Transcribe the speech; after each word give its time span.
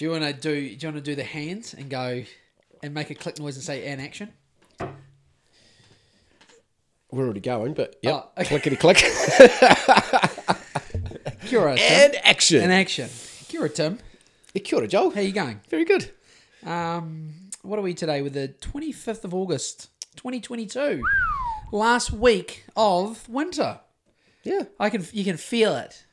Do 0.00 0.06
you 0.06 0.12
want 0.12 0.24
to 0.24 0.32
do? 0.32 0.74
Do 0.76 0.86
you 0.86 0.92
want 0.92 1.04
to 1.04 1.10
do 1.10 1.14
the 1.14 1.22
hands 1.22 1.74
and 1.74 1.90
go 1.90 2.24
and 2.82 2.94
make 2.94 3.10
a 3.10 3.14
click 3.14 3.38
noise 3.38 3.56
and 3.56 3.62
say 3.62 3.86
"and 3.86 4.00
action"? 4.00 4.32
We're 7.10 7.24
already 7.24 7.40
going, 7.40 7.74
but 7.74 7.96
yep. 8.00 8.14
Oh, 8.14 8.30
okay. 8.40 8.48
Clickety 8.48 8.76
click. 8.76 8.96
Kia 11.44 11.60
ora, 11.60 11.76
Tim. 11.76 11.84
and 11.86 12.16
action. 12.24 12.62
And 12.62 12.72
action. 12.72 13.10
Kia 13.48 13.60
ora, 13.60 13.68
Tim. 13.68 13.98
Yeah, 14.54 14.62
Kia 14.62 14.78
ora, 14.78 14.88
Joel. 14.88 15.10
How 15.10 15.20
you 15.20 15.32
going? 15.32 15.60
Very 15.68 15.84
good. 15.84 16.10
Um, 16.64 17.34
what 17.60 17.78
are 17.78 17.82
we 17.82 17.92
today? 17.92 18.22
With 18.22 18.32
the 18.32 18.48
twenty 18.48 18.92
fifth 18.92 19.26
of 19.26 19.34
August, 19.34 19.90
twenty 20.16 20.40
twenty 20.40 20.64
two. 20.64 21.02
Last 21.72 22.10
week 22.10 22.64
of 22.74 23.28
winter. 23.28 23.80
Yeah. 24.44 24.62
I 24.78 24.88
can 24.88 25.06
you 25.12 25.24
can 25.24 25.36
feel 25.36 25.76
it. 25.76 26.06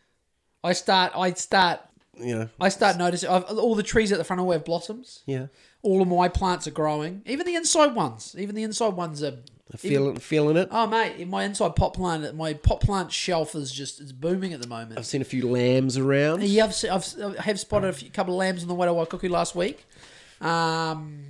I 0.61 0.73
start 0.73 1.13
I 1.15 1.31
start 1.31 1.79
You 2.19 2.35
know. 2.35 2.49
I 2.59 2.69
start 2.69 2.97
noticing 2.97 3.29
I've, 3.29 3.43
all 3.45 3.75
the 3.75 3.83
trees 3.83 4.11
at 4.11 4.17
the 4.17 4.23
front 4.23 4.41
of 4.41 4.51
have 4.51 4.65
blossoms. 4.65 5.23
Yeah. 5.25 5.47
All 5.81 6.01
of 6.01 6.07
my 6.07 6.27
plants 6.27 6.67
are 6.67 6.71
growing. 6.71 7.21
Even 7.25 7.45
the 7.45 7.55
inside 7.55 7.93
ones. 7.95 8.35
Even 8.37 8.55
the 8.55 8.63
inside 8.63 8.93
ones 8.93 9.23
are. 9.23 9.37
Feeling 9.75 10.15
feeling 10.17 10.55
it. 10.55 10.69
Oh 10.71 10.87
mate, 10.87 11.27
my 11.27 11.43
inside 11.43 11.75
pot 11.75 11.93
plant, 11.93 12.33
my 12.37 12.53
pot 12.53 12.79
plant 12.79 13.11
shelf 13.11 13.53
is 13.53 13.69
just 13.69 13.99
it's 13.99 14.13
booming 14.13 14.53
at 14.53 14.61
the 14.61 14.67
moment. 14.67 14.97
I've 14.97 15.05
seen 15.05 15.21
a 15.21 15.25
few 15.25 15.45
lambs 15.49 15.97
around. 15.97 16.41
Yeah, 16.43 16.63
I've, 16.63 16.73
se- 16.73 16.87
I've 16.87 17.05
I 17.37 17.41
have 17.41 17.59
spotted 17.59 17.89
a 17.89 17.93
few, 17.93 18.09
couple 18.09 18.33
of 18.33 18.37
lambs 18.37 18.61
on 18.61 18.69
the 18.69 18.75
way 18.75 18.87
to 18.87 18.93
Waikuku 18.93 19.29
last 19.29 19.55
week. 19.55 19.85
Um, 20.39 21.23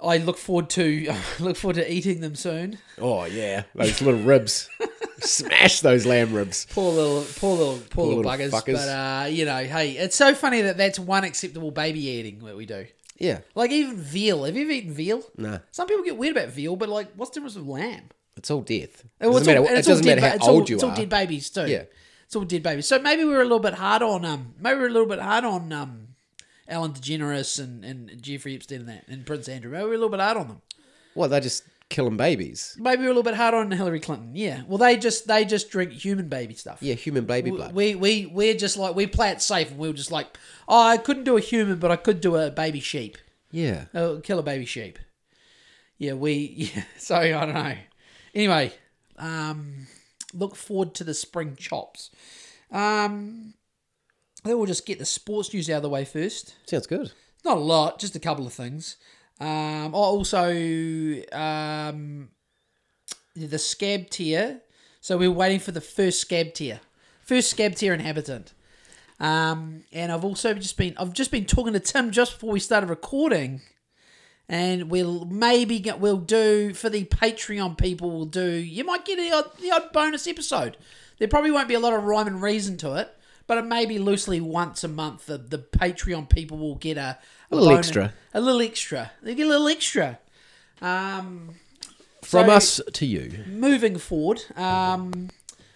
I 0.00 0.16
look 0.16 0.38
forward 0.38 0.70
to 0.70 1.14
look 1.40 1.58
forward 1.58 1.74
to 1.74 1.92
eating 1.92 2.20
them 2.20 2.34
soon. 2.34 2.78
Oh 2.98 3.26
yeah, 3.26 3.64
those 3.74 4.00
little 4.00 4.22
ribs. 4.22 4.70
Smash 5.20 5.80
those 5.80 6.06
lamb 6.06 6.32
ribs. 6.32 6.66
Poor 6.70 6.92
little, 6.92 7.24
poor 7.36 7.56
little, 7.56 7.78
poor, 7.90 8.06
little, 8.06 8.22
little 8.22 8.32
buggers. 8.32 8.50
fuckers. 8.50 8.74
But 8.74 8.88
uh, 8.88 9.26
you 9.26 9.44
know, 9.44 9.64
hey, 9.64 9.92
it's 9.92 10.16
so 10.16 10.34
funny 10.34 10.62
that 10.62 10.76
that's 10.76 10.98
one 10.98 11.24
acceptable 11.24 11.70
baby 11.70 12.06
eating 12.06 12.38
that 12.40 12.56
we 12.56 12.66
do. 12.66 12.86
Yeah. 13.18 13.40
Like 13.54 13.70
even 13.70 13.98
veal. 13.98 14.44
Have 14.44 14.56
you 14.56 14.62
ever 14.62 14.70
eaten 14.72 14.92
veal? 14.92 15.22
Nah. 15.36 15.58
Some 15.70 15.86
people 15.86 16.04
get 16.04 16.16
weird 16.16 16.36
about 16.36 16.48
veal, 16.48 16.74
but 16.74 16.88
like, 16.88 17.12
what's 17.14 17.30
the 17.30 17.40
difference 17.40 17.56
with 17.56 17.66
lamb? 17.66 18.08
It's 18.36 18.50
all 18.50 18.62
death. 18.62 19.04
It 19.20 19.24
doesn't 19.24 19.36
it's 19.36 19.46
matter, 19.46 19.60
all, 19.60 19.66
it 19.66 19.84
doesn't 19.84 20.06
matter 20.06 20.20
how 20.22 20.34
it's 20.34 20.48
old 20.48 20.62
all, 20.62 20.68
you 20.68 20.74
it's 20.76 20.84
all 20.84 20.94
dead 20.94 21.10
babies 21.10 21.50
too. 21.50 21.66
Yeah. 21.66 21.84
it's 22.24 22.34
all 22.34 22.44
dead 22.44 22.62
babies. 22.62 22.88
So 22.88 22.98
maybe 22.98 23.24
we 23.24 23.30
were 23.30 23.42
a 23.42 23.44
little 23.44 23.58
bit 23.60 23.74
hard 23.74 24.02
on 24.02 24.24
um, 24.24 24.54
maybe 24.58 24.76
we 24.76 24.82
were 24.82 24.88
a 24.88 24.92
little 24.92 25.08
bit 25.08 25.18
hard 25.18 25.44
on 25.44 25.70
um, 25.72 26.08
Ellen 26.66 26.92
DeGeneres 26.94 27.58
and, 27.62 27.84
and 27.84 28.22
Jeffrey 28.22 28.54
Epstein 28.54 28.80
and 28.80 28.88
that 28.88 29.04
and 29.08 29.26
Prince 29.26 29.48
Andrew. 29.48 29.70
Maybe 29.70 29.84
we 29.84 29.88
were 29.90 29.94
a 29.96 29.98
little 29.98 30.08
bit 30.08 30.20
hard 30.20 30.38
on 30.38 30.48
them. 30.48 30.62
Well, 31.14 31.28
they're 31.28 31.40
just 31.40 31.64
killing 31.90 32.16
babies. 32.16 32.74
Maybe 32.78 33.02
we're 33.02 33.08
a 33.10 33.14
little 33.14 33.22
bit 33.22 33.34
hard 33.34 33.52
on 33.52 33.70
Hillary 33.70 34.00
Clinton. 34.00 34.30
Yeah. 34.34 34.62
Well, 34.66 34.78
they 34.78 34.96
just 34.96 35.26
they 35.28 35.44
just 35.44 35.70
drink 35.70 35.92
human 35.92 36.28
baby 36.28 36.54
stuff. 36.54 36.78
Yeah, 36.80 36.94
human 36.94 37.26
baby 37.26 37.50
blood. 37.50 37.74
We 37.74 37.94
we 37.94 38.26
we're 38.26 38.54
just 38.54 38.78
like 38.78 38.94
we 38.94 39.06
play 39.06 39.30
it 39.30 39.42
safe 39.42 39.70
and 39.70 39.78
we 39.78 39.88
were 39.88 39.94
just 39.94 40.10
like, 40.10 40.38
oh, 40.68 40.86
I 40.88 40.96
couldn't 40.96 41.24
do 41.24 41.36
a 41.36 41.40
human, 41.40 41.78
but 41.78 41.90
I 41.90 41.96
could 41.96 42.20
do 42.22 42.36
a 42.36 42.50
baby 42.50 42.80
sheep. 42.80 43.18
yeah. 43.50 43.84
Oh, 43.94 44.20
kill 44.20 44.38
a 44.38 44.42
baby 44.42 44.64
sheep. 44.64 44.98
Yeah, 45.98 46.14
we. 46.14 46.70
Yeah, 46.74 46.84
so 46.96 47.16
I 47.16 47.28
don't 47.30 47.52
know. 47.54 47.74
Anyway, 48.34 48.72
um, 49.18 49.86
look 50.32 50.56
forward 50.56 50.94
to 50.94 51.04
the 51.04 51.12
spring 51.14 51.56
chops. 51.56 52.10
Um, 52.72 53.54
I 54.44 54.48
think 54.48 54.56
we'll 54.56 54.66
just 54.66 54.86
get 54.86 54.98
the 54.98 55.04
sports 55.04 55.52
news 55.52 55.68
out 55.68 55.78
of 55.78 55.82
the 55.82 55.88
way 55.90 56.04
first. 56.04 56.54
Sounds 56.66 56.86
good. 56.86 57.12
Not 57.44 57.56
a 57.58 57.60
lot, 57.60 57.98
just 57.98 58.14
a 58.16 58.20
couple 58.20 58.46
of 58.46 58.52
things. 58.52 58.96
Um, 59.40 59.94
oh, 59.94 60.18
also, 60.18 60.52
um, 61.32 62.28
the 63.34 63.58
scab 63.58 64.10
tier. 64.10 64.60
So 65.00 65.16
we're 65.16 65.30
waiting 65.30 65.60
for 65.60 65.72
the 65.72 65.80
first 65.80 66.20
scab 66.20 66.52
tier, 66.52 66.80
first 67.22 67.50
scab 67.50 67.74
tier 67.74 67.94
inhabitant. 67.94 68.52
Um, 69.18 69.84
and 69.92 70.12
I've 70.12 70.24
also 70.24 70.54
just 70.54 70.76
been 70.76 70.94
I've 70.98 71.12
just 71.12 71.30
been 71.30 71.44
talking 71.44 71.72
to 71.72 71.80
Tim 71.80 72.10
just 72.10 72.34
before 72.34 72.52
we 72.52 72.60
started 72.60 72.88
recording, 72.88 73.62
and 74.48 74.90
we'll 74.90 75.24
maybe 75.26 75.78
get 75.78 76.00
we'll 76.00 76.18
do 76.18 76.74
for 76.74 76.90
the 76.90 77.04
Patreon 77.04 77.78
people. 77.78 78.10
We'll 78.10 78.24
do 78.24 78.50
you 78.50 78.84
might 78.84 79.04
get 79.04 79.16
the 79.16 79.32
odd, 79.32 79.58
the 79.58 79.70
odd 79.70 79.92
bonus 79.92 80.26
episode. 80.26 80.76
There 81.18 81.28
probably 81.28 81.50
won't 81.50 81.68
be 81.68 81.74
a 81.74 81.80
lot 81.80 81.92
of 81.92 82.04
rhyme 82.04 82.26
and 82.26 82.42
reason 82.42 82.78
to 82.78 82.94
it, 82.94 83.14
but 83.46 83.58
it 83.58 83.66
may 83.66 83.84
be 83.84 83.98
loosely 83.98 84.40
once 84.40 84.84
a 84.84 84.88
month. 84.88 85.26
The, 85.26 85.36
the 85.36 85.58
Patreon 85.58 86.30
people 86.30 86.56
will 86.56 86.76
get 86.76 86.96
a, 86.96 87.18
A 87.50 87.54
little 87.56 87.70
bonus- 87.70 87.86
extra. 87.88 88.12
a 88.34 88.40
little 88.40 88.60
extra. 88.60 89.10
They 89.22 89.34
get 89.34 89.46
a 89.46 89.50
little 89.50 89.68
extra. 89.68 90.18
Um, 90.80 91.54
From 92.22 92.46
So- 92.46 92.52
us 92.52 92.80
to 92.92 93.06
you. 93.06 93.44
moving 93.46 93.98
forward. 93.98 94.44
Um, 94.56 95.30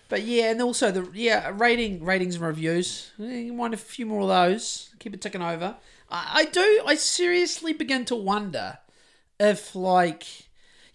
but 0.09 0.23
yeah, 0.23 0.51
and 0.51 0.61
also 0.63 0.91
the 0.91 1.09
yeah 1.15 1.51
rating 1.53 2.05
ratings 2.05 2.37
and 2.37 2.45
reviews. 2.45 3.11
You 3.19 3.55
want 3.55 3.75
a 3.75 3.79
few 3.79 4.07
more 4.07 4.23
of 4.23 4.29
those. 4.29 4.91
Keep 5.01 5.15
it 5.15 5.21
ticking 5.23 5.43
over. 5.43 5.77
I, 6.11 6.31
I 6.35 6.45
do. 6.45 6.83
I 6.87 6.95
seriously 6.95 7.73
begin 7.73 8.05
to 8.07 8.15
wonder 8.15 8.79
if 9.41 9.75
like. 9.75 10.25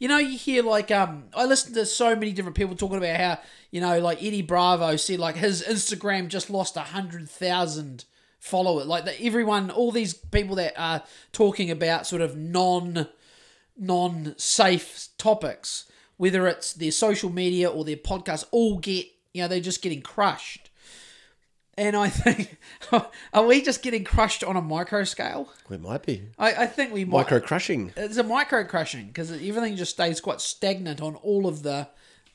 You 0.02 0.08
know, 0.08 0.18
you 0.18 0.38
hear 0.38 0.64
like 0.64 0.92
um, 0.92 1.26
I 1.36 1.44
listen 1.44 1.74
to 1.74 1.86
so 1.86 2.16
many 2.16 2.32
different 2.32 2.56
people 2.56 2.74
talking 2.74 2.98
about 3.00 3.20
how 3.20 3.40
you 3.70 3.82
know, 3.82 4.00
like 4.00 4.24
Eddie 4.24 4.42
Bravo 4.44 4.96
said, 4.96 5.20
like 5.20 5.36
his 5.36 5.62
Instagram 5.62 6.30
just 6.30 6.50
lost 6.50 6.78
a 6.78 6.82
hundred 6.82 7.30
thousand 7.30 8.06
followers. 8.40 8.88
Like 8.88 9.06
that, 9.06 9.22
everyone, 9.22 9.70
all 9.70 9.92
these 9.92 10.14
people 10.14 10.56
that 10.56 10.74
are 10.78 11.04
talking 11.32 11.70
about 11.70 12.08
sort 12.08 12.22
of 12.22 12.36
non 12.36 13.08
non-safe 13.78 15.08
topics, 15.18 15.90
whether 16.18 16.48
it's 16.48 16.74
their 16.74 16.92
social 16.92 17.30
media 17.30 17.70
or 17.70 17.86
their 17.86 17.96
podcast, 17.96 18.46
all 18.52 18.78
get 18.78 19.06
you 19.34 19.42
know 19.42 19.48
they're 19.48 19.60
just 19.60 19.82
getting 19.82 20.02
crushed. 20.02 20.70
And 21.78 21.96
I 21.96 22.10
think, 22.10 22.58
are 23.34 23.46
we 23.46 23.62
just 23.62 23.82
getting 23.82 24.04
crushed 24.04 24.44
on 24.44 24.58
a 24.58 24.62
micro 24.62 25.06
scale? 25.06 25.50
It 25.70 25.80
might 25.80 26.06
be. 26.06 26.24
I, 26.38 26.64
I 26.64 26.66
think 26.66 26.92
we 26.92 27.06
might. 27.06 27.20
Micro 27.20 27.40
crushing. 27.40 27.94
It's 27.96 28.18
a 28.18 28.24
micro 28.24 28.66
crushing 28.66 29.08
because 29.08 29.32
everything 29.32 29.78
just 29.78 29.92
stays 29.92 30.20
quite 30.20 30.42
stagnant 30.42 31.02
on 31.02 31.16
all 31.16 31.48
of 31.48 31.64
the. 31.64 31.88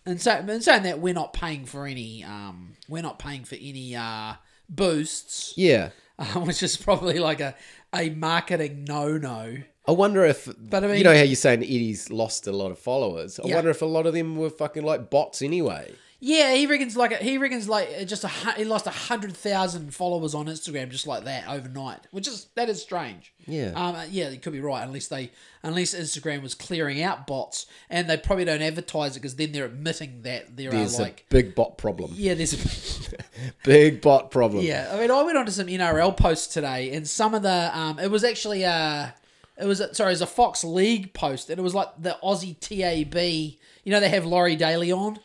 And 0.06 0.18
so, 0.18 0.30
and 0.32 0.64
saying 0.64 0.84
that 0.84 0.98
we're 0.98 1.12
not 1.12 1.34
paying 1.34 1.66
for 1.66 1.86
any, 1.86 2.24
um, 2.24 2.72
we're 2.88 3.02
not 3.02 3.18
paying 3.18 3.44
for 3.44 3.56
any 3.56 3.94
uh, 3.94 4.34
boosts, 4.68 5.54
Yeah. 5.56 5.90
uh, 6.18 6.24
which 6.40 6.62
is 6.62 6.76
probably 6.76 7.18
like 7.18 7.40
a 7.40 7.54
a 7.94 8.10
marketing 8.10 8.84
no 8.88 9.16
no. 9.18 9.56
I 9.86 9.92
wonder 9.92 10.24
if, 10.24 10.48
But 10.58 10.82
I 10.82 10.86
mean- 10.88 10.96
you 10.98 11.04
know 11.04 11.14
how 11.14 11.22
you're 11.22 11.36
saying 11.36 11.62
Eddie's 11.62 12.10
lost 12.10 12.46
a 12.46 12.52
lot 12.52 12.70
of 12.72 12.78
followers. 12.78 13.38
I 13.38 13.46
Yeah. 13.48 13.56
wonder 13.56 13.70
if 13.70 13.82
a 13.82 13.86
lot 13.86 14.06
of 14.06 14.14
them 14.14 14.36
were 14.36 14.50
fucking 14.50 14.82
like 14.82 15.10
bots 15.10 15.42
anyway. 15.42 15.92
Yeah, 16.26 16.54
he 16.54 16.66
reckons 16.66 16.96
like 16.96 17.12
he 17.18 17.36
reckons 17.36 17.68
like 17.68 18.06
just 18.06 18.24
a 18.24 18.28
he 18.28 18.64
lost 18.64 18.86
a 18.86 18.90
hundred 18.90 19.36
thousand 19.36 19.92
followers 19.94 20.34
on 20.34 20.46
Instagram 20.46 20.88
just 20.88 21.06
like 21.06 21.24
that 21.24 21.46
overnight, 21.46 22.00
which 22.12 22.26
is 22.26 22.46
that 22.54 22.70
is 22.70 22.80
strange. 22.80 23.34
Yeah. 23.46 23.72
um, 23.76 23.94
yeah, 24.10 24.30
you 24.30 24.38
could 24.38 24.54
be 24.54 24.60
right 24.60 24.82
unless 24.82 25.08
they 25.08 25.32
unless 25.62 25.94
Instagram 25.94 26.40
was 26.40 26.54
clearing 26.54 27.02
out 27.02 27.26
bots 27.26 27.66
and 27.90 28.08
they 28.08 28.16
probably 28.16 28.46
don't 28.46 28.62
advertise 28.62 29.16
it 29.16 29.20
because 29.20 29.36
then 29.36 29.52
they're 29.52 29.66
admitting 29.66 30.22
that 30.22 30.56
there 30.56 30.70
There's 30.70 30.98
are 30.98 31.02
a 31.02 31.04
like 31.04 31.26
big 31.28 31.54
bot 31.54 31.76
problem. 31.76 32.12
yeah, 32.14 32.32
there's 32.32 32.54
a 32.54 33.16
Big 33.64 34.00
bot 34.00 34.30
problem. 34.30 34.64
yeah. 34.64 34.92
I 34.94 35.00
mean, 35.00 35.10
I 35.10 35.22
went 35.24 35.36
on 35.36 35.44
to 35.44 35.52
some 35.52 35.66
NRL 35.66 36.16
posts 36.16 36.54
today, 36.54 36.94
and 36.94 37.06
some 37.06 37.34
of 37.34 37.42
the 37.42 37.70
um, 37.78 37.98
it 37.98 38.10
was 38.10 38.24
actually 38.24 38.64
uh 38.64 39.08
it 39.58 39.66
was 39.66 39.82
sorry, 39.92 40.08
it 40.08 40.14
was 40.14 40.22
a 40.22 40.26
Fox 40.26 40.64
League 40.64 41.12
post, 41.12 41.50
and 41.50 41.58
it 41.58 41.62
was 41.62 41.74
like 41.74 41.88
the 42.00 42.16
Aussie 42.24 42.58
TAB. 42.58 43.14
You 43.84 43.90
know, 43.92 44.00
they 44.00 44.08
have 44.08 44.24
Laurie 44.24 44.56
Daley 44.56 44.90
on. 44.90 45.18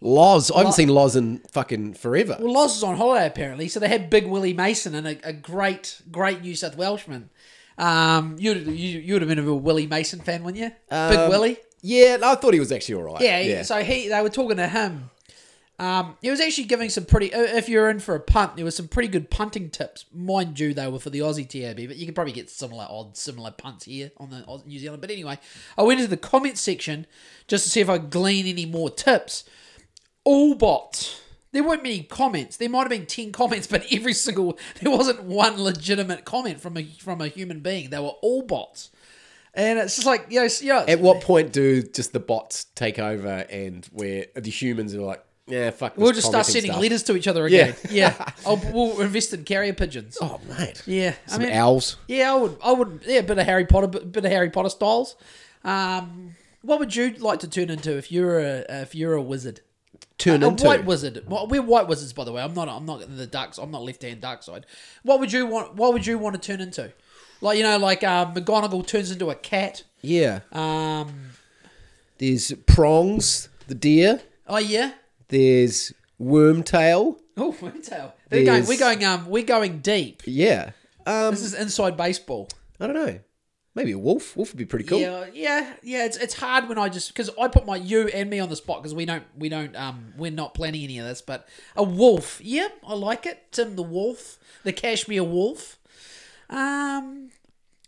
Loz. 0.00 0.50
I 0.50 0.58
haven't 0.58 0.72
seen 0.72 0.88
Loz 0.88 1.16
in 1.16 1.38
fucking 1.50 1.94
forever. 1.94 2.36
Well, 2.40 2.52
Loz 2.52 2.76
is 2.76 2.82
on 2.82 2.96
holiday 2.96 3.26
apparently, 3.26 3.68
so 3.68 3.80
they 3.80 3.88
had 3.88 4.10
Big 4.10 4.26
Willie 4.26 4.52
Mason 4.52 4.94
and 4.94 5.06
a, 5.06 5.28
a 5.28 5.32
great, 5.32 6.00
great 6.10 6.42
New 6.42 6.54
South 6.54 6.76
Welshman. 6.76 7.30
Um, 7.78 8.36
you'd 8.38 8.66
you, 8.66 9.00
you'd 9.00 9.22
have 9.22 9.28
been 9.28 9.38
a 9.38 9.54
Willie 9.54 9.86
Mason 9.86 10.20
fan, 10.20 10.42
wouldn't 10.44 10.62
you? 10.62 10.70
Big 10.90 11.18
Um, 11.18 11.30
Willie. 11.30 11.58
Yeah, 11.82 12.18
I 12.22 12.34
thought 12.34 12.54
he 12.54 12.60
was 12.60 12.72
actually 12.72 12.94
all 12.96 13.02
right. 13.14 13.20
Yeah, 13.20 13.42
he- 13.58 13.64
So 13.64 13.82
he, 13.82 14.08
they 14.08 14.20
were 14.22 14.30
talking 14.30 14.56
to 14.56 14.66
him. 14.68 15.10
Um, 15.78 16.16
he 16.22 16.30
was 16.30 16.40
actually 16.40 16.64
giving 16.64 16.88
some 16.88 17.04
pretty. 17.04 17.26
If 17.34 17.68
you're 17.68 17.90
in 17.90 17.98
for 18.00 18.14
a 18.14 18.20
punt, 18.20 18.56
there 18.56 18.64
was 18.64 18.74
some 18.74 18.88
pretty 18.88 19.08
good 19.08 19.30
punting 19.30 19.68
tips. 19.68 20.06
Mind 20.10 20.58
you, 20.58 20.72
they 20.72 20.88
were 20.88 20.98
for 20.98 21.10
the 21.10 21.18
Aussie 21.18 21.46
TAB, 21.46 21.76
but 21.88 21.96
you 21.96 22.06
could 22.06 22.14
probably 22.14 22.32
get 22.32 22.48
similar 22.48 22.86
odd, 22.88 23.14
similar 23.14 23.50
punts 23.50 23.84
here 23.84 24.10
on 24.16 24.30
the 24.30 24.42
New 24.64 24.78
Zealand. 24.78 25.02
But 25.02 25.10
anyway, 25.10 25.38
I 25.76 25.82
went 25.82 26.00
into 26.00 26.08
the 26.08 26.16
comment 26.16 26.56
section 26.56 27.06
just 27.46 27.64
to 27.64 27.70
see 27.70 27.80
if 27.82 27.90
I 27.90 27.98
glean 27.98 28.46
any 28.46 28.64
more 28.64 28.88
tips. 28.88 29.44
All 30.26 30.54
bots. 30.56 31.20
There 31.52 31.62
weren't 31.62 31.84
many 31.84 32.02
comments. 32.02 32.56
There 32.56 32.68
might 32.68 32.80
have 32.80 32.90
been 32.90 33.06
ten 33.06 33.30
comments, 33.32 33.66
but 33.70 33.86
every 33.92 34.12
single 34.12 34.58
there 34.82 34.90
wasn't 34.90 35.22
one 35.22 35.62
legitimate 35.62 36.24
comment 36.24 36.60
from 36.60 36.76
a 36.76 36.84
from 36.84 37.20
a 37.20 37.28
human 37.28 37.60
being. 37.60 37.90
They 37.90 37.98
were 38.00 38.16
all 38.20 38.42
bots, 38.42 38.90
and 39.54 39.78
it's 39.78 39.94
just 39.94 40.06
like 40.06 40.26
you 40.28 40.42
know, 40.42 40.48
yeah. 40.60 40.84
At 40.88 41.00
what 41.00 41.22
point 41.22 41.52
do 41.52 41.80
just 41.82 42.12
the 42.12 42.20
bots 42.20 42.64
take 42.74 42.98
over 42.98 43.46
and 43.48 43.86
where 43.92 44.26
the 44.34 44.50
humans 44.50 44.94
are 44.96 45.00
like, 45.00 45.24
yeah, 45.46 45.70
fuck. 45.70 45.94
this 45.94 46.02
We'll 46.02 46.12
just 46.12 46.26
start 46.26 46.44
sending 46.44 46.72
stuff. 46.72 46.82
letters 46.82 47.04
to 47.04 47.16
each 47.16 47.28
other 47.28 47.46
again. 47.46 47.76
Yeah, 47.88 48.12
I'll, 48.46 48.56
we'll 48.72 49.00
invest 49.00 49.32
in 49.32 49.44
carrier 49.44 49.72
pigeons. 49.74 50.18
Oh 50.20 50.40
mate. 50.58 50.82
Yeah, 50.86 51.14
Some 51.26 51.40
I 51.40 51.44
mean, 51.44 51.54
owls. 51.54 51.96
yeah, 52.08 52.32
I 52.32 52.36
would, 52.36 52.56
I 52.64 52.72
would, 52.72 53.00
yeah, 53.06 53.20
bit 53.20 53.38
of 53.38 53.46
Harry 53.46 53.64
Potter, 53.64 53.86
bit, 53.86 54.10
bit 54.12 54.24
of 54.24 54.30
Harry 54.32 54.50
Potter 54.50 54.70
styles. 54.70 55.14
Um, 55.62 56.34
what 56.62 56.80
would 56.80 56.96
you 56.96 57.12
like 57.12 57.38
to 57.40 57.48
turn 57.48 57.70
into 57.70 57.96
if 57.96 58.10
you're 58.10 58.40
a 58.40 58.64
if 58.82 58.94
you're 58.94 59.14
a 59.14 59.22
wizard? 59.22 59.60
Turn 60.18 60.34
into 60.42 60.46
a 60.46 60.50
into? 60.50 60.64
white 60.66 60.84
wizard. 60.84 61.24
Well, 61.28 61.46
we're 61.46 61.62
white 61.62 61.88
wizards, 61.88 62.12
by 62.12 62.24
the 62.24 62.32
way. 62.32 62.42
I'm 62.42 62.54
not. 62.54 62.68
I'm 62.68 62.86
not 62.86 63.00
the 63.16 63.26
dark. 63.26 63.54
I'm 63.58 63.70
not 63.70 63.82
left 63.82 64.02
hand 64.02 64.20
dark 64.20 64.42
side. 64.42 64.66
What 65.02 65.20
would 65.20 65.32
you 65.32 65.46
want? 65.46 65.74
What 65.74 65.92
would 65.92 66.06
you 66.06 66.18
want 66.18 66.40
to 66.40 66.40
turn 66.40 66.60
into? 66.60 66.92
Like 67.40 67.58
you 67.58 67.62
know, 67.64 67.76
like 67.78 68.02
uh, 68.02 68.26
McGonagall 68.32 68.86
turns 68.86 69.10
into 69.10 69.30
a 69.30 69.34
cat. 69.34 69.82
yeah. 70.02 70.40
Um. 70.52 71.30
There's 72.18 72.50
prongs, 72.66 73.48
the 73.68 73.74
deer. 73.74 74.22
Oh 74.46 74.56
yeah. 74.58 74.92
There's 75.28 75.92
wormtail. 76.20 77.18
Oh, 77.36 77.52
Wormtail. 77.52 78.12
We're 78.30 78.44
going. 78.44 78.46
There's- 78.46 78.68
We're 78.68 78.78
going. 78.78 79.04
Um. 79.04 79.28
We're 79.28 79.42
going 79.44 79.80
deep. 79.80 80.22
Yeah. 80.24 80.70
Um, 81.04 81.30
This 81.32 81.42
is 81.42 81.52
inside 81.54 81.96
baseball. 81.96 82.48
I 82.80 82.86
don't 82.86 82.96
know. 82.96 83.18
Maybe 83.76 83.92
a 83.92 83.98
wolf. 83.98 84.34
Wolf 84.38 84.52
would 84.52 84.58
be 84.58 84.64
pretty 84.64 84.86
cool. 84.86 84.98
Yeah, 84.98 85.26
yeah, 85.34 85.74
yeah. 85.82 86.06
It's 86.06 86.16
it's 86.16 86.32
hard 86.32 86.66
when 86.66 86.78
I 86.78 86.88
just 86.88 87.08
because 87.08 87.28
I 87.38 87.46
put 87.48 87.66
my 87.66 87.76
you 87.76 88.08
and 88.08 88.30
me 88.30 88.40
on 88.40 88.48
the 88.48 88.56
spot 88.56 88.82
because 88.82 88.94
we 88.94 89.04
don't 89.04 89.22
we 89.36 89.50
don't 89.50 89.76
um 89.76 90.14
we're 90.16 90.30
not 90.30 90.54
planning 90.54 90.82
any 90.82 90.98
of 90.98 91.06
this. 91.06 91.20
But 91.20 91.46
a 91.76 91.82
wolf, 91.82 92.40
yeah, 92.42 92.68
I 92.86 92.94
like 92.94 93.26
it. 93.26 93.52
Tim 93.52 93.76
the 93.76 93.82
wolf, 93.82 94.38
the 94.64 94.72
cashmere 94.72 95.22
wolf. 95.22 95.78
Um, 96.48 97.28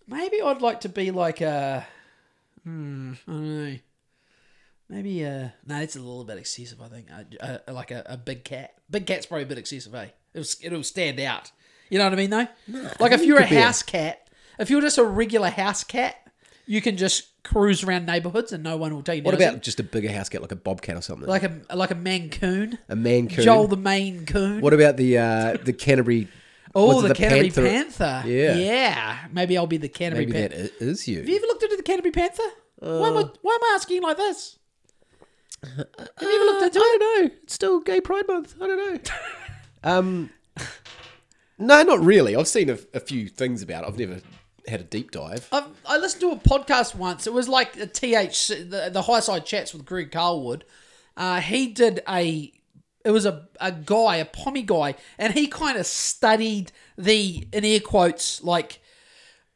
maybe 0.06 0.42
I'd 0.42 0.60
like 0.60 0.80
to 0.82 0.90
be 0.90 1.10
like 1.10 1.40
a. 1.40 1.86
Hmm, 2.64 3.14
I 3.26 3.32
don't 3.32 3.64
know. 3.64 3.78
Maybe 4.90 5.24
uh 5.24 5.48
no, 5.66 5.80
it's 5.80 5.96
a 5.96 6.00
little 6.00 6.24
bit 6.24 6.36
excessive. 6.36 6.82
I 6.82 6.88
think 6.88 7.06
uh, 7.10 7.58
uh, 7.66 7.72
like 7.72 7.90
a, 7.90 8.02
a 8.04 8.18
big 8.18 8.44
cat. 8.44 8.74
Big 8.90 9.06
cat's 9.06 9.24
probably 9.24 9.44
a 9.44 9.46
bit 9.46 9.56
excessive, 9.58 9.94
eh? 9.94 10.08
It'll 10.34 10.50
it'll 10.62 10.82
stand 10.82 11.18
out. 11.18 11.50
You 11.88 11.96
know 11.96 12.04
what 12.04 12.12
I 12.12 12.16
mean, 12.16 12.28
though. 12.30 12.46
like 13.00 13.12
if 13.12 13.24
you're 13.24 13.40
a 13.40 13.48
be 13.48 13.56
a- 13.56 13.62
house 13.62 13.82
cat, 13.82 14.27
if 14.58 14.70
you're 14.70 14.80
just 14.80 14.98
a 14.98 15.04
regular 15.04 15.50
house 15.50 15.84
cat, 15.84 16.16
you 16.66 16.80
can 16.80 16.96
just 16.96 17.42
cruise 17.44 17.82
around 17.82 18.04
neighborhoods 18.06 18.52
and 18.52 18.62
no 18.62 18.76
one 18.76 18.94
will 18.94 19.02
tell 19.02 19.14
you. 19.14 19.22
What 19.22 19.32
nothing. 19.32 19.48
about 19.48 19.62
just 19.62 19.80
a 19.80 19.82
bigger 19.82 20.12
house 20.12 20.28
cat, 20.28 20.42
like 20.42 20.52
a 20.52 20.56
bobcat 20.56 20.96
or 20.96 21.00
something? 21.02 21.28
like 21.28 21.42
a 21.42 21.60
like 21.74 21.90
a 21.90 21.94
Maine 21.94 22.30
Coon? 22.30 22.78
a 22.88 22.96
Maine 22.96 23.28
Coon. 23.28 23.44
Joel 23.44 23.68
the 23.68 23.76
Maine 23.76 24.26
Coon. 24.26 24.60
What 24.60 24.74
about 24.74 24.96
the 24.96 25.18
uh, 25.18 25.56
the 25.64 25.72
Canterbury? 25.72 26.28
oh, 26.74 27.04
it 27.04 27.08
the, 27.08 27.14
Canterbury 27.14 27.50
Panther? 27.50 28.02
Panther. 28.02 28.28
Yeah. 28.28 28.54
yeah. 28.56 29.18
Maybe 29.32 29.56
I'll 29.56 29.66
be 29.66 29.78
the 29.78 29.88
Canterbury 29.88 30.26
Maybe 30.26 30.38
Panther. 30.48 30.56
that 30.78 30.82
is 30.82 31.08
you. 31.08 31.18
Have 31.20 31.28
you 31.28 31.36
ever 31.36 31.46
looked 31.46 31.62
into 31.62 31.76
the 31.76 31.82
Canterbury 31.82 32.12
Panther? 32.12 32.42
why, 32.80 33.08
am 33.08 33.16
I, 33.16 33.24
why 33.42 33.54
am 33.54 33.64
I 33.64 33.72
asking 33.74 34.02
like 34.02 34.16
this? 34.16 34.58
Have 35.64 35.86
you 36.20 36.34
ever 36.34 36.44
looked 36.44 36.62
into 36.62 36.78
Uh, 36.78 36.82
I 36.82 36.94
it? 36.94 37.00
don't 37.00 37.24
know. 37.24 37.36
It's 37.42 37.54
still 37.54 37.80
Gay 37.80 38.00
Pride 38.00 38.28
Month. 38.28 38.54
I 38.60 38.66
don't 38.66 38.94
know. 38.94 39.12
um, 39.82 40.30
no, 41.58 41.82
not 41.82 42.00
really. 42.00 42.36
I've 42.36 42.46
seen 42.46 42.70
a, 42.70 42.78
a 42.94 43.00
few 43.00 43.26
things 43.28 43.62
about 43.62 43.82
it. 43.84 43.88
I've 43.88 43.98
never 43.98 44.20
had 44.68 44.80
a 44.80 44.84
deep 44.84 45.10
dive. 45.10 45.48
I've, 45.52 45.68
I 45.86 45.98
listened 45.98 46.22
to 46.22 46.30
a 46.30 46.36
podcast 46.36 46.94
once. 46.94 47.26
It 47.26 47.32
was 47.32 47.48
like 47.48 47.76
a 47.76 47.86
THC, 47.86 48.70
the, 48.70 48.90
the 48.90 49.02
Higherside 49.02 49.44
Chats 49.44 49.72
with 49.72 49.84
Greg 49.84 50.10
Carlwood. 50.10 50.62
Uh, 51.16 51.40
he 51.40 51.68
did 51.68 52.00
a, 52.08 52.52
it 53.04 53.10
was 53.10 53.26
a, 53.26 53.48
a 53.60 53.72
guy, 53.72 54.16
a 54.16 54.24
pommy 54.24 54.62
guy, 54.62 54.94
and 55.18 55.34
he 55.34 55.46
kind 55.46 55.78
of 55.78 55.86
studied 55.86 56.72
the, 56.96 57.46
in 57.52 57.64
air 57.64 57.80
quotes, 57.80 58.42
like, 58.42 58.80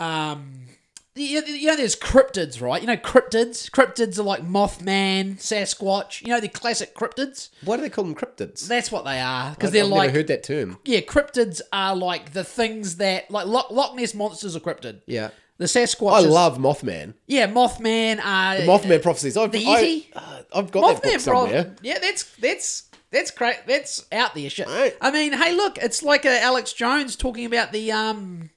um, 0.00 0.66
you 1.14 1.66
know, 1.66 1.76
there's 1.76 1.96
cryptids, 1.96 2.60
right? 2.62 2.80
You 2.80 2.86
know, 2.86 2.96
cryptids. 2.96 3.70
Cryptids 3.70 4.18
are 4.18 4.22
like 4.22 4.46
Mothman, 4.46 5.36
Sasquatch. 5.36 6.22
You 6.22 6.28
know, 6.28 6.40
the 6.40 6.48
classic 6.48 6.94
cryptids. 6.94 7.50
Why 7.64 7.76
do 7.76 7.82
they 7.82 7.90
call 7.90 8.04
them 8.04 8.14
cryptids? 8.14 8.66
That's 8.66 8.90
what 8.90 9.04
they 9.04 9.20
are 9.20 9.50
because 9.50 9.68
I've 9.68 9.72
they're 9.72 9.82
never 9.84 9.94
like 9.96 10.10
heard 10.12 10.28
that 10.28 10.42
term. 10.42 10.78
yeah, 10.84 11.00
cryptids 11.00 11.60
are 11.72 11.94
like 11.94 12.32
the 12.32 12.44
things 12.44 12.96
that 12.96 13.30
like 13.30 13.46
Loch, 13.46 13.70
Loch 13.70 13.94
Ness 13.94 14.14
monsters 14.14 14.56
are 14.56 14.60
cryptid. 14.60 15.02
Yeah. 15.06 15.30
The 15.58 15.66
Sasquatch. 15.66 16.12
I 16.14 16.20
love 16.20 16.58
Mothman. 16.58 17.14
Yeah, 17.26 17.46
Mothman. 17.46 18.18
Uh, 18.18 18.56
The 18.56 18.62
Mothman 18.66 19.02
prophecies. 19.02 19.36
I've, 19.36 19.52
the 19.52 19.64
I, 19.66 20.06
uh, 20.14 20.42
I've 20.54 20.72
got 20.72 20.94
that 20.94 21.02
book 21.02 21.12
Mothman, 21.12 21.20
somewhere. 21.20 21.76
Yeah, 21.82 21.98
that's 22.00 22.24
that's 22.36 22.84
that's 23.10 23.30
great. 23.30 23.58
That's 23.66 24.06
out 24.10 24.34
there 24.34 24.48
shit. 24.50 24.66
Right. 24.66 24.96
I 25.00 25.10
mean, 25.10 25.34
hey, 25.34 25.54
look, 25.54 25.76
it's 25.78 26.02
like 26.02 26.24
uh, 26.24 26.30
Alex 26.40 26.72
Jones 26.72 27.14
talking 27.14 27.44
about 27.44 27.70
the 27.70 27.92
um 27.92 28.50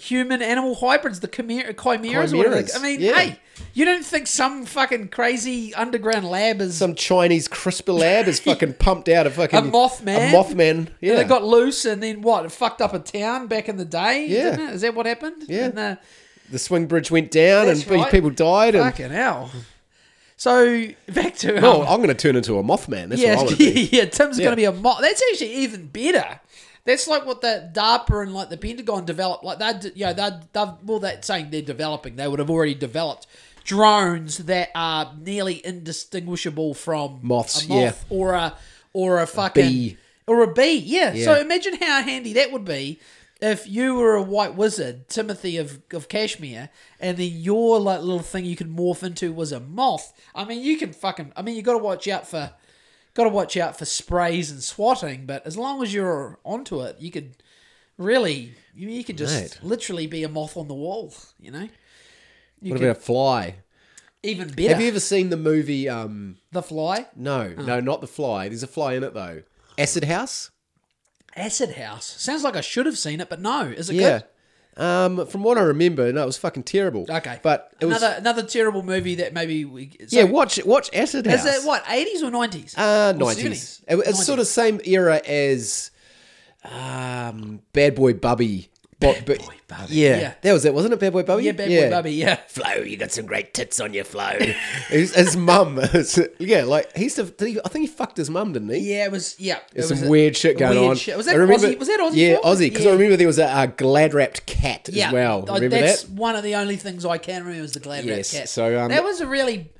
human 0.00 0.40
animal 0.40 0.74
hybrids, 0.74 1.20
the 1.20 1.28
chimera, 1.28 1.74
chimeras. 1.74 2.32
or 2.32 2.38
whatever. 2.38 2.64
I 2.74 2.82
mean, 2.82 3.00
yeah. 3.00 3.18
hey, 3.18 3.40
you 3.74 3.84
don't 3.84 4.04
think 4.04 4.26
some 4.26 4.64
fucking 4.64 5.08
crazy 5.08 5.74
underground 5.74 6.26
lab 6.26 6.60
is 6.60 6.76
Some 6.76 6.94
Chinese 6.94 7.48
CRISPR 7.48 7.98
lab 7.98 8.26
is 8.26 8.40
fucking 8.40 8.74
pumped 8.74 9.08
out 9.08 9.26
a 9.26 9.30
fucking 9.30 9.58
A 9.58 9.62
Mothman? 9.62 10.30
A 10.30 10.32
Mothman. 10.32 10.88
Yeah. 11.00 11.16
They 11.16 11.24
got 11.24 11.44
loose 11.44 11.84
and 11.84 12.02
then 12.02 12.22
what? 12.22 12.46
It 12.46 12.52
fucked 12.52 12.80
up 12.80 12.94
a 12.94 12.98
town 12.98 13.46
back 13.46 13.68
in 13.68 13.76
the 13.76 13.84
day. 13.84 14.26
Yeah. 14.26 14.50
didn't 14.50 14.68
it? 14.68 14.74
Is 14.74 14.80
that 14.80 14.94
what 14.94 15.06
happened? 15.06 15.44
Yeah. 15.46 15.66
And, 15.66 15.78
uh, 15.78 15.96
the 16.50 16.58
swing 16.58 16.86
bridge 16.86 17.10
went 17.10 17.30
down 17.30 17.68
and 17.68 17.86
right. 17.88 18.10
people 18.10 18.30
died. 18.30 18.74
And 18.74 18.84
fucking 18.84 19.10
hell. 19.10 19.50
So 20.36 20.86
back 21.12 21.36
to 21.36 21.58
um, 21.58 21.64
oh, 21.64 21.82
I'm 21.82 21.98
going 21.98 22.08
to 22.08 22.14
turn 22.14 22.34
into 22.34 22.58
a 22.58 22.62
Mothman. 22.62 23.10
That's 23.10 23.20
yeah, 23.20 23.36
what 23.36 23.40
I 23.40 23.44
want 23.44 23.50
to 23.50 23.56
be. 23.74 23.88
yeah. 23.92 24.06
Tim's 24.06 24.38
Yeah. 24.38 24.44
going 24.44 24.52
to 24.52 24.56
be 24.56 24.64
a 24.64 24.72
moth. 24.72 25.02
That's 25.02 25.22
actually 25.30 25.54
even 25.56 25.86
better. 25.88 26.40
That's 26.84 27.06
like 27.06 27.26
what 27.26 27.40
the 27.40 27.70
DARPA 27.74 28.22
and 28.22 28.34
like 28.34 28.48
the 28.48 28.56
Pentagon 28.56 29.04
developed. 29.04 29.44
Like 29.44 29.58
they, 29.58 29.90
you 29.94 30.06
know, 30.06 30.12
they, 30.12 30.30
they, 30.52 30.64
well, 30.84 31.00
that 31.00 31.24
saying 31.24 31.50
they're 31.50 31.62
developing. 31.62 32.16
They 32.16 32.26
would 32.26 32.38
have 32.38 32.50
already 32.50 32.74
developed 32.74 33.26
drones 33.64 34.38
that 34.38 34.70
are 34.74 35.12
nearly 35.20 35.64
indistinguishable 35.64 36.74
from 36.74 37.20
Moths, 37.22 37.66
a 37.66 37.68
moth 37.68 38.04
or 38.08 38.32
a 38.32 38.56
or 38.92 39.20
a 39.20 39.26
fucking 39.26 39.66
bee. 39.66 39.96
or 40.26 40.42
a 40.42 40.52
bee. 40.52 40.78
Yeah. 40.78 41.14
So 41.24 41.40
imagine 41.40 41.74
how 41.74 42.02
handy 42.02 42.32
that 42.34 42.52
would 42.52 42.64
be. 42.64 42.98
If 43.42 43.66
you 43.66 43.94
were 43.94 44.16
a 44.16 44.22
white 44.22 44.54
wizard, 44.54 45.08
Timothy 45.08 45.56
of, 45.56 45.80
of 45.92 46.08
Kashmir, 46.08 46.68
and 46.98 47.16
then 47.16 47.30
your 47.32 47.80
like 47.80 48.00
little 48.00 48.18
thing 48.20 48.44
you 48.44 48.54
could 48.54 48.68
morph 48.68 49.02
into 49.02 49.32
was 49.32 49.50
a 49.50 49.60
moth, 49.60 50.12
I 50.34 50.44
mean, 50.44 50.62
you 50.62 50.76
can 50.76 50.92
fucking. 50.92 51.32
I 51.36 51.42
mean, 51.42 51.56
you 51.56 51.62
got 51.62 51.72
to 51.72 51.78
watch 51.78 52.06
out 52.06 52.28
for 52.28 52.52
got 53.14 53.24
to 53.24 53.30
watch 53.30 53.56
out 53.56 53.78
for 53.78 53.84
sprays 53.84 54.50
and 54.50 54.62
swatting, 54.62 55.26
but 55.26 55.46
as 55.46 55.56
long 55.56 55.82
as 55.82 55.92
you're 55.92 56.38
onto 56.44 56.80
it, 56.82 56.96
you 57.00 57.10
could 57.10 57.34
really, 57.98 58.54
you, 58.74 58.88
you 58.88 59.04
could 59.04 59.18
just 59.18 59.40
Mate. 59.40 59.58
literally 59.62 60.06
be 60.06 60.22
a 60.22 60.28
moth 60.28 60.56
on 60.56 60.68
the 60.68 60.74
wall, 60.74 61.12
you 61.38 61.50
know? 61.50 61.68
You 62.62 62.72
What 62.72 62.78
could, 62.80 62.88
about 62.88 62.96
a 62.98 63.00
fly? 63.00 63.54
even 64.22 64.48
better. 64.48 64.68
Have 64.70 64.80
you 64.82 64.88
ever 64.88 65.00
seen 65.00 65.30
the 65.30 65.36
movie? 65.36 65.88
Um, 65.88 66.36
the 66.52 66.62
Fly? 66.62 67.06
no, 67.16 67.54
Oh. 67.56 67.62
no, 67.62 67.80
not 67.80 68.00
the 68.02 68.06
fly. 68.06 68.48
There's 68.48 68.62
a 68.62 68.66
fly 68.66 68.92
in 68.94 69.02
it 69.04 69.14
though. 69.14 69.42
Acid 69.78 70.04
House. 70.04 70.50
Acid 71.34 71.70
House. 71.76 72.20
Sounds 72.20 72.42
like 72.44 72.54
I 72.56 72.60
should 72.60 72.84
have 72.86 72.98
seen 72.98 73.20
it, 73.20 73.30
but 73.30 73.40
no. 73.40 73.62
Is 73.62 73.88
it 73.88 73.94
Yeah. 73.96 74.18
good? 74.18 74.24
Um, 74.76 75.26
from 75.26 75.42
what 75.42 75.58
I 75.58 75.62
remember, 75.62 76.10
no, 76.12 76.22
it 76.22 76.26
was 76.26 76.38
fucking 76.38 76.62
terrible. 76.62 77.04
Okay. 77.08 77.38
but 77.42 77.72
it 77.80 77.86
another 77.86 78.08
was. 78.08 78.18
another 78.18 78.42
terrible 78.44 78.82
movie 78.82 79.16
that 79.16 79.34
maybe 79.34 79.64
we. 79.64 79.90
So, 80.06 80.18
yeah, 80.18 80.24
watch 80.24 80.64
watch 80.64 80.88
Acid 80.94 81.26
House. 81.26 81.44
Is 81.44 81.62
it 81.62 81.66
what, 81.66 81.84
80s 81.84 82.22
or 82.22 82.30
90s? 82.30 82.78
Uh, 82.78 83.12
nineties. 83.12 83.82
70s? 83.88 84.08
It's 84.08 84.24
sort 84.24 84.38
of 84.38 84.46
same 84.46 84.80
era 84.84 85.20
as 85.26 85.90
um, 86.64 87.60
Bad 87.72 87.94
Boy 87.94 88.14
Bubby. 88.14 88.70
Bad 89.00 89.24
Boy 89.24 89.36
Bubby, 89.66 89.94
Yeah. 89.94 90.20
yeah. 90.20 90.34
that 90.42 90.52
was 90.52 90.64
it, 90.64 90.74
wasn't 90.74 90.92
it? 90.94 91.00
Bad 91.00 91.12
Boy 91.12 91.22
Bubby. 91.22 91.44
Yeah, 91.44 91.52
Bad 91.52 91.68
Boy 91.68 91.90
Bubby, 91.90 92.12
yeah. 92.12 92.34
Flo, 92.48 92.70
you 92.82 92.96
got 92.96 93.10
some 93.10 93.24
great 93.26 93.54
tits 93.54 93.80
on 93.80 93.94
your 93.94 94.04
Flo. 94.04 94.28
his, 94.88 95.14
his 95.14 95.36
mum, 95.36 95.80
yeah, 96.38 96.64
like 96.64 96.94
he 96.96 97.04
used 97.04 97.16
to. 97.16 97.24
Did 97.24 97.48
he, 97.48 97.60
I 97.64 97.68
think 97.68 97.82
he 97.82 97.86
fucked 97.88 98.16
his 98.18 98.28
mum, 98.30 98.52
didn't 98.52 98.68
he? 98.68 98.78
Yeah, 98.94 99.06
it 99.06 99.12
was, 99.12 99.38
yeah. 99.40 99.58
There's 99.72 99.88
some 99.88 100.04
a- 100.04 100.08
weird 100.10 100.36
shit 100.36 100.58
going 100.58 100.78
weird 100.78 100.90
on. 100.90 100.96
shit. 100.96 101.16
Was 101.16 101.26
that 101.26 101.34
I 101.34 101.38
remember, 101.38 101.66
Aussie? 101.68 101.78
Was 101.78 101.88
that 101.88 101.98
Aussie? 102.00 102.16
Yeah, 102.16 102.40
film? 102.40 102.44
Aussie. 102.44 102.70
Because 102.70 102.86
I 102.86 102.90
remember 102.92 103.16
there 103.16 103.26
was 103.26 103.38
a, 103.38 103.72
glad 103.76 104.12
wrapped 104.14 104.46
cat 104.46 104.88
as 104.88 105.12
well. 105.12 105.44
I- 105.48 105.54
Remember 105.54 105.80
that's 105.80 106.02
that? 106.02 106.12
one 106.12 106.36
of 106.36 106.42
the 106.42 106.54
only 106.56 106.76
things 106.76 107.04
I 107.06 107.18
can 107.18 107.42
remember 107.44 107.64
is 107.64 107.72
the 107.72 107.80
Glad 107.80 108.04
Rat 108.06 108.16
Yes, 108.18 108.32
Cat. 108.32 108.48
so, 108.48 108.78
um, 108.80 108.88
that 108.90 109.02
was 109.02 109.20
a 109.20 109.26
really. 109.26 109.70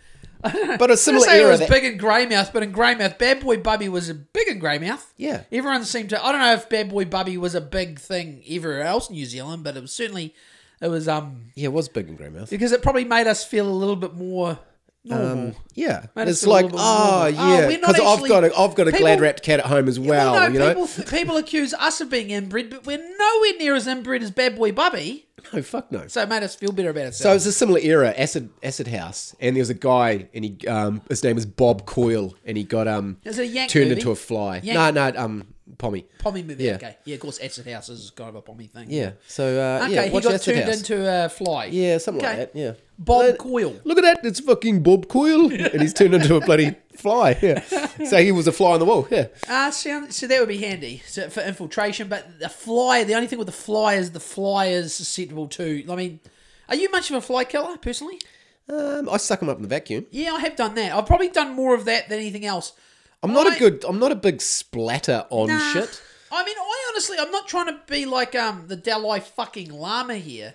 But 0.79 0.91
a 0.91 0.97
similar 0.97 1.27
say 1.27 1.39
it 1.39 1.43
era. 1.43 1.51
was 1.51 1.61
that- 1.61 1.69
big 1.71 1.85
in 1.85 1.99
Greymouth, 1.99 2.53
but 2.53 2.63
in 2.63 2.73
Greymouth, 2.73 3.19
Bad 3.19 3.41
Boy 3.41 3.57
Bubby 3.59 3.89
was 3.89 4.09
a 4.09 4.15
big 4.15 4.49
in 4.49 4.61
Greymouth. 4.61 5.05
Yeah. 5.17 5.43
everyone 5.53 5.85
seemed 5.85 6.11
to. 6.11 6.25
I 6.25 6.33
don't 6.33 6.41
know 6.41 6.53
if 6.55 6.69
Bad 6.69 6.89
Boy 6.91 7.05
Bubby 7.05 7.37
was 7.37 7.55
a 7.55 7.61
big 7.61 7.99
thing 7.99 8.43
everywhere 8.49 8.83
else 8.83 9.09
in 9.11 9.17
New 9.17 9.27
Zealand, 9.27 9.65
but 9.65 9.77
it 9.77 9.81
was 9.83 9.93
certainly 9.93 10.35
it 10.81 10.89
was 10.89 11.09
um 11.09 11.51
yeah, 11.55 11.67
it 11.67 11.73
was 11.73 11.89
big 11.89 12.09
in 12.09 12.17
Greymouth. 12.17 12.51
because 12.51 12.73
it 12.73 12.83
probably 12.83 13.05
made 13.05 13.27
us 13.27 13.45
feel 13.45 13.69
a 13.69 13.71
little 13.71 13.97
bit 13.97 14.15
more 14.15 14.59
normal. 15.05 15.55
Yeah, 15.75 16.07
Made 16.15 16.29
it's 16.29 16.47
like, 16.47 16.67
oh 16.67 16.71
oh, 16.75 17.27
yeah, 17.27 17.69
because 17.69 17.99
I've 18.01 18.29
got 18.29 18.45
a, 18.45 18.55
I've 18.59 18.75
got 18.75 18.83
a 18.89 18.91
people- 18.93 19.01
glad 19.01 19.21
wrapped 19.21 19.43
cat 19.43 19.61
at 19.61 19.67
home 19.67 19.89
as 19.89 19.99
well. 19.99 20.51
You 20.53 20.59
know, 20.59 20.69
people 20.87 21.05
people 21.07 21.37
accuse 21.39 21.73
us 21.75 22.01
of 22.01 22.11
being 22.11 22.31
inbred, 22.31 22.71
but 22.71 22.85
we're 22.87 22.99
nowhere 22.99 23.59
near 23.59 23.75
as 23.75 23.87
inbred 23.87 24.23
as 24.23 24.31
Bad 24.31 24.57
Boy 24.57 24.73
Bubby. 24.73 25.27
no, 25.53 25.63
fuck 25.63 25.91
no. 25.93 26.07
So 26.07 26.23
it 26.23 26.29
made 26.29 26.43
us 26.43 26.55
feel 26.55 26.73
better 26.73 26.91
about 26.91 27.07
it. 27.07 27.15
So 27.15 27.31
ourselves. 27.31 27.47
it's 27.47 27.57
a 27.57 27.59
similar 27.59 27.81
era, 27.81 28.15
acid 28.17 28.51
acid 28.63 28.87
house, 28.89 29.35
and 29.41 29.57
there 29.57 29.61
was 29.61 29.71
a 29.71 29.75
guy, 29.75 30.29
and 30.35 30.45
he 30.45 30.67
um 30.67 31.03
his 31.09 31.23
name 31.25 31.37
was 31.37 31.47
Bob 31.47 31.87
Coyle, 31.87 32.35
and 32.45 32.57
he 32.57 32.65
got 32.65 32.87
um 32.89 33.19
Is 33.25 33.39
it 33.39 33.43
a 33.43 33.47
Yank 33.47 33.71
turned 33.71 33.89
movie? 33.89 34.01
into 34.01 34.11
a 34.11 34.17
fly. 34.17 34.61
Yank- 34.63 34.95
No, 34.95 35.11
no, 35.11 35.19
um 35.23 35.47
Pommy. 35.79 36.05
Pommy 36.19 36.43
movie, 36.43 36.65
Yeah. 36.65 36.75
okay. 36.75 36.97
Yeah, 37.07 37.15
of 37.15 37.21
course, 37.21 37.39
Acid 37.41 37.67
House 37.69 37.89
is 37.89 38.11
kind 38.11 38.29
of 38.29 38.35
a 38.35 38.43
Pommy 38.43 38.67
thing. 38.67 38.87
Yeah. 38.91 39.13
So 39.27 39.45
uh, 39.59 39.85
Okay, 39.85 39.95
yeah, 39.95 40.05
he 40.07 40.11
watch 40.11 40.25
got 40.25 40.35
Acid 40.35 40.55
turned 40.57 40.67
House. 40.69 40.81
into 40.81 41.09
a 41.25 41.29
fly. 41.31 41.67
yeah, 41.67 41.97
something 41.97 42.23
Okay. 42.23 42.39
like 42.41 42.53
that. 42.53 42.59
Yeah. 42.59 42.73
Bob 42.99 43.39
Coyle. 43.39 43.75
Look 43.85 43.97
at 43.97 44.03
that! 44.03 44.27
It's 44.27 44.41
fucking 44.41 44.83
Bob 44.83 45.09
Coyle, 45.09 45.51
and 45.53 45.81
he's 45.81 45.95
turned 45.95 46.13
into 46.13 46.35
a 46.37 46.41
bloody 46.45 46.75
fly. 47.01 47.37
Yeah. 47.43 47.61
So 48.07 48.17
he 48.23 48.33
was 48.33 48.47
a 48.47 48.53
fly 48.53 48.73
on 48.73 48.79
the 48.81 48.85
wall. 48.87 49.07
Yeah. 49.11 49.27
Uh, 49.49 49.71
sound, 49.71 50.13
so 50.15 50.27
that 50.27 50.39
would 50.41 50.49
be 50.49 50.59
handy 50.59 51.03
so 51.07 51.29
for 51.31 51.41
infiltration. 51.43 52.09
But 52.09 52.39
the 52.41 52.49
fly, 52.49 53.05
the 53.05 53.15
only 53.15 53.27
thing 53.27 53.39
with 53.39 53.47
the 53.47 53.53
fly 53.53 53.95
is 53.95 54.13
the 54.13 54.21
fly 54.21 54.67
is 54.67 54.95
susceptible 54.95 55.49
to. 55.49 55.85
I 55.91 55.97
mean, 55.97 56.21
are 56.69 56.77
you 56.77 56.91
much 56.91 57.11
of 57.11 57.17
a 57.17 57.21
fly 57.21 57.45
killer 57.45 57.77
personally? 57.79 58.21
Um, 58.69 59.09
I 59.09 59.17
suck 59.17 59.41
them 59.41 59.49
up 59.49 59.57
in 59.57 59.63
the 59.63 59.69
vacuum. 59.69 60.07
Yeah, 60.11 60.33
I 60.33 60.41
have 60.41 60.55
done 60.55 60.75
that. 60.77 60.93
I've 60.93 61.07
probably 61.07 61.29
done 61.29 61.55
more 61.55 61.75
of 61.75 61.85
that 61.87 62.09
than 62.09 62.19
anything 62.21 62.47
else. 62.47 62.73
I'm 63.23 63.33
not 63.33 63.47
I- 63.49 63.57
a 63.57 63.59
good. 63.59 63.85
I'm 63.89 63.99
not 63.99 64.13
a 64.13 64.17
big 64.17 64.41
splatter 64.41 65.27
on 65.31 65.49
Nah. 65.49 65.73
shit. 65.73 66.01
I 66.33 66.45
mean, 66.45 66.55
I 66.57 66.87
honestly, 66.93 67.17
I'm 67.19 67.33
not 67.33 67.49
trying 67.49 67.67
to 67.67 67.81
be 67.89 68.07
like 68.07 68.35
um 68.37 68.65
the 68.69 68.77
Dalai 68.77 69.19
fucking 69.21 69.73
Lama 69.73 70.15
here, 70.15 70.55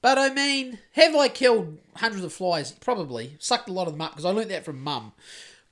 but 0.00 0.18
I 0.18 0.30
mean, 0.34 0.80
have 0.92 1.14
I 1.14 1.28
killed 1.28 1.78
hundreds 1.96 2.24
of 2.24 2.32
flies? 2.32 2.72
Probably 2.72 3.36
sucked 3.38 3.68
a 3.68 3.72
lot 3.72 3.86
of 3.86 3.92
them 3.94 4.00
up 4.00 4.10
because 4.10 4.24
I 4.24 4.30
learnt 4.30 4.48
that 4.48 4.64
from 4.64 4.82
mum. 4.82 5.12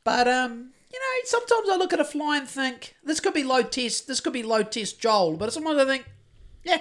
But 0.05 0.29
um, 0.29 0.71
you 0.93 0.99
know, 0.99 1.21
sometimes 1.25 1.69
I 1.71 1.77
look 1.77 1.93
at 1.93 2.01
a 2.01 2.05
fly 2.05 2.39
and 2.39 2.49
think 2.49 2.97
this 3.05 3.21
could 3.21 3.35
be 3.35 3.45
low 3.45 3.63
test, 3.63 4.07
this 4.07 4.21
could 4.21 4.33
be 4.33 4.43
low 4.43 4.63
test 4.63 5.01
Joel, 5.01 5.37
but 5.37 5.53
sometimes 5.53 5.79
I 5.79 5.85
think, 5.85 6.05
yeah, 6.65 6.79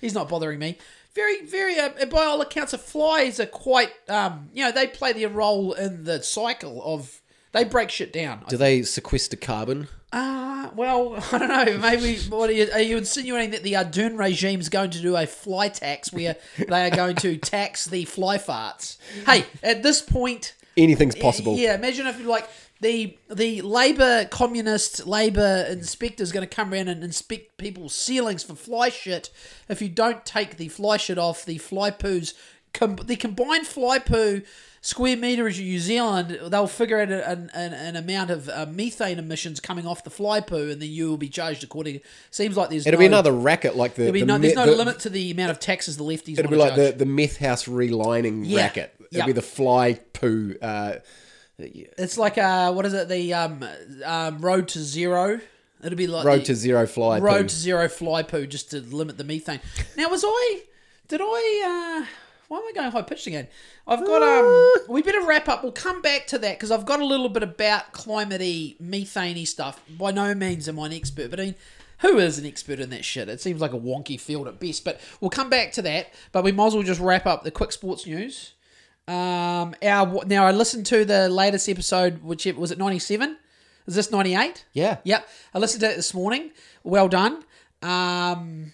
he's 0.00 0.14
not 0.14 0.28
bothering 0.28 0.58
me. 0.58 0.78
Very, 1.14 1.44
very. 1.44 1.78
Uh, 1.78 2.06
by 2.06 2.24
all 2.24 2.40
accounts, 2.40 2.72
the 2.72 2.78
flies 2.78 3.40
are 3.40 3.46
quite. 3.46 3.90
Um, 4.08 4.50
you 4.54 4.64
know, 4.64 4.70
they 4.70 4.86
play 4.86 5.12
their 5.12 5.28
role 5.28 5.72
in 5.72 6.04
the 6.04 6.22
cycle 6.22 6.80
of. 6.84 7.20
They 7.50 7.64
break 7.64 7.90
shit 7.90 8.12
down. 8.12 8.44
Do 8.48 8.56
they 8.56 8.82
sequester 8.82 9.36
carbon? 9.36 9.88
Uh, 10.12 10.70
well, 10.76 11.16
I 11.32 11.38
don't 11.38 11.48
know. 11.48 11.78
Maybe 11.78 12.18
what 12.28 12.50
are 12.50 12.52
you, 12.52 12.68
are 12.72 12.80
you 12.80 12.98
insinuating 12.98 13.50
that 13.50 13.62
the 13.62 13.72
Ardern 13.72 14.18
regime 14.18 14.60
is 14.60 14.68
going 14.68 14.90
to 14.90 15.00
do 15.00 15.16
a 15.16 15.26
fly 15.26 15.68
tax 15.68 16.12
where 16.12 16.36
they 16.56 16.90
are 16.90 16.94
going 16.94 17.16
to 17.16 17.36
tax 17.36 17.86
the 17.86 18.04
fly 18.04 18.38
farts? 18.38 18.98
Hey, 19.26 19.44
at 19.62 19.82
this 19.82 20.00
point, 20.00 20.54
Anything's 20.78 21.16
possible. 21.16 21.56
yeah. 21.56 21.74
Imagine 21.74 22.06
if 22.06 22.24
like 22.24 22.48
the 22.80 23.16
the 23.30 23.60
Labor 23.62 24.26
communist 24.26 25.06
Labor 25.06 25.66
inspector 25.68 26.22
is 26.22 26.32
going 26.32 26.46
to 26.48 26.54
come 26.54 26.72
around 26.72 26.88
and 26.88 27.02
inspect 27.02 27.58
people's 27.58 27.94
ceilings 27.94 28.42
for 28.42 28.54
fly 28.54 28.88
shit. 28.88 29.30
If 29.68 29.82
you 29.82 29.88
don't 29.88 30.24
take 30.24 30.56
the 30.56 30.68
fly 30.68 30.96
shit 30.96 31.18
off 31.18 31.44
the 31.44 31.58
fly 31.58 31.90
poos, 31.90 32.34
com- 32.72 32.96
the 32.96 33.16
combined 33.16 33.66
fly 33.66 33.98
poo 33.98 34.42
square 34.88 35.16
meterage 35.18 35.58
of 35.58 35.64
New 35.64 35.78
Zealand, 35.78 36.38
they'll 36.50 36.66
figure 36.66 36.98
out 37.00 37.10
an, 37.10 37.50
an, 37.52 37.72
an 37.74 37.96
amount 37.96 38.30
of 38.30 38.48
uh, 38.48 38.64
methane 38.70 39.18
emissions 39.18 39.60
coming 39.60 39.86
off 39.86 40.02
the 40.02 40.10
fly 40.10 40.40
poo, 40.40 40.70
and 40.70 40.80
then 40.80 40.88
you 40.88 41.10
will 41.10 41.18
be 41.18 41.28
charged 41.28 41.62
according. 41.62 42.00
Seems 42.30 42.56
like 42.56 42.70
there's 42.70 42.86
It'll 42.86 42.96
no, 42.96 43.02
be 43.02 43.06
another 43.06 43.32
racket 43.32 43.76
like 43.76 43.94
the. 43.94 44.10
Be 44.10 44.20
the 44.20 44.26
no, 44.26 44.38
there's 44.38 44.54
no 44.54 44.64
the- 44.66 44.76
limit 44.76 45.00
to 45.00 45.10
the 45.10 45.30
amount 45.30 45.50
of 45.50 45.60
taxes 45.60 45.96
the 45.98 46.04
lefties. 46.04 46.38
It'll 46.38 46.50
be 46.50 46.56
like 46.56 46.74
the, 46.74 46.88
charge. 46.88 46.98
the 46.98 47.06
meth 47.06 47.36
house 47.36 47.66
relining 47.66 48.42
Yeah. 48.46 48.62
racket. 48.62 48.94
It'll 48.98 49.18
Yeah. 49.18 49.26
be 49.26 49.32
the 49.32 49.42
fly 49.42 49.94
poo. 50.12 50.56
Uh, 50.60 50.94
It's 51.58 52.16
like 52.16 52.38
uh, 52.38 52.72
what 52.72 52.86
is 52.86 52.94
it? 52.94 53.08
The 53.08 53.34
um, 53.34 53.64
um, 54.04 54.38
road 54.40 54.68
to 54.68 54.78
zero. 54.80 55.40
It'll 55.84 55.96
be 55.98 56.06
like 56.06 56.24
road 56.24 56.44
to 56.46 56.54
zero 56.54 56.86
fly 56.86 57.18
road 57.18 57.42
poo. 57.42 57.48
to 57.48 57.54
zero 57.54 57.88
fly 57.88 58.22
poo 58.22 58.46
just 58.46 58.70
to 58.70 58.80
limit 58.80 59.18
the 59.18 59.24
methane. 59.24 59.60
Now, 59.96 60.08
was 60.08 60.24
I? 60.26 60.62
Did 61.08 61.20
I? 61.22 62.02
Uh, 62.02 62.06
why 62.48 62.58
am 62.58 62.64
I 62.68 62.72
going 62.74 62.90
high 62.90 63.02
pitched 63.02 63.26
again? 63.26 63.48
I've 63.86 64.04
got 64.04 64.22
um. 64.22 64.76
We 64.88 65.02
better 65.02 65.22
wrap 65.22 65.48
up. 65.48 65.62
We'll 65.62 65.72
come 65.72 66.02
back 66.02 66.26
to 66.28 66.38
that 66.38 66.56
because 66.58 66.70
I've 66.70 66.86
got 66.86 67.00
a 67.00 67.04
little 67.04 67.28
bit 67.28 67.42
about 67.42 67.92
climatey, 67.92 68.80
methaney 68.80 69.46
stuff. 69.46 69.80
By 69.88 70.10
no 70.10 70.34
means 70.34 70.68
am 70.68 70.80
I 70.80 70.86
an 70.86 70.92
expert, 70.92 71.30
but 71.30 71.40
I 71.40 71.44
mean. 71.44 71.54
Who 72.02 72.18
is 72.18 72.38
an 72.38 72.46
expert 72.46 72.78
in 72.78 72.90
that 72.90 73.04
shit? 73.04 73.28
It 73.28 73.40
seems 73.40 73.60
like 73.60 73.72
a 73.72 73.76
wonky 73.76 74.20
field 74.20 74.46
at 74.46 74.60
best, 74.60 74.84
but 74.84 75.00
we'll 75.20 75.30
come 75.30 75.50
back 75.50 75.72
to 75.72 75.82
that. 75.82 76.14
But 76.30 76.44
we 76.44 76.52
might 76.52 76.68
as 76.68 76.74
well 76.74 76.84
just 76.84 77.00
wrap 77.00 77.26
up 77.26 77.42
the 77.42 77.50
quick 77.50 77.72
sports 77.72 78.06
news. 78.06 78.52
Um, 79.08 79.74
our 79.82 80.24
now 80.24 80.44
I 80.44 80.52
listened 80.52 80.86
to 80.86 81.04
the 81.04 81.28
latest 81.28 81.68
episode, 81.68 82.22
which 82.22 82.46
it 82.46 82.56
was 82.56 82.70
it 82.70 82.78
ninety 82.78 83.00
seven. 83.00 83.36
Is 83.88 83.96
this 83.96 84.12
ninety 84.12 84.36
eight? 84.36 84.64
Yeah. 84.72 84.98
Yep. 85.02 85.28
I 85.54 85.58
listened 85.58 85.80
to 85.80 85.90
it 85.90 85.96
this 85.96 86.14
morning. 86.14 86.52
Well 86.84 87.08
done. 87.08 87.42
Um, 87.82 88.72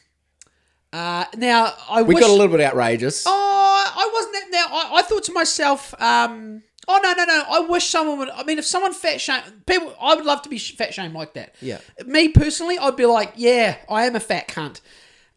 uh, 0.94 1.24
now 1.36 1.72
I 1.90 2.02
We 2.02 2.14
wish, 2.14 2.22
got 2.22 2.30
a 2.30 2.32
little 2.32 2.56
bit 2.56 2.60
outrageous. 2.60 3.24
Oh, 3.26 3.30
I 3.32 4.10
wasn't 4.12 4.32
that. 4.34 4.46
Now 4.52 4.66
I, 4.70 4.98
I 5.00 5.02
thought 5.02 5.24
to 5.24 5.32
myself, 5.32 5.92
um, 6.00 6.62
oh 6.86 7.00
no, 7.02 7.12
no, 7.12 7.24
no. 7.24 7.42
I 7.50 7.60
wish 7.68 7.88
someone 7.88 8.18
would. 8.18 8.30
I 8.30 8.44
mean, 8.44 8.58
if 8.58 8.64
someone 8.64 8.94
fat 8.94 9.20
shame 9.20 9.42
people, 9.66 9.92
I 10.00 10.14
would 10.14 10.24
love 10.24 10.42
to 10.42 10.48
be 10.48 10.56
fat 10.56 10.94
shamed 10.94 11.14
like 11.14 11.34
that. 11.34 11.56
Yeah. 11.60 11.78
Me 12.06 12.28
personally, 12.28 12.78
I'd 12.78 12.94
be 12.94 13.06
like, 13.06 13.32
yeah, 13.34 13.76
I 13.88 14.06
am 14.06 14.14
a 14.14 14.20
fat 14.20 14.46
cunt. 14.46 14.80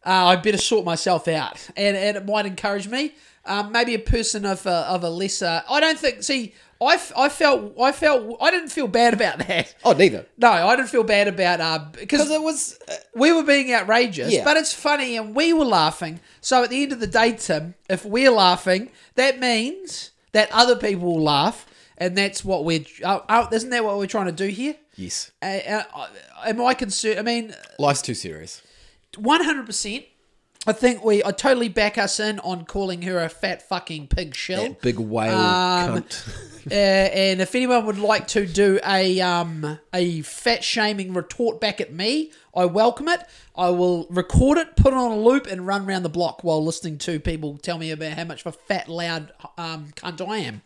Uh, 0.06 0.26
I 0.26 0.36
better 0.36 0.58
sort 0.58 0.84
myself 0.84 1.26
out, 1.26 1.68
and 1.76 1.96
and 1.96 2.16
it 2.16 2.24
might 2.24 2.46
encourage 2.46 2.86
me. 2.86 3.14
Um, 3.44 3.72
maybe 3.72 3.94
a 3.94 3.98
person 3.98 4.44
of 4.44 4.64
a, 4.64 4.86
of 4.88 5.02
a 5.02 5.10
lesser. 5.10 5.64
I 5.68 5.80
don't 5.80 5.98
think. 5.98 6.22
See, 6.22 6.54
I, 6.80 6.94
f- 6.94 7.12
I 7.16 7.28
felt 7.28 7.74
I 7.80 7.90
felt 7.92 8.36
I 8.40 8.50
didn't 8.52 8.68
feel 8.70 8.86
bad 8.86 9.12
about 9.14 9.38
that. 9.46 9.74
Oh, 9.84 9.92
neither. 9.92 10.26
No, 10.36 10.48
I 10.50 10.76
didn't 10.76 10.90
feel 10.90 11.02
bad 11.04 11.26
about 11.28 11.60
uh 11.60 11.84
because 11.92 12.30
it 12.30 12.40
was. 12.40 12.78
Uh, 12.88 12.94
we 13.14 13.32
were 13.32 13.42
being 13.42 13.72
outrageous, 13.72 14.32
Yeah. 14.32 14.44
but 14.44 14.56
it's 14.56 14.72
funny 14.72 15.16
and 15.16 15.34
we 15.34 15.52
were 15.52 15.64
laughing. 15.64 16.20
So 16.40 16.62
at 16.62 16.70
the 16.70 16.82
end 16.82 16.92
of 16.92 17.00
the 17.00 17.06
day, 17.08 17.32
Tim, 17.32 17.74
if 17.90 18.04
we're 18.04 18.30
laughing, 18.30 18.90
that 19.16 19.40
means 19.40 20.10
that 20.32 20.48
other 20.52 20.76
people 20.76 21.06
will 21.06 21.22
laugh, 21.22 21.66
and 21.96 22.16
that's 22.16 22.44
what 22.44 22.64
we're. 22.64 22.84
Uh, 23.02 23.20
uh, 23.28 23.48
isn't 23.50 23.70
that 23.70 23.82
what 23.84 23.98
we're 23.98 24.06
trying 24.06 24.26
to 24.26 24.32
do 24.32 24.46
here? 24.46 24.76
yes. 24.94 25.30
Uh, 25.42 25.46
uh, 25.94 26.06
am 26.46 26.60
I 26.60 26.74
concerned? 26.74 27.18
I 27.18 27.22
mean, 27.22 27.54
Life's 27.80 28.02
too 28.02 28.14
serious. 28.14 28.62
one 29.16 29.42
hundred 29.42 29.66
percent. 29.66 30.04
I 30.68 30.72
think 30.72 31.02
we. 31.02 31.24
I 31.24 31.30
totally 31.30 31.70
back 31.70 31.96
us 31.96 32.20
in 32.20 32.38
on 32.40 32.66
calling 32.66 33.02
her 33.02 33.18
a 33.24 33.30
fat 33.30 33.66
fucking 33.66 34.08
pig 34.08 34.34
shell. 34.34 34.64
That 34.64 34.82
big 34.82 34.98
whale 34.98 35.34
Um, 35.34 36.02
cunt. 36.02 36.44
Uh, 36.70 36.74
and 36.74 37.40
if 37.40 37.54
anyone 37.54 37.86
would 37.86 37.98
like 37.98 38.28
to 38.28 38.44
do 38.44 38.78
a 38.86 39.22
um, 39.22 39.78
a 39.94 40.20
fat 40.20 40.62
shaming 40.62 41.14
retort 41.14 41.62
back 41.62 41.80
at 41.80 41.94
me, 41.94 42.30
I 42.54 42.66
welcome 42.66 43.08
it. 43.08 43.22
I 43.56 43.70
will 43.70 44.06
record 44.10 44.58
it, 44.58 44.76
put 44.76 44.92
it 44.92 44.96
on 44.96 45.12
a 45.12 45.16
loop, 45.16 45.46
and 45.46 45.66
run 45.66 45.88
around 45.88 46.02
the 46.02 46.10
block 46.10 46.44
while 46.44 46.62
listening 46.62 46.98
to 46.98 47.18
people 47.20 47.56
tell 47.56 47.78
me 47.78 47.90
about 47.90 48.12
how 48.18 48.24
much 48.24 48.44
of 48.44 48.54
a 48.54 48.58
fat, 48.58 48.86
loud 48.86 49.32
um, 49.56 49.92
cunt 49.96 50.20
I 50.28 50.38
am. 50.38 50.60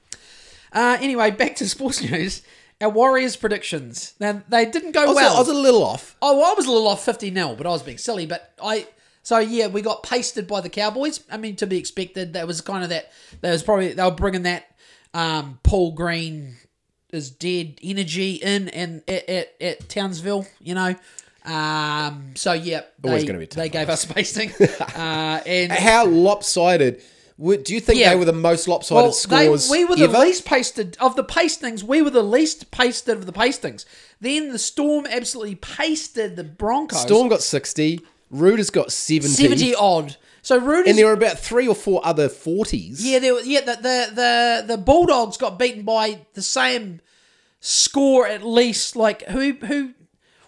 Uh, 0.73 0.99
anyway, 1.01 1.31
back 1.31 1.55
to 1.57 1.69
sports 1.69 2.03
news. 2.11 2.43
Our 2.81 2.89
Warriors 2.89 3.37
predictions. 3.37 4.15
Now 4.19 4.43
they 4.49 4.67
didn't 4.67 4.93
go 4.93 5.05
I 5.05 5.07
was, 5.07 5.15
well. 5.15 5.37
I 5.37 5.39
was 5.39 5.49
a 5.49 5.55
little 5.55 5.85
off. 5.85 6.17
Oh, 6.21 6.37
well, 6.39 6.51
I 6.51 6.55
was 6.55 6.67
a 6.67 6.73
little 6.73 6.89
off 6.89 7.05
50 7.05 7.33
0, 7.33 7.55
but 7.55 7.65
I 7.65 7.71
was 7.71 7.85
being 7.85 7.99
silly. 7.99 8.27
But 8.27 8.53
I. 8.61 8.89
So, 9.23 9.39
yeah, 9.39 9.69
we 9.69 9.83
got 9.83 10.03
pasted 10.03 10.47
by 10.47 10.61
the 10.61 10.69
Cowboys. 10.69 11.21
I 11.31 11.37
mean, 11.37 11.57
to 11.57 11.67
be 11.67 11.79
expected. 11.79 12.33
That 12.33 12.47
was 12.47 12.61
kind 12.61 12.83
of 12.83 12.91
that. 12.91 13.13
That 13.41 13.53
was 13.53 13.63
probably. 13.63 13.93
They 13.93 14.03
were 14.03 14.11
bringing 14.11 14.43
that 14.43 14.65
um, 15.15 15.59
Paul 15.63 15.93
Green 15.93 16.57
is 17.11 17.31
dead 17.31 17.79
energy 17.83 18.35
in 18.35 18.69
and 18.71 19.03
at, 19.07 19.29
at, 19.29 19.49
at 19.61 19.89
Townsville, 19.89 20.47
you 20.61 20.75
know. 20.75 20.97
Um, 21.45 22.33
so, 22.35 22.53
yeah. 22.53 22.83
They, 23.01 23.09
Always 23.09 23.25
be 23.25 23.47
They 23.47 23.69
gave 23.69 23.89
us 23.89 24.05
pasting. 24.05 24.51
uh, 24.81 25.41
and. 25.47 25.73
How 25.73 26.07
lopsided? 26.07 27.03
Do 27.41 27.75
you 27.75 27.81
think 27.81 27.99
Yeah. 27.99 28.11
they 28.11 28.17
were 28.17 28.25
the 28.25 28.33
most 28.33 28.69
lopsided 28.69 28.97
Well, 29.03 29.07
they, 29.11 29.47
scores 29.47 29.71
we 29.71 29.85
were 29.85 29.97
the 29.97 30.05
ever? 30.05 30.19
least 30.19 30.45
pasted 30.45 30.97
of 31.01 31.17
the 31.17 31.25
pastings. 31.25 31.83
We 31.83 32.01
were 32.03 32.11
the 32.11 32.23
least 32.23 32.71
pasted 32.71 33.17
of 33.17 33.27
the 33.27 33.33
pastings. 33.33 33.85
Then 34.21 34.51
the 34.53 34.59
Storm 34.59 35.07
absolutely 35.11 35.57
pasted 35.57 36.37
the 36.37 36.45
Broncos. 36.45 37.03
Storm 37.03 37.29
got 37.29 37.41
60. 38.33 38.43
Roosters 38.45 38.71
got 38.71 38.93
70. 38.93 39.29
70 39.29 39.75
odd. 39.75 40.17
So 40.45 40.59
Rude 40.59 40.89
And 40.89 40.99
there 40.99 41.07
were 41.07 41.13
about 41.13 41.39
three 41.39 41.69
or 41.69 41.75
four 41.75 42.05
other 42.05 42.29
40s. 42.29 42.97
yeah, 43.01 43.19
there, 43.21 43.35
were- 43.35 43.43
yeah. 43.43 43.61
The, 43.61 43.77
the 43.77 44.11
the 44.15 44.65
the 44.69 44.77
Bulldogs 44.79 45.37
got 45.37 45.59
beaten 45.59 45.83
by 45.85 46.27
the 46.35 46.43
same 46.43 47.01
score 47.61 48.27
at 48.27 48.43
least. 48.43 48.97
Like 48.97 49.23
who 49.29 49.53
who 49.53 49.95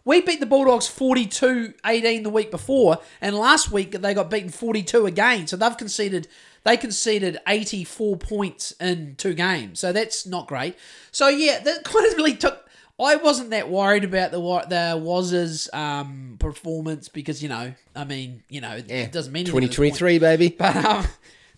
we 0.05 0.21
beat 0.21 0.41
the 0.41 0.47
Bulldogs 0.47 0.87
42-18 0.87 2.23
the 2.25 2.31
week 2.31 2.51
before, 2.51 2.99
and 3.21 3.37
last 3.37 3.71
week 3.71 3.93
they 3.93 4.15
got 4.15 4.31
beaten 4.31 4.51
forty 4.51 4.83
two 4.83 5.07
again. 5.07 5.47
So 5.47 5.57
they've 5.57 5.77
conceded 5.77 6.27
they 6.65 6.77
conceded 6.77 7.39
eighty 7.47 7.85
four 7.85 8.17
points 8.17 8.73
in 8.81 9.15
two 9.17 9.35
games. 9.35 9.79
So 9.79 9.93
that's 9.93 10.27
not 10.27 10.49
great. 10.49 10.77
So 11.13 11.29
yeah, 11.29 11.61
that 11.61 11.85
kind 11.85 12.07
of 12.07 12.15
really 12.17 12.35
took. 12.35 12.64
I 13.01 13.17
wasn't 13.17 13.51
that 13.51 13.69
worried 13.69 14.05
about 14.05 14.31
the 14.31 14.39
the 14.39 15.01
Waz's 15.03 15.69
um, 15.73 16.37
performance 16.39 17.09
because 17.09 17.43
you 17.43 17.49
know, 17.49 17.75
I 17.95 18.05
mean, 18.05 18.43
you 18.49 18.61
know, 18.61 18.77
it, 18.77 18.91
it 18.91 19.13
doesn't 19.13 19.33
mean 19.33 19.45
this 19.45 19.53
point. 19.53 19.65
2023, 19.73 20.19
baby. 20.19 20.51
But 20.59 20.77
um, 20.77 21.07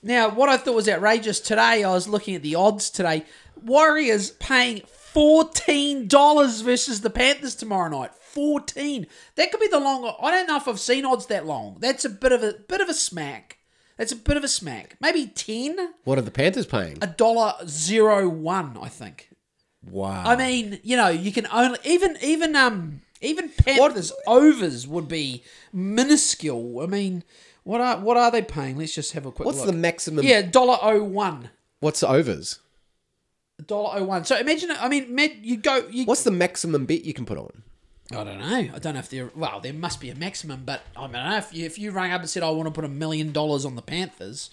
now, 0.03 0.31
what 0.31 0.49
I 0.49 0.57
thought 0.57 0.75
was 0.75 0.89
outrageous 0.89 1.41
today, 1.41 1.85
I 1.85 1.93
was 1.93 2.09
looking 2.09 2.35
at 2.35 2.43
the 2.43 2.55
odds 2.55 2.91
today. 2.91 3.25
Warriors 3.63 4.31
paying 4.31 4.83
fourteen 4.87 6.09
dollars 6.09 6.63
versus 6.63 7.03
the 7.03 7.11
Panthers 7.11 7.55
tomorrow 7.55 7.91
night. 7.91 8.15
Fourteen. 8.15 9.07
That 9.35 9.51
could 9.51 9.61
be 9.61 9.69
the 9.69 9.81
long. 9.81 10.15
I 10.23 10.31
don't 10.31 10.47
know 10.47 10.57
if 10.57 10.69
I've 10.69 10.81
seen 10.81 11.05
odds 11.05 11.27
that 11.27 11.45
long. 11.47 11.77
That's 11.81 12.05
a 12.05 12.11
bit 12.11 12.33
of 12.33 12.43
a 12.43 12.55
bit 12.67 12.81
of 12.81 12.89
a 12.89 12.95
smack. 12.95 13.59
That's 13.99 14.13
a 14.13 14.17
bit 14.17 14.37
of 14.37 14.45
a 14.45 14.49
smack. 14.49 14.97
Maybe 15.01 15.27
ten. 15.27 15.95
What 16.05 16.19
are 16.19 16.23
the 16.23 16.31
Panthers 16.31 16.67
paying? 16.67 16.99
A 17.03 17.07
dollar 17.07 17.55
zero 17.67 18.27
one. 18.29 18.79
I 18.81 18.89
think. 18.89 19.29
Wow. 19.91 20.25
I 20.25 20.37
mean, 20.37 20.81
you 20.83 20.97
know, 20.97 21.09
you 21.09 21.33
can 21.33 21.47
only 21.53 21.79
even 21.85 22.17
even 22.23 22.57
um 22.57 23.03
even 23.21 23.49
Panthers 23.49 24.13
overs 24.27 24.87
would 24.87 25.09
be 25.09 25.45
minuscule. 25.73 26.81
I 26.81 26.87
mean, 26.87 27.25
what 27.65 27.81
are 27.81 27.99
what 27.99 28.17
are 28.17 28.31
they 28.31 28.43
paying? 28.43 28.79
Let's 28.79 28.95
just 28.95 29.13
have 29.13 29.27
a 29.27 29.33
quick 29.33 29.47
What's 29.47 29.59
look. 29.59 29.67
the 29.67 29.73
maximum? 29.73 30.25
Yeah, 30.25 30.43
dollar 30.43 30.79
oh 30.83 31.03
one. 31.03 31.51
What's 31.81 32.01
the 32.01 32.09
overs? 32.09 32.59
Dollar 33.67 34.01
oh 34.01 34.05
one. 34.05 34.25
So 34.25 34.37
imagine. 34.37 34.71
I 34.73 34.89
mean, 34.89 35.15
med, 35.15 35.39
you 35.43 35.57
go. 35.57 35.87
You, 35.91 36.05
What's 36.05 36.25
the 36.25 36.31
maximum 36.31 36.87
bet 36.87 37.05
you 37.05 37.15
can 37.15 37.25
put 37.25 37.39
on? 37.39 37.63
I 38.13 38.23
don't 38.23 38.39
know. 38.39 38.75
I 38.75 38.79
don't 38.79 38.95
know 38.95 39.01
if 39.01 39.09
there. 39.09 39.31
Well, 39.35 39.61
there 39.61 39.73
must 39.73 40.01
be 40.01 40.11
a 40.11 40.15
maximum, 40.15 40.63
but 40.65 40.83
I 40.97 41.03
don't 41.03 41.13
know 41.13 41.37
if 41.39 41.53
you, 41.53 41.65
if 41.67 41.79
you 41.79 41.91
rang 41.91 42.13
up 42.13 42.21
and 42.21 42.31
said 42.31 42.43
I 42.43 42.51
want 42.51 42.67
to 42.67 42.71
put 42.71 42.85
a 42.85 42.89
million 42.89 43.33
dollars 43.33 43.65
on 43.65 43.75
the 43.75 43.83
Panthers. 43.83 44.51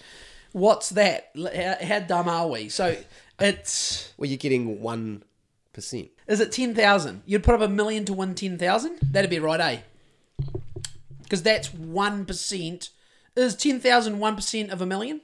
What's 0.54 0.90
that? 0.90 1.32
How, 1.36 1.76
how 1.86 2.00
dumb 2.00 2.30
are 2.30 2.48
we? 2.48 2.70
So 2.70 2.96
it's 3.40 4.14
Well, 4.18 4.30
you're 4.30 4.38
getting 4.38 4.82
one 4.82 5.24
percent? 5.74 6.10
Is 6.28 6.40
it 6.40 6.52
ten 6.52 6.74
thousand? 6.76 7.24
You'd 7.26 7.44
put 7.44 7.56
up 7.56 7.62
a 7.62 7.68
million 7.68 8.06
to 8.06 8.14
win 8.14 8.36
ten 8.36 8.58
thousand. 8.58 9.00
That'd 9.02 9.30
be 9.30 9.40
right, 9.40 9.60
eh? 9.60 9.80
Because 11.22 11.44
that's 11.44 11.74
one 11.74 12.26
percent. 12.26 12.90
Is 13.36 13.56
ten 13.56 13.80
thousand 13.80 14.20
one 14.20 14.36
percent 14.36 14.72
of 14.72 14.82
a 14.82 14.86
million? 14.86 15.22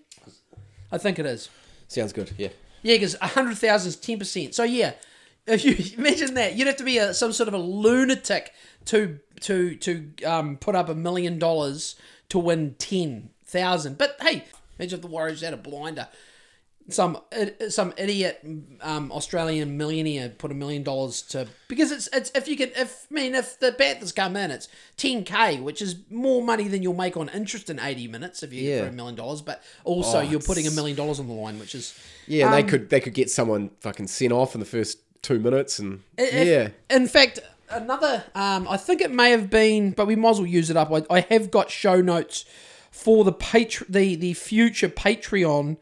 I 0.92 0.98
think 0.98 1.20
it 1.20 1.26
is. 1.26 1.50
Sounds 1.88 2.14
good. 2.14 2.32
Yeah. 2.38 2.50
Yeah, 2.82 2.96
because 2.96 3.16
a 3.22 3.28
hundred 3.28 3.58
thousand 3.58 3.90
is 3.90 3.96
ten 3.96 4.20
percent. 4.20 4.56
So 4.56 4.64
yeah, 4.64 4.94
if 5.48 5.64
you 5.64 5.98
imagine 5.98 6.34
that, 6.36 6.56
you'd 6.56 6.68
have 6.68 6.78
to 6.78 6.84
be 6.84 6.98
a, 6.98 7.14
some 7.14 7.34
sort 7.34 7.48
of 7.48 7.54
a 7.54 7.58
lunatic 7.58 8.54
to 8.86 9.20
to 9.42 9.76
to 9.76 10.12
um, 10.26 10.58
put 10.58 10.76
up 10.76 10.90
a 10.90 10.96
million 10.96 11.40
dollars 11.40 11.96
to 12.30 12.40
win 12.40 12.76
ten 12.80 13.30
thousand. 13.46 13.98
But 13.98 14.18
hey, 14.22 14.46
imagine 14.78 14.98
if 14.98 15.02
the 15.02 15.08
Warriors 15.08 15.42
had 15.42 15.54
a 15.54 15.58
blinder. 15.58 16.08
Some 16.90 17.18
some 17.70 17.94
idiot 17.98 18.40
um, 18.82 19.12
Australian 19.12 19.78
millionaire 19.78 20.30
put 20.30 20.52
a 20.52 20.54
million 20.54 20.84
dollars 20.84 21.22
to 21.24 21.48
because 21.68 21.92
it's 21.92 22.08
it's 22.14 22.32
if 22.36 22.48
you 22.48 22.58
can 22.58 22.70
if 22.76 23.06
I 23.12 23.14
mean 23.14 23.36
if 23.36 23.60
the 23.60 23.72
Panthers 23.72 24.12
come 24.12 24.36
in 24.36 24.50
it's 24.52 24.68
ten 24.98 25.24
k 25.24 25.60
which 25.60 25.82
is 25.82 25.96
more 26.10 26.42
money 26.42 26.68
than 26.68 26.82
you'll 26.82 26.94
make 26.96 27.16
on 27.18 27.30
interest 27.30 27.70
in 27.70 27.80
eighty 27.80 28.08
minutes 28.08 28.42
if 28.44 28.52
you 28.54 28.70
Yeah. 28.70 28.82
for 28.84 28.88
a 28.90 28.92
million 28.92 29.16
dollars 29.16 29.42
but 29.42 29.62
also 29.84 30.20
Oh, 30.20 30.22
you're 30.22 30.40
putting 30.40 30.68
a 30.68 30.72
million 30.72 30.98
dollars 30.98 31.20
on 31.20 31.28
the 31.28 31.34
line 31.34 31.60
which 31.60 31.76
is 31.76 31.94
Yeah, 32.28 32.46
and 32.46 32.54
they 32.54 32.62
Um, 32.64 32.68
could 32.70 32.90
they 32.90 33.00
could 33.00 33.14
get 33.14 33.30
someone 33.30 33.72
fucking 33.82 34.08
sent 34.08 34.32
off 34.34 34.56
in 34.56 34.60
the 34.60 34.66
first 34.66 35.00
two 35.22 35.38
minutes, 35.40 35.80
and 35.80 36.02
If- 36.18 36.48
yeah, 36.48 36.70
In 36.90 37.08
fact, 37.08 37.40
another, 37.70 38.24
um, 38.36 38.68
I 38.70 38.78
think 38.78 39.02
it 39.02 39.12
may 39.12 39.32
have 39.32 39.50
been, 39.50 39.92
but 39.92 40.08
we 40.08 40.16
might 40.16 40.30
as 40.32 40.38
well 40.40 40.48
use 40.48 40.70
it 40.70 40.78
up. 40.78 40.92
I, 40.92 41.04
I 41.10 41.20
have 41.30 41.52
got 41.52 41.70
show 41.70 42.00
notes 42.02 42.46
for 42.90 43.24
the 43.24 43.34
patr- 43.34 43.86
the 43.90 44.16
the 44.16 44.34
future 44.34 44.88
Patreon, 44.90 45.78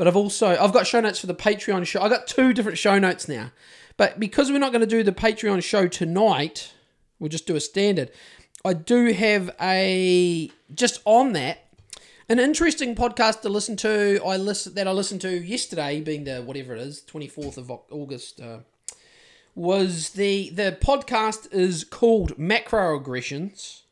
but 0.00 0.08
I've 0.08 0.16
also 0.16 0.56
I've 0.56 0.72
got 0.72 0.86
show 0.86 1.02
notes 1.02 1.18
for 1.18 1.26
the 1.26 1.34
Patreon 1.34 1.86
show. 1.86 2.00
I've 2.00 2.10
got 2.10 2.26
two 2.26 2.54
different 2.54 2.78
show 2.78 2.98
notes 2.98 3.28
now, 3.28 3.52
but 3.98 4.18
because 4.18 4.50
we're 4.50 4.58
not 4.58 4.72
going 4.72 4.80
to 4.80 4.86
do 4.86 5.02
the 5.02 5.12
Patreon 5.12 5.62
show 5.62 5.88
tonight, 5.88 6.72
we'll 7.18 7.28
just 7.28 7.46
do 7.46 7.54
a 7.54 7.60
standard. 7.60 8.10
I 8.64 8.72
do 8.72 9.12
have 9.12 9.54
a 9.60 10.50
just 10.74 11.02
on 11.04 11.34
that 11.34 11.66
an 12.30 12.38
interesting 12.38 12.94
podcast 12.94 13.42
to 13.42 13.50
listen 13.50 13.76
to. 13.76 14.22
I 14.24 14.38
listen 14.38 14.72
that 14.72 14.88
I 14.88 14.92
listened 14.92 15.20
to 15.20 15.38
yesterday, 15.38 16.00
being 16.00 16.24
the 16.24 16.38
whatever 16.38 16.74
it 16.74 16.80
is, 16.80 17.02
twenty 17.02 17.28
fourth 17.28 17.58
of 17.58 17.70
August. 17.90 18.40
Uh, 18.40 18.60
was 19.54 20.12
the 20.12 20.48
the 20.48 20.78
podcast 20.80 21.52
is 21.52 21.84
called 21.84 22.38
macroaggressions 22.38 23.82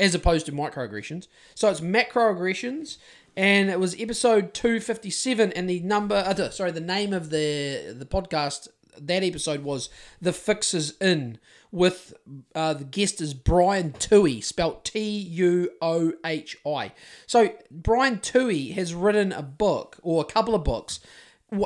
as 0.00 0.14
opposed 0.14 0.46
to 0.46 0.52
microaggressions. 0.52 1.28
So 1.54 1.70
it's 1.70 1.80
macroaggressions, 1.80 2.98
and 3.36 3.70
it 3.70 3.80
was 3.80 4.00
episode 4.00 4.54
two 4.54 4.80
fifty 4.80 5.10
seven, 5.10 5.52
and 5.52 5.68
the 5.68 5.80
number 5.80 6.14
uh, 6.14 6.50
sorry 6.50 6.70
the 6.70 6.80
name 6.80 7.12
of 7.12 7.30
the 7.30 7.94
the 7.96 8.06
podcast 8.06 8.68
that 9.00 9.24
episode 9.24 9.64
was 9.64 9.88
the 10.20 10.32
fixes 10.32 10.96
in 11.00 11.38
with 11.72 12.14
uh, 12.54 12.74
the 12.74 12.84
guest 12.84 13.20
is 13.20 13.34
Brian 13.34 13.92
Tuohy, 13.92 14.42
spelt 14.42 14.84
T 14.84 15.00
U 15.00 15.70
O 15.82 16.12
H 16.24 16.56
I. 16.64 16.92
So 17.26 17.52
Brian 17.70 18.18
Tuohy 18.18 18.74
has 18.74 18.94
written 18.94 19.32
a 19.32 19.42
book 19.42 19.98
or 20.02 20.22
a 20.22 20.26
couple 20.26 20.54
of 20.54 20.62
books 20.62 21.00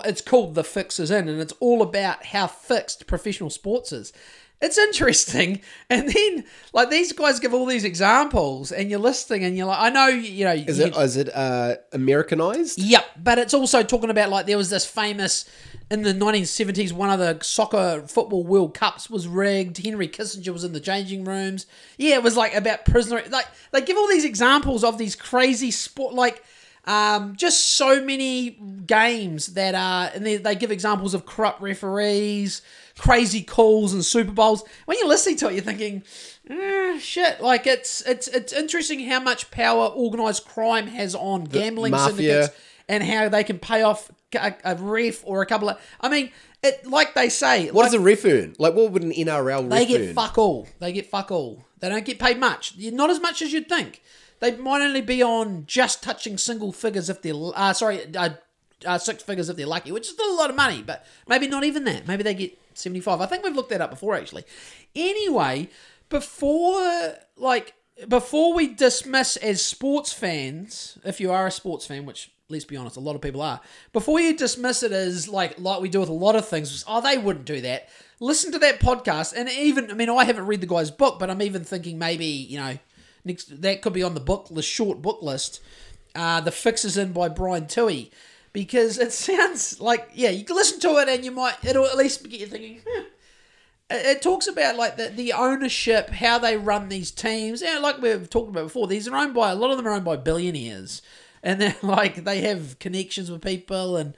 it's 0.04 0.20
called 0.20 0.54
The 0.54 0.64
Fix 0.64 0.98
Is 1.00 1.10
In, 1.10 1.28
and 1.28 1.40
it's 1.40 1.54
all 1.60 1.82
about 1.82 2.26
how 2.26 2.46
fixed 2.46 3.06
professional 3.06 3.50
sports 3.50 3.92
is. 3.92 4.12
It's 4.60 4.76
interesting, 4.76 5.60
and 5.90 6.08
then 6.08 6.44
like 6.72 6.90
these 6.90 7.12
guys 7.12 7.38
give 7.38 7.54
all 7.54 7.66
these 7.66 7.84
examples, 7.84 8.72
and 8.72 8.90
you're 8.90 8.98
listening, 8.98 9.44
and 9.44 9.56
you're 9.56 9.66
like, 9.66 9.80
I 9.80 9.90
know, 9.90 10.08
you 10.08 10.44
know, 10.44 10.52
is 10.52 10.78
it 10.78 10.96
is 10.96 11.16
it 11.16 11.34
uh, 11.34 11.76
Americanized? 11.92 12.78
Yep, 12.78 13.04
but 13.22 13.38
it's 13.38 13.54
also 13.54 13.82
talking 13.82 14.10
about 14.10 14.30
like 14.30 14.46
there 14.46 14.56
was 14.58 14.70
this 14.70 14.84
famous 14.84 15.48
in 15.90 16.02
the 16.02 16.12
1970s 16.12 16.92
one 16.92 17.08
of 17.08 17.18
the 17.18 17.38
soccer 17.42 18.04
football 18.06 18.44
World 18.44 18.74
Cups 18.74 19.08
was 19.08 19.26
rigged. 19.26 19.78
Henry 19.78 20.08
Kissinger 20.08 20.52
was 20.52 20.64
in 20.64 20.72
the 20.72 20.80
changing 20.80 21.24
rooms. 21.24 21.66
Yeah, 21.96 22.16
it 22.16 22.22
was 22.22 22.36
like 22.36 22.54
about 22.54 22.84
prisoner 22.84 23.22
like 23.30 23.46
they 23.72 23.80
give 23.80 23.96
all 23.96 24.08
these 24.08 24.24
examples 24.24 24.84
of 24.84 24.98
these 24.98 25.16
crazy 25.16 25.70
sport 25.70 26.14
like 26.14 26.42
um, 26.88 27.36
just 27.36 27.74
so 27.74 28.02
many 28.02 28.58
games 28.86 29.48
that 29.48 29.74
are 29.74 30.10
and 30.14 30.24
they, 30.24 30.38
they 30.38 30.54
give 30.54 30.70
examples 30.70 31.12
of 31.12 31.26
corrupt 31.26 31.60
referees, 31.60 32.62
crazy 32.96 33.42
calls 33.42 33.92
and 33.92 34.02
Super 34.02 34.32
Bowls. 34.32 34.64
When 34.86 34.96
you're 34.98 35.06
listening 35.06 35.36
to 35.36 35.48
it, 35.48 35.52
you're 35.52 35.62
thinking, 35.62 36.02
eh, 36.48 36.98
shit. 36.98 37.42
Like 37.42 37.66
it's 37.66 38.00
it's 38.06 38.26
it's 38.28 38.54
interesting 38.54 39.06
how 39.06 39.20
much 39.20 39.50
power 39.50 39.84
organized 39.88 40.46
crime 40.46 40.86
has 40.86 41.14
on 41.14 41.44
gambling 41.44 41.90
mafia. 41.90 42.14
syndicates 42.16 42.56
and 42.88 43.04
how 43.04 43.28
they 43.28 43.44
can 43.44 43.58
pay 43.58 43.82
off 43.82 44.10
a, 44.34 44.54
a 44.64 44.74
ref 44.76 45.22
or 45.26 45.42
a 45.42 45.46
couple 45.46 45.68
of. 45.68 45.78
I 46.00 46.08
mean, 46.08 46.30
it 46.62 46.86
like 46.86 47.12
they 47.12 47.28
say. 47.28 47.66
What 47.66 47.82
like, 47.82 47.92
does 47.92 48.00
a 48.00 48.00
ref 48.00 48.24
earn? 48.24 48.54
Like, 48.58 48.72
what 48.72 48.92
would 48.92 49.02
an 49.02 49.12
NRL 49.12 49.68
they 49.68 49.84
get 49.84 50.00
earn? 50.00 50.14
fuck 50.14 50.38
all. 50.38 50.66
They 50.78 50.92
get 50.92 51.04
fuck 51.04 51.30
all. 51.30 51.66
They 51.80 51.90
don't 51.90 52.06
get 52.06 52.18
paid 52.18 52.40
much. 52.40 52.78
Not 52.78 53.10
as 53.10 53.20
much 53.20 53.42
as 53.42 53.52
you'd 53.52 53.68
think. 53.68 54.02
They 54.40 54.56
might 54.56 54.82
only 54.82 55.00
be 55.00 55.22
on 55.22 55.64
just 55.66 56.02
touching 56.02 56.38
single 56.38 56.72
figures 56.72 57.10
if 57.10 57.22
they're 57.22 57.34
uh, 57.34 57.72
sorry, 57.72 58.14
uh, 58.14 58.30
uh, 58.84 58.98
six 58.98 59.22
figures 59.22 59.48
if 59.48 59.56
they're 59.56 59.66
lucky, 59.66 59.92
which 59.92 60.06
is 60.06 60.14
still 60.14 60.32
a 60.32 60.36
lot 60.36 60.50
of 60.50 60.56
money, 60.56 60.82
but 60.82 61.04
maybe 61.26 61.46
not 61.46 61.64
even 61.64 61.84
that. 61.84 62.06
Maybe 62.06 62.22
they 62.22 62.34
get 62.34 62.58
seventy 62.74 63.00
five. 63.00 63.20
I 63.20 63.26
think 63.26 63.44
we've 63.44 63.54
looked 63.54 63.70
that 63.70 63.80
up 63.80 63.90
before 63.90 64.14
actually. 64.14 64.44
Anyway, 64.94 65.68
before 66.08 67.14
like 67.36 67.74
before 68.06 68.54
we 68.54 68.68
dismiss 68.68 69.36
as 69.38 69.62
sports 69.62 70.12
fans, 70.12 70.98
if 71.04 71.20
you 71.20 71.32
are 71.32 71.46
a 71.46 71.50
sports 71.50 71.86
fan, 71.86 72.06
which 72.06 72.30
let's 72.48 72.64
be 72.64 72.76
honest, 72.76 72.96
a 72.96 73.00
lot 73.00 73.14
of 73.14 73.20
people 73.20 73.42
are, 73.42 73.60
before 73.92 74.20
you 74.20 74.36
dismiss 74.36 74.82
it 74.82 74.92
as 74.92 75.28
like 75.28 75.58
like 75.58 75.80
we 75.80 75.88
do 75.88 76.00
with 76.00 76.08
a 76.08 76.12
lot 76.12 76.36
of 76.36 76.46
things, 76.46 76.84
oh 76.86 77.00
they 77.00 77.18
wouldn't 77.18 77.44
do 77.44 77.60
that. 77.62 77.88
Listen 78.20 78.50
to 78.52 78.58
that 78.58 78.80
podcast, 78.80 79.32
and 79.36 79.48
even 79.48 79.90
I 79.90 79.94
mean 79.94 80.10
I 80.10 80.24
haven't 80.24 80.46
read 80.46 80.60
the 80.60 80.66
guy's 80.66 80.90
book, 80.90 81.18
but 81.18 81.30
I'm 81.30 81.42
even 81.42 81.64
thinking 81.64 81.98
maybe 81.98 82.26
you 82.26 82.58
know 82.58 82.78
next 83.24 83.62
that 83.62 83.82
could 83.82 83.92
be 83.92 84.02
on 84.02 84.14
the 84.14 84.20
book 84.20 84.50
list, 84.50 84.68
short 84.68 85.02
book 85.02 85.22
list. 85.22 85.60
Uh, 86.14 86.40
the 86.40 86.50
fixes 86.50 86.96
in 86.96 87.12
by 87.12 87.28
Brian 87.28 87.66
Tuohy. 87.66 88.10
Because 88.52 88.98
it 88.98 89.12
sounds 89.12 89.80
like 89.80 90.10
yeah, 90.14 90.30
you 90.30 90.44
can 90.44 90.56
listen 90.56 90.80
to 90.80 90.98
it 90.98 91.08
and 91.08 91.24
you 91.24 91.30
might 91.30 91.56
it'll 91.64 91.86
at 91.86 91.96
least 91.96 92.28
get 92.28 92.40
you 92.40 92.46
thinking, 92.46 92.80
hmm, 92.86 93.02
it 93.90 94.06
it 94.06 94.22
talks 94.22 94.46
about 94.46 94.76
like 94.76 94.96
the, 94.96 95.08
the 95.08 95.32
ownership, 95.32 96.10
how 96.10 96.38
they 96.38 96.56
run 96.56 96.88
these 96.88 97.10
teams. 97.10 97.62
Yeah, 97.62 97.78
like 97.78 98.00
we've 98.00 98.28
talked 98.28 98.50
about 98.50 98.64
before, 98.64 98.86
these 98.86 99.06
are 99.06 99.16
owned 99.16 99.34
by 99.34 99.50
a 99.50 99.54
lot 99.54 99.70
of 99.70 99.76
them 99.76 99.86
are 99.86 99.92
owned 99.92 100.04
by 100.04 100.16
billionaires, 100.16 101.02
and 101.42 101.60
they're 101.60 101.76
like 101.82 102.24
they 102.24 102.40
have 102.40 102.78
connections 102.78 103.30
with 103.30 103.42
people. 103.42 103.96
And 103.96 104.14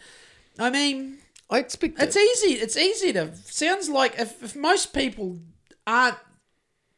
I 0.59 0.71
mean, 0.71 1.19
I 1.51 1.59
expect 1.59 2.01
it's 2.01 2.17
it. 2.17 2.21
easy. 2.21 2.55
It's 2.55 2.77
easy 2.77 3.13
to 3.13 3.35
sounds 3.37 3.89
like 3.89 4.19
if, 4.19 4.43
if 4.43 4.57
most 4.57 4.95
people 4.95 5.41
aren't 5.87 6.19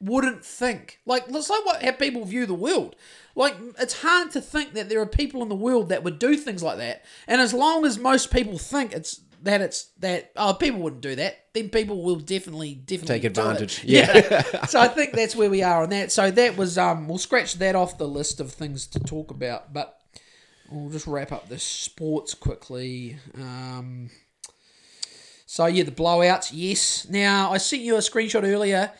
wouldn't 0.03 0.45
think 0.45 0.99
like 1.07 1.31
let's 1.31 1.49
like 1.49 1.65
what 1.65 1.83
how 1.83 1.93
people 1.93 2.25
view 2.25 2.45
the 2.45 2.55
world. 2.55 2.97
Like 3.35 3.55
it's 3.79 4.03
hard 4.03 4.33
to 4.33 4.41
think 4.41 4.75
that 4.75 4.89
there 4.89 5.01
are 5.01 5.07
people 5.07 5.43
in 5.43 5.49
the 5.49 5.55
world 5.55 5.89
that 5.89 6.03
would 6.03 6.19
do 6.19 6.37
things 6.37 6.63
like 6.63 6.79
that. 6.79 7.05
And 7.29 7.41
as 7.41 7.55
long 7.55 7.87
as 7.87 7.99
most 7.99 8.33
people 8.33 8.59
think 8.59 8.93
it's 8.93 9.21
that 9.43 9.61
it's 9.61 9.91
that 10.01 10.33
oh 10.37 10.55
people 10.55 10.81
wouldn't 10.81 11.03
do 11.03 11.15
that, 11.15 11.47
then 11.53 11.69
people 11.69 12.03
will 12.03 12.17
definitely 12.17 12.75
definitely 12.75 13.21
Take 13.21 13.25
advantage. 13.25 13.85
Yeah. 13.85 14.43
so 14.67 14.81
I 14.81 14.89
think 14.89 15.13
that's 15.13 15.37
where 15.37 15.49
we 15.49 15.63
are 15.63 15.85
on 15.85 15.91
that. 15.91 16.11
So 16.11 16.31
that 16.33 16.57
was 16.57 16.77
um 16.77 17.07
we'll 17.09 17.19
scratch 17.19 17.55
that 17.55 17.77
off 17.77 17.97
the 17.97 18.09
list 18.09 18.41
of 18.41 18.53
things 18.53 18.89
to 18.89 19.01
talk 19.01 19.31
about, 19.31 19.73
but 19.73 20.01
we'll 20.69 20.91
just 20.91 21.07
wrap 21.07 21.31
up 21.31 21.49
the 21.49 21.61
sports 21.61 22.35
quickly. 22.35 23.19
Um 23.37 24.11
so 25.47 25.67
yeah, 25.67 25.85
the 25.85 25.93
blowouts, 25.93 26.51
yes. 26.53 27.07
Now 27.09 27.53
I 27.53 27.59
sent 27.59 27.83
you 27.83 27.95
a 27.95 27.99
screenshot 27.99 28.43
earlier 28.43 28.91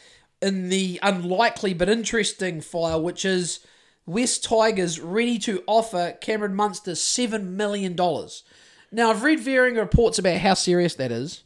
in 0.43 0.69
the 0.69 0.99
unlikely 1.03 1.73
but 1.73 1.89
interesting 1.89 2.61
file, 2.61 3.01
which 3.01 3.25
is 3.25 3.61
West 4.05 4.45
Tigers 4.45 5.01
ready 5.01 5.39
to 5.41 5.63
offer 5.67 6.17
Cameron 6.21 6.55
Munster 6.55 6.95
seven 6.95 7.57
million 7.57 7.95
dollars. 7.95 8.43
Now 8.91 9.11
I've 9.11 9.23
read 9.23 9.41
varying 9.41 9.77
reports 9.77 10.19
about 10.19 10.39
how 10.39 10.55
serious 10.55 10.95
that 10.97 11.13
is, 11.13 11.45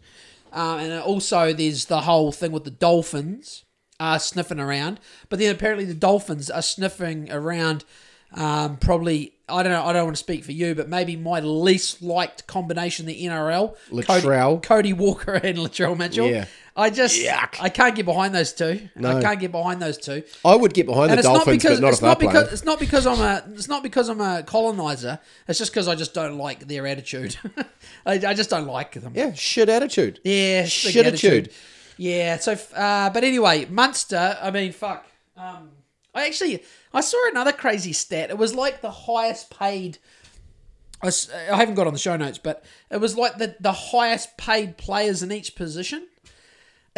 um, 0.52 0.80
and 0.80 0.92
also 0.94 1.52
there's 1.52 1.84
the 1.84 2.02
whole 2.02 2.32
thing 2.32 2.52
with 2.52 2.64
the 2.64 2.70
Dolphins 2.70 3.64
are 4.00 4.18
sniffing 4.18 4.60
around, 4.60 5.00
but 5.28 5.38
then 5.38 5.54
apparently 5.54 5.84
the 5.84 5.94
Dolphins 5.94 6.50
are 6.50 6.62
sniffing 6.62 7.30
around. 7.30 7.84
Um, 8.32 8.76
probably 8.78 9.34
I 9.48 9.62
don't 9.62 9.72
know. 9.72 9.84
I 9.84 9.92
don't 9.92 10.04
want 10.04 10.16
to 10.16 10.20
speak 10.22 10.44
for 10.44 10.52
you, 10.52 10.74
but 10.74 10.88
maybe 10.88 11.14
my 11.14 11.38
least 11.40 12.02
liked 12.02 12.46
combination 12.46 13.06
the 13.06 13.24
NRL: 13.24 13.76
Cody, 13.90 14.02
Latrell. 14.02 14.62
Cody 14.62 14.92
Walker 14.92 15.34
and 15.42 15.58
Latrell 15.58 15.96
Mitchell. 15.96 16.28
Yeah. 16.28 16.46
I 16.76 16.90
just 16.90 17.18
Yuck. 17.18 17.56
I 17.60 17.70
can't 17.70 17.94
get 17.96 18.04
behind 18.04 18.34
those 18.34 18.52
two. 18.52 18.88
I 19.02 19.22
can't 19.22 19.40
get 19.40 19.50
behind 19.50 19.80
those 19.80 19.96
two. 19.96 20.22
I 20.44 20.54
would 20.54 20.74
get 20.74 20.86
behind 20.86 21.10
And 21.10 21.18
the 21.18 21.20
it's 21.20 21.26
not 21.26 21.36
Dolphins, 21.36 21.62
because 21.62 21.80
but 21.80 21.86
not 21.86 21.88
it's 21.88 21.98
if 21.98 22.02
not 22.02 22.18
because 22.18 22.32
playing. 22.32 22.52
it's 22.52 22.64
not 22.64 22.78
because 22.78 23.06
I'm 23.06 23.20
a 23.20 23.44
it's 23.54 23.68
not 23.68 23.82
because 23.82 24.08
I'm 24.10 24.20
a 24.20 24.42
colonizer. 24.42 25.18
It's 25.48 25.58
just 25.58 25.72
because 25.72 25.88
I 25.88 25.94
just 25.94 26.12
don't 26.12 26.36
like 26.36 26.68
their 26.68 26.86
attitude. 26.86 27.36
I, 28.06 28.12
I 28.14 28.34
just 28.34 28.50
don't 28.50 28.66
like 28.66 28.92
them. 28.92 29.12
Yeah, 29.16 29.32
shit 29.32 29.68
attitude. 29.70 30.20
Yeah, 30.22 30.66
Shit 30.66 31.06
attitude. 31.06 31.50
Yeah. 31.96 32.36
So, 32.38 32.52
uh, 32.74 33.08
but 33.08 33.24
anyway, 33.24 33.64
Munster. 33.64 34.36
I 34.42 34.50
mean, 34.50 34.72
fuck. 34.72 35.06
Um, 35.36 35.70
I 36.14 36.26
actually 36.26 36.62
I 36.92 37.00
saw 37.00 37.18
another 37.30 37.52
crazy 37.52 37.94
stat. 37.94 38.28
It 38.28 38.36
was 38.36 38.54
like 38.54 38.82
the 38.82 38.90
highest 38.90 39.50
paid 39.50 39.98
I 41.02 41.10
haven't 41.56 41.74
got 41.74 41.86
on 41.86 41.92
the 41.92 41.98
show 41.98 42.16
notes, 42.16 42.38
but 42.38 42.64
it 42.90 42.98
was 42.98 43.16
like 43.16 43.38
the 43.38 43.54
the 43.60 43.72
highest 43.72 44.36
paid 44.36 44.76
players 44.76 45.22
in 45.22 45.30
each 45.30 45.54
position. 45.54 46.06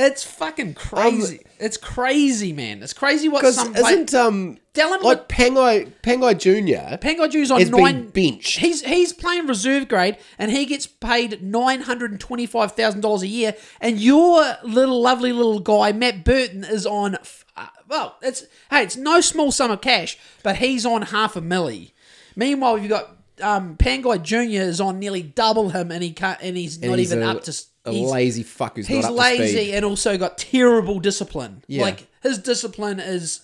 It's 0.01 0.23
fucking 0.23 0.75
crazy. 0.75 1.41
it's 1.59 1.77
crazy, 1.77 2.53
man. 2.53 2.83
It's 2.85 2.93
crazy 2.93 3.29
what 3.29 3.45
some 3.53 3.75
play- 3.75 3.81
isn't 3.93 4.15
um 4.15 4.59
Dylan 4.73 5.03
like 5.03 5.29
Pangai 5.29 5.93
Pangai 6.05 6.39
Junior 6.39 6.99
Pangaju's 7.03 7.51
on 7.51 7.59
has 7.59 7.69
been 7.69 7.83
nine. 7.83 8.09
benched. 8.11 8.61
He's 8.61 8.83
he's 8.85 9.13
playing 9.13 9.49
reserve 9.49 9.89
grade, 9.89 10.17
and 10.39 10.53
he 10.53 10.67
gets 10.67 10.87
paid 10.87 11.43
nine 11.43 11.81
hundred 11.81 12.13
and 12.13 12.21
twenty 12.21 12.47
five 12.47 12.73
thousand 12.73 13.01
dollars 13.01 13.23
a 13.23 13.27
year. 13.27 13.57
And 13.81 13.99
your 13.99 14.57
little 14.63 15.03
lovely 15.03 15.33
little 15.33 15.59
guy 15.59 15.91
Matt 15.91 16.23
Burton 16.25 16.63
is 16.65 16.87
on. 16.87 17.17
f- 17.17 17.45
Uh, 17.57 17.67
well, 17.89 18.17
it's 18.23 18.45
hey, 18.71 18.85
it's 18.85 18.97
no 18.97 19.21
small 19.21 19.51
sum 19.51 19.73
of 19.73 19.81
cash, 19.81 20.17
but 20.45 20.57
he's 20.59 20.87
on 20.87 21.03
half 21.03 21.35
a 21.35 21.41
milli. 21.41 21.91
Meanwhile, 22.37 22.79
you've 22.79 22.91
got 22.91 23.17
um, 23.43 23.77
Pangai 23.77 24.23
Junior 24.23 24.63
is 24.63 24.81
on 24.81 24.99
nearly 24.99 25.23
double 25.23 25.71
him, 25.71 25.91
and 25.91 26.03
he 26.03 26.13
can't, 26.13 26.39
and 26.43 26.57
he's 26.57 26.77
And 26.77 26.91
not 26.91 26.99
he's 26.99 27.13
even 27.13 27.23
a, 27.25 27.31
up 27.31 27.43
to. 27.45 27.51
s- 27.51 27.67
a 27.85 27.93
he's- 27.93 28.11
lazy 28.11 28.43
fuck 28.43 28.77
who's 28.77 28.87
He's 28.87 29.03
not 29.05 29.13
up 29.13 29.17
to 29.17 29.21
lazy 29.21 29.57
speed. 29.65 29.75
and 29.75 29.85
also 29.85 30.17
got 30.19 30.37
terrible 30.39 30.99
discipline. 31.01 31.63
Yeah. 31.67 31.83
Like 31.83 32.07
his 32.23 32.39
discipline 32.39 33.01
is 33.01 33.41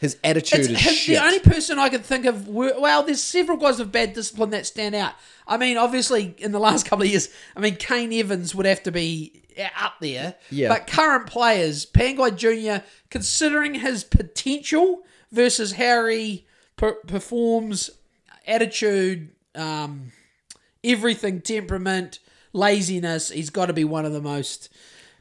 His 0.00 0.16
attitude 0.22 0.60
it's 0.60 0.68
is 0.68 0.78
his- 0.80 0.96
shit. 0.96 1.16
the 1.18 1.24
only 1.24 1.38
person 1.40 1.78
I 1.78 1.88
could 1.88 2.04
think 2.04 2.24
of. 2.26 2.48
Were, 2.48 2.74
well, 2.78 3.02
there's 3.02 3.22
several 3.22 3.56
guys 3.58 3.78
with 3.78 3.90
bad 3.92 4.12
discipline 4.14 4.50
that 4.50 4.66
stand 4.66 4.94
out. 4.94 5.14
I 5.46 5.56
mean, 5.56 5.76
obviously, 5.76 6.34
in 6.38 6.52
the 6.52 6.60
last 6.60 6.86
couple 6.86 7.04
of 7.04 7.10
years, 7.10 7.28
I 7.56 7.60
mean, 7.60 7.76
Kane 7.76 8.12
Evans 8.12 8.54
would 8.54 8.66
have 8.66 8.82
to 8.84 8.92
be 8.92 9.42
up 9.80 9.94
there. 10.00 10.34
Yeah. 10.50 10.68
But 10.68 10.86
current 10.86 11.26
players, 11.26 11.84
Pangai 11.84 12.36
Junior, 12.36 12.82
considering 13.10 13.74
his 13.74 14.02
potential 14.04 15.02
versus 15.30 15.72
how 15.72 16.06
he 16.06 16.46
per- 16.76 16.94
performs, 17.06 17.90
attitude, 18.46 19.30
um, 19.54 20.12
everything, 20.82 21.40
temperament, 21.40 22.18
laziness, 22.52 23.30
he's 23.30 23.50
got 23.50 23.66
to 23.66 23.72
be 23.72 23.84
one 23.84 24.04
of 24.04 24.12
the 24.12 24.20
most. 24.20 24.68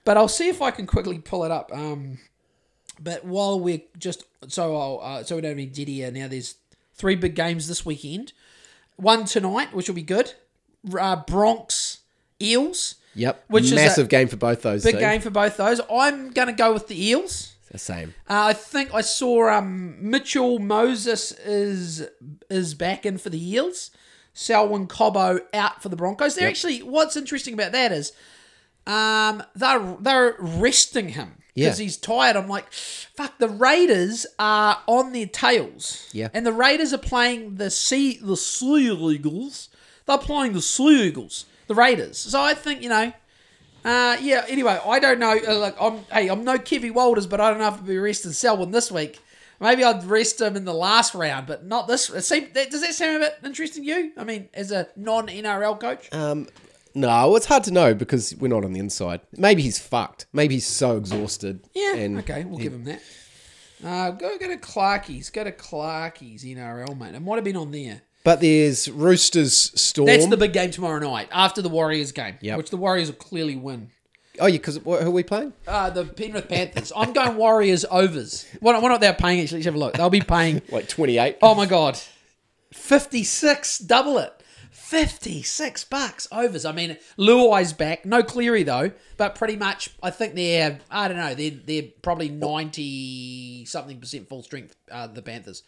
But 0.03 0.17
I'll 0.17 0.27
see 0.27 0.49
if 0.49 0.61
I 0.61 0.71
can 0.71 0.87
quickly 0.87 1.19
pull 1.19 1.43
it 1.43 1.51
up. 1.51 1.71
Um, 1.73 2.19
but 2.99 3.23
while 3.25 3.59
we're 3.59 3.81
just 3.97 4.25
so 4.47 4.75
I'll, 4.75 4.99
uh, 5.01 5.23
so 5.23 5.35
we 5.35 5.41
don't 5.41 5.49
have 5.49 5.57
any 5.57 5.67
dead 5.67 5.87
here 5.87 6.11
now. 6.11 6.27
There's 6.27 6.55
three 6.93 7.15
big 7.15 7.35
games 7.35 7.67
this 7.67 7.85
weekend. 7.85 8.33
One 8.95 9.25
tonight, 9.25 9.73
which 9.73 9.87
will 9.87 9.95
be 9.95 10.03
good. 10.03 10.33
Uh, 10.97 11.15
Bronx 11.15 11.99
Eels, 12.41 12.95
Yep. 13.15 13.45
Which 13.47 13.65
is 13.65 13.71
a 13.73 13.75
massive 13.75 14.09
game 14.09 14.27
for 14.27 14.37
both 14.37 14.61
those. 14.61 14.83
big 14.83 14.95
two. 14.95 14.99
game 14.99 15.21
for 15.21 15.29
both 15.29 15.57
those. 15.57 15.81
I'm 15.91 16.31
going 16.31 16.47
to 16.47 16.53
go 16.53 16.73
with 16.73 16.87
the 16.87 17.09
Eels. 17.09 17.50
The 17.71 17.77
same. 17.77 18.13
Uh, 18.29 18.43
I 18.47 18.53
think 18.53 18.93
I 18.93 19.01
saw 19.01 19.49
um, 19.49 19.95
Mitchell 19.99 20.59
Moses 20.59 21.31
is 21.31 22.05
is 22.49 22.73
back 22.73 23.05
in 23.05 23.17
for 23.17 23.29
the 23.29 23.41
Eels. 23.53 23.91
Selwyn 24.33 24.87
Cobbo 24.87 25.41
out 25.53 25.81
for 25.81 25.89
the 25.89 25.95
Broncos. 25.95 26.35
They're 26.35 26.47
actually 26.47 26.79
what's 26.79 27.15
interesting 27.17 27.53
about 27.53 27.71
that 27.73 27.91
is 27.91 28.11
um, 28.87 29.43
they're 29.55 29.97
they're 29.99 30.35
resting 30.39 31.09
him 31.09 31.35
because 31.53 31.79
Yeah. 31.79 31.83
he's 31.83 31.97
tired. 31.97 32.35
I'm 32.35 32.47
like, 32.47 32.71
fuck. 32.71 33.37
The 33.37 33.49
Raiders 33.49 34.25
are 34.39 34.81
on 34.87 35.11
their 35.13 35.25
tails. 35.27 36.09
Yeah. 36.13 36.29
and 36.33 36.45
the 36.45 36.53
Raiders 36.53 36.93
are 36.93 36.97
playing 36.97 37.55
the 37.55 37.69
sea 37.71 38.19
the 38.21 38.37
Sea 38.37 38.89
Eagles. 39.13 39.69
They're 40.05 40.17
playing 40.17 40.53
the 40.53 40.61
Sea 40.61 41.07
Eagles. 41.07 41.45
The 41.67 41.75
Raiders. 41.75 42.17
So 42.17 42.41
I 42.41 42.53
think 42.53 42.81
you 42.81 42.89
know. 42.89 43.13
Uh, 43.83 44.17
yeah. 44.21 44.45
Anyway, 44.47 44.79
I 44.85 44.99
don't 44.99 45.19
know. 45.19 45.37
Uh, 45.47 45.57
like, 45.57 45.75
I'm 45.81 45.99
hey, 46.11 46.27
I'm 46.29 46.43
no 46.43 46.57
Kevy 46.57 46.91
Walters, 46.93 47.27
but 47.27 47.39
I 47.41 47.49
don't 47.49 47.59
know 47.59 47.67
if 47.69 47.73
I'll 47.75 47.81
be 47.81 47.97
resting 47.97 48.31
Selwyn 48.31 48.71
this 48.71 48.91
week. 48.91 49.19
Maybe 49.59 49.83
I'd 49.83 50.03
rest 50.05 50.41
him 50.41 50.55
in 50.55 50.65
the 50.65 50.73
last 50.73 51.13
round, 51.13 51.45
but 51.47 51.65
not 51.65 51.87
this. 51.87 52.09
It 52.09 52.23
seem, 52.23 52.47
that, 52.53 52.71
does 52.71 52.81
that 52.81 52.95
sound 52.95 53.17
a 53.17 53.19
bit 53.27 53.37
interesting 53.43 53.83
to 53.83 53.89
you? 53.89 54.11
I 54.17 54.23
mean, 54.23 54.49
as 54.55 54.71
a 54.71 54.87
non 54.95 55.27
NRL 55.27 55.79
coach, 55.79 56.09
Um, 56.11 56.47
no, 56.95 57.35
it's 57.35 57.45
hard 57.45 57.63
to 57.65 57.71
know 57.71 57.93
because 57.93 58.35
we're 58.35 58.47
not 58.47 58.65
on 58.65 58.73
the 58.73 58.79
inside. 58.79 59.21
Maybe 59.37 59.61
he's 59.61 59.77
fucked. 59.79 60.25
Maybe 60.33 60.55
he's 60.55 60.65
so 60.67 60.97
exhausted. 60.97 61.61
yeah. 61.75 61.95
and 61.95 62.17
okay, 62.19 62.43
we'll 62.43 62.57
give 62.59 62.73
him 62.73 62.85
that. 62.85 63.01
Uh, 63.83 64.11
go 64.11 64.37
go 64.37 64.47
to 64.47 64.57
Clarkie's. 64.57 65.29
Go 65.29 65.43
to 65.43 65.51
Clarkie's 65.51 66.43
NRL, 66.43 66.97
mate. 66.99 67.15
It 67.15 67.19
might 67.21 67.35
have 67.35 67.43
been 67.43 67.55
on 67.57 67.71
there. 67.71 68.01
But 68.23 68.39
there's 68.41 68.87
Roosters 68.89 69.71
Storm. 69.79 70.05
That's 70.05 70.27
the 70.27 70.37
big 70.37 70.53
game 70.53 70.69
tomorrow 70.71 70.99
night 70.99 71.27
after 71.31 71.61
the 71.61 71.69
Warriors 71.69 72.11
game, 72.11 72.37
Yep. 72.41 72.57
which 72.57 72.69
the 72.69 72.77
Warriors 72.77 73.07
will 73.09 73.15
clearly 73.15 73.55
win. 73.55 73.89
oh, 74.39 74.45
yeah, 74.45 74.53
because 74.53 74.77
who 74.77 74.93
are 74.93 75.09
we 75.09 75.23
playing? 75.23 75.53
Uh, 75.67 75.89
the 75.89 76.05
Penrith 76.05 76.47
Panthers. 76.47 76.91
I'm 76.95 77.13
going 77.13 77.35
Warriors 77.37 77.83
overs. 77.89 78.45
What, 78.59 78.79
what 78.81 79.01
they're 79.01 79.13
paying 79.13 79.39
actually? 79.41 79.57
Let's 79.59 79.65
have 79.65 79.75
a 79.75 79.79
look. 79.79 79.93
They'll 79.93 80.09
be 80.09 80.21
paying 80.21 80.61
Like 80.71 80.87
28. 80.87 81.37
Oh 81.41 81.55
my 81.55 81.65
god. 81.65 81.99
56, 82.71 83.79
double 83.79 84.17
it. 84.19 84.33
56 84.71 85.83
bucks 85.85 86.27
overs. 86.31 86.65
I 86.65 86.71
mean, 86.73 86.97
Luai's 87.17 87.73
back. 87.73 88.05
No 88.05 88.23
Cleary 88.23 88.63
though, 88.63 88.91
but 89.17 89.35
pretty 89.35 89.55
much 89.55 89.89
I 90.03 90.09
think 90.11 90.35
they're 90.35 90.79
I 90.89 91.07
don't 91.07 91.17
know, 91.17 91.33
they're 91.33 91.51
they're 91.51 91.89
probably 92.01 92.27
90 92.29 93.65
something 93.65 93.99
percent 93.99 94.27
full 94.27 94.43
strength 94.43 94.75
uh, 94.91 95.07
the 95.07 95.21
Panthers. 95.21 95.63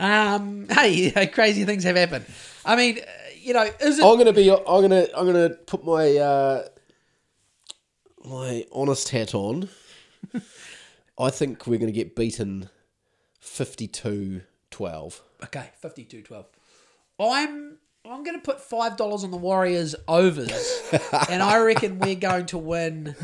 Um 0.00 0.66
hey, 0.70 1.28
crazy 1.32 1.64
things 1.64 1.84
have 1.84 1.96
happened. 1.96 2.24
I 2.64 2.74
mean, 2.74 2.98
uh, 2.98 3.02
you 3.40 3.54
know, 3.54 3.68
is 3.80 3.98
it 3.98 4.04
I'm 4.04 4.18
gonna 4.18 4.32
be. 4.32 4.50
I'm 4.50 4.64
gonna. 4.64 5.06
I'm 5.16 5.26
gonna 5.26 5.50
put 5.50 5.84
my 5.84 6.16
uh, 6.16 6.68
my 8.24 8.66
honest 8.72 9.10
hat 9.10 9.34
on. 9.34 9.68
I 11.18 11.30
think 11.30 11.66
we're 11.66 11.78
gonna 11.78 11.92
get 11.92 12.16
beaten 12.16 12.70
52-12. 13.42 14.42
Okay, 15.44 15.70
52-12. 15.82 16.44
I'm 17.18 17.78
I'm 18.04 18.22
going 18.24 18.40
to 18.40 18.42
put 18.42 18.60
five 18.62 18.96
dollars 18.96 19.24
on 19.24 19.30
the 19.30 19.36
Warriors 19.36 19.94
overs, 20.08 20.82
and 21.28 21.42
I 21.42 21.58
reckon 21.58 21.98
we're 21.98 22.14
going 22.14 22.46
to 22.46 22.56
win 22.56 23.14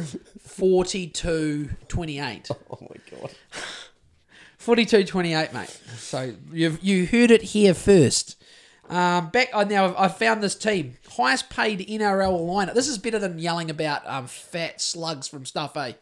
42-28. 0.47 2.51
Oh 2.71 2.79
my 2.83 2.97
god. 3.11 3.31
42-28, 4.67 5.53
mate. 5.53 5.69
So 5.97 6.35
you've 6.53 6.83
you 6.83 7.07
heard 7.07 7.31
it 7.31 7.43
here 7.43 7.75
first. 7.75 8.43
Um, 8.89 9.31
back 9.31 9.49
I 9.55 9.65
now 9.65 9.95
I 9.99 10.09
found 10.09 10.43
this 10.43 10.55
team 10.55 10.97
highest 11.17 11.51
paid 11.51 11.81
NRL 11.81 12.39
lineup. 12.41 12.75
This 12.75 12.87
is 12.89 12.99
better 12.99 13.19
than 13.19 13.39
yelling 13.39 13.71
about 13.71 14.07
um, 14.07 14.27
fat 14.27 14.81
slugs 14.81 15.27
from 15.29 15.45
stuff, 15.45 15.77
eh? 15.77 15.93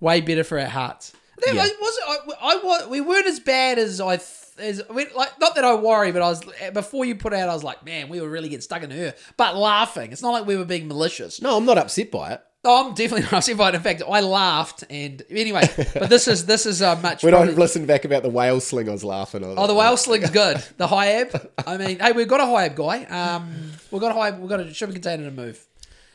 Way 0.00 0.20
better 0.20 0.44
for 0.44 0.58
our 0.58 0.66
hearts. 0.66 1.12
That 1.44 1.54
Yeah. 1.54 1.62
was, 1.62 1.72
was 1.80 1.98
I, 2.40 2.82
I 2.84 2.86
we 2.88 3.00
weren't 3.00 3.26
as 3.26 3.40
bad 3.40 3.78
as 3.78 4.00
I 4.00 4.16
th- 4.18 4.28
as 4.58 4.82
like. 4.90 5.40
Not 5.40 5.54
that 5.56 5.64
I 5.64 5.74
worry, 5.74 6.12
but 6.12 6.22
I 6.22 6.28
was 6.28 6.42
before 6.72 7.04
you 7.04 7.14
put 7.16 7.32
out. 7.32 7.48
I 7.48 7.54
was 7.54 7.64
like, 7.64 7.84
man, 7.84 8.08
we 8.08 8.20
were 8.20 8.28
really 8.28 8.48
getting 8.48 8.60
stuck 8.62 8.82
in 8.82 8.90
her, 8.90 9.14
but 9.36 9.56
laughing. 9.56 10.12
It's 10.12 10.22
not 10.22 10.30
like 10.30 10.46
we 10.46 10.56
were 10.56 10.64
being 10.64 10.86
malicious. 10.86 11.40
No, 11.42 11.56
I'm 11.56 11.64
not 11.64 11.78
upset 11.78 12.10
by 12.10 12.32
it. 12.34 12.42
Oh, 12.62 12.88
I'm 12.88 12.94
definitely 12.94 13.22
not 13.32 13.32
upset 13.32 13.56
by 13.56 13.70
it. 13.70 13.74
In 13.74 13.80
fact, 13.80 14.02
I 14.06 14.20
laughed, 14.20 14.84
and 14.90 15.22
anyway, 15.30 15.62
but 15.94 16.10
this 16.10 16.28
is 16.28 16.44
this 16.44 16.66
is 16.66 16.82
uh, 16.82 16.94
much. 17.00 17.22
When 17.24 17.32
I 17.32 17.38
probably- 17.38 17.54
listened 17.54 17.86
back 17.86 18.04
about 18.04 18.22
the 18.22 18.28
whale 18.28 18.60
sling, 18.60 18.88
I 18.88 18.92
was 18.92 19.02
laughing. 19.04 19.42
I 19.44 19.48
was 19.48 19.56
Oh, 19.58 19.66
the 19.66 19.72
like, 19.72 19.86
whale 19.88 19.96
sling's 19.96 20.30
good. 20.30 20.62
The 20.76 20.86
Hiab. 20.86 21.48
I 21.66 21.76
mean, 21.78 21.98
hey, 22.00 22.12
we've 22.12 22.28
got 22.28 22.40
a 22.40 22.44
Hiab 22.44 22.74
guy. 22.76 23.04
Um, 23.04 23.72
we've 23.90 24.00
got 24.02 24.12
a 24.12 24.14
Hiab. 24.14 24.40
We've 24.40 24.48
got 24.50 24.60
a 24.60 24.74
shipping 24.74 24.94
container 24.94 25.24
to 25.24 25.30
move. 25.30 25.66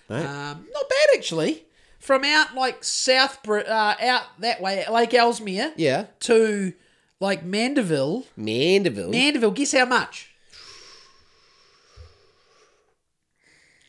Mate. 0.08 0.24
Um, 0.26 0.68
not 0.72 0.90
bad 0.90 1.08
actually. 1.18 1.66
From 2.00 2.24
out 2.24 2.54
like 2.54 2.84
South, 2.84 3.42
Br- 3.42 3.62
uh, 3.68 3.96
out 4.00 4.22
that 4.42 4.62
way, 4.62 4.86
Lake 4.92 5.16
Ellesmere 5.16 5.74
Yeah. 5.78 6.06
to 6.22 6.74
like 7.20 7.44
Mandeville. 7.44 8.26
Mandeville. 8.38 9.10
Mandeville, 9.10 9.50
guess 9.50 9.72
how 9.72 9.86
much? 9.86 10.30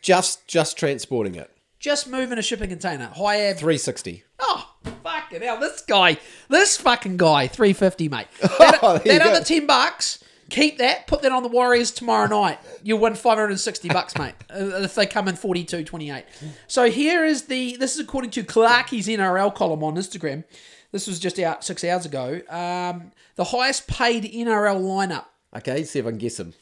just 0.00 0.46
just 0.46 0.78
transporting 0.78 1.34
it. 1.34 1.50
Just 1.86 2.08
moving 2.08 2.36
a 2.36 2.42
shipping 2.42 2.68
container. 2.68 3.12
Hiab. 3.16 3.58
360. 3.58 4.24
Oh, 4.40 4.74
fucking 5.04 5.40
hell. 5.40 5.60
This 5.60 5.82
guy, 5.82 6.18
this 6.48 6.76
fucking 6.76 7.16
guy, 7.16 7.46
350, 7.46 8.08
mate. 8.08 8.26
That, 8.40 8.80
Oh, 8.82 8.98
there 8.98 9.12
you 9.14 9.18
go. 9.20 9.30
other 9.30 9.44
10 9.44 9.68
bucks, 9.68 10.18
keep 10.50 10.78
that, 10.78 11.06
put 11.06 11.22
that 11.22 11.30
on 11.30 11.44
the 11.44 11.48
Warriors 11.48 11.92
tomorrow 11.92 12.26
night. 12.26 12.58
You'll 12.82 12.98
win 12.98 13.14
560 13.14 13.88
bucks, 13.90 14.18
mate, 14.18 14.34
uh, 14.50 14.82
if 14.82 14.96
they 14.96 15.06
come 15.06 15.28
in 15.28 15.36
42 15.36 15.84
28. 15.84 16.24
So 16.66 16.90
here 16.90 17.24
is 17.24 17.42
the, 17.42 17.76
this 17.76 17.94
is 17.94 18.00
according 18.00 18.32
to 18.32 18.42
Clarkie's 18.42 19.06
NRL 19.06 19.54
column 19.54 19.84
on 19.84 19.94
Instagram. 19.94 20.42
This 20.90 21.06
was 21.06 21.20
just 21.20 21.38
out 21.38 21.62
six 21.62 21.84
hours 21.84 22.04
ago. 22.04 22.40
Um, 22.50 23.12
the 23.36 23.44
highest 23.44 23.86
paid 23.86 24.24
NRL 24.24 24.80
lineup, 24.80 25.26
Okay, 25.56 25.84
see 25.84 26.00
if 26.00 26.06
I 26.06 26.08
can 26.10 26.18
guess 26.18 26.40
him. 26.40 26.52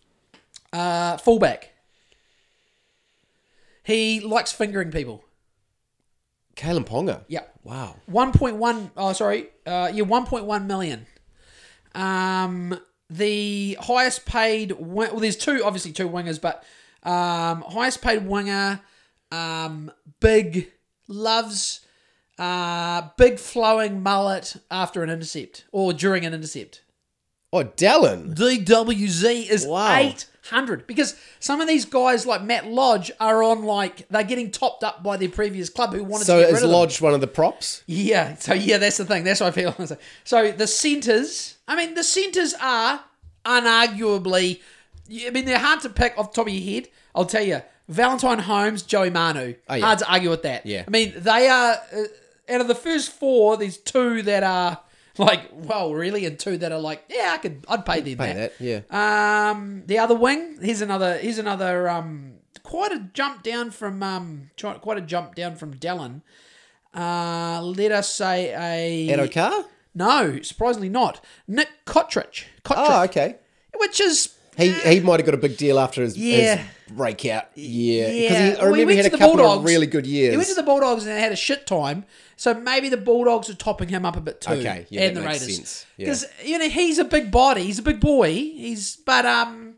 uh, 0.74 1.16
fullback. 1.16 1.70
He 3.84 4.20
likes 4.20 4.50
fingering 4.50 4.90
people. 4.90 5.24
Kalyn 6.56 6.84
Ponga. 6.86 7.24
Yeah. 7.28 7.42
Wow. 7.62 7.96
1.1 8.10 8.90
oh 8.96 9.12
sorry 9.14 9.46
uh 9.66 9.90
yeah 9.94 10.04
1.1 10.04 10.66
million 10.66 11.06
um 11.94 12.78
the 13.08 13.76
highest 13.80 14.26
paid 14.26 14.72
well 14.78 15.16
there's 15.18 15.36
two 15.36 15.62
obviously 15.64 15.90
two 15.92 16.08
wingers 16.08 16.38
but 16.40 16.62
um 17.04 17.62
highest 17.62 18.02
paid 18.02 18.26
winger 18.26 18.80
um 19.32 19.90
big 20.20 20.70
loves 21.08 21.80
uh 22.38 23.08
big 23.16 23.38
flowing 23.38 24.02
mullet 24.02 24.56
after 24.70 25.02
an 25.02 25.08
intercept 25.10 25.64
or 25.72 25.92
during 25.92 26.24
an 26.26 26.34
intercept 26.34 26.82
Oh, 27.52 27.62
Dallin. 27.62 28.34
DWZ 28.34 29.48
is 29.48 29.64
Wow. 29.64 30.12
800 30.46 30.86
because 30.86 31.16
some 31.40 31.60
of 31.60 31.68
these 31.68 31.84
guys 31.84 32.26
like 32.26 32.42
Matt 32.42 32.66
Lodge 32.66 33.10
are 33.20 33.42
on 33.42 33.64
like 33.64 34.06
they're 34.08 34.22
getting 34.24 34.50
topped 34.50 34.84
up 34.84 35.02
by 35.02 35.16
their 35.16 35.28
previous 35.28 35.68
club 35.68 35.92
who 35.94 36.04
wanted 36.04 36.26
So 36.26 36.36
to 36.36 36.42
get 36.42 36.48
is 36.48 36.54
rid 36.54 36.64
of 36.64 36.70
them. 36.70 36.78
Lodge 36.78 37.00
one 37.00 37.14
of 37.14 37.20
the 37.20 37.26
props? 37.26 37.82
Yeah, 37.86 38.34
so 38.36 38.54
yeah, 38.54 38.78
that's 38.78 38.98
the 38.98 39.04
thing. 39.04 39.24
That's 39.24 39.40
what 39.40 39.48
I 39.48 39.50
feel. 39.52 39.74
So 40.24 40.52
the 40.52 40.66
centres, 40.66 41.56
I 41.68 41.76
mean, 41.76 41.94
the 41.94 42.04
centres 42.04 42.54
are 42.60 43.00
unarguably, 43.44 44.60
I 45.26 45.30
mean, 45.30 45.44
they're 45.44 45.58
hard 45.58 45.80
to 45.82 45.88
pick 45.90 46.16
off 46.18 46.32
the 46.32 46.36
top 46.36 46.46
of 46.48 46.52
your 46.52 46.62
head. 46.74 46.88
I'll 47.14 47.26
tell 47.26 47.42
you, 47.42 47.62
Valentine 47.88 48.38
Holmes, 48.40 48.82
Joey 48.82 49.10
Manu. 49.10 49.54
Oh, 49.68 49.74
yeah. 49.74 49.84
Hard 49.84 49.98
to 50.00 50.10
argue 50.12 50.30
with 50.30 50.42
that. 50.42 50.64
Yeah. 50.66 50.84
I 50.86 50.90
mean, 50.90 51.12
they 51.16 51.48
are, 51.48 51.72
uh, 51.94 52.04
out 52.48 52.60
of 52.60 52.68
the 52.68 52.74
first 52.74 53.12
four, 53.12 53.56
there's 53.56 53.76
two 53.76 54.22
that 54.22 54.42
are 54.42 54.80
like, 55.18 55.48
well, 55.52 55.92
really, 55.94 56.24
and 56.26 56.38
two 56.38 56.58
that 56.58 56.72
are 56.72 56.78
like, 56.80 57.04
yeah, 57.08 57.32
I 57.34 57.38
could, 57.38 57.64
I'd 57.68 57.84
pay 57.86 58.00
them 58.00 58.18
Pay 58.18 58.32
that. 58.32 58.58
that, 58.58 58.84
yeah. 58.90 59.50
Um, 59.50 59.82
the 59.86 59.98
other 59.98 60.14
wing. 60.14 60.58
Here's 60.60 60.80
another. 60.80 61.18
Here's 61.18 61.38
another. 61.38 61.88
Um, 61.88 62.34
quite 62.62 62.92
a 62.92 63.08
jump 63.12 63.42
down 63.42 63.70
from. 63.70 64.02
Um, 64.02 64.50
try- 64.56 64.74
quite 64.78 64.98
a 64.98 65.02
jump 65.02 65.34
down 65.34 65.56
from 65.56 65.74
Dallin. 65.74 66.22
Uh, 66.94 67.60
let 67.62 67.92
us 67.92 68.14
say 68.14 68.54
a. 69.08 69.20
O'Carr? 69.20 69.64
No, 69.94 70.40
surprisingly 70.42 70.88
not. 70.88 71.24
Nick 71.46 71.68
Cotric. 71.86 72.44
Cotric, 72.64 72.74
Oh, 72.88 73.02
okay. 73.04 73.36
which 73.76 74.00
is. 74.00 74.34
He 74.56 74.70
he 74.72 75.00
might 75.00 75.18
have 75.20 75.26
got 75.26 75.34
a 75.34 75.38
big 75.38 75.56
deal 75.56 75.78
after 75.80 76.02
his, 76.02 76.16
Yeah. 76.16 76.62
Breakout 76.96 77.56
year. 77.56 78.06
Because 78.08 78.30
Yeah, 78.38 78.50
he, 78.50 78.56
I 78.56 78.62
Well, 78.62 78.66
remember 78.72 78.76
he 78.78 78.84
went 78.84 78.96
had 78.98 79.06
a 79.06 79.18
couple 79.18 79.36
Bulldogs. 79.36 79.58
of 79.58 79.64
really 79.64 79.86
good 79.86 80.06
years. 80.06 80.32
He 80.32 80.36
went 80.36 80.48
to 80.48 80.54
the 80.54 80.62
Bulldogs 80.62 81.06
and 81.06 81.18
had 81.18 81.32
a 81.32 81.36
shit 81.36 81.66
time. 81.66 82.04
So 82.36 82.52
maybe 82.54 82.88
the 82.88 82.96
Bulldogs 82.96 83.48
are 83.50 83.54
topping 83.54 83.88
him 83.88 84.04
up 84.04 84.16
a 84.16 84.20
bit 84.20 84.40
too. 84.40 84.52
Okay, 84.54 84.86
yeah, 84.90 85.02
and 85.02 85.16
the 85.16 85.20
makes 85.20 85.40
Raiders. 85.40 85.56
sense. 85.56 85.86
Yeah. 85.96 86.04
Because 86.06 86.26
you 86.42 86.58
know 86.58 86.68
he's 86.68 86.98
a 86.98 87.04
big 87.04 87.30
body, 87.30 87.62
he's 87.64 87.78
a 87.78 87.82
big 87.82 88.00
boy. 88.00 88.32
He's 88.32 88.96
but 88.96 89.24
um, 89.24 89.74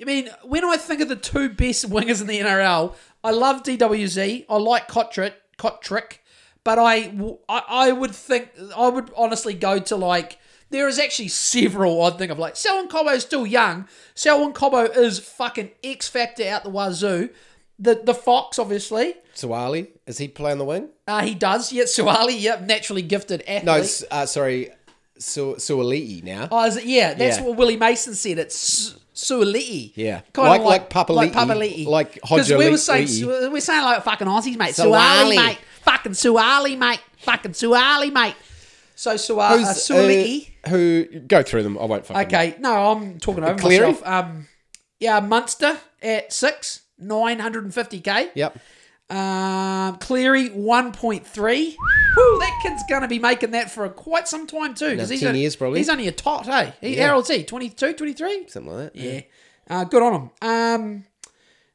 I 0.00 0.04
mean 0.04 0.28
when 0.44 0.64
I 0.64 0.76
think 0.76 1.00
of 1.00 1.08
the 1.08 1.16
two 1.16 1.48
best 1.50 1.88
wingers 1.88 2.20
in 2.20 2.26
the 2.26 2.40
NRL, 2.40 2.94
I 3.22 3.30
love 3.30 3.62
DWZ. 3.62 4.46
I 4.48 4.56
like 4.56 4.88
Cotric, 4.88 5.34
Cotric, 5.58 6.18
but 6.64 6.78
I, 6.78 7.12
I 7.48 7.62
I 7.68 7.92
would 7.92 8.14
think 8.14 8.50
I 8.76 8.88
would 8.88 9.10
honestly 9.16 9.54
go 9.54 9.78
to 9.78 9.96
like. 9.96 10.38
There 10.70 10.86
is 10.88 10.98
actually 10.98 11.28
several 11.28 12.00
I'd 12.02 12.16
think 12.18 12.30
of. 12.30 12.38
Like 12.38 12.56
Selwyn 12.56 12.88
is 13.14 13.22
still 13.22 13.46
young. 13.46 13.86
Selwyn 14.14 14.52
Cobbo 14.52 14.96
is 14.96 15.18
fucking 15.18 15.70
X 15.82 16.08
factor 16.08 16.46
out 16.48 16.62
the 16.64 16.70
wazoo. 16.70 17.30
The 17.78 18.00
the 18.04 18.14
Fox 18.14 18.58
obviously. 18.58 19.14
Suwali, 19.34 19.88
is 20.06 20.18
he 20.18 20.28
playing 20.28 20.58
the 20.58 20.64
wing? 20.64 20.88
Uh, 21.08 21.22
he 21.22 21.34
does. 21.34 21.72
Yeah, 21.72 21.84
Suwali, 21.84 22.38
Yep, 22.40 22.62
naturally 22.62 23.00
gifted 23.02 23.42
athlete. 23.48 23.64
No, 23.64 24.16
uh, 24.16 24.26
sorry, 24.26 24.70
Su- 25.18 25.56
now. 26.24 26.48
oh, 26.52 26.66
is 26.66 26.76
it? 26.76 26.84
Yeah, 26.84 27.14
that's 27.14 27.38
Yeah. 27.38 27.44
what 27.44 27.56
Willie 27.56 27.76
Mason 27.78 28.14
said. 28.14 28.38
It's 28.38 28.56
Su- 28.56 28.96
Suali'i. 29.14 29.92
Yeah. 29.94 30.20
Kinda 30.34 30.50
Like- 30.50 30.62
like 30.62 30.90
Papali'i. 30.90 31.14
Like 31.14 31.32
Papali'i. 31.32 31.86
Like 31.86 32.14
Because 32.14 32.50
we 32.50 32.68
were 32.70 32.76
saying 32.76 33.06
Hodjali'i. 33.08 33.50
we're 33.52 33.60
saying 33.60 33.82
like 33.82 34.02
fucking 34.04 34.26
Aussies, 34.26 34.56
mate. 34.56 34.74
Suali, 34.74 35.36
mate. 35.36 35.58
Fucking 35.82 36.12
Suwali, 36.12 36.76
mate. 36.78 37.00
Fucking 37.18 37.52
Suwali, 37.52 38.12
mate. 38.12 38.34
So 38.94 39.14
Suwali, 39.14 39.62
uh, 39.64 39.68
uh, 39.70 39.74
who 40.68 41.04
go 41.04 41.42
through 41.42 41.62
them? 41.62 41.78
I 41.78 41.84
won't 41.84 42.06
fucking. 42.06 42.26
Okay, 42.26 42.56
no, 42.60 42.92
I'm 42.92 43.18
talking 43.18 43.44
over 43.44 43.58
Cleary? 43.58 43.86
myself. 43.92 44.06
Um, 44.06 44.48
yeah, 44.98 45.20
Munster 45.20 45.78
at 46.02 46.32
six, 46.32 46.82
nine 46.98 47.38
hundred 47.38 47.64
and 47.64 47.74
fifty 47.74 48.00
k. 48.00 48.30
Yep. 48.34 48.58
Um, 49.10 49.96
Cleary, 49.96 50.50
1.3. 50.50 51.24
Whew, 52.14 52.38
that 52.38 52.60
kid's 52.62 52.82
going 52.88 53.02
to 53.02 53.08
be 53.08 53.18
making 53.18 53.50
that 53.50 53.68
for 53.68 53.88
quite 53.88 54.28
some 54.28 54.46
time 54.46 54.72
too. 54.74 54.84
'cause 54.84 54.92
Another 54.92 55.12
he's 55.14 55.20
10 55.22 55.34
a- 55.34 55.38
years, 55.38 55.56
probably. 55.56 55.80
He's 55.80 55.88
only 55.88 56.06
a 56.06 56.12
tot, 56.12 56.46
hey? 56.46 56.74
He, 56.80 56.96
Yeah. 56.96 57.08
How 57.08 57.16
old's 57.16 57.28
he? 57.28 57.42
22, 57.42 57.94
23? 57.94 58.46
Something 58.48 58.72
like 58.72 58.92
that. 58.92 58.96
Yeah. 59.00 59.20
Uh, 59.68 59.82
good 59.82 60.02
on 60.04 60.12
him. 60.14 60.30
Um, 60.48 61.04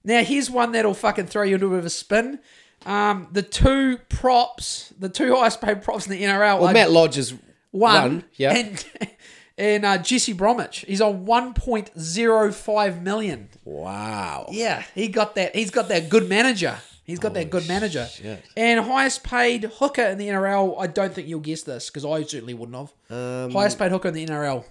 now, 0.06 0.24
here's 0.24 0.50
one 0.50 0.72
that'll 0.72 0.94
fucking 0.94 1.28
throw 1.28 1.44
you 1.44 1.56
into 1.56 1.68
a 1.68 1.70
bit 1.72 1.80
of 1.80 1.86
a 1.86 1.90
spin. 1.90 2.40
Um, 2.86 3.28
the 3.34 3.42
two 3.42 3.98
props, 4.08 4.94
the 4.98 5.10
two 5.10 5.36
highest 5.38 5.60
paid 5.60 5.82
props 5.82 6.06
in 6.06 6.14
the 6.14 6.24
NRL 6.24 6.60
Well, 6.60 6.68
are 6.70 6.74
Matt 6.74 6.92
Lodge 6.92 7.18
is 7.18 7.34
one, 7.76 8.02
one. 8.02 8.24
yeah. 8.34 8.56
and, 8.56 8.86
and 9.58 9.86
uh, 9.86 9.98
Jesse 9.98 10.34
Bromwich. 10.34 10.86
He's 10.88 11.02
on 11.02 11.26
1.05 11.26 13.02
million. 13.02 13.50
wow. 13.64 14.48
Yeah, 14.52 14.84
he 14.94 15.08
got 15.08 15.36
that. 15.36 15.56
He's 15.56 15.72
got 15.72 15.88
that 15.90 16.10
good 16.10 16.30
manager. 16.30 16.78
He's 17.04 17.20
got 17.20 17.36
that 17.36 17.52
good 17.52 17.68
manager. 17.68 18.08
shit. 18.08 18.44
And 18.58 18.80
highest 18.84 19.24
paid 19.24 19.64
hooker 19.66 20.02
in 20.02 20.18
the 20.18 20.28
NRL. 20.28 20.76
I 20.80 20.88
don't 20.88 21.14
think 21.14 21.28
you'll 21.28 21.40
guess 21.40 21.62
this 21.62 21.90
because 21.92 22.04
I 22.04 22.24
certainly 22.24 22.56
wouldn't 22.56 22.76
have. 23.10 23.46
Um, 23.46 23.52
highest 23.52 23.78
paid 23.78 23.92
hooker 23.92 24.08
in 24.08 24.16
the 24.16 24.26
NRL. 24.26 24.66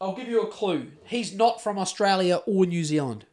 I'll 0.00 0.14
give 0.14 0.28
you 0.28 0.42
a 0.42 0.46
clue. 0.46 0.92
He's 1.04 1.34
not 1.34 1.60
from 1.60 1.76
Australia 1.76 2.36
or 2.46 2.66
New 2.66 2.84
Zealand. 2.84 3.26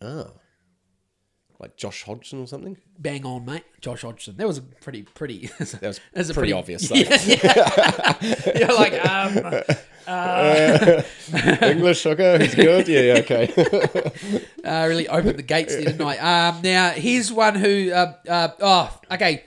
Oh. 0.00 0.30
Like 1.58 1.76
Josh 1.76 2.02
Hodgson 2.02 2.42
or 2.42 2.46
something? 2.46 2.76
Bang 2.98 3.24
on, 3.24 3.46
mate. 3.46 3.64
Josh 3.80 4.02
Hodgson. 4.02 4.36
That 4.36 4.46
was 4.46 4.58
a 4.58 4.62
pretty, 4.62 5.02
pretty. 5.02 5.50
That 5.58 5.98
was 6.14 6.30
a 6.30 6.34
pretty 6.34 6.52
obvious, 6.52 6.88
though. 6.88 6.96
Yeah, 6.96 7.18
yeah. 7.24 8.58
You're 8.58 8.74
like, 8.74 9.04
um, 9.04 11.02
English 11.62 12.02
hooker, 12.02 12.38
he's 12.38 12.54
good. 12.54 12.86
Yeah, 12.88 13.00
yeah, 13.00 13.18
okay. 13.20 13.52
uh, 14.64 14.86
really 14.86 15.08
opened 15.08 15.38
the 15.38 15.42
gates 15.42 15.74
there, 15.74 15.84
didn't 15.84 16.02
I? 16.02 16.48
Um, 16.48 16.60
now 16.62 16.90
here's 16.90 17.32
one 17.32 17.54
who. 17.54 17.90
Uh, 17.90 18.12
uh, 18.28 18.48
oh, 18.60 19.00
okay. 19.12 19.44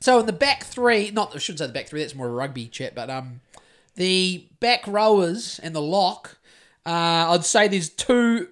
So 0.00 0.20
in 0.20 0.26
the 0.26 0.32
back 0.32 0.64
three, 0.64 1.10
not 1.10 1.34
I 1.34 1.38
shouldn't 1.38 1.58
say 1.58 1.66
the 1.66 1.72
back 1.72 1.88
three. 1.88 2.00
That's 2.00 2.14
more 2.14 2.30
rugby 2.30 2.66
chat, 2.68 2.94
but 2.94 3.10
um, 3.10 3.40
the 3.94 4.46
back 4.60 4.86
rowers 4.86 5.60
and 5.62 5.74
the 5.74 5.82
lock. 5.82 6.38
Uh, 6.86 7.32
I'd 7.32 7.44
say 7.44 7.66
there's 7.68 7.88
two 7.88 8.48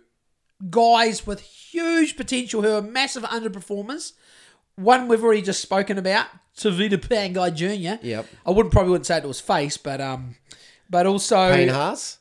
guys 0.70 1.26
with 1.26 1.40
huge 1.40 2.16
potential 2.16 2.62
who 2.62 2.72
are 2.72 2.82
massive 2.82 3.22
underperformers. 3.24 4.12
One 4.76 5.06
we've 5.08 5.22
already 5.22 5.42
just 5.42 5.60
spoken 5.60 5.98
about, 5.98 6.26
Tevita 6.56 6.96
Pangai 6.98 7.54
Jr. 7.54 8.04
Yep. 8.04 8.26
I 8.44 8.50
wouldn't 8.50 8.72
probably 8.72 8.90
wouldn't 8.90 9.06
say 9.06 9.18
it 9.18 9.20
to 9.22 9.28
his 9.28 9.40
face, 9.40 9.76
but 9.76 10.00
um, 10.00 10.36
but 10.90 11.06
also 11.06 11.52
Payne 11.52 11.68
Haas? 11.68 12.18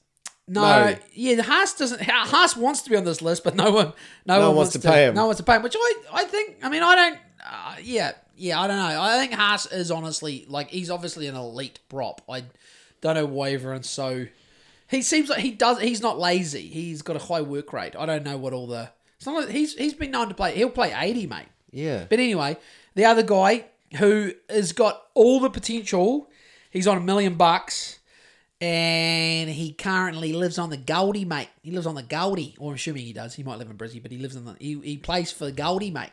no, 0.47 0.62
No. 0.62 0.95
yeah, 1.13 1.41
Haas 1.41 1.73
doesn't. 1.73 2.01
Haas 2.01 2.56
wants 2.56 2.82
to 2.84 2.89
be 2.91 2.95
on 2.95 3.06
this 3.06 3.21
list, 3.21 3.43
but 3.43 3.56
no 3.56 3.71
one, 3.71 3.93
no, 4.25 4.38
one 4.39 4.47
one 4.49 4.56
wants 4.58 4.73
to 4.73 4.79
pay 4.79 5.08
him. 5.08 5.15
No 5.15 5.21
one 5.21 5.27
wants 5.29 5.39
to 5.39 5.45
pay 5.45 5.56
him. 5.56 5.63
Which 5.63 5.75
I, 5.77 5.93
I 6.13 6.23
think. 6.25 6.58
I 6.63 6.69
mean, 6.69 6.84
I 6.84 6.95
don't. 6.95 7.19
Uh, 7.43 7.75
yeah, 7.82 8.12
yeah, 8.38 8.60
I 8.62 8.67
don't 8.67 8.77
know. 8.77 9.01
I 9.01 9.17
think 9.17 9.34
Haas 9.34 9.65
is 9.71 9.89
honestly 9.89 10.45
like 10.47 10.69
he's 10.69 10.89
obviously 10.91 11.27
an 11.27 11.36
elite 11.36 11.79
prop. 11.89 12.21
I 12.29 12.43
don't 13.01 13.15
know 13.15 13.25
why 13.25 13.51
everyone's 13.51 13.89
so. 13.89 14.27
He 14.93 15.01
seems 15.01 15.27
like 15.27 15.39
he 15.39 15.51
does. 15.51 15.79
He's 15.82 16.01
not 16.01 16.19
lazy. 16.19 16.67
He's 16.67 17.01
got 17.01 17.15
a 17.15 17.19
high 17.19 17.41
work 17.41 17.73
rate. 17.73 17.95
I 17.97 18.06
don't 18.06 18.23
know 18.23 18.38
what 18.38 18.53
all 18.53 18.67
the. 18.67 18.91
It's 19.17 19.25
not 19.25 19.36
like 19.36 19.49
he's 19.49 19.73
he's 19.73 19.95
been 19.95 20.12
known 20.12 20.29
to 20.29 20.36
play. 20.36 20.53
He'll 20.53 20.69
play 20.69 20.93
eighty, 20.95 21.25
mate. 21.25 21.47
Yeah. 21.71 22.06
But 22.08 22.19
anyway, 22.19 22.58
the 22.93 23.06
other 23.06 23.23
guy 23.23 23.65
who 23.95 24.34
has 24.49 24.71
got 24.71 25.01
all 25.15 25.39
the 25.39 25.49
potential, 25.49 26.29
he's 26.69 26.86
on 26.86 26.97
a 26.97 27.01
million 27.01 27.34
bucks, 27.34 27.99
and 28.62 29.49
he 29.49 29.73
currently 29.73 30.32
lives 30.32 30.60
on 30.60 30.69
the 30.69 30.77
Goldie, 30.77 31.25
mate. 31.25 31.49
He 31.63 31.71
lives 31.71 31.88
on 31.88 31.95
the 31.95 32.03
Goldie, 32.03 32.56
or 32.60 32.69
I'm 32.69 32.75
assuming 32.75 33.03
he 33.03 33.13
does. 33.13 33.34
He 33.34 33.41
might 33.41 33.58
live 33.58 33.71
in 33.71 33.77
Brisbane, 33.77 34.03
but 34.03 34.12
he 34.12 34.19
lives 34.19 34.36
in 34.36 34.45
the. 34.45 34.56
He, 34.60 34.79
he 34.79 34.97
plays 34.97 35.32
for 35.32 35.45
the 35.45 35.51
Goldie, 35.51 35.89
mate. 35.89 36.12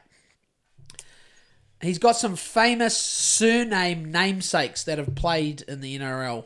He's 1.83 1.99
got 1.99 2.17
some 2.17 2.37
famous 2.37 2.97
surname 2.97 4.11
namesakes 4.11 4.85
that 4.85 4.97
have 4.97 5.15
played 5.15 5.63
in 5.63 5.83
the 5.83 5.99
NRL. 5.99 6.45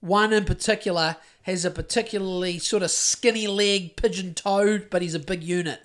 One 0.00 0.32
in 0.32 0.44
particular 0.44 1.16
has 1.42 1.64
a 1.64 1.70
particularly 1.70 2.58
sort 2.58 2.82
of 2.82 2.90
skinny 2.90 3.46
leg, 3.46 3.96
pigeon 3.96 4.34
toed, 4.34 4.90
but 4.90 5.02
he's 5.02 5.14
a 5.14 5.18
big 5.18 5.42
unit. 5.42 5.80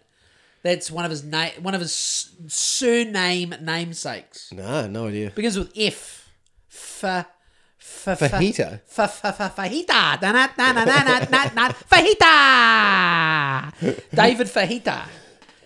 That's 0.63 0.91
one 0.91 1.05
of 1.05 1.11
his 1.11 1.23
name, 1.23 1.51
one 1.61 1.73
of 1.73 1.81
his 1.81 2.31
surname 2.47 3.55
namesakes. 3.61 4.51
No, 4.51 4.87
no 4.87 5.07
idea. 5.07 5.31
Begins 5.31 5.57
with 5.57 5.71
F. 5.75 6.29
Fajita? 7.79 8.81
Fajita. 8.87 10.21
Na 10.21 10.31
na 10.31 10.49
na 10.57 10.71
na 10.73 10.83
na 10.85 11.19
na 11.29 11.51
na. 11.53 11.69
Fajita. 11.91 13.73
David 14.13 14.47
Fajita. 14.47 15.07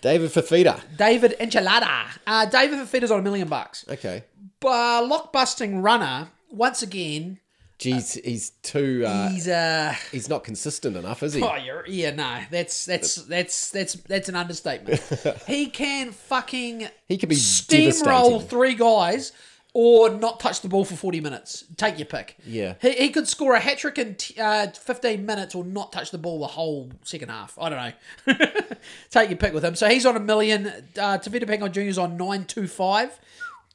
David 0.00 0.30
Fifita. 0.30 0.80
David 0.96 1.34
Enchilada. 1.40 2.06
Uh, 2.26 2.46
David 2.46 2.78
Fajita's 2.86 3.10
on 3.10 3.18
a 3.20 3.22
million 3.22 3.48
bucks. 3.48 3.84
Okay. 3.88 4.24
But 4.60 5.06
lock 5.06 5.32
busting 5.32 5.82
runner. 5.82 6.28
Once 6.50 6.82
again, 6.82 7.40
Jeez, 7.78 8.24
he's 8.24 8.50
too. 8.62 9.04
Uh, 9.06 9.28
he's 9.28 9.46
uh 9.46 9.94
he's 10.10 10.30
not 10.30 10.44
consistent 10.44 10.96
enough, 10.96 11.22
is 11.22 11.34
he? 11.34 11.42
Oh, 11.42 11.56
you're, 11.56 11.84
yeah, 11.86 12.10
no, 12.10 12.40
that's 12.50 12.86
that's 12.86 13.16
that's 13.16 13.70
that's 13.70 13.94
that's 13.94 14.28
an 14.30 14.34
understatement. 14.34 15.00
he 15.46 15.66
can 15.66 16.12
fucking 16.12 16.88
He 17.06 17.18
could 17.18 17.28
be 17.28 17.36
steamroll 17.36 18.46
three 18.46 18.74
guys 18.74 19.32
or 19.74 20.08
not 20.08 20.40
touch 20.40 20.62
the 20.62 20.68
ball 20.68 20.86
for 20.86 20.96
forty 20.96 21.20
minutes. 21.20 21.64
Take 21.76 21.98
your 21.98 22.06
pick. 22.06 22.38
Yeah. 22.46 22.76
he, 22.80 22.92
he 22.92 23.10
could 23.10 23.28
score 23.28 23.54
a 23.54 23.60
hat 23.60 23.76
trick 23.76 23.98
in 23.98 24.14
t- 24.14 24.40
uh, 24.40 24.68
fifteen 24.68 25.26
minutes 25.26 25.54
or 25.54 25.62
not 25.62 25.92
touch 25.92 26.10
the 26.10 26.18
ball 26.18 26.40
the 26.40 26.46
whole 26.46 26.90
second 27.02 27.28
half. 27.28 27.58
I 27.60 27.68
don't 27.68 27.94
know. 28.28 28.46
Take 29.10 29.28
your 29.28 29.36
pick 29.38 29.52
with 29.52 29.62
him. 29.62 29.74
So 29.74 29.86
he's 29.90 30.06
on 30.06 30.16
a 30.16 30.20
million. 30.20 30.66
Uh, 30.66 31.18
Tevita 31.18 31.44
Pangon 31.44 31.76
is 31.76 31.98
on 31.98 32.16
nine 32.16 32.46
two 32.46 32.68
five, 32.68 33.18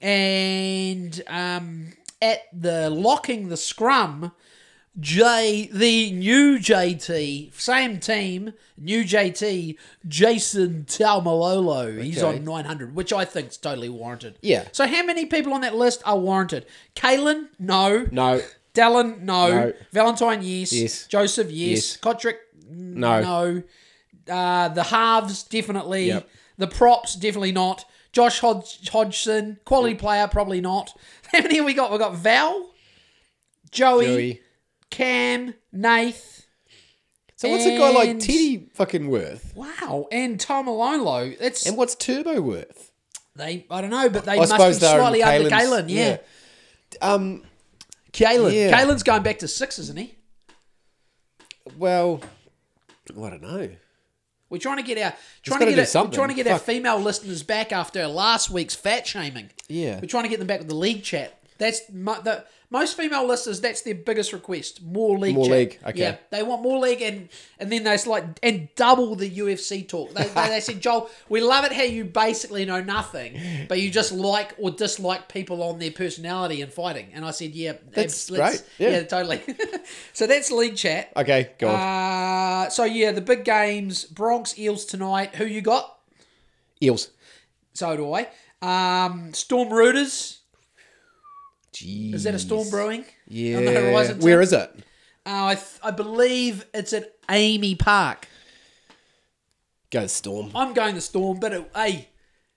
and 0.02 1.22
um, 1.28 1.94
at 2.22 2.40
the 2.54 2.90
locking 2.90 3.50
the 3.50 3.58
scrum, 3.58 4.32
J 5.00 5.70
the 5.72 6.12
new 6.12 6.58
JT, 6.60 7.54
same 7.54 8.00
team, 8.00 8.54
new 8.78 9.04
JT, 9.04 9.78
Jason 10.08 10.84
Taumalolo. 10.88 12.02
He's 12.02 12.22
on 12.22 12.44
900, 12.44 12.94
which 12.94 13.14
I 13.14 13.24
think 13.26 13.50
is 13.50 13.58
totally 13.58 13.90
warranted. 13.90 14.38
Yeah. 14.42 14.66
So 14.74 14.86
how 14.88 15.04
many 15.04 15.26
people 15.26 15.54
on 15.54 15.62
that 15.62 15.76
list 15.76 16.02
are 16.06 16.18
warranted? 16.18 16.66
Kalyn, 16.96 17.48
no. 17.58 18.06
No, 18.12 18.42
Dallin, 18.74 19.22
no. 19.22 19.48
No. 19.50 19.74
Valentine, 19.92 20.42
yes. 20.44 20.74
Yes. 20.74 21.08
Joseph, 21.08 21.50
yes. 21.50 21.70
Yes. 21.70 21.98
Cotric, 21.98 22.36
No. 22.70 23.22
no. 23.22 23.64
Uh, 24.34 24.68
the 24.70 24.84
halves, 24.84 25.44
definitely. 25.44 26.08
Yep. 26.08 26.30
The 26.58 26.68
props, 26.68 27.16
definitely 27.16 27.52
not. 27.54 27.86
Josh 28.14 28.42
Hodg- 28.42 28.90
Hodgson, 28.90 29.58
quality 29.66 29.96
player, 29.96 30.28
probably 30.28 30.60
not. 30.62 30.94
How 31.32 31.42
many 31.42 31.58
have 31.58 31.66
we 31.66 31.74
got? 31.74 31.92
We've 31.92 32.00
got 32.00 32.16
Val, 32.16 32.72
Joey, 33.72 34.06
Joey. 34.06 34.42
Cam, 34.90 35.54
Nath. 35.72 36.46
So 37.38 37.50
what's 37.50 37.66
a 37.66 37.78
guy 37.78 37.90
like 37.92 38.10
And- 38.10 38.22
Teddy 38.22 38.70
fucking 38.74 39.08
worth? 39.10 39.54
Wow, 39.56 40.08
and 40.12 40.38
Taumalolo. 40.38 41.38
That's 41.40 41.66
And 41.66 41.76
what's 41.78 41.96
Turbo 41.96 42.40
worth? 42.42 42.92
they. 43.36 43.66
I 43.72 43.82
don't 43.82 43.90
know, 43.90 44.10
but 44.10 44.26
they 44.26 44.34
I 44.34 44.36
must 44.38 44.52
be 44.52 44.58
suppose 44.58 44.80
they're 44.80 45.00
slightly 45.00 45.24
under 45.24 45.50
Kalyn's- 45.50 45.62
Galen. 45.64 45.90
Yeah, 45.90 46.18
Um. 47.02 47.44
Kalyn. 48.14 48.54
Yeah. 48.54 48.72
Kalyn's 48.78 49.04
going 49.04 49.24
back 49.24 49.40
to 49.40 49.48
six, 49.48 49.80
isn't 49.80 49.98
he? 49.98 50.16
Well, 51.78 52.22
I 53.10 53.14
don't 53.30 53.42
know. 53.42 53.70
We're 54.52 54.60
trying 54.60 54.78
to 54.78 54.84
get 54.84 54.98
our 54.98 55.14
trying 55.44 55.62
gotta 55.62 55.74
get 55.74 55.96
our, 55.96 56.04
we're 56.04 56.12
trying 56.12 56.28
to 56.28 56.36
get 56.36 56.48
our 56.48 56.60
female 56.60 57.00
listeners 57.00 57.42
back 57.42 57.72
after 57.72 58.06
last 58.06 58.50
week's 58.50 58.76
fat 58.76 59.08
shaming. 59.08 59.50
Yeah. 59.68 60.00
We're 60.00 60.08
trying 60.08 60.24
to 60.24 60.30
get 60.30 60.40
them 60.40 60.48
back 60.48 60.60
with 60.60 60.68
the 60.68 60.76
league 60.76 61.04
chat. 61.04 61.40
That's 61.58 61.82
mo- 61.92 62.22
the 62.22 62.44
most 62.72 62.96
female 62.96 63.28
listeners. 63.28 63.60
That's 63.60 63.82
their 63.82 63.94
biggest 63.94 64.32
request: 64.32 64.82
more 64.82 65.20
league. 65.20 65.36
More 65.36 65.46
chat. 65.46 65.54
league, 65.54 65.80
okay. 65.86 66.00
Yeah, 66.00 66.16
they 66.32 66.42
want 66.42 66.62
more 66.64 66.80
league, 66.80 67.02
and 67.02 67.30
and 67.60 67.72
then 67.72 67.84
they 67.84 67.98
like 68.08 68.40
and 68.42 68.70
double 68.76 69.16
the 69.16 69.30
UFC 69.30 69.88
talk. 69.88 70.14
They, 70.14 70.24
they, 70.24 70.48
they 70.48 70.60
said, 70.62 70.82
Joel, 70.82 71.10
we 71.28 71.42
love 71.42 71.66
it 71.66 71.74
how 71.74 71.84
you 71.84 72.06
basically 72.06 72.66
know 72.66 72.82
nothing, 72.82 73.40
but 73.68 73.80
you 73.80 73.92
just 73.92 74.14
like 74.14 74.56
or 74.58 74.72
dislike 74.72 75.28
people 75.28 75.62
on 75.62 75.80
their 75.80 75.92
personality 75.92 76.62
and 76.62 76.72
fighting. 76.72 77.10
And 77.14 77.26
I 77.26 77.32
said, 77.32 77.52
yeah, 77.52 77.74
That's 77.92 78.30
great. 78.30 78.64
Yeah. 78.80 79.04
totally. 79.04 79.42
so 80.14 80.26
that's 80.26 80.50
league 80.50 80.78
chat. 80.78 81.12
Okay, 81.16 81.52
go 81.60 81.68
on. 81.68 81.76
Uh, 81.76 82.70
so 82.70 82.86
yeah, 82.86 83.12
the 83.12 83.22
big 83.22 83.44
games: 83.44 84.06
Bronx 84.06 84.58
Eels 84.58 84.86
tonight. 84.86 85.36
Who 85.36 85.46
you 85.46 85.62
got? 85.62 85.98
Eels. 86.82 87.10
So 87.74 87.96
do 87.98 88.14
I. 88.14 88.28
Um, 88.62 89.34
Storm 89.34 89.70
Roosters. 89.70 90.41
Jeez. 91.74 92.14
Is 92.14 92.24
that 92.24 92.36
a 92.36 92.40
storm 92.40 92.70
brewing? 92.70 93.06
Yeah. 93.28 93.58
On 93.58 93.66
the 93.66 93.72
horizon, 93.72 94.20
Where 94.20 94.42
is 94.42 94.54
it? 94.54 94.72
Uh, 95.26 95.46
I, 95.46 95.56
th- 95.56 95.80
I 95.84 95.92
believe 95.92 96.66
it's 96.74 96.94
at 96.94 97.22
AAMI 97.28 97.78
Park. 97.80 98.28
Go 99.90 100.08
Storm. 100.08 100.52
I'm 100.56 100.74
going 100.74 100.96
to 100.96 101.02
Storm, 101.02 101.40
but 101.40 101.54
it, 101.54 101.70
hey, 101.76 102.10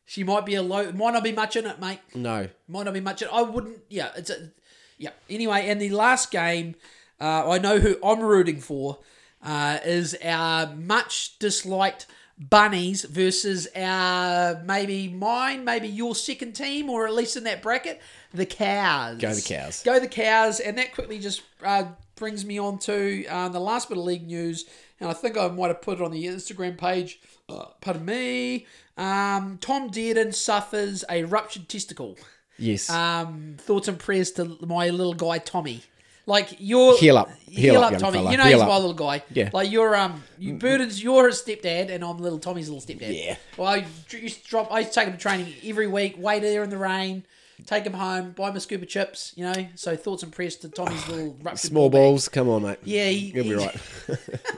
she 0.05 0.24
might 0.24 0.46
be 0.46 0.55
a 0.55 0.62
low. 0.62 0.90
Might 0.92 1.12
not 1.12 1.24
be 1.24 1.33
much 1.33 1.57
in 1.57 1.66
it, 1.66 1.81
mate. 1.81 2.00
No. 2.14 2.48
Might 2.68 2.85
not 2.85 2.94
be 2.94 3.00
much. 3.00 3.22
In, 3.22 3.29
it. 3.29 3.35
I 3.35 3.42
wouldn't. 3.42 3.79
Yeah, 3.88 4.11
it's 4.16 4.31
a. 4.31 4.50
Yeah. 4.98 5.11
Anyway, 5.29 5.68
and 5.68 5.81
the 5.81 5.90
last 5.90 6.31
game, 6.31 6.77
uh, 7.20 7.50
I 7.50 7.59
know 7.59 7.79
who 7.79 7.98
I'm 8.05 8.20
rooting 8.20 8.61
for. 8.61 8.98
Uh, 9.42 9.79
is 9.85 10.16
our 10.24 10.74
much 10.74 11.38
disliked 11.38 12.07
bunnies 12.38 13.05
versus 13.05 13.68
our 13.77 14.62
maybe 14.64 15.09
mine, 15.09 15.64
maybe 15.64 15.88
your 15.88 16.14
second 16.14 16.53
team, 16.53 16.90
or 16.90 17.07
at 17.07 17.14
least 17.14 17.37
in 17.37 17.44
that 17.44 17.62
bracket, 17.62 18.01
the 18.33 18.47
cows. 18.47 19.20
Go 19.20 19.35
the 19.35 19.42
Cows. 19.42 19.83
Go 19.83 20.01
the 20.01 20.09
cows, 20.09 20.61
and 20.61 20.77
that 20.79 20.94
quickly 20.94 21.18
just 21.18 21.42
uh, 21.62 21.85
brings 22.16 22.44
me 22.44 22.59
on 22.59 22.79
to 22.81 23.27
um, 23.27 23.53
the 23.53 23.61
last 23.61 23.88
bit 23.88 23.99
of 23.99 24.05
league 24.05 24.27
news, 24.27 24.66
and 25.01 25.09
I 25.09 25.12
think 25.12 25.37
I 25.37 25.49
might 25.49 25.68
have 25.68 25.83
put 25.83 26.01
it 26.01 26.05
on 26.05 26.11
the 26.11 26.27
Instagram 26.27 26.77
page. 26.77 27.20
Uh, 27.49 27.66
pardon 27.81 28.05
me. 28.05 28.66
Um, 28.97 29.59
Tom 29.61 29.90
Dearden 29.90 30.35
suffers 30.35 31.05
a 31.11 31.25
ruptured 31.25 31.68
testicle. 31.68 32.16
Yes. 32.59 32.88
Um, 32.88 33.57
thoughts 33.59 33.88
and 33.88 33.99
prayers 33.99 34.31
to 34.33 34.57
my 34.64 34.90
little 34.90 35.14
guy 35.14 35.38
Tommy. 35.38 35.83
Like 36.26 36.56
you're 36.58 36.96
Heal 36.98 37.18
up. 37.18 37.30
heal, 37.48 37.74
Heal 37.74 37.82
up, 37.82 37.92
up, 37.92 37.98
Tommy. 37.98 38.18
fella. 38.18 38.30
You 38.30 38.37
know 38.38 38.44
Heal 38.44 38.52
he's 38.54 38.62
up. 38.62 38.68
my 38.68 38.76
little 38.76 38.94
guy. 38.94 39.22
Yeah. 39.30 39.50
Like 39.52 39.70
you're 39.70 39.94
um, 39.94 40.22
you 40.38 40.54
Burden's 40.54 41.02
you're 41.02 41.26
his 41.28 41.42
stepdad, 41.42 41.90
and 41.90 42.02
I'm 42.02 42.16
little 42.18 42.38
Tommy's 42.38 42.68
little 42.70 42.80
stepdad. 42.82 43.14
Yeah. 43.24 43.37
Well, 43.58 43.68
I 43.68 43.87
used 44.10 44.42
to 44.44 44.48
drop. 44.48 44.72
I 44.72 44.80
used 44.80 44.92
to 44.94 45.00
take 45.00 45.06
him 45.08 45.12
to 45.14 45.18
training 45.20 45.52
every 45.64 45.87
week. 45.87 46.14
Wait 46.18 46.40
there 46.40 46.62
in 46.62 46.70
the 46.70 46.78
rain. 46.78 47.24
Take 47.66 47.84
him 47.84 47.92
home. 47.92 48.32
Buy 48.32 48.50
him 48.50 48.56
a 48.56 48.60
scuba 48.60 48.87
chips. 48.87 49.32
You 49.37 49.44
know. 49.44 49.66
So 49.74 49.94
thoughts 49.96 50.22
and 50.22 50.32
prayers 50.32 50.56
to 50.56 50.68
Tommy's 50.68 51.06
little 51.08 51.37
ruptured 51.42 51.60
Small 51.70 51.90
ball 51.90 52.00
bag. 52.00 52.08
balls. 52.10 52.28
Come 52.28 52.48
on, 52.48 52.62
mate. 52.62 52.78
Yeah, 52.84 53.08
he, 53.08 53.32
You'll 53.34 53.44
be 53.44 53.54
right. 53.54 53.76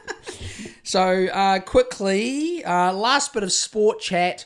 So 0.83 1.27
uh, 1.27 1.59
quickly, 1.61 2.65
uh, 2.65 2.93
last 2.93 3.33
bit 3.35 3.43
of 3.43 3.51
sport 3.53 3.99
chat. 4.01 4.45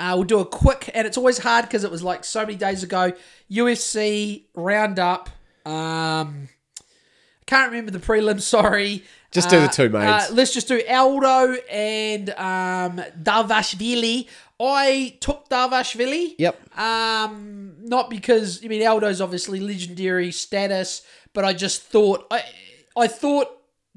Uh, 0.00 0.12
we'll 0.16 0.24
do 0.24 0.40
a 0.40 0.44
quick, 0.44 0.90
and 0.94 1.06
it's 1.06 1.16
always 1.16 1.38
hard 1.38 1.64
because 1.64 1.84
it 1.84 1.90
was 1.92 2.02
like 2.02 2.24
so 2.24 2.40
many 2.40 2.56
days 2.56 2.82
ago. 2.82 3.12
UFC 3.50 4.42
roundup. 4.54 5.30
Um, 5.64 6.48
can't 7.46 7.70
remember 7.70 7.92
the 7.92 7.98
prelims. 7.98 8.42
Sorry. 8.42 9.04
Just 9.30 9.50
do 9.50 9.58
the 9.58 9.64
Uh, 9.66 9.68
two 9.68 9.88
mains. 9.88 10.04
Uh, 10.06 10.28
let's 10.32 10.52
just 10.54 10.68
do 10.68 10.80
Aldo 10.88 11.54
and 11.70 12.30
um, 12.30 13.02
Dvalishvili. 13.22 14.28
I 14.58 15.16
took 15.20 15.48
Dvalishvili. 15.48 16.34
Yep. 16.38 16.78
Um, 16.78 17.74
not 17.80 18.08
because 18.10 18.64
I 18.64 18.68
mean 18.68 18.82
Aldo's 18.82 19.20
obviously 19.20 19.60
legendary 19.60 20.32
status, 20.32 21.02
but 21.34 21.44
I 21.44 21.52
just 21.52 21.82
thought 21.82 22.26
I 22.30 22.44
I 22.96 23.06
thought 23.06 23.48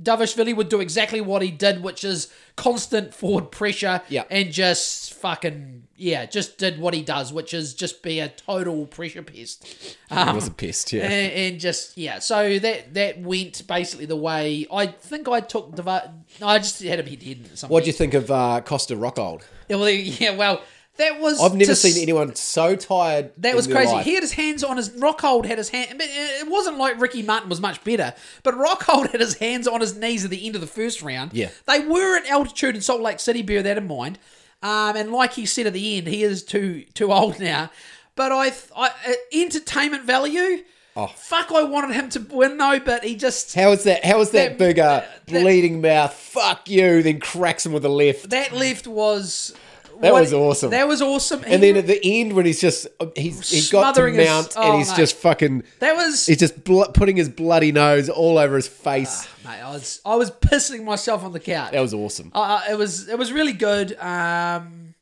Dvalishvili 0.02 0.56
would 0.56 0.70
do 0.70 0.80
exactly 0.80 1.20
what 1.22 1.42
he 1.42 1.52
did, 1.52 1.84
which 1.84 2.04
is 2.04 2.32
constant 2.56 3.14
forward 3.14 3.52
pressure 3.52 4.02
Yep. 4.10 4.28
and 4.30 4.52
just 4.52 5.14
fucking 5.14 5.84
yeah, 5.98 6.26
just 6.26 6.58
did 6.58 6.80
what 6.80 6.94
he 6.94 7.02
does, 7.02 7.34
which 7.34 7.54
is 7.54 7.74
just 7.74 8.02
be 8.02 8.22
a 8.22 8.30
total 8.30 8.86
pressure 8.86 9.22
pest. 9.22 9.98
It 10.10 10.34
was 10.34 10.48
a 10.48 10.52
pest, 10.52 10.94
yeah. 10.94 11.04
And, 11.04 11.34
and 11.34 11.60
just 11.60 11.98
yeah, 11.98 12.20
so 12.20 12.58
that 12.60 12.94
that 12.94 13.20
went 13.20 13.68
basically 13.68 14.06
the 14.06 14.16
way 14.16 14.66
I 14.72 14.88
think 14.88 15.28
I 15.28 15.42
took 15.42 15.76
the. 15.76 16.12
I 16.42 16.58
just 16.60 16.82
had 16.82 17.00
a 17.00 17.04
hit 17.04 17.24
head. 17.24 17.70
What 17.70 17.84
do 17.84 17.88
you 17.88 17.94
think 17.94 18.14
of 18.14 18.32
uh, 18.32 18.62
Costa 18.62 18.96
Rockhold? 18.96 19.42
Yeah, 19.68 19.76
well, 19.76 19.90
yeah, 19.90 20.36
well, 20.36 20.62
that 21.00 21.20
was. 21.20 21.42
I've 21.42 21.56
never 21.56 21.76
seen 21.76 22.02
anyone 22.02 22.36
so 22.36 22.76
tired. 22.76 23.32
That 23.38 23.56
was 23.56 23.68
crazy. 23.68 23.92
life. 23.92 24.06
He 24.06 24.14
had 24.14 24.22
his 24.24 24.34
hands 24.34 24.64
on 24.64 24.78
his 24.78 24.90
Rockhold 24.90 25.46
had 25.46 25.58
his 25.58 25.70
hand. 25.70 26.00
It 26.00 26.48
wasn't 26.48 26.78
like 26.78 27.02
Ricky 27.02 27.24
Martin 27.24 27.50
was 27.50 27.60
much 27.60 27.84
better, 27.84 28.14
but 28.44 28.54
Rockhold 28.54 29.10
had 29.12 29.20
his 29.20 29.38
hands 29.38 29.68
on 29.68 29.82
his 29.82 29.96
knees 29.96 30.24
at 30.24 30.32
the 30.32 30.46
end 30.46 30.56
of 30.56 30.62
the 30.62 30.68
first 30.68 31.02
round. 31.02 31.34
Yeah. 31.34 31.50
they 31.66 31.80
were 31.80 32.18
at 32.18 32.28
altitude 32.28 32.76
in 32.76 32.82
Salt 32.82 33.02
Lake 33.02 33.20
City. 33.20 33.42
Bear 33.42 33.64
that 33.64 33.78
in 33.78 33.88
mind. 33.88 34.20
Um, 34.62 34.96
and 34.98 35.12
like 35.12 35.34
he 35.34 35.46
said 35.46 35.68
at 35.68 35.74
the 35.74 35.98
end, 35.98 36.08
he 36.08 36.22
is 36.24 36.44
too 36.44 36.84
too 36.94 37.12
old 37.12 37.40
now. 37.40 37.72
But 38.16 38.32
I, 38.34 38.52
I 38.76 38.88
uh, 39.08 39.14
entertainment 39.34 40.04
value. 40.04 40.64
Oh. 40.98 41.08
Fuck! 41.08 41.52
I 41.54 41.64
wanted 41.64 41.96
him 41.96 42.10
to 42.10 42.20
win 42.20 42.58
though, 42.58 42.80
but 42.80 43.06
he 43.06 43.16
just 43.16 43.56
How 43.56 43.72
is 43.72 43.86
that? 43.86 44.04
How 44.04 44.20
is 44.20 44.32
that, 44.32 44.58
That- 44.58 44.58
big 44.58 44.80
uh, 44.80 45.04
bleeding 45.28 45.80
mouth? 45.80 46.14
Fuck 46.14 46.70
you! 46.70 47.02
Then 47.02 47.22
cracks 47.22 47.66
him 47.66 47.72
with 47.72 47.86
a 47.86 47.90
left. 47.90 48.30
that 48.32 48.52
left 48.52 48.86
was. 48.86 49.56
That 50.02 50.14
what- 50.14 50.22
was 50.22 50.34
awesome. 50.34 50.72
That 50.72 50.88
was 50.88 51.02
awesome. 51.02 51.44
And 51.46 51.62
then 51.62 51.76
at 51.78 51.88
the 51.88 52.00
end, 52.04 52.34
when 52.34 52.46
he's 52.46 52.62
just 52.62 52.88
uh, 53.00 53.08
he's 53.16 53.50
he's 53.50 53.70
got 53.72 53.96
to 53.96 54.06
his- 54.06 54.28
mount 54.28 54.54
oh, 54.58 54.70
and 54.72 54.80
he's 54.80 54.90
mate. 54.90 54.98
just 54.98 55.16
fucking 55.18 55.64
that 55.80 55.96
was 55.96 56.26
he's 56.26 56.38
just 56.38 56.64
bl- 56.64 56.84
putting 56.94 57.18
his 57.18 57.28
bloody 57.30 57.72
nose 57.72 58.10
all 58.10 58.38
over 58.38 58.56
his 58.56 58.68
face. 58.68 59.28
Mate, 59.44 59.62
I 59.62 59.72
was 59.72 60.02
I 60.06 60.16
was 60.16 60.32
pissing 60.32 60.84
myself 60.84 61.24
on 61.24 61.34
the 61.34 61.40
couch. 61.40 61.72
that 61.72 61.82
was 61.82 61.94
awesome. 61.94 62.32
Uh, 62.34 62.62
it 62.70 62.78
was 62.78 63.10
it 63.10 63.18
was 63.18 63.32
really 63.32 63.54
good. 63.54 63.98
Um, 64.00 64.94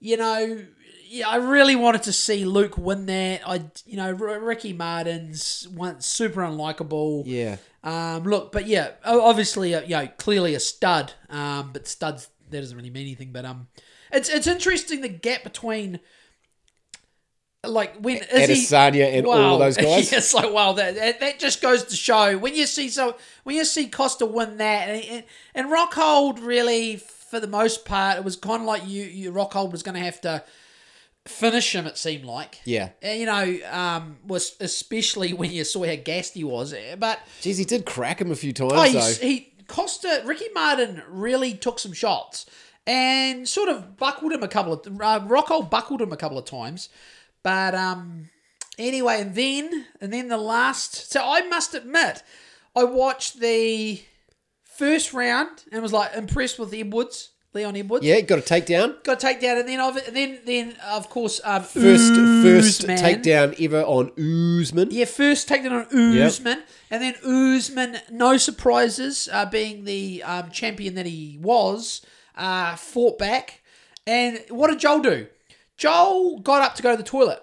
you 0.00 0.16
know, 0.16 0.64
yeah, 1.08 1.28
I 1.28 1.36
really 1.36 1.76
wanted 1.76 2.02
to 2.04 2.12
see 2.12 2.44
Luke 2.44 2.78
win 2.78 3.06
that. 3.06 3.42
I, 3.46 3.62
you 3.86 3.96
know, 3.96 4.08
R- 4.08 4.40
Ricky 4.40 4.72
Martin's 4.72 5.68
one 5.74 6.00
super 6.00 6.40
unlikable. 6.42 7.24
Yeah. 7.26 7.56
Um, 7.84 8.24
look, 8.24 8.52
but 8.52 8.66
yeah, 8.66 8.90
obviously, 9.04 9.74
uh, 9.74 9.82
you 9.82 9.90
know, 9.90 10.06
clearly 10.18 10.54
a 10.54 10.60
stud. 10.60 11.12
Um, 11.28 11.70
but 11.72 11.86
studs 11.88 12.28
that 12.50 12.60
doesn't 12.60 12.76
really 12.76 12.90
mean 12.90 13.02
anything. 13.06 13.30
But 13.32 13.44
um, 13.44 13.68
it's 14.12 14.28
it's 14.28 14.46
interesting 14.46 15.00
the 15.00 15.08
gap 15.08 15.42
between. 15.44 16.00
Like 17.62 17.96
when 18.00 18.16
is 18.16 18.48
he, 18.48 18.54
Adesanya 18.74 19.18
and 19.18 19.26
all 19.26 19.58
those 19.58 19.76
guys. 19.76 20.10
it's 20.14 20.32
like 20.32 20.50
wow, 20.50 20.72
that, 20.72 20.94
that 20.94 21.20
that 21.20 21.38
just 21.38 21.60
goes 21.60 21.84
to 21.84 21.94
show 21.94 22.38
when 22.38 22.54
you 22.54 22.64
see 22.64 22.88
so 22.88 23.16
when 23.44 23.54
you 23.54 23.66
see 23.66 23.86
Costa 23.86 24.24
win 24.24 24.56
that 24.56 24.88
and 24.88 25.04
and, 25.04 25.24
and 25.54 25.66
Rockhold 25.70 26.42
really 26.42 26.96
for 26.96 27.38
the 27.38 27.46
most 27.46 27.84
part 27.84 28.16
it 28.16 28.24
was 28.24 28.36
kind 28.36 28.62
of 28.62 28.66
like 28.66 28.88
you 28.88 29.04
you 29.04 29.30
Rockhold 29.30 29.72
was 29.72 29.82
going 29.82 29.94
to 29.94 30.00
have 30.00 30.22
to 30.22 30.42
finish 31.26 31.74
him. 31.74 31.86
It 31.86 31.98
seemed 31.98 32.24
like 32.24 32.60
Yeah. 32.64 32.90
And, 33.02 33.20
you 33.20 33.26
know 33.26 33.58
um 33.70 34.16
was 34.26 34.56
especially 34.58 35.32
when 35.34 35.50
you 35.50 35.64
saw 35.64 35.84
how 35.84 35.96
gassed 35.96 36.32
he 36.32 36.44
was, 36.44 36.74
but 36.98 37.20
Jeez, 37.42 37.58
he 37.58 37.64
did 37.66 37.84
crack 37.84 38.22
him 38.22 38.30
a 38.30 38.36
few 38.36 38.54
times 38.54 38.72
Oh, 38.74 38.88
though. 38.90 39.12
he 39.26 39.52
Costa 39.68 40.22
Ricky 40.24 40.48
Martin 40.54 41.02
really 41.08 41.52
took 41.52 41.78
some 41.78 41.92
shots 41.92 42.46
and 42.86 43.48
sort 43.48 43.68
of 43.68 43.96
buckled 43.96 44.32
him 44.32 44.42
a 44.42 44.48
couple 44.48 44.72
of 44.72 44.86
uh, 45.00 45.20
Rocco 45.26 45.62
buckled 45.62 46.02
him 46.02 46.12
a 46.12 46.16
couple 46.16 46.38
of 46.38 46.44
times, 46.44 46.88
but 47.42 47.74
um 47.74 48.30
Anyway, 48.80 49.20
and 49.20 49.34
then 49.34 49.84
and 50.00 50.10
then 50.10 50.28
the 50.28 50.38
last. 50.38 51.12
So 51.12 51.20
I 51.22 51.42
must 51.42 51.74
admit, 51.74 52.22
I 52.74 52.84
watched 52.84 53.38
the 53.38 54.00
first 54.64 55.12
round 55.12 55.64
and 55.70 55.82
was 55.82 55.92
like 55.92 56.14
impressed 56.16 56.58
with 56.58 56.72
Edwards, 56.72 57.32
Leon 57.52 57.76
Edwards. 57.76 58.06
Yeah, 58.06 58.22
got 58.22 58.38
a 58.38 58.42
takedown. 58.42 59.04
Got 59.04 59.22
a 59.22 59.26
takedown, 59.26 59.60
and 59.60 59.68
then 59.68 59.80
of 59.80 59.96
and 59.98 60.16
then 60.16 60.38
then 60.46 60.76
of 60.88 61.10
course 61.10 61.42
um, 61.44 61.62
First, 61.62 62.14
first 62.14 62.80
Usman. 62.84 62.96
takedown 62.96 63.54
ever 63.62 63.82
on 63.82 64.12
Usman. 64.62 64.88
Yeah, 64.92 65.04
first 65.04 65.46
takedown 65.46 65.86
on 65.92 66.16
Usman, 66.18 66.62
and 66.90 67.02
then 67.02 67.14
Usman, 67.22 67.98
no 68.10 68.38
surprises, 68.38 69.28
uh, 69.30 69.44
being 69.44 69.84
the 69.84 70.22
um, 70.22 70.50
champion 70.50 70.94
that 70.94 71.04
he 71.04 71.38
was, 71.42 72.00
uh, 72.40 72.74
fought 72.76 73.18
back. 73.18 73.62
And 74.06 74.40
what 74.48 74.68
did 74.70 74.80
Joel 74.80 75.00
do? 75.00 75.26
Joel 75.76 76.40
got 76.40 76.62
up 76.62 76.74
to 76.76 76.82
go 76.82 76.90
to 76.90 76.96
the 76.96 77.02
toilet. 77.02 77.40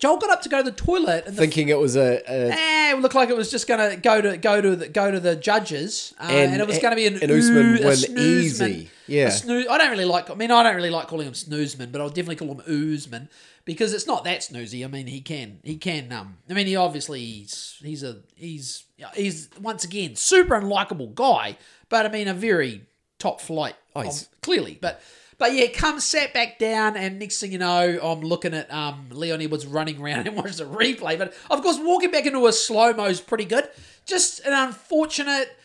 Joel 0.00 0.18
got 0.18 0.30
up 0.30 0.42
to 0.42 0.48
go 0.48 0.58
to 0.58 0.64
the 0.70 0.76
toilet, 0.76 1.24
and 1.26 1.36
the 1.36 1.40
Thinking 1.40 1.68
it 1.68 1.78
was 1.78 1.96
a, 1.96 2.20
a 2.28 2.50
Eh, 2.52 2.92
it 2.92 3.00
looked 3.00 3.14
like 3.14 3.28
it 3.30 3.36
was 3.36 3.48
just 3.50 3.68
gonna 3.68 3.96
go 3.96 4.20
to 4.20 4.36
go 4.36 4.60
to 4.60 4.74
the, 4.74 4.88
go 4.88 5.10
to 5.10 5.20
the 5.20 5.36
judges, 5.36 6.12
uh, 6.18 6.24
and, 6.28 6.52
And- 6.52 6.60
it 6.60 6.66
was 6.66 6.80
gonna 6.80 6.96
be 6.96 7.06
an 7.06 7.22
and 7.22 7.30
Usman 7.30 7.78
oo- 7.78 7.86
win 7.86 8.18
easy. 8.18 8.90
Yeah. 9.06 9.26
A 9.28 9.30
snoo- 9.30 9.68
I 9.68 9.78
don't 9.78 9.90
really 9.92 10.04
like. 10.04 10.30
I 10.30 10.34
mean, 10.34 10.50
I 10.50 10.64
don't 10.64 10.74
really 10.74 10.90
like 10.90 11.06
calling 11.06 11.28
him 11.28 11.32
snoozman, 11.34 11.92
but 11.92 12.00
I'll 12.00 12.08
definitely 12.08 12.36
call 12.36 12.48
him 12.48 12.62
oozman 12.68 13.28
because 13.64 13.92
it's 13.94 14.06
not 14.06 14.24
that 14.24 14.40
snoozy. 14.40 14.84
I 14.84 14.88
mean, 14.88 15.06
he 15.06 15.20
can 15.20 15.60
he 15.62 15.76
can. 15.76 16.10
Um, 16.12 16.38
I 16.50 16.54
mean, 16.54 16.66
he 16.66 16.74
obviously 16.74 17.20
he's 17.24 17.76
he's 17.80 18.02
a 18.02 18.16
he's 18.34 18.84
he's 19.14 19.48
once 19.60 19.84
again 19.84 20.16
super 20.16 20.60
unlikable 20.60 21.14
guy, 21.14 21.56
but 21.88 22.04
I 22.04 22.08
mean 22.08 22.26
a 22.26 22.34
very 22.34 22.82
top 23.20 23.40
flight. 23.40 23.76
Oh, 23.94 24.00
he's- 24.02 24.28
clearly, 24.42 24.78
but. 24.80 25.00
But 25.36 25.52
yeah, 25.52 25.66
come 25.66 25.98
sat 25.98 26.32
back 26.32 26.60
down, 26.60 26.96
and 26.96 27.18
next 27.18 27.40
thing 27.40 27.50
you 27.50 27.58
know, 27.58 27.98
I'm 28.00 28.20
looking 28.20 28.54
at 28.54 28.72
um, 28.72 29.08
Leon 29.10 29.42
Edwards 29.42 29.66
running 29.66 30.00
around 30.00 30.28
and 30.28 30.36
watch 30.36 30.54
the 30.58 30.64
replay. 30.64 31.18
But 31.18 31.34
of 31.50 31.60
course, 31.60 31.76
walking 31.82 32.12
back 32.12 32.24
into 32.24 32.46
a 32.46 32.52
slow 32.52 32.92
mo 32.92 33.06
is 33.06 33.20
pretty 33.20 33.44
good. 33.44 33.68
Just 34.06 34.46
an 34.46 34.52
unfortunate 34.52 35.56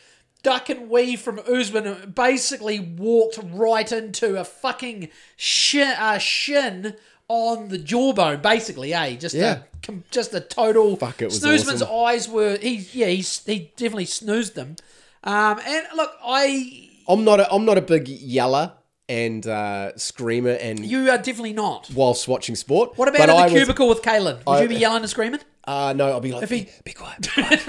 duck 0.42 0.70
and 0.70 0.90
weave 0.90 1.22
from 1.22 1.40
Usman, 1.48 2.14
basically 2.16 2.80
walked 2.80 3.38
right 3.44 3.90
into 3.92 4.40
a 4.40 4.44
fucking 4.44 5.10
shin, 5.38 5.94
uh, 6.00 6.18
shin 6.18 6.96
on 7.28 7.68
the 7.70 7.78
jawbone. 7.78 8.42
Basically, 8.42 8.92
eh? 8.92 9.18
Just 9.18 9.36
Yeah. 9.36 9.60
a 9.82 9.86
com- 9.86 10.04
just 10.10 10.34
a 10.34 10.40
total. 10.42 10.96
Fuck, 10.96 11.22
it 11.22 11.26
was 11.26 11.42
Snoozman's 11.44 11.84
awesome. 11.84 12.06
eyes 12.08 12.28
were 12.28 12.58
he 12.58 12.78
yeah 12.94 13.08
he 13.08 13.22
he 13.22 13.72
definitely 13.78 14.06
snoozed 14.06 14.56
them. 14.56 14.78
Um, 15.24 15.60
and 15.64 15.86
look, 15.96 16.12
I 16.26 16.89
I'm 17.10 17.24
not 17.26 17.40
a 17.40 17.52
I'm 17.54 17.66
not 17.66 17.78
a 17.78 17.82
big 17.82 18.08
yeller 18.08 18.74
and 19.10 19.46
uh, 19.48 19.98
screamer 19.98 20.52
and 20.52 20.86
you 20.86 21.10
are 21.10 21.18
definitely 21.18 21.54
not. 21.54 21.90
whilst 21.94 22.28
watching 22.28 22.56
sport. 22.56 22.96
What 22.98 23.08
about 23.08 23.18
but 23.18 23.30
in 23.30 23.36
the 23.36 23.42
I 23.42 23.44
was- 23.46 23.54
cubicle 23.54 23.90
with 23.90 24.02
Kalyn? 24.04 24.38
Would 24.46 24.48
I- 24.48 24.62
you 24.62 24.68
be 24.70 24.76
yelling 24.76 25.02
and 25.02 25.10
screaming? 25.10 25.40
Uh, 25.66 25.94
no, 25.96 26.10
I'll 26.12 26.20
be 26.22 26.32
like, 26.32 26.44
If 26.44 26.50
he- 26.52 26.64
be, 26.66 26.70
be 26.86 26.94
quiet, 26.94 27.22
be 27.36 27.42
quiet, 27.44 27.62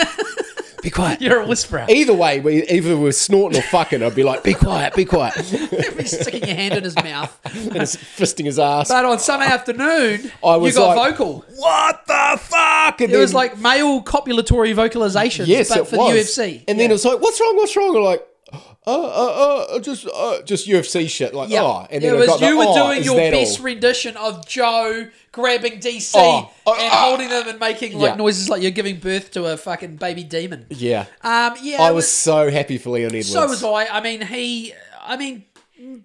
be 0.82 0.90
quiet. 1.00 1.20
You're 1.22 1.40
a 1.40 1.46
whisperer. 1.46 1.84
Either 1.88 2.14
way, 2.14 2.40
we, 2.40 2.62
either 2.68 2.96
we're 2.96 3.12
snorting 3.12 3.58
or 3.58 3.62
fucking, 3.62 4.02
I'd 4.02 4.14
be 4.14 4.22
like, 4.22 4.42
be 4.44 4.54
quiet, 4.54 4.94
be 4.94 5.04
quiet, 5.04 5.36
You'd 5.52 5.96
be 5.96 6.04
sticking 6.04 6.46
your 6.46 6.56
hand 6.56 6.74
in 6.74 6.84
his 6.84 6.94
mouth. 6.96 7.38
and 7.44 7.76
it's 7.76 7.96
fisting 7.96 8.44
his 8.46 8.58
ass. 8.58 8.88
But 8.88 9.04
on 9.04 9.18
Sunday 9.18 9.46
afternoon, 9.46 10.30
I 10.44 10.56
was 10.56 10.74
you 10.74 10.80
got 10.80 10.96
like, 10.96 11.12
vocal. 11.12 11.44
what 11.56 12.06
the 12.06 12.38
fuck? 12.40 13.00
And 13.02 13.12
It 13.12 13.16
was 13.18 13.34
like 13.34 13.58
male 13.58 14.02
copulatory 14.02 14.74
vocalizations, 14.74 15.46
yes, 15.46 15.68
but 15.70 15.78
it 15.80 15.86
for 15.88 15.96
was. 15.98 16.34
the 16.36 16.42
UFC. 16.42 16.64
And 16.68 16.78
then 16.80 16.90
it 16.90 16.94
was 16.94 17.04
like, 17.04 17.20
what's 17.20 17.40
wrong? 17.40 17.56
What's 17.56 17.76
wrong? 17.76 17.96
I'm 17.96 18.02
like, 18.02 18.26
uh, 18.52 18.56
uh, 18.86 19.66
uh, 19.70 19.78
just, 19.80 20.06
uh, 20.06 20.42
just 20.42 20.66
UFC 20.68 21.08
shit. 21.08 21.34
Like, 21.34 21.50
Yeah, 21.50 21.62
oh, 21.62 21.86
and 21.90 22.02
it 22.02 22.06
then 22.06 22.16
I 22.16 22.18
was 22.18 22.26
got 22.28 22.40
the, 22.40 22.46
you 22.46 22.58
were 22.58 22.64
oh, 22.66 22.88
doing 22.92 23.04
your 23.04 23.16
best 23.30 23.58
all? 23.60 23.64
rendition 23.66 24.16
of 24.16 24.46
Joe 24.46 25.08
grabbing 25.32 25.80
DC 25.80 26.12
Oh, 26.16 26.50
oh, 26.66 26.74
and 26.74 26.82
oh. 26.92 26.96
holding 26.96 27.28
them 27.28 27.48
and 27.48 27.58
making 27.60 27.98
like 27.98 28.10
Yeah. 28.12 28.16
noises 28.16 28.48
like 28.48 28.62
you're 28.62 28.70
giving 28.70 28.98
birth 28.98 29.30
to 29.32 29.46
a 29.46 29.56
fucking 29.56 29.96
baby 29.96 30.24
demon. 30.24 30.66
Yeah, 30.70 31.06
Um, 31.22 31.54
yeah, 31.62 31.82
I 31.82 31.90
it 31.90 31.94
was 31.94 32.08
so 32.08 32.50
happy 32.50 32.78
for 32.78 32.90
Leon 32.90 33.10
Edwards. 33.10 33.32
So 33.32 33.46
was 33.46 33.62
I. 33.62 33.86
I 33.86 34.00
mean, 34.00 34.22
he. 34.22 34.72
I 35.02 35.16
mean, 35.16 35.44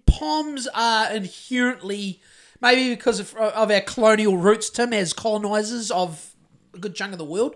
Poms 0.05 0.67
are 0.73 1.11
inherently 1.11 2.21
maybe 2.61 2.89
because 2.89 3.19
of, 3.19 3.35
of 3.35 3.69
our 3.71 3.81
colonial 3.81 4.37
roots. 4.37 4.69
Tim 4.69 4.93
as 4.93 5.11
colonizers 5.13 5.91
of 5.91 6.33
a 6.73 6.77
good 6.79 6.95
chunk 6.95 7.11
of 7.11 7.17
the 7.17 7.25
world. 7.25 7.55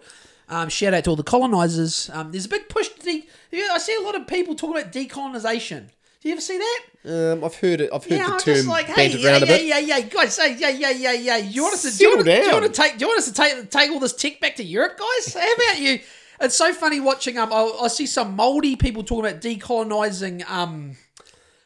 Um, 0.50 0.68
shout 0.70 0.94
out 0.94 1.04
to 1.04 1.12
all 1.12 1.16
the 1.16 1.24
colonizers. 1.24 2.10
Um, 2.12 2.32
there's 2.32 2.46
a 2.46 2.50
big 2.50 2.68
push. 2.70 2.90
To 2.90 3.00
de- 3.04 3.28
I 3.54 3.78
see 3.78 3.96
a 3.96 4.02
lot 4.02 4.16
of 4.16 4.28
people 4.28 4.56
talking 4.56 4.82
about 4.82 4.92
decolonization. 4.92 5.90
Do 6.22 6.28
you 6.28 6.34
ever 6.34 6.42
see 6.42 6.58
that? 6.58 7.34
Um, 7.34 7.44
I've 7.46 7.56
heard 7.56 7.80
it. 7.80 7.92
I've 7.94 8.04
heard 8.04 8.12
Yeah, 8.18 8.28
the 8.28 8.34
I'm 8.34 8.40
term 8.40 8.56
just 8.56 8.68
like, 8.68 8.88
hey, 8.88 9.08
yeah, 9.08 9.38
yeah, 9.38 9.56
yeah, 9.56 9.80
yeah, 9.80 10.00
guys, 10.02 10.36
say, 10.36 10.58
yeah, 10.58 10.68
yeah, 10.70 10.90
yeah, 10.90 11.14
yeah. 11.14 11.38
You 11.38 11.62
want 11.64 11.76
us 11.76 11.84
to, 11.84 11.98
do 11.98 12.04
you 12.04 12.16
want, 12.16 12.26
to, 12.26 12.36
do 12.36 12.42
you 12.46 12.52
want 12.52 12.66
to 12.66 12.72
take, 12.82 12.98
do 12.98 13.06
you 13.06 13.08
want 13.08 13.20
us 13.20 13.28
to 13.28 13.34
take, 13.34 13.70
take 13.70 13.90
all 13.92 14.00
this 14.02 14.14
tech 14.14 14.42
back 14.42 14.58
to 14.58 14.64
Europe, 14.64 15.00
guys? 15.00 15.34
How 15.34 15.54
about 15.54 15.80
you? 15.80 16.00
It's 16.42 16.56
so 16.56 16.74
funny 16.74 17.00
watching. 17.00 17.38
Um, 17.38 17.54
I, 17.54 17.72
I 17.84 17.88
see 17.88 18.06
some 18.06 18.36
mouldy 18.36 18.76
people 18.76 19.04
talking 19.04 19.30
about 19.30 19.42
decolonizing 19.42 20.50
um, 20.50 20.98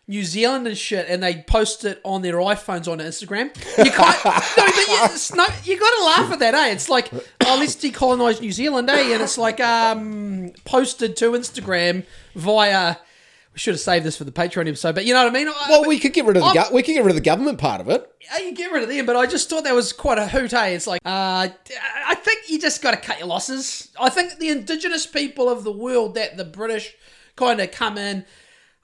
New 0.07 0.23
Zealand 0.23 0.67
and 0.67 0.77
shit, 0.77 1.07
and 1.07 1.23
they 1.23 1.43
post 1.47 1.85
it 1.85 2.01
on 2.03 2.21
their 2.21 2.33
iPhones 2.35 2.91
on 2.91 2.99
Instagram. 2.99 3.47
You 3.77 3.89
can't, 3.91 4.25
no, 4.25 4.65
but 4.65 4.77
you, 4.87 5.37
no, 5.37 5.45
you 5.63 5.79
got 5.79 5.97
to 5.97 6.03
laugh 6.05 6.31
at 6.33 6.39
that, 6.39 6.53
eh? 6.53 6.71
It's 6.71 6.89
like, 6.89 7.09
oh, 7.13 7.57
let's 7.57 7.75
decolonize 7.77 8.41
New 8.41 8.51
Zealand, 8.51 8.89
eh? 8.89 9.13
And 9.13 9.21
it's 9.23 9.37
like 9.37 9.61
um, 9.61 10.51
posted 10.65 11.15
to 11.17 11.31
Instagram 11.31 12.03
via. 12.35 12.97
We 13.53 13.59
should 13.59 13.75
have 13.75 13.81
saved 13.81 14.03
this 14.03 14.17
for 14.17 14.23
the 14.23 14.31
Patreon 14.31 14.67
episode, 14.67 14.95
but 14.95 15.05
you 15.05 15.13
know 15.13 15.23
what 15.23 15.29
I 15.31 15.33
mean. 15.37 15.47
I- 15.47 15.67
Well, 15.69 15.85
we 15.85 15.99
could 15.99 16.11
get 16.11 16.25
rid 16.25 16.37
of 16.37 16.43
the 16.43 16.59
I'm- 16.59 16.73
we 16.73 16.81
could 16.81 16.93
get 16.93 17.03
rid 17.03 17.11
of 17.11 17.15
the 17.15 17.21
government 17.21 17.59
part 17.59 17.79
of 17.81 17.87
it. 17.87 18.11
yeah, 18.19 18.39
you 18.43 18.53
get 18.55 18.71
rid 18.71 18.81
of 18.81 18.89
them, 18.89 19.05
but 19.05 19.15
I 19.15 19.27
just 19.27 19.47
thought 19.47 19.63
that 19.65 19.75
was 19.75 19.93
quite 19.93 20.17
a 20.17 20.27
hoot. 20.27 20.49
Hey, 20.51 20.73
it's 20.73 20.87
like, 20.87 20.99
uh, 21.05 21.47
I 22.07 22.15
think 22.15 22.49
you 22.49 22.59
just 22.59 22.81
got 22.81 22.91
to 22.91 22.97
cut 22.97 23.19
your 23.19 23.27
losses. 23.27 23.89
I 23.99 24.09
think 24.09 24.39
the 24.39 24.49
indigenous 24.49 25.05
people 25.05 25.49
of 25.49 25.63
the 25.63 25.71
world 25.71 26.15
that 26.15 26.35
the 26.35 26.43
British 26.45 26.95
kind 27.35 27.61
of 27.61 27.69
come 27.71 27.97
in, 27.99 28.25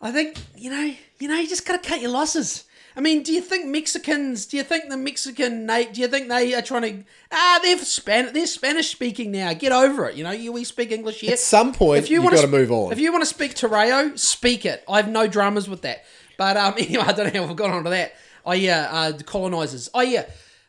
I 0.01 0.11
think 0.11 0.37
you 0.55 0.69
know, 0.69 0.93
you 1.19 1.27
know, 1.27 1.35
you 1.35 1.47
just 1.47 1.65
got 1.65 1.81
to 1.81 1.89
cut 1.89 2.01
your 2.01 2.11
losses. 2.11 2.65
I 2.95 3.01
mean, 3.01 3.23
do 3.23 3.31
you 3.31 3.39
think 3.41 3.67
Mexicans? 3.67 4.45
Do 4.47 4.57
you 4.57 4.63
think 4.63 4.89
the 4.89 4.97
Mexican? 4.97 5.65
na- 5.67 5.83
Do 5.91 6.01
you 6.01 6.07
think 6.07 6.27
they 6.27 6.53
are 6.55 6.61
trying 6.61 6.81
to? 6.81 7.03
Ah, 7.31 7.59
they're 7.61 7.77
Span. 7.77 8.33
They're 8.33 8.47
Spanish 8.47 8.89
speaking 8.89 9.31
now. 9.31 9.53
Get 9.53 9.71
over 9.71 10.07
it. 10.09 10.15
You 10.15 10.23
know, 10.23 10.31
you 10.31 10.51
we 10.51 10.63
speak 10.63 10.91
English 10.91 11.21
here. 11.21 11.31
At 11.33 11.39
some 11.39 11.71
point, 11.73 12.09
you 12.09 12.21
wanna 12.21 12.35
got 12.37 12.41
to 12.41 12.47
sp- 12.49 12.57
move 12.59 12.71
on. 12.71 12.91
If 12.91 12.99
you 12.99 13.11
want 13.11 13.21
to 13.21 13.27
speak 13.29 13.53
te 13.53 13.67
reo, 13.67 14.15
speak 14.15 14.65
it. 14.65 14.83
I 14.89 14.97
have 14.97 15.07
no 15.09 15.27
dramas 15.27 15.69
with 15.69 15.83
that. 15.83 16.03
But 16.37 16.57
um, 16.57 16.73
anyway, 16.77 17.03
I 17.05 17.11
don't 17.13 17.31
know 17.33 17.41
how 17.41 17.47
we've 17.47 17.55
got 17.55 17.69
onto 17.69 17.89
that. 17.91 18.13
Oh 18.45 18.53
yeah, 18.53 18.89
uh, 18.91 19.11
the 19.11 19.23
colonizers. 19.23 19.89
Oh 19.93 20.01
yeah, 20.01 20.25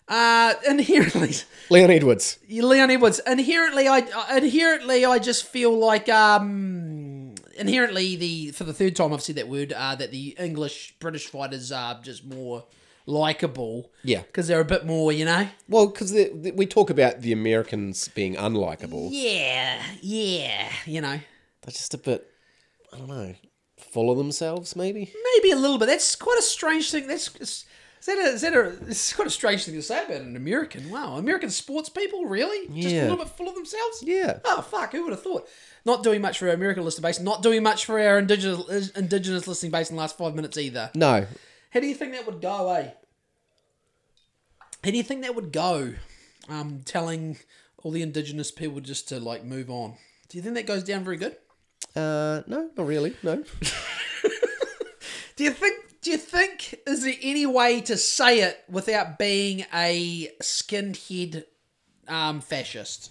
uh, 0.08 0.54
inherently, 0.68 1.34
Leon 1.70 1.90
Edwards. 1.90 2.38
Leon 2.48 2.90
Edwards. 2.90 3.20
Inherently, 3.26 3.88
I 3.88 4.00
uh, 4.00 4.36
inherently 4.36 5.04
I 5.04 5.18
just 5.18 5.46
feel 5.46 5.76
like 5.76 6.08
um, 6.08 7.09
inherently 7.60 8.16
the 8.16 8.50
for 8.52 8.64
the 8.64 8.72
third 8.74 8.96
time 8.96 9.12
I've 9.12 9.22
said 9.22 9.36
that 9.36 9.48
word 9.48 9.72
uh, 9.72 9.94
that 9.94 10.10
the 10.10 10.34
English 10.38 10.96
British 10.98 11.26
fighters 11.28 11.70
are 11.70 12.00
just 12.02 12.24
more 12.24 12.64
likable. 13.06 13.90
Yeah. 14.04 14.22
because 14.22 14.46
they're 14.48 14.60
a 14.60 14.64
bit 14.64 14.86
more, 14.86 15.12
you 15.12 15.24
know. 15.24 15.48
Well, 15.68 15.86
because 15.88 16.12
we 16.12 16.66
talk 16.66 16.90
about 16.90 17.20
the 17.22 17.32
Americans 17.32 18.08
being 18.08 18.34
unlikable. 18.36 19.08
Yeah, 19.10 19.82
yeah, 20.00 20.68
you 20.86 21.00
know. 21.00 21.18
They're 21.62 21.72
just 21.72 21.94
a 21.94 21.98
bit, 21.98 22.26
I 22.92 22.98
don't 22.98 23.08
know, 23.08 23.34
full 23.78 24.10
of 24.10 24.16
themselves, 24.18 24.74
maybe. 24.76 25.12
Maybe 25.36 25.50
a 25.50 25.56
little 25.56 25.78
bit. 25.78 25.86
That's 25.86 26.14
quite 26.16 26.38
a 26.38 26.42
strange 26.42 26.90
thing. 26.90 27.06
That's 27.06 27.28
is 28.00 28.06
that 28.06 28.16
a, 28.16 28.28
is 28.32 28.40
that 28.40 28.54
a 28.54 28.68
it's 28.88 29.12
quite 29.12 29.28
a 29.28 29.30
strange 29.30 29.64
thing 29.64 29.74
to 29.74 29.82
say 29.82 30.04
about 30.04 30.22
an 30.22 30.36
American. 30.36 30.88
Wow, 30.90 31.16
American 31.16 31.50
sports 31.50 31.88
people 31.90 32.24
really 32.24 32.66
just 32.68 32.88
a 32.88 32.90
Yeah. 32.96 33.02
little 33.02 33.18
bit 33.18 33.28
full 33.28 33.48
of 33.48 33.54
themselves. 33.54 34.02
Yeah. 34.02 34.38
Oh 34.44 34.62
fuck, 34.62 34.92
who 34.92 35.02
would 35.04 35.12
have 35.12 35.22
thought? 35.22 35.46
Not 35.84 36.02
doing 36.02 36.20
much 36.20 36.38
for 36.38 36.48
our 36.48 36.54
American 36.54 36.84
listening 36.84 37.02
base. 37.02 37.20
Not 37.20 37.42
doing 37.42 37.62
much 37.62 37.84
for 37.84 37.98
our 37.98 38.18
indigenous 38.18 38.90
indigenous 38.90 39.46
listening 39.46 39.72
base 39.72 39.90
in 39.90 39.96
the 39.96 40.00
last 40.00 40.18
five 40.18 40.34
minutes 40.34 40.58
either. 40.58 40.90
No. 40.94 41.26
How 41.70 41.80
do 41.80 41.86
you 41.86 41.94
think 41.94 42.12
that 42.12 42.26
would 42.26 42.40
go, 42.40 42.70
eh? 42.72 42.90
How 44.82 44.90
do 44.90 44.96
you 44.96 45.02
think 45.02 45.22
that 45.22 45.34
would 45.34 45.52
go? 45.52 45.94
Um, 46.48 46.80
telling 46.84 47.38
all 47.82 47.90
the 47.90 48.02
indigenous 48.02 48.50
people 48.50 48.80
just 48.80 49.08
to 49.08 49.20
like 49.20 49.44
move 49.44 49.70
on. 49.70 49.94
Do 50.28 50.38
you 50.38 50.42
think 50.42 50.54
that 50.56 50.66
goes 50.66 50.82
down 50.82 51.04
very 51.04 51.16
good? 51.16 51.36
Uh, 51.94 52.42
no, 52.46 52.70
not 52.76 52.86
really. 52.86 53.14
No. 53.22 53.36
Do 55.36 55.44
you 55.44 55.52
think? 55.52 55.76
Do 56.02 56.10
you 56.10 56.16
think 56.16 56.80
is 56.86 57.02
there 57.02 57.14
any 57.20 57.46
way 57.46 57.80
to 57.82 57.96
say 57.96 58.40
it 58.40 58.62
without 58.68 59.18
being 59.18 59.64
a 59.72 60.30
skinhead 60.42 61.44
um, 62.08 62.40
fascist 62.40 63.10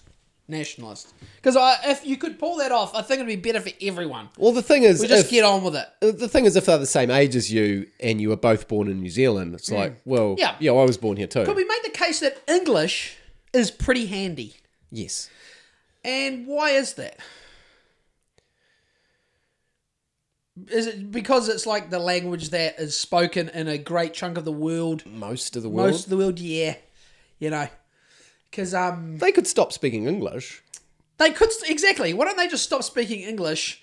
nationalist? 0.50 1.14
Because 1.36 1.56
if 1.86 2.04
you 2.04 2.16
could 2.16 2.38
pull 2.38 2.56
that 2.58 2.72
off, 2.72 2.94
I 2.94 3.02
think 3.02 3.20
it'd 3.20 3.26
be 3.26 3.36
better 3.36 3.60
for 3.60 3.70
everyone. 3.80 4.28
Well, 4.36 4.52
the 4.52 4.62
thing 4.62 4.82
is, 4.82 5.00
We 5.00 5.06
just 5.08 5.26
if, 5.26 5.30
get 5.30 5.44
on 5.44 5.62
with 5.64 5.76
it. 5.76 5.86
uh, 6.02 6.10
the 6.12 6.28
thing 6.28 6.44
is, 6.44 6.56
if 6.56 6.66
they're 6.66 6.78
the 6.78 6.86
same 6.86 7.10
age 7.10 7.36
as 7.36 7.52
you 7.52 7.86
and 8.00 8.20
you 8.20 8.28
were 8.28 8.36
both 8.36 8.68
born 8.68 8.88
in 8.88 9.00
New 9.00 9.10
Zealand, 9.10 9.54
it's 9.54 9.70
like, 9.70 10.00
well, 10.04 10.36
Yeah. 10.38 10.56
yeah, 10.60 10.72
I 10.72 10.84
was 10.84 10.96
born 10.98 11.16
here 11.16 11.26
too. 11.26 11.44
Could 11.44 11.56
we 11.56 11.64
make 11.64 11.82
the 11.84 11.90
case 11.90 12.20
that 12.20 12.38
English 12.48 13.16
is 13.52 13.70
pretty 13.70 14.06
handy? 14.06 14.56
yes. 14.90 15.30
And 16.02 16.46
why 16.46 16.70
is 16.70 16.94
that? 16.94 17.18
Is 20.70 20.86
it 20.86 21.10
because 21.10 21.48
it's 21.48 21.66
like 21.66 21.90
the 21.90 21.98
language 21.98 22.50
that 22.50 22.78
is 22.78 22.96
spoken 22.98 23.48
in 23.50 23.68
a 23.68 23.78
great 23.78 24.14
chunk 24.14 24.36
of 24.36 24.44
the 24.44 24.52
world? 24.52 25.04
Most 25.06 25.56
of 25.56 25.62
the 25.62 25.68
world. 25.68 25.90
Most 25.90 26.04
of 26.04 26.10
the 26.10 26.16
world, 26.16 26.38
yeah. 26.38 26.76
You 27.38 27.50
know, 27.50 27.68
because 28.50 28.74
um 28.74 29.18
They 29.18 29.32
could 29.32 29.46
stop 29.46 29.72
speaking 29.72 30.06
English. 30.06 30.62
they 31.18 31.30
could 31.30 31.50
exactly. 31.68 32.14
Why 32.14 32.24
don't 32.26 32.36
they 32.36 32.48
just 32.48 32.64
stop 32.64 32.82
speaking 32.82 33.20
English? 33.20 33.82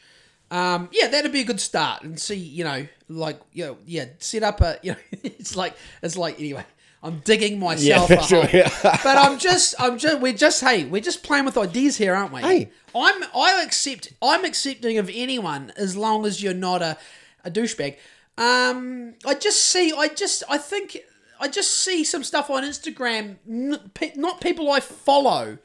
Um, 0.49 0.87
yeah, 0.93 1.07
that'd 1.09 1.33
be 1.33 1.41
a 1.41 1.43
good 1.43 1.59
start, 1.59 2.03
and 2.03 2.17
see, 2.17 2.35
you 2.35 2.63
know, 2.63 2.87
like, 3.09 3.37
you 3.51 3.65
know, 3.65 3.77
yeah, 3.85 4.05
set 4.19 4.43
up 4.43 4.61
a, 4.61 4.77
you 4.81 4.93
know, 4.93 4.97
it's 5.23 5.57
like, 5.57 5.75
it's 6.01 6.15
like, 6.15 6.39
anyway, 6.39 6.63
I'm 7.03 7.19
digging 7.19 7.59
myself 7.59 8.09
a 8.09 8.23
sure, 8.23 8.47
yeah. 8.53 8.69
but 9.03 9.17
I'm 9.17 9.39
just, 9.39 9.75
I'm 9.77 9.97
just, 9.97 10.21
we're 10.21 10.31
just, 10.31 10.61
hey, 10.61 10.85
we're 10.85 11.01
just 11.01 11.21
playing 11.21 11.43
with 11.43 11.57
ideas 11.57 11.97
here, 11.97 12.15
aren't 12.15 12.31
we? 12.31 12.39
Hey. 12.41 12.71
I'm, 12.95 13.23
I 13.35 13.61
accept, 13.61 14.13
I'm 14.21 14.45
accepting 14.45 14.97
of 14.97 15.09
anyone 15.13 15.73
as 15.75 15.97
long 15.97 16.25
as 16.25 16.41
you're 16.41 16.53
not 16.53 16.81
a, 16.81 16.97
a 17.43 17.51
douchebag. 17.51 17.97
Um, 18.37 19.15
I 19.25 19.33
just 19.33 19.61
see, 19.63 19.91
I 19.91 20.07
just, 20.07 20.43
I 20.49 20.57
think, 20.57 20.97
I 21.39 21.47
just 21.47 21.71
see 21.71 22.03
some 22.03 22.23
stuff 22.23 22.49
on 22.49 22.63
Instagram, 22.63 23.37
not 23.45 24.41
people 24.41 24.71
I 24.71 24.79
follow, 24.79 25.57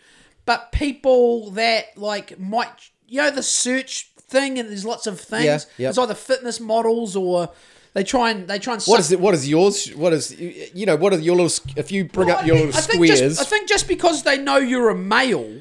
but 0.44 0.72
people 0.72 1.50
that 1.52 1.96
like 1.96 2.38
might, 2.38 2.90
you 3.06 3.22
know, 3.22 3.30
the 3.30 3.42
search 3.42 4.10
thing, 4.16 4.58
and 4.58 4.68
there's 4.68 4.84
lots 4.84 5.06
of 5.06 5.20
things. 5.20 5.44
Yeah, 5.44 5.58
yep. 5.78 5.90
It's 5.90 5.98
either 5.98 6.14
fitness 6.14 6.60
models 6.60 7.14
or 7.16 7.50
they 7.94 8.04
try 8.04 8.30
and 8.30 8.48
they 8.48 8.58
try 8.58 8.74
and. 8.74 8.82
What 8.84 9.00
is 9.00 9.12
it? 9.12 9.20
What 9.20 9.34
is 9.34 9.48
yours? 9.48 9.88
What 9.94 10.12
is 10.12 10.38
you 10.38 10.86
know? 10.86 10.96
What 10.96 11.12
are 11.12 11.18
your 11.18 11.36
little? 11.36 11.72
If 11.76 11.92
you 11.92 12.04
bring 12.06 12.28
Well, 12.28 12.38
up 12.38 12.44
I 12.44 12.46
your 12.46 12.56
mean, 12.56 12.66
little 12.66 12.78
I 12.78 12.82
think 12.82 13.04
squares, 13.06 13.20
Just, 13.20 13.40
I 13.40 13.44
think 13.44 13.68
just 13.68 13.86
because 13.88 14.22
they 14.22 14.38
know 14.38 14.56
you're 14.56 14.88
a 14.88 14.94
male, 14.96 15.60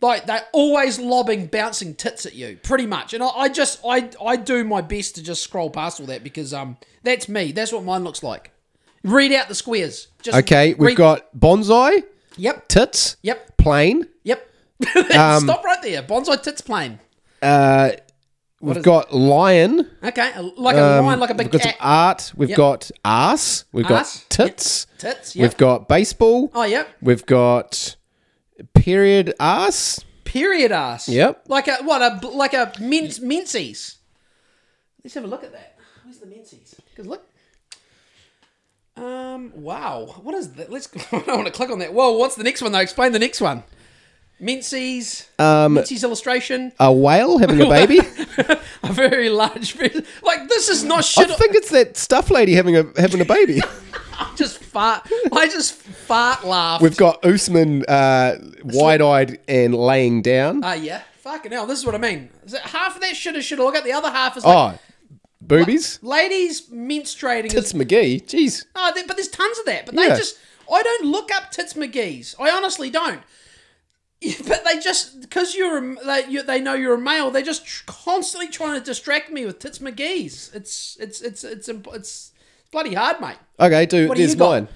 like 0.00 0.26
they're 0.26 0.46
always 0.52 0.98
lobbing 0.98 1.46
bouncing 1.46 1.94
tits 1.94 2.26
at 2.26 2.34
you, 2.34 2.58
pretty 2.62 2.86
much. 2.86 3.12
And 3.14 3.22
I, 3.22 3.28
I 3.28 3.48
just 3.48 3.80
I 3.86 4.10
I 4.24 4.36
do 4.36 4.64
my 4.64 4.80
best 4.80 5.14
to 5.16 5.22
just 5.22 5.42
scroll 5.42 5.70
past 5.70 6.00
all 6.00 6.06
that 6.06 6.24
because 6.24 6.54
um 6.54 6.78
that's 7.02 7.28
me. 7.28 7.52
That's 7.52 7.72
what 7.72 7.84
mine 7.84 8.02
looks 8.04 8.22
like. 8.22 8.50
Read 9.04 9.32
out 9.32 9.48
the 9.48 9.54
squares. 9.54 10.08
Just 10.22 10.36
okay, 10.38 10.74
we've 10.74 10.88
read- 10.88 10.96
got 10.96 11.34
bonsai, 11.38 12.04
Yep. 12.36 12.68
tits, 12.68 13.16
Yep. 13.22 13.56
plain. 13.56 14.06
Yep. 14.24 14.48
Um, 14.96 15.44
Stop 15.44 15.64
right 15.64 15.80
there. 15.82 16.02
Bonsai 16.02 16.42
tits 16.42 16.60
plane. 16.60 16.98
Uh, 17.40 17.90
we've 18.60 18.76
is- 18.78 18.82
got 18.84 19.12
lion. 19.14 19.88
Okay, 20.02 20.32
like 20.56 20.76
a 20.76 20.98
um, 20.98 21.06
lion, 21.06 21.20
like 21.20 21.30
a 21.30 21.34
big 21.34 21.46
we've 21.46 21.52
got 21.52 21.62
cat. 21.62 21.76
some 21.78 21.86
art. 21.88 22.32
We've 22.36 22.48
Yep. 22.50 22.56
got 22.56 22.90
ass. 23.04 23.64
We've 23.72 23.86
got 23.86 24.24
tits. 24.28 24.86
Tits. 24.98 25.34
Yep. 25.36 25.42
We've 25.42 25.56
got 25.56 25.88
baseball. 25.88 26.50
oh, 26.54 26.64
yep. 26.64 26.88
We've 27.00 27.24
got 27.26 27.96
period 28.74 29.34
ass. 29.40 30.00
Period 30.24 30.72
ass. 30.72 31.08
Yep. 31.08 31.44
Like 31.48 31.68
a 31.68 31.76
what 31.82 32.00
a 32.02 32.26
like 32.28 32.54
a 32.54 32.72
mince 32.80 33.20
minces. 33.20 33.98
Let's 35.04 35.14
have 35.14 35.24
a 35.24 35.26
look 35.26 35.44
at 35.44 35.52
that. 35.52 35.76
Where's 36.04 36.18
the 36.18 36.26
minces? 36.26 36.74
Because 36.90 37.06
look. 37.06 37.26
Um. 39.02 39.52
Wow. 39.54 40.14
What 40.22 40.34
is 40.34 40.52
that? 40.54 40.70
Let's. 40.70 40.88
I 41.12 41.18
don't 41.20 41.36
want 41.36 41.46
to 41.46 41.52
click 41.52 41.70
on 41.70 41.78
that. 41.80 41.92
Whoa. 41.92 42.12
What's 42.12 42.36
the 42.36 42.44
next 42.44 42.62
one 42.62 42.72
though? 42.72 42.78
Explain 42.78 43.12
the 43.12 43.18
next 43.18 43.40
one. 43.40 43.64
Minces. 44.40 45.28
Um, 45.38 45.74
Minces 45.74 46.02
illustration. 46.02 46.72
a 46.80 46.92
whale 46.92 47.38
having 47.38 47.60
a 47.60 47.68
baby. 47.68 47.98
a 48.82 48.92
very 48.92 49.28
large. 49.28 49.76
Like 50.22 50.48
this 50.48 50.68
is 50.68 50.84
not 50.84 51.04
shit. 51.04 51.30
I 51.30 51.34
think 51.34 51.54
it's 51.54 51.70
that 51.70 51.96
stuff 51.96 52.30
lady 52.30 52.54
having 52.54 52.76
a 52.76 52.84
having 52.96 53.20
a 53.20 53.24
baby. 53.24 53.60
I 54.18 54.32
just 54.36 54.58
fart. 54.58 55.08
I 55.32 55.46
just 55.48 55.74
fart 55.74 56.44
laugh. 56.44 56.80
We've 56.80 56.96
got 56.96 57.24
Usman 57.24 57.84
uh, 57.86 58.36
wide 58.64 59.00
eyed 59.00 59.40
and 59.48 59.74
laying 59.74 60.22
down. 60.22 60.62
Ah, 60.62 60.74
yeah. 60.74 61.02
Fucking 61.20 61.52
hell. 61.52 61.66
This 61.66 61.78
is 61.78 61.86
what 61.86 61.94
I 61.94 61.98
mean. 61.98 62.30
Is 62.44 62.54
it 62.54 62.60
half 62.62 62.96
of 62.96 63.00
that 63.02 63.14
shit 63.16 63.36
is 63.36 63.44
shit. 63.44 63.58
Look 63.58 63.76
at 63.76 63.84
the 63.84 63.92
other 63.92 64.10
half 64.10 64.36
is 64.36 64.44
like 64.44 64.74
Oh, 64.74 64.78
boobies. 65.48 65.98
ladies 66.02 66.68
menstruating. 66.70 67.46
is 67.46 67.52
Tits 67.52 67.72
McGee. 67.72 68.22
Jeez. 68.24 68.64
Oh, 68.74 68.92
there, 68.94 69.04
but 69.06 69.16
there's 69.16 69.28
tons 69.28 69.58
of 69.58 69.64
that. 69.66 69.86
But 69.86 69.96
they 69.96 70.06
Yeah. 70.08 70.16
just, 70.16 70.38
I 70.72 70.82
don't 70.82 71.04
look 71.06 71.30
up 71.32 71.50
Tits 71.50 71.74
McGee's. 71.74 72.34
I 72.40 72.50
honestly 72.50 72.90
don't. 72.90 73.22
But 74.46 74.64
they 74.64 74.78
just, 74.78 75.20
because 75.20 75.54
you're, 75.56 75.78
a, 75.78 76.04
they, 76.04 76.26
you, 76.28 76.42
they 76.44 76.60
know 76.60 76.74
you're 76.74 76.94
a 76.94 77.00
male, 77.00 77.30
they're 77.32 77.42
just 77.42 77.66
tr- 77.66 77.82
constantly 77.86 78.48
trying 78.48 78.78
to 78.78 78.84
distract 78.84 79.30
me 79.32 79.44
with 79.46 79.58
Tits 79.58 79.80
McGee's. 79.80 80.52
It's, 80.54 80.96
it's, 81.00 81.20
it's, 81.20 81.42
it's, 81.42 81.68
imp- 81.68 81.88
it's 81.92 82.30
bloody 82.70 82.94
hard, 82.94 83.20
mate. 83.20 83.36
Okay, 83.58 83.84
do 83.86 84.06
What 84.08 84.16
do 84.16 84.22
you 84.22 84.28
there's 84.28 84.38
mine. 84.38 84.68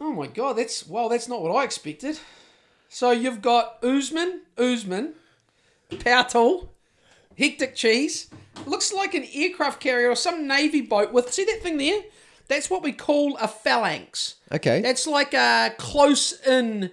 Oh 0.00 0.12
my 0.12 0.28
god, 0.28 0.52
that's 0.56 0.86
well, 0.86 1.08
that's 1.08 1.26
not 1.26 1.42
what 1.42 1.50
I 1.50 1.64
expected. 1.64 2.20
So 2.88 3.10
you've 3.10 3.42
got 3.42 3.82
Usman, 3.82 4.42
Usman, 4.56 5.14
Powtool, 5.90 6.68
Hectic 7.38 7.74
Cheese. 7.74 8.28
Looks 8.66 8.92
like 8.92 9.14
an 9.14 9.26
aircraft 9.32 9.80
carrier 9.80 10.10
or 10.10 10.16
some 10.16 10.48
navy 10.48 10.80
boat 10.80 11.12
with 11.12 11.32
see 11.32 11.44
that 11.44 11.62
thing 11.62 11.78
there? 11.78 12.02
That's 12.48 12.68
what 12.68 12.82
we 12.82 12.92
call 12.92 13.36
a 13.36 13.46
phalanx. 13.46 14.36
Okay. 14.50 14.80
That's 14.80 15.06
like 15.06 15.34
a 15.34 15.74
close 15.78 16.32
in. 16.46 16.90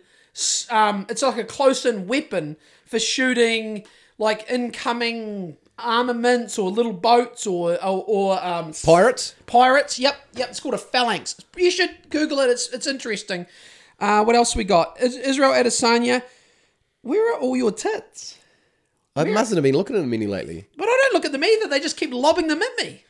Um, 0.70 1.06
it's 1.10 1.22
like 1.22 1.38
a 1.38 1.46
close 1.46 1.86
in 1.86 2.08
weapon 2.08 2.58
for 2.86 3.00
shooting 3.00 3.86
like 4.18 4.46
incoming 4.50 5.58
armaments 5.80 6.58
or 6.60 6.70
little 6.70 6.94
boats 6.94 7.48
or 7.48 7.74
or, 7.84 8.04
or 8.08 8.46
um, 8.46 8.74
Pirates. 8.84 9.36
Pirates. 9.46 9.98
Yep, 9.98 10.16
yep. 10.34 10.50
It's 10.50 10.60
called 10.60 10.76
a 10.76 10.78
phalanx. 10.80 11.36
You 11.58 11.72
should 11.72 12.10
Google 12.10 12.40
it. 12.40 12.50
It's 12.50 12.70
it's 12.70 12.88
interesting. 12.88 13.48
Uh, 14.00 14.24
what 14.24 14.36
else 14.36 14.56
we 14.56 14.66
got? 14.66 15.00
Is- 15.02 15.16
Israel 15.16 15.52
Adesanya. 15.52 16.22
Where 17.02 17.34
are 17.34 17.40
all 17.40 17.56
your 17.56 17.72
tits? 17.72 18.38
I 19.16 19.24
mustn't 19.26 19.58
have 19.58 19.64
been 19.64 19.76
looking 19.78 19.96
at 19.96 20.00
them 20.00 20.14
any 20.14 20.28
lately. 20.28 20.68
But 20.78 20.88
I 20.90 20.98
don't 21.04 21.14
look 21.14 21.26
at 21.26 21.32
them 21.32 21.44
either. 21.44 21.68
They 21.68 21.80
just 21.80 21.98
keep 21.98 22.14
lobbing 22.14 22.48
them 22.48 22.62
at 22.62 22.78
me. 22.86 23.04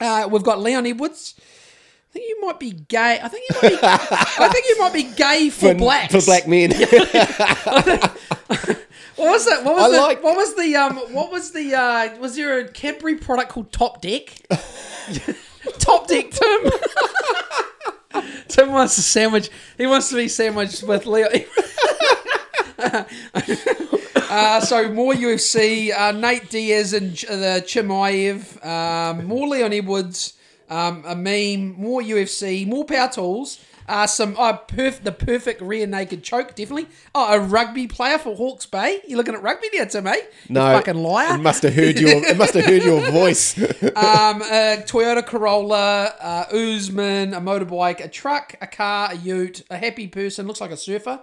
Uh, 0.00 0.28
we've 0.30 0.42
got 0.44 0.60
Leon 0.60 0.86
Edwards. 0.86 1.34
I 1.38 2.12
think 2.12 2.28
you 2.28 2.40
might 2.42 2.60
be 2.60 2.70
gay. 2.72 3.18
I 3.22 3.28
think 3.28 3.44
you 3.50 3.56
might 3.62 3.70
be. 3.70 3.78
I 3.82 4.48
think 4.52 4.66
you 4.68 4.78
might 4.78 4.92
be 4.92 5.02
gay 5.04 5.48
for, 5.50 5.74
blacks. 5.74 6.14
For 6.14 6.20
black 6.24 6.46
men. 6.46 6.72
What 9.16 9.30
was 9.32 9.44
that? 9.44 9.62
What 9.62 9.74
was 9.76 9.84
I 9.84 9.90
the? 9.96 10.02
like- 10.02 10.22
What 10.22 10.36
was 10.36 10.54
the? 10.56 10.74
Um. 10.74 10.96
What 11.14 11.30
was 11.30 11.52
the? 11.52 11.74
Uh. 11.74 12.18
Was 12.18 12.34
there 12.34 12.58
a 12.60 12.68
Cadbury 12.68 13.16
product 13.16 13.50
called 13.50 13.70
Top 13.70 14.00
Deck? 14.00 14.32
Top 15.78 16.08
Deck 16.08 16.30
Tim. 16.30 16.70
Tim 18.48 18.72
wants 18.72 18.96
a 18.98 19.02
sandwich. 19.02 19.50
He 19.78 19.86
wants 19.86 20.08
to 20.10 20.16
be 20.16 20.28
sandwiched 20.28 20.82
with 20.82 21.06
Leo. 21.06 21.28
uh, 24.30 24.60
so 24.60 24.92
more 24.92 25.12
UFC. 25.12 25.92
Uh, 25.96 26.12
Nate 26.12 26.50
Diaz 26.50 26.92
and 26.92 27.14
Ch- 27.14 27.26
the 27.26 27.62
Chimaev. 27.66 28.64
Um, 28.64 29.26
more 29.26 29.48
Leon 29.48 29.72
Edwards. 29.72 30.34
Um, 30.68 31.04
a 31.06 31.14
meme. 31.14 31.74
More 31.78 32.00
UFC. 32.00 32.66
More 32.66 32.84
power 32.84 33.08
tools. 33.08 33.58
Uh, 33.88 34.06
some 34.06 34.36
uh, 34.38 34.56
perf- 34.56 35.02
the 35.02 35.12
perfect 35.12 35.60
rear 35.60 35.86
naked 35.86 36.22
choke, 36.22 36.54
definitely. 36.54 36.86
Oh, 37.14 37.34
a 37.34 37.40
rugby 37.40 37.86
player 37.86 38.18
for 38.18 38.34
Hawke's 38.36 38.66
Bay. 38.66 39.00
You're 39.06 39.18
looking 39.18 39.34
at 39.34 39.42
rugby 39.42 39.68
there, 39.72 39.86
Tim? 39.86 40.06
Eh? 40.06 40.14
You 40.14 40.22
no, 40.50 40.60
fucking 40.60 40.94
liar. 40.94 41.34
It 41.34 41.42
must 41.42 41.62
have 41.62 41.74
heard 41.74 41.98
your. 41.98 42.24
It 42.24 42.36
must 42.36 42.54
have 42.54 42.64
heard 42.64 42.82
your 42.82 43.10
voice. 43.10 43.58
um, 43.82 44.42
a 44.42 44.82
Toyota 44.86 45.26
Corolla, 45.26 46.14
uh, 46.20 46.44
Usman, 46.52 47.34
a 47.34 47.40
motorbike, 47.40 48.02
a 48.02 48.08
truck, 48.08 48.54
a 48.60 48.66
car, 48.66 49.12
a 49.12 49.16
ute, 49.16 49.62
a 49.68 49.76
happy 49.76 50.06
person, 50.06 50.46
looks 50.46 50.60
like 50.60 50.70
a 50.70 50.76
surfer. 50.76 51.20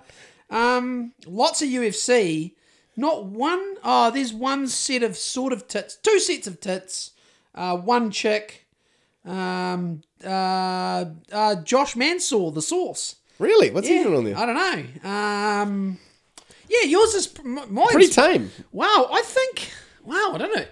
Um, 0.49 1.13
lots 1.25 1.61
of 1.61 1.69
UFC. 1.69 2.53
Not 2.97 3.25
one 3.25 3.75
oh 3.83 4.11
there's 4.11 4.33
one 4.33 4.67
set 4.67 5.03
of 5.03 5.15
sort 5.15 5.53
of 5.53 5.67
tits, 5.67 5.95
two 5.95 6.19
sets 6.19 6.47
of 6.47 6.59
tits, 6.59 7.11
uh, 7.55 7.77
one 7.77 8.11
chick. 8.11 8.65
Um, 9.25 10.01
uh, 10.25 11.05
uh, 11.31 11.55
Josh 11.63 11.95
Mansour, 11.95 12.51
the 12.51 12.61
source. 12.61 13.17
really? 13.37 13.69
What's 13.69 13.87
he 13.87 14.01
doing 14.03 14.15
on 14.17 14.23
there? 14.25 14.37
I 14.37 14.45
don't 14.45 14.55
know. 15.03 15.09
Um, 15.09 15.97
yeah, 16.67 16.83
yours 16.87 17.13
is 17.13 17.33
m- 17.39 17.73
mine's 17.73 17.91
Pretty 17.91 18.07
tame. 18.09 18.51
Wow, 18.71 19.07
I 19.11 19.21
think. 19.23 19.71
Wow, 20.03 20.31
I 20.33 20.37
don't 20.37 20.55
know. 20.55 20.65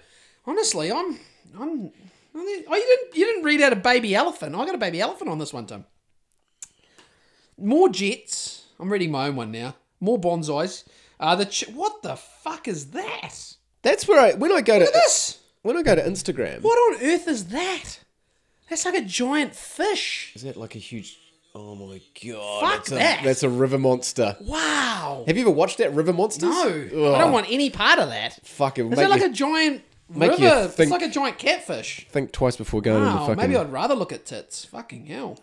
Honestly, 0.45 0.91
I'm. 0.91 1.19
I'm. 1.59 1.91
Oh, 2.36 2.41
you 2.43 2.65
didn't. 2.67 3.15
You 3.17 3.25
didn't 3.25 3.43
read 3.43 3.61
out 3.61 3.73
a 3.73 3.78
baby 3.78 4.15
elephant. 4.15 4.55
I 4.55 4.65
got 4.65 4.75
a 4.75 4.80
baby 4.80 5.01
elephant 5.01 5.30
on 5.30 5.39
this 5.39 5.53
one, 5.53 5.65
Tim. 5.65 5.86
More 7.57 7.89
jets. 7.89 8.57
I'm 8.80 8.91
reading 8.91 9.11
my 9.11 9.28
own 9.28 9.36
one 9.36 9.51
now. 9.51 9.75
More 9.99 10.19
bonsais. 10.19 10.84
Uh, 11.19 11.36
the 11.36 11.45
ch- 11.45 11.67
what 11.69 12.03
the 12.03 12.15
fuck 12.15 12.67
is 12.67 12.91
that? 12.91 13.55
That's 13.82 14.07
where 14.07 14.19
I 14.19 14.34
when 14.34 14.51
I 14.51 14.61
go 14.61 14.78
to 14.80 14.86
This. 14.86 15.39
when 15.63 15.78
I 15.78 15.82
go 15.82 15.95
to 15.95 16.01
Instagram. 16.03 16.61
What 16.61 16.75
on 16.78 17.03
earth 17.03 17.28
is 17.28 17.45
that? 17.47 17.99
That's 18.69 18.86
like 18.86 18.95
a 18.95 19.01
giant 19.01 19.55
fish. 19.55 20.34
Is 20.36 20.43
that 20.43 20.57
like 20.57 20.75
a 20.75 20.80
huge? 20.80 21.17
Oh 21.55 21.73
my 21.73 21.99
god! 22.23 22.61
Fuck 22.61 22.71
that's 22.86 22.91
a, 22.91 22.95
that. 22.95 23.23
That's 23.23 23.43
a 23.43 23.49
river 23.49 23.80
monster. 23.80 24.36
Wow. 24.41 25.23
Have 25.25 25.36
you 25.38 25.41
ever 25.41 25.49
watched 25.51 25.80
that 25.80 25.91
River 25.93 26.13
Monsters? 26.13 26.43
No, 26.49 26.67
Ugh. 26.67 27.15
I 27.15 27.17
don't 27.19 27.32
want 27.32 27.47
any 27.49 27.71
part 27.71 27.97
of 27.97 28.09
that. 28.09 28.39
Fucking 28.45 28.86
Is 28.86 28.89
make 28.91 28.99
that 28.99 29.09
like 29.09 29.21
you 29.21 29.28
a 29.28 29.34
giant 29.34 29.82
make 30.09 30.38
you 30.38 30.45
river? 30.45 30.71
It's 30.78 30.91
like 30.91 31.01
a 31.01 31.09
giant 31.09 31.39
catfish. 31.39 32.05
think 32.11 32.32
twice 32.32 32.57
before 32.57 32.82
going 32.82 33.03
into 33.03 33.15
Wow, 33.15 33.28
fucking. 33.28 33.38
maybe 33.38 33.55
I'd 33.55 33.71
rather 33.71 33.95
look 33.95 34.11
at 34.11 34.25
tits. 34.25 34.65
Fucking 34.65 35.07
hell. 35.07 35.39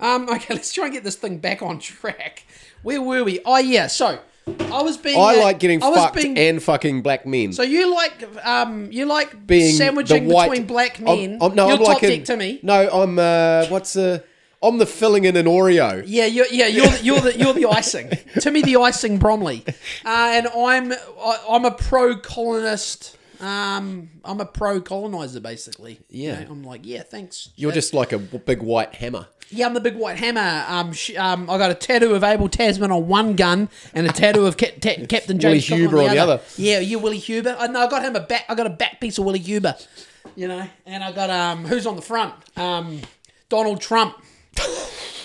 Um, 0.00 0.28
okay, 0.34 0.52
let's 0.52 0.70
try 0.72 0.84
and 0.86 0.92
get 0.92 1.02
this 1.04 1.16
thing 1.16 1.38
back 1.38 1.62
on 1.62 1.78
track. 1.78 2.44
Where 2.84 3.02
were 3.02 3.24
we? 3.24 3.40
Oh 3.44 3.58
yeah, 3.58 3.88
so 3.88 4.20
I 4.46 4.82
was 4.82 4.96
being. 4.96 5.18
I 5.18 5.36
uh, 5.36 5.42
like 5.42 5.58
getting 5.58 5.82
I 5.82 5.88
was 5.88 5.98
fucked 5.98 6.16
being- 6.16 6.38
and 6.38 6.62
fucking 6.62 7.02
black 7.02 7.26
men. 7.26 7.52
So 7.52 7.62
you 7.64 7.92
like 7.92 8.22
um 8.46 8.92
you 8.92 9.06
like 9.06 9.46
being 9.46 9.74
sandwiching 9.74 10.28
the 10.28 10.34
white, 10.34 10.50
between 10.50 10.66
black 10.66 11.00
I'm- 11.00 11.04
men. 11.18 11.38
I'm, 11.40 11.54
no, 11.54 11.66
You're 11.68 11.76
I'm 11.78 11.82
like 11.82 11.94
top 11.96 12.02
in- 12.04 12.18
deck 12.20 12.24
Timmy. 12.26 12.60
No, 12.62 12.88
I'm. 13.02 13.18
Uh, 13.18 13.66
what's 13.68 13.96
uh, 13.96 14.20
I'm 14.62 14.78
the 14.78 14.86
filling 14.86 15.24
in 15.24 15.36
an 15.36 15.44
Oreo. 15.46 16.02
Yeah, 16.06 16.24
you're, 16.26 16.46
yeah, 16.50 16.66
you're 16.68 16.86
the, 16.86 17.00
you're 17.02 17.20
the 17.20 17.38
you're 17.38 17.52
the 17.52 17.66
icing. 17.66 18.10
Timmy 18.40 18.62
the 18.62 18.76
icing 18.76 19.18
Bromley, 19.18 19.62
uh, 19.66 19.72
and 20.06 20.46
I'm 20.48 20.92
I, 20.92 21.44
I'm 21.50 21.64
a 21.64 21.70
pro 21.70 22.16
colonist. 22.16 23.16
Um, 23.40 24.08
I'm 24.24 24.40
a 24.40 24.46
pro 24.46 24.80
colonizer 24.80 25.40
basically. 25.40 26.00
You 26.08 26.28
Yeah. 26.28 26.44
know, 26.44 26.52
I'm 26.52 26.62
like, 26.64 26.82
yeah, 26.84 27.02
thanks. 27.02 27.50
You're 27.56 27.72
just 27.72 27.92
like 27.92 28.12
a 28.12 28.18
w- 28.18 28.38
big 28.42 28.62
white 28.62 28.94
hammer. 28.94 29.26
Yeah, 29.50 29.66
I'm 29.66 29.74
the 29.74 29.80
big 29.80 29.94
white 29.96 30.16
hammer. 30.18 30.64
Um, 30.68 30.92
sh- 30.92 31.14
um, 31.16 31.48
I 31.48 31.58
got 31.58 31.70
a 31.70 31.74
tattoo 31.74 32.14
of 32.14 32.24
Abel 32.24 32.48
Tasman 32.48 32.90
on 32.90 33.06
one 33.06 33.36
gun 33.36 33.68
and 33.92 34.06
a 34.06 34.12
tattoo 34.12 34.46
of 34.46 34.56
Cap- 34.56 34.80
Ta- 34.80 35.04
Captain 35.08 35.38
Willie 35.38 35.58
James 35.60 35.68
Cook 35.68 35.78
Huber 35.78 35.98
on 36.02 36.08
the, 36.10 36.18
other. 36.18 36.40
Yeah, 36.56 36.80
you 36.80 36.98
Willie 36.98 37.18
Huber. 37.18 37.54
I 37.58 37.66
know 37.68 37.80
I 37.80 37.88
got 37.88 38.02
him 38.02 38.16
a 38.16 38.20
back. 38.20 38.44
I 38.48 38.54
got 38.54 38.66
a 38.66 38.70
back 38.70 39.00
piece 39.00 39.18
of 39.18 39.24
Willie 39.24 39.38
Huber. 39.38 39.76
You 40.34 40.48
know, 40.48 40.66
and 40.86 41.04
I 41.04 41.12
got 41.12 41.30
um, 41.30 41.64
who's 41.66 41.86
on 41.86 41.94
the 41.96 42.02
front? 42.02 42.34
Um, 42.56 43.00
Donald 43.48 43.80
Trump, 43.80 44.16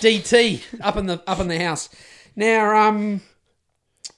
DT 0.00 0.62
up 0.80 0.96
in 0.96 1.06
the 1.06 1.22
up 1.26 1.40
in 1.40 1.48
the 1.48 1.58
house. 1.58 1.88
Now, 2.36 2.88
um, 2.88 3.20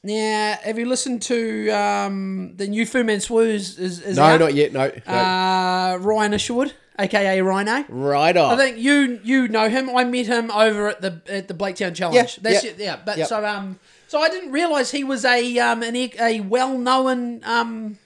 now, 0.03 0.59
have 0.63 0.79
you 0.79 0.87
listened 0.87 1.23
to 1.23 1.71
um 1.71 2.55
the 2.57 2.67
new 2.67 2.85
Fu 2.85 3.05
Man 3.05 3.19
Swoos? 3.21 3.79
Is, 3.79 4.01
is 4.01 4.17
No, 4.17 4.25
out? 4.25 4.41
not 4.41 4.55
yet. 4.55 4.73
No. 4.73 4.91
no. 5.07 5.13
Uh, 5.15 5.99
Ryan 6.01 6.35
Isherwood, 6.35 6.75
aka 7.03 7.41
Rhino. 7.43 7.85
right 7.89 8.37
on. 8.37 8.55
I 8.55 8.57
think 8.57 8.79
you 8.79 9.21
you 9.23 9.49
know 9.49 9.69
him. 9.69 9.91
I 9.91 10.05
met 10.05 10.27
him 10.27 10.51
over 10.51 10.89
at 10.89 11.01
the 11.01 11.21
at 11.29 11.49
the 11.49 11.55
Blaketown 11.55 11.95
Challenge. 11.95 12.17
Yeah, 12.17 12.43
That's 12.43 12.65
yeah. 12.65 12.71
it, 12.71 12.79
yeah. 12.79 12.99
But 13.05 13.19
Yep. 13.19 13.29
so 13.29 13.45
um 13.45 13.79
so 14.09 14.21
I 14.21 14.29
didn't 14.29 14.53
realize 14.53 14.91
he 14.91 15.05
was 15.05 15.25
a 15.25 15.59
um 15.59 15.83
an, 15.83 15.97
a 15.97 16.41
well 16.41 16.77
known 16.79 17.43
um 17.45 17.99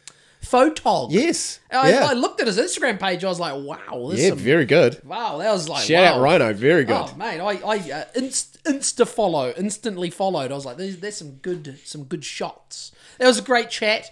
photog. 0.43 1.09
yes. 1.11 1.59
I, 1.73 1.91
yeah. 1.91 2.07
I 2.07 2.13
looked 2.13 2.41
at 2.41 2.47
his 2.47 2.57
Instagram 2.59 3.01
page. 3.01 3.25
I 3.25 3.29
was 3.29 3.41
like, 3.41 3.55
wow, 3.55 4.09
this 4.11 4.21
yeah, 4.21 4.29
some, 4.29 4.39
very 4.39 4.65
good. 4.65 5.01
wow, 5.05 5.39
that 5.39 5.51
was 5.53 5.69
like 5.69 5.85
Shout 5.85 6.05
wow. 6.05 6.15
out 6.19 6.21
Rhino. 6.23 6.53
Very 6.55 6.85
good. 6.85 6.95
Oh 6.97 7.15
mate, 7.17 7.41
I 7.41 7.53
I 7.67 7.77
uh, 7.93 8.05
inst, 8.15 8.63
insta 8.65 9.07
follow, 9.09 9.53
instantly 9.57 10.11
followed. 10.11 10.53
I 10.53 10.55
was 10.55 10.65
like, 10.65 10.77
there's, 10.77 10.99
there's 10.99 11.17
some 11.17 11.33
good 11.43 11.79
some 11.85 12.05
good 12.05 12.25
shots. 12.25 12.93
That 13.19 13.27
was 13.27 13.39
a 13.39 13.43
great 13.43 13.71
chat. 13.71 14.11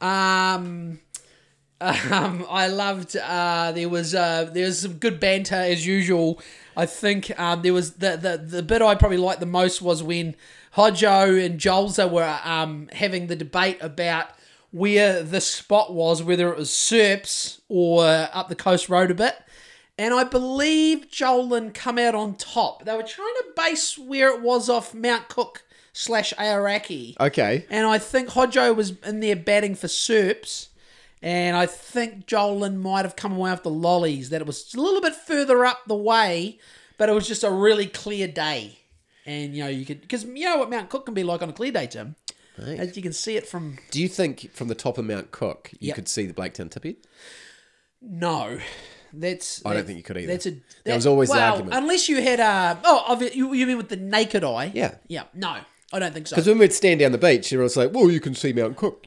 Um, 0.00 1.00
um, 1.80 2.46
I 2.48 2.68
loved. 2.68 3.16
Uh, 3.16 3.72
there 3.72 3.88
was 3.88 4.14
uh, 4.14 4.50
there 4.52 4.66
was 4.66 4.80
some 4.80 4.94
good 4.94 5.18
banter 5.18 5.54
as 5.54 5.86
usual. 5.86 6.40
I 6.76 6.86
think 6.86 7.38
um, 7.38 7.62
there 7.62 7.72
was 7.72 7.94
the, 7.94 8.16
the 8.16 8.38
the 8.38 8.62
bit 8.62 8.82
I 8.82 8.94
probably 8.94 9.18
liked 9.18 9.40
the 9.40 9.46
most 9.46 9.80
was 9.80 10.02
when 10.02 10.36
Hodjo 10.76 11.44
and 11.44 11.58
Jolza 11.58 12.10
were 12.10 12.38
um, 12.44 12.88
having 12.92 13.26
the 13.26 13.36
debate 13.36 13.78
about 13.80 14.28
where 14.70 15.22
the 15.22 15.40
spot 15.40 15.92
was, 15.92 16.22
whether 16.22 16.52
it 16.52 16.58
was 16.58 16.70
Serps 16.70 17.60
or 17.68 18.04
up 18.32 18.48
the 18.48 18.54
coast 18.54 18.88
road 18.88 19.10
a 19.10 19.14
bit. 19.14 19.36
And 19.98 20.14
I 20.14 20.24
believe 20.24 21.10
Jolin 21.10 21.74
come 21.74 21.98
out 21.98 22.14
on 22.14 22.34
top. 22.34 22.84
They 22.86 22.96
were 22.96 23.02
trying 23.02 23.34
to 23.34 23.44
base 23.54 23.98
where 23.98 24.34
it 24.34 24.40
was 24.40 24.70
off 24.70 24.94
Mount 24.94 25.28
Cook 25.28 25.62
slash 25.92 26.32
Aoraki. 26.38 27.20
Okay. 27.20 27.66
And 27.68 27.86
I 27.86 27.98
think 27.98 28.30
Hodjo 28.30 28.74
was 28.74 28.92
in 29.04 29.20
there 29.20 29.36
batting 29.36 29.74
for 29.74 29.88
Serps. 29.88 30.68
And 31.22 31.56
I 31.56 31.66
think 31.66 32.26
Jolin 32.26 32.76
might 32.76 33.04
have 33.04 33.14
come 33.16 33.32
away 33.32 33.50
with 33.50 33.62
the 33.62 33.70
lollies, 33.70 34.30
that 34.30 34.40
it 34.40 34.46
was 34.46 34.72
a 34.74 34.80
little 34.80 35.02
bit 35.02 35.14
further 35.14 35.66
up 35.66 35.80
the 35.86 35.94
way, 35.94 36.58
but 36.96 37.08
it 37.08 37.12
was 37.12 37.28
just 37.28 37.44
a 37.44 37.50
really 37.50 37.86
clear 37.86 38.26
day. 38.26 38.78
And, 39.26 39.54
you 39.54 39.62
know, 39.62 39.68
you 39.68 39.84
could, 39.84 40.00
because 40.00 40.24
you 40.24 40.46
know 40.46 40.56
what 40.56 40.70
Mount 40.70 40.88
Cook 40.88 41.04
can 41.04 41.14
be 41.14 41.22
like 41.22 41.42
on 41.42 41.50
a 41.50 41.52
clear 41.52 41.72
day, 41.72 41.86
Tim? 41.86 42.16
Right. 42.58 42.78
As 42.80 42.96
you 42.96 43.02
can 43.02 43.12
see 43.12 43.36
it 43.36 43.46
from, 43.46 43.78
Do 43.90 44.00
you 44.00 44.08
think 44.08 44.50
from 44.54 44.68
the 44.68 44.74
top 44.74 44.96
of 44.98 45.04
Mount 45.04 45.30
Cook 45.30 45.70
you 45.78 45.88
Yep. 45.88 45.94
could 45.96 46.08
see 46.08 46.26
the 46.26 46.32
Blaketown 46.34 46.70
Tippy? 46.70 46.96
no. 48.00 48.58
That's. 49.12 49.64
I 49.66 49.74
don't 49.74 49.86
think 49.86 49.96
you 49.96 50.04
could 50.04 50.18
either. 50.18 50.28
That's 50.28 50.46
a. 50.46 50.52
That 50.84 50.94
was 50.94 51.04
always 51.04 51.30
the 51.30 51.34
well, 51.34 51.52
argument. 51.54 51.74
Unless 51.76 52.08
you 52.08 52.22
had 52.22 52.38
a. 52.38 52.78
Oh, 52.84 53.20
you, 53.34 53.52
you 53.54 53.66
mean 53.66 53.76
with 53.76 53.88
the 53.88 53.96
naked 53.96 54.44
eye? 54.44 54.70
Yeah. 54.72 54.94
Yeah. 55.08 55.24
No, 55.34 55.58
I 55.92 55.98
don't 55.98 56.14
think 56.14 56.28
so. 56.28 56.36
Because 56.36 56.46
when 56.46 56.58
we'd 56.58 56.72
stand 56.72 57.00
down 57.00 57.10
the 57.10 57.18
beach, 57.18 57.52
everyone's 57.52 57.76
like, 57.76 57.92
"Well, 57.92 58.08
you 58.08 58.20
can 58.20 58.36
see 58.36 58.52
Mount 58.52 58.76
Cook 58.76 59.06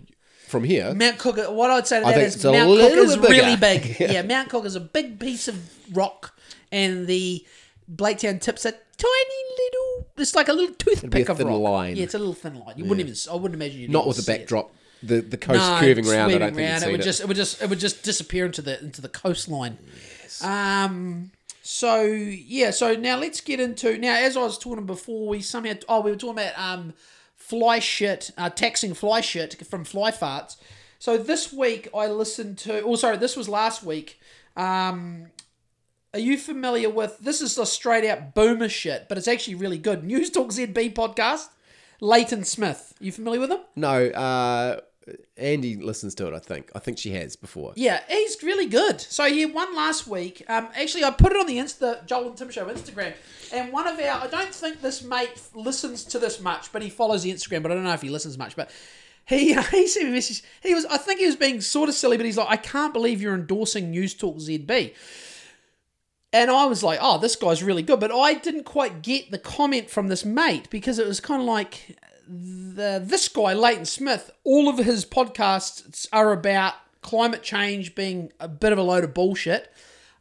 from 0.54 0.64
here." 0.64 0.93
Mount 0.93 1.18
Cook, 1.20 1.36
what 1.51 1.70
I'd 1.70 1.86
say 1.88 1.99
to 1.99 2.06
I 2.06 2.12
that 2.12 2.16
think 2.16 2.28
is 2.30 2.36
it's 2.36 2.45
a 2.45 2.51
Mount 2.54 2.70
Cook 2.70 2.78
little 2.78 3.04
is 3.04 3.16
bit 3.18 3.30
bigger. 3.30 3.41
really 3.43 3.56
big. 3.58 3.99
yeah. 3.99 4.22
Mount 4.22 4.47
Cook 4.49 4.64
is 4.66 4.76
a 4.76 4.80
big 4.80 5.20
piece 5.20 5.49
of 5.49 5.58
rock, 5.95 6.34
and 6.72 7.08
the 7.08 7.45
Blaketown 7.93 8.39
tips 8.39 8.64
a 8.66 8.72
tiny 8.72 9.43
little. 9.58 10.08
It's 10.18 10.36
like 10.36 10.47
a 10.47 10.54
little 10.54 10.76
toothpick 10.76 11.28
a 11.28 11.32
of 11.34 11.38
thin 11.39 11.47
rock. 11.47 11.60
line. 11.60 11.95
Yeah, 11.97 12.04
it's 12.04 12.14
a 12.14 12.20
little 12.20 12.34
thin 12.34 12.60
line. 12.60 12.78
You 12.78 12.86
wouldn't 12.86 13.01
even. 13.01 13.16
I 13.30 13.36
wouldn't 13.36 13.56
imagine 13.62 13.82
you. 13.82 13.88
Not 13.89 14.08
with 14.08 14.18
the 14.18 14.24
backdrop, 14.32 14.72
the 15.01 15.20
the 15.22 15.38
coast 15.38 15.60
No, 15.60 15.80
curving 15.82 16.06
round. 16.06 16.32
I 16.32 16.38
don't 16.38 16.56
think 16.56 16.70
round, 16.70 16.82
you'd 16.84 16.89
it 16.89 16.91
would 16.93 17.01
see 17.01 17.06
just 17.10 17.22
it 17.22 17.28
would 17.28 17.38
just 17.38 17.62
it 17.62 17.70
would 17.70 17.80
just 17.80 18.04
disappear 18.04 18.45
into 18.45 18.62
the 18.62 18.80
into 18.80 19.01
the 19.01 19.10
coastline. 19.10 19.78
Um. 20.41 21.32
So 21.62 22.04
yeah. 22.04 22.72
So 22.72 22.95
now 22.95 23.18
let's 23.18 23.41
get 23.41 23.60
into 23.60 23.97
now. 23.97 24.16
As 24.16 24.38
I 24.38 24.41
was 24.41 24.58
talking 24.58 24.86
before, 24.86 25.28
we 25.28 25.41
somehow 25.41 25.74
oh 25.89 26.01
we 26.01 26.12
were 26.12 26.18
talking 26.18 26.43
about 26.43 26.58
um 26.60 26.93
fly 27.44 27.80
shit, 27.80 28.32
uh, 28.38 28.50
taxing 28.50 28.94
fly 28.94 29.22
shit 29.22 29.66
from 29.68 29.84
fly 29.84 30.12
farts. 30.12 30.56
So 30.98 31.18
this 31.18 31.52
week 31.52 31.89
I 31.94 32.08
listened 32.08 32.58
to. 32.60 32.82
Oh, 32.84 32.96
sorry, 32.96 33.18
this 33.18 33.36
was 33.36 33.50
last 33.50 33.84
week. 33.84 34.20
Um, 34.56 35.28
are 36.14 36.20
you 36.20 36.38
familiar 36.38 36.89
with 36.89 37.18
this? 37.20 37.41
Is 37.41 37.58
a 37.58 37.66
straight 37.66 38.10
out 38.10 38.34
boomer 38.34 38.70
shit, 38.70 39.08
but 39.10 39.18
it's 39.18 39.28
actually 39.28 39.56
really 39.56 39.78
good. 39.78 40.04
Newstalk 40.08 40.52
ZB 40.52 40.94
podcast. 40.94 41.50
Leighton 42.00 42.44
Smith. 42.44 42.94
You 43.00 43.12
familiar 43.12 43.39
with 43.39 43.52
him? 43.52 43.60
No, 43.76 44.08
uh, 44.08 44.82
Andy 45.38 45.76
listens 45.76 46.16
to 46.16 46.28
it. 46.28 46.34
I 46.34 46.39
think. 46.39 46.72
I 46.76 46.80
think 46.80 46.97
she 46.97 47.12
has 47.12 47.36
before. 47.36 47.74
Yeah, 47.76 48.01
he's 48.10 48.41
really 48.43 48.66
good. 48.66 49.01
So 49.01 49.26
he 49.26 49.45
won 49.45 49.76
last 49.76 50.08
week. 50.08 50.43
Um, 50.47 50.70
actually, 50.76 51.04
I 51.04 51.12
put 51.12 51.32
it 51.32 51.38
on 51.38 51.47
the 51.47 51.58
Insta 51.58 52.06
Joel 52.06 52.30
and 52.30 52.38
Tim 52.38 52.49
Show 52.49 52.66
Instagram, 52.66 53.14
and 53.54 53.72
one 53.72 53.88
of 53.88 53.99
our 53.99 54.24
I 54.24 54.28
don't 54.28 54.54
think 54.54 54.82
this 54.82 55.04
mate 55.04 55.41
listens 55.54 56.04
to 56.06 56.20
this 56.20 56.39
much, 56.39 56.72
but 56.72 56.82
he 56.82 56.89
follows 56.89 57.24
the 57.24 57.32
Instagram. 57.32 57.64
But 57.64 57.72
I 57.72 57.76
don't 57.76 57.84
know 57.84 57.93
if 57.93 58.01
he 58.01 58.10
listens 58.10 58.38
much. 58.38 58.56
But 58.56 58.72
he 59.26 59.54
he 59.72 59.88
sent 59.88 60.06
me 60.06 60.12
a 60.12 60.16
message. 60.16 60.43
He 60.62 60.74
was 60.74 60.86
I 60.86 60.97
think 60.97 61.20
he 61.20 61.26
was 61.26 61.36
being 61.36 61.62
sort 61.62 61.89
of 61.89 61.95
silly, 61.95 62.18
but 62.18 62.26
he's 62.26 62.38
like, 62.38 62.49
I 62.49 62.58
can't 62.58 62.93
believe 62.93 63.22
you're 63.22 63.36
endorsing 63.36 63.93
Newstalk 63.93 64.41
ZB. 64.41 64.93
And 66.36 66.49
I 66.49 66.66
was 66.66 66.82
like, 66.82 66.97
oh, 66.99 67.20
this 67.20 67.36
guy's 67.36 67.62
really 67.62 67.84
good. 67.84 67.99
But 67.99 68.12
I 68.12 68.34
didn't 68.34 68.64
quite 68.64 69.04
get 69.04 69.30
the 69.30 69.38
comment 69.38 69.91
from 69.91 70.08
this 70.08 70.26
mate 70.26 70.68
because 70.72 70.97
it 70.97 71.06
was 71.06 71.20
kind 71.20 71.39
of 71.39 71.47
like 71.47 71.95
the 72.28 73.02
this 73.04 73.28
guy, 73.28 73.54
Leighton 73.54 73.86
Smith, 73.86 74.32
all 74.44 74.70
of 74.70 74.78
his 74.78 75.06
podcasts 75.06 76.08
are 76.14 76.32
about 76.32 76.74
climate 77.02 77.44
change 77.44 77.96
being 77.96 78.32
a 78.40 78.48
bit 78.48 78.72
of 78.72 78.78
a 78.78 78.84
load 78.84 79.04
of 79.04 79.14
bullshit. 79.14 79.72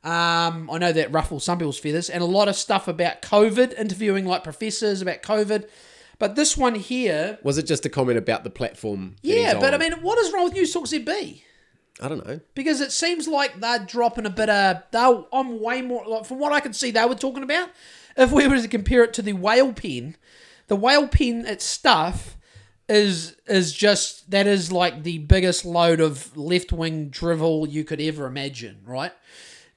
Um, 0.04 0.68
I 0.70 0.78
know 0.78 0.92
that 0.92 1.12
ruffles 1.12 1.44
some 1.44 1.58
people's 1.58 1.78
feathers, 1.78 2.10
and 2.10 2.22
a 2.22 2.26
lot 2.26 2.48
of 2.48 2.56
stuff 2.56 2.88
about 2.88 3.22
COVID, 3.22 3.78
interviewing 3.78 4.24
like 4.26 4.42
professors 4.42 5.00
about 5.00 5.22
COVID. 5.22 5.68
But 6.18 6.34
this 6.34 6.56
one 6.56 6.74
here, 6.74 7.38
Was 7.42 7.56
it 7.58 7.66
just 7.66 7.86
a 7.86 7.88
comment 7.88 8.18
about 8.18 8.42
the 8.44 8.50
platform? 8.50 9.16
that 9.22 9.28
he's 9.28 9.36
yeah, 9.36 9.54
but 9.54 9.72
I 9.72 9.74
on? 9.74 9.80
mean, 9.80 9.92
what 10.02 10.18
is 10.18 10.32
wrong 10.32 10.44
with 10.44 10.54
Newstalk 10.54 10.86
ZB? 10.92 11.42
I 12.00 12.08
don't 12.08 12.26
know. 12.26 12.40
because 12.54 12.80
it 12.80 12.90
seems 12.90 13.28
like 13.28 13.60
they're 13.60 13.78
dropping 13.84 14.26
a 14.26 14.30
bit 14.30 14.48
of. 14.48 14.82
They're, 14.90 15.22
I'm 15.32 15.60
way 15.60 15.82
more 15.82 16.04
like 16.06 16.24
from 16.24 16.38
what 16.40 16.52
I 16.52 16.58
could 16.60 16.74
see 16.74 16.90
they 16.90 17.04
were 17.04 17.14
talking 17.14 17.42
about. 17.44 17.70
If 18.16 18.32
we 18.32 18.46
were 18.48 18.60
to 18.60 18.66
compare 18.68 19.04
it 19.04 19.12
to 19.14 19.22
the 19.22 19.34
whale 19.34 19.72
pen, 19.72 20.16
the 20.68 20.76
whale 20.76 21.08
pen 21.08 21.44
its 21.46 21.64
stuff 21.64 22.36
is 22.88 23.36
is 23.46 23.72
just 23.72 24.30
that 24.30 24.46
is 24.46 24.70
like 24.72 25.02
the 25.02 25.18
biggest 25.18 25.64
load 25.64 26.00
of 26.00 26.36
left 26.36 26.72
wing 26.72 27.08
drivel 27.08 27.66
you 27.66 27.84
could 27.84 28.00
ever 28.00 28.26
imagine, 28.26 28.78
right? 28.84 29.12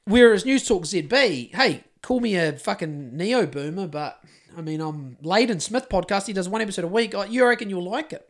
Whereas 0.06 0.44
Newstalk 0.44 0.82
ZB, 0.82 1.54
hey, 1.56 1.84
call 2.02 2.20
me 2.20 2.36
a 2.36 2.54
fucking 2.54 3.16
neo 3.16 3.46
boomer, 3.46 3.88
but 3.88 4.20
I 4.58 4.62
mean 4.62 4.82
I'm 4.82 5.18
Leighton 5.22 5.60
Smith 5.60 5.88
podcast. 5.90 6.28
He 6.28 6.34
does 6.34 6.50
one 6.50 6.62
episode 6.62 6.86
a 6.86 6.88
week. 6.90 7.14
I- 7.16 7.26
You 7.26 7.46
reckon 7.48 7.70
you'll 7.70 7.84
like 7.90 8.12
it? 8.14 8.28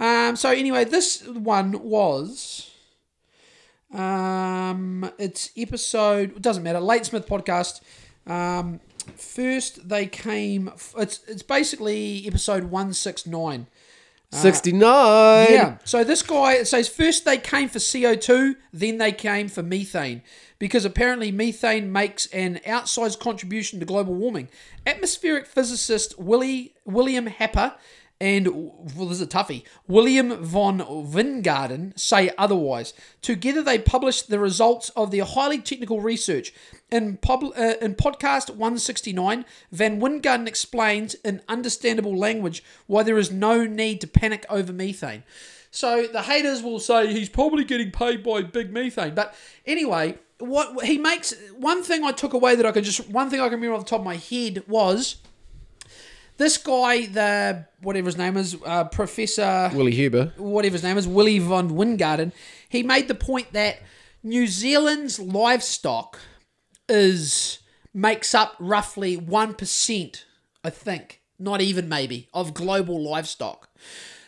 Um, 0.00 0.34
so 0.36 0.50
anyway, 0.50 0.84
this 0.84 1.24
one 1.26 1.80
was. 1.82 2.70
Um, 3.92 5.10
it's 5.18 5.50
episode. 5.56 6.36
It 6.36 6.42
doesn't 6.42 6.62
matter. 6.62 6.80
Late 6.80 7.04
Smith 7.06 7.26
podcast. 7.26 7.80
Um, 8.26 8.80
first 9.18 9.88
they 9.88 10.06
came. 10.06 10.70
It's 10.96 11.20
it's 11.26 11.42
basically 11.42 12.26
episode 12.26 12.64
one 12.64 12.92
six 12.92 13.26
nine. 13.26 13.66
Uh, 14.32 14.36
Sixty 14.36 14.72
nine. 14.72 15.52
Yeah. 15.52 15.78
So 15.84 16.04
this 16.04 16.22
guy 16.22 16.54
it 16.54 16.66
says 16.66 16.88
first 16.88 17.24
they 17.24 17.36
came 17.36 17.68
for 17.68 17.78
CO 17.78 18.14
two, 18.14 18.56
then 18.72 18.98
they 18.98 19.12
came 19.12 19.48
for 19.48 19.62
methane, 19.62 20.22
because 20.58 20.84
apparently 20.84 21.30
methane 21.30 21.92
makes 21.92 22.26
an 22.26 22.60
outsized 22.66 23.20
contribution 23.20 23.78
to 23.80 23.84
global 23.84 24.14
warming. 24.14 24.48
Atmospheric 24.86 25.46
physicist 25.46 26.18
Willie 26.18 26.74
William 26.84 27.26
Happer 27.26 27.74
and 28.22 28.46
well, 28.94 29.08
this 29.08 29.18
is 29.18 29.20
a 29.20 29.26
toughie. 29.26 29.64
William 29.88 30.36
von 30.44 30.78
Wijngaarden 30.78 31.98
say 31.98 32.30
otherwise. 32.38 32.94
Together, 33.20 33.62
they 33.62 33.80
published 33.80 34.30
the 34.30 34.38
results 34.38 34.90
of 34.90 35.10
their 35.10 35.24
highly 35.24 35.58
technical 35.58 36.00
research. 36.00 36.54
In, 36.92 37.16
pub, 37.16 37.42
uh, 37.42 37.74
in 37.80 37.96
podcast 37.96 38.50
169, 38.50 39.44
Van 39.72 40.00
Wijngaarden 40.00 40.46
explains 40.46 41.14
in 41.14 41.42
understandable 41.48 42.16
language 42.16 42.62
why 42.86 43.02
there 43.02 43.18
is 43.18 43.32
no 43.32 43.66
need 43.66 44.00
to 44.02 44.06
panic 44.06 44.46
over 44.48 44.72
methane. 44.72 45.24
So 45.72 46.06
the 46.06 46.22
haters 46.22 46.62
will 46.62 46.78
say 46.78 47.12
he's 47.12 47.28
probably 47.28 47.64
getting 47.64 47.90
paid 47.90 48.22
by 48.22 48.42
big 48.42 48.72
methane. 48.72 49.16
But 49.16 49.34
anyway, 49.66 50.18
what 50.38 50.84
he 50.84 50.96
makes 50.96 51.34
one 51.56 51.82
thing 51.82 52.04
I 52.04 52.12
took 52.12 52.34
away 52.34 52.54
that 52.54 52.66
I 52.66 52.70
could 52.70 52.84
just 52.84 53.08
one 53.08 53.30
thing 53.30 53.40
I 53.40 53.48
can 53.48 53.54
remember 53.54 53.74
off 53.74 53.84
the 53.84 53.90
top 53.90 54.00
of 54.00 54.04
my 54.04 54.16
head 54.16 54.62
was 54.68 55.16
this 56.36 56.58
guy, 56.58 57.06
the 57.06 57.66
whatever 57.80 58.06
his 58.06 58.16
name 58.16 58.36
is, 58.36 58.56
uh, 58.64 58.84
Professor 58.84 59.70
Willie 59.74 59.94
Huber. 59.94 60.32
whatever 60.36 60.72
his 60.72 60.82
name 60.82 60.98
is, 60.98 61.06
Willie 61.06 61.38
von 61.38 61.70
Wijngaarden, 61.70 62.32
he 62.68 62.82
made 62.82 63.08
the 63.08 63.14
point 63.14 63.52
that 63.52 63.78
New 64.22 64.46
Zealand's 64.46 65.18
livestock 65.18 66.18
is 66.88 67.58
makes 67.94 68.34
up 68.34 68.54
roughly 68.58 69.16
one 69.16 69.54
percent, 69.54 70.26
I 70.64 70.70
think, 70.70 71.20
not 71.38 71.60
even 71.60 71.88
maybe, 71.88 72.28
of 72.32 72.54
global 72.54 73.02
livestock. 73.02 73.68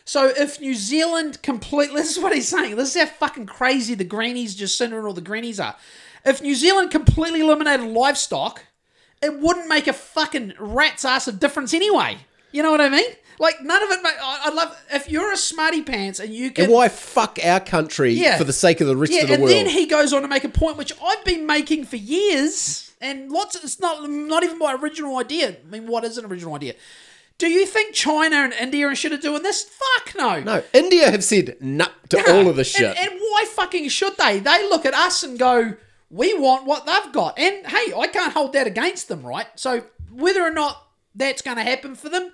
So 0.05 0.31
if 0.37 0.61
New 0.61 0.75
Zealand 0.75 1.43
completely, 1.43 1.97
this 2.03 2.17
is 2.17 2.23
what 2.23 2.35
he's 2.35 2.49
saying. 2.49 2.77
This 2.77 2.95
is 2.95 3.03
how 3.03 3.09
fucking 3.09 3.47
crazy 3.47 3.95
the 3.95 4.05
greenies, 4.05 4.57
Jacinda 4.57 4.99
and 4.99 5.07
all 5.07 5.15
the 5.15 5.21
greenies 5.21 5.59
are. 5.59 5.77
If 6.25 6.41
New 6.41 6.55
Zealand 6.55 6.91
completely 6.91 7.41
eliminated 7.41 7.87
livestock, 7.87 8.65
it 9.25 9.41
wouldn't 9.41 9.69
make 9.69 9.87
a 9.87 9.93
fucking 9.93 10.55
rat's 10.59 11.05
ass 11.05 11.27
of 11.29 11.41
difference 11.41 11.73
anyway. 11.75 12.19
You 12.53 12.63
know 12.63 12.71
what 12.71 12.81
I 12.81 12.89
mean? 12.89 13.11
Like 13.41 13.63
none 13.63 13.83
of 13.83 13.91
it. 13.91 14.01
ma- 14.03 14.11
I 14.11 14.41
I 14.45 14.51
love 14.55 14.81
if 14.93 15.11
you're 15.11 15.33
a 15.33 15.37
smarty 15.37 15.83
pants 15.83 16.21
and 16.21 16.33
you 16.33 16.51
can. 16.53 16.65
And 16.67 16.73
why 16.73 16.89
fuck 16.89 17.39
our 17.43 17.59
country 17.61 18.13
Yeah. 18.13 18.39
for 18.39 18.45
the 18.45 18.53
sake 18.53 18.81
of 18.81 18.87
the 18.87 18.97
rest 18.97 19.13
yeah, 19.13 19.23
of 19.23 19.29
the 19.29 19.35
and 19.35 19.43
world? 19.43 19.57
And 19.57 19.67
then 19.67 19.75
he 19.75 19.87
goes 19.87 20.13
on 20.13 20.23
to 20.23 20.29
make 20.29 20.45
a 20.45 20.49
point 20.49 20.77
which 20.77 20.93
I've 21.05 21.25
been 21.25 21.45
making 21.47 21.85
for 21.87 21.97
years, 21.97 22.93
and 23.01 23.33
lots. 23.33 23.57
Of, 23.57 23.65
it's 23.65 23.81
not 23.81 24.09
not 24.09 24.45
even 24.45 24.59
my 24.59 24.75
original 24.75 25.19
idea. 25.19 25.57
I 25.67 25.69
mean, 25.69 25.89
what 25.89 26.05
is 26.05 26.17
an 26.17 26.25
original 26.27 26.55
idea? 26.55 26.75
Do 27.39 27.49
you 27.49 27.67
think 27.67 27.93
China 27.93 28.37
and 28.37 28.53
India 28.53 28.87
and 28.87 28.97
shit 28.97 29.11
are 29.13 29.17
doing 29.17 29.43
this? 29.43 29.65
Fuck 29.65 30.15
no. 30.17 30.39
no, 30.39 30.63
India 30.73 31.11
have 31.11 31.25
said 31.25 31.57
nah 31.61 31.89
to 32.11 32.33
all 32.33 32.49
of 32.49 32.55
this 32.55 32.71
shit. 32.71 32.97
And, 32.97 33.11
and 33.11 33.21
why 33.21 33.45
fucking 33.49 33.89
should 33.89 34.17
they? 34.17 34.39
They 34.39 34.69
look 34.69 34.87
at 34.87 34.95
us 34.95 35.25
and 35.25 35.37
go, 35.37 35.75
we 36.15 36.33
want 36.39 36.65
what 36.65 36.87
they've 36.87 37.13
got. 37.13 37.39
And 37.39 37.67
hey, 37.67 37.93
I 37.97 38.07
can't 38.07 38.33
hold 38.33 38.53
that 38.53 38.69
against 38.69 39.09
them, 39.09 39.27
right? 39.27 39.47
So 39.57 39.83
whether 40.13 40.43
or 40.43 40.53
not 40.53 40.87
that's 41.15 41.43
going 41.43 41.57
to 41.57 41.65
happen 41.65 41.97
for 41.97 42.09
them, 42.09 42.31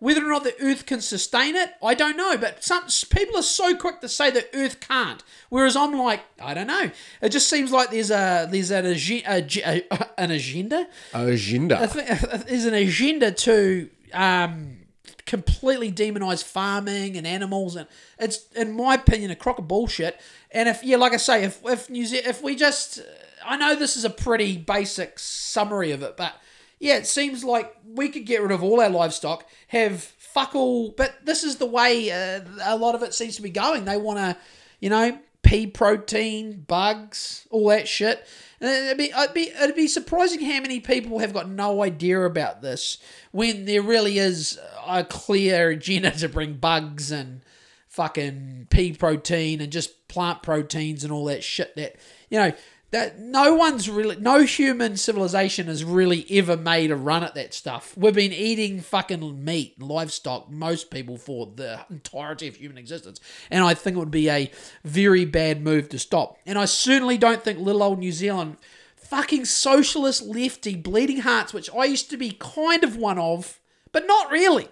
whether 0.00 0.24
or 0.24 0.30
not 0.30 0.42
the 0.42 0.54
Earth 0.60 0.84
can 0.84 1.00
sustain 1.00 1.54
it, 1.54 1.74
I 1.80 1.94
don't 1.94 2.16
know. 2.16 2.36
But 2.36 2.64
some 2.64 2.86
people 3.10 3.38
are 3.38 3.42
so 3.42 3.76
quick 3.76 4.00
to 4.00 4.08
say 4.08 4.30
that 4.30 4.48
Earth 4.52 4.80
can't, 4.80 5.22
whereas 5.48 5.76
I'm 5.76 5.92
like, 5.96 6.22
I 6.42 6.54
don't 6.54 6.66
know. 6.66 6.90
It 7.22 7.28
just 7.28 7.48
seems 7.48 7.70
like 7.70 7.90
there's 7.90 8.10
a 8.10 8.48
there's 8.50 8.72
an, 8.72 8.86
ag- 8.86 9.86
an 10.18 10.30
agenda. 10.32 10.88
Agenda. 11.14 12.44
there's 12.48 12.64
an 12.64 12.74
agenda 12.74 13.30
to 13.30 13.90
um, 14.12 14.78
completely 15.26 15.92
demonize 15.92 16.42
farming 16.42 17.16
and 17.16 17.26
animals, 17.26 17.76
and 17.76 17.86
it's, 18.18 18.46
in 18.52 18.76
my 18.76 18.94
opinion, 18.94 19.30
a 19.30 19.36
crock 19.36 19.58
of 19.58 19.68
bullshit. 19.68 20.20
And 20.50 20.68
if 20.68 20.82
yeah, 20.82 20.96
like 20.96 21.12
I 21.12 21.18
say, 21.18 21.44
if 21.44 21.60
if 21.64 21.90
New 21.90 22.06
Ze- 22.06 22.26
if 22.26 22.42
we 22.42 22.56
just, 22.56 23.00
I 23.44 23.56
know 23.56 23.74
this 23.74 23.96
is 23.96 24.04
a 24.04 24.10
pretty 24.10 24.56
basic 24.56 25.18
summary 25.18 25.92
of 25.92 26.02
it, 26.02 26.16
but 26.16 26.34
yeah, 26.78 26.96
it 26.96 27.06
seems 27.06 27.44
like 27.44 27.76
we 27.84 28.08
could 28.08 28.24
get 28.24 28.42
rid 28.42 28.52
of 28.52 28.62
all 28.62 28.80
our 28.80 28.88
livestock, 28.88 29.46
have 29.68 30.02
fuck 30.02 30.54
all, 30.54 30.92
but 30.96 31.14
this 31.24 31.44
is 31.44 31.56
the 31.56 31.66
way 31.66 32.10
uh, 32.10 32.40
a 32.64 32.76
lot 32.76 32.94
of 32.94 33.02
it 33.02 33.14
seems 33.14 33.36
to 33.36 33.42
be 33.42 33.50
going. 33.50 33.84
They 33.84 33.96
want 33.96 34.18
to, 34.18 34.36
you 34.80 34.88
know, 34.88 35.18
pea 35.42 35.66
protein, 35.66 36.64
bugs, 36.66 37.46
all 37.50 37.68
that 37.68 37.86
shit. 37.86 38.26
It'd 38.60 38.98
be, 38.98 39.10
it'd 39.10 39.34
be 39.34 39.48
it'd 39.48 39.74
be 39.74 39.88
surprising 39.88 40.42
how 40.42 40.60
many 40.60 40.80
people 40.80 41.20
have 41.20 41.32
got 41.32 41.48
no 41.48 41.82
idea 41.82 42.20
about 42.24 42.60
this 42.60 42.98
when 43.30 43.64
there 43.64 43.80
really 43.82 44.18
is 44.18 44.58
a 44.86 45.02
clear 45.02 45.70
agenda 45.70 46.10
to 46.10 46.28
bring 46.28 46.54
bugs 46.54 47.10
and 47.10 47.40
fucking 47.88 48.66
pea 48.68 48.92
protein 48.92 49.60
and 49.62 49.72
just 49.72 50.06
plant 50.08 50.42
proteins 50.42 51.04
and 51.04 51.12
all 51.12 51.24
that 51.24 51.42
shit 51.42 51.74
that 51.76 51.96
you 52.28 52.38
know 52.38 52.52
that 52.90 53.18
no 53.18 53.54
one's 53.54 53.88
really 53.88 54.16
no 54.16 54.42
human 54.42 54.96
civilization 54.96 55.66
has 55.66 55.84
really 55.84 56.26
ever 56.30 56.56
made 56.56 56.90
a 56.90 56.96
run 56.96 57.22
at 57.22 57.34
that 57.34 57.54
stuff. 57.54 57.96
We've 57.96 58.14
been 58.14 58.32
eating 58.32 58.80
fucking 58.80 59.44
meat, 59.44 59.80
livestock, 59.80 60.50
most 60.50 60.90
people 60.90 61.16
for 61.16 61.46
the 61.54 61.80
entirety 61.88 62.48
of 62.48 62.56
human 62.56 62.78
existence. 62.78 63.20
And 63.50 63.64
I 63.64 63.74
think 63.74 63.96
it 63.96 64.00
would 64.00 64.10
be 64.10 64.28
a 64.28 64.50
very 64.84 65.24
bad 65.24 65.62
move 65.62 65.88
to 65.90 65.98
stop. 65.98 66.38
And 66.46 66.58
I 66.58 66.64
certainly 66.64 67.18
don't 67.18 67.42
think 67.42 67.58
little 67.58 67.82
old 67.82 67.98
New 67.98 68.12
Zealand 68.12 68.56
fucking 68.96 69.44
socialist 69.44 70.22
lefty 70.22 70.76
bleeding 70.76 71.20
hearts, 71.20 71.52
which 71.52 71.70
I 71.74 71.84
used 71.84 72.10
to 72.10 72.16
be 72.16 72.36
kind 72.38 72.84
of 72.84 72.96
one 72.96 73.18
of, 73.18 73.60
but 73.92 74.06
not 74.06 74.30
really 74.30 74.68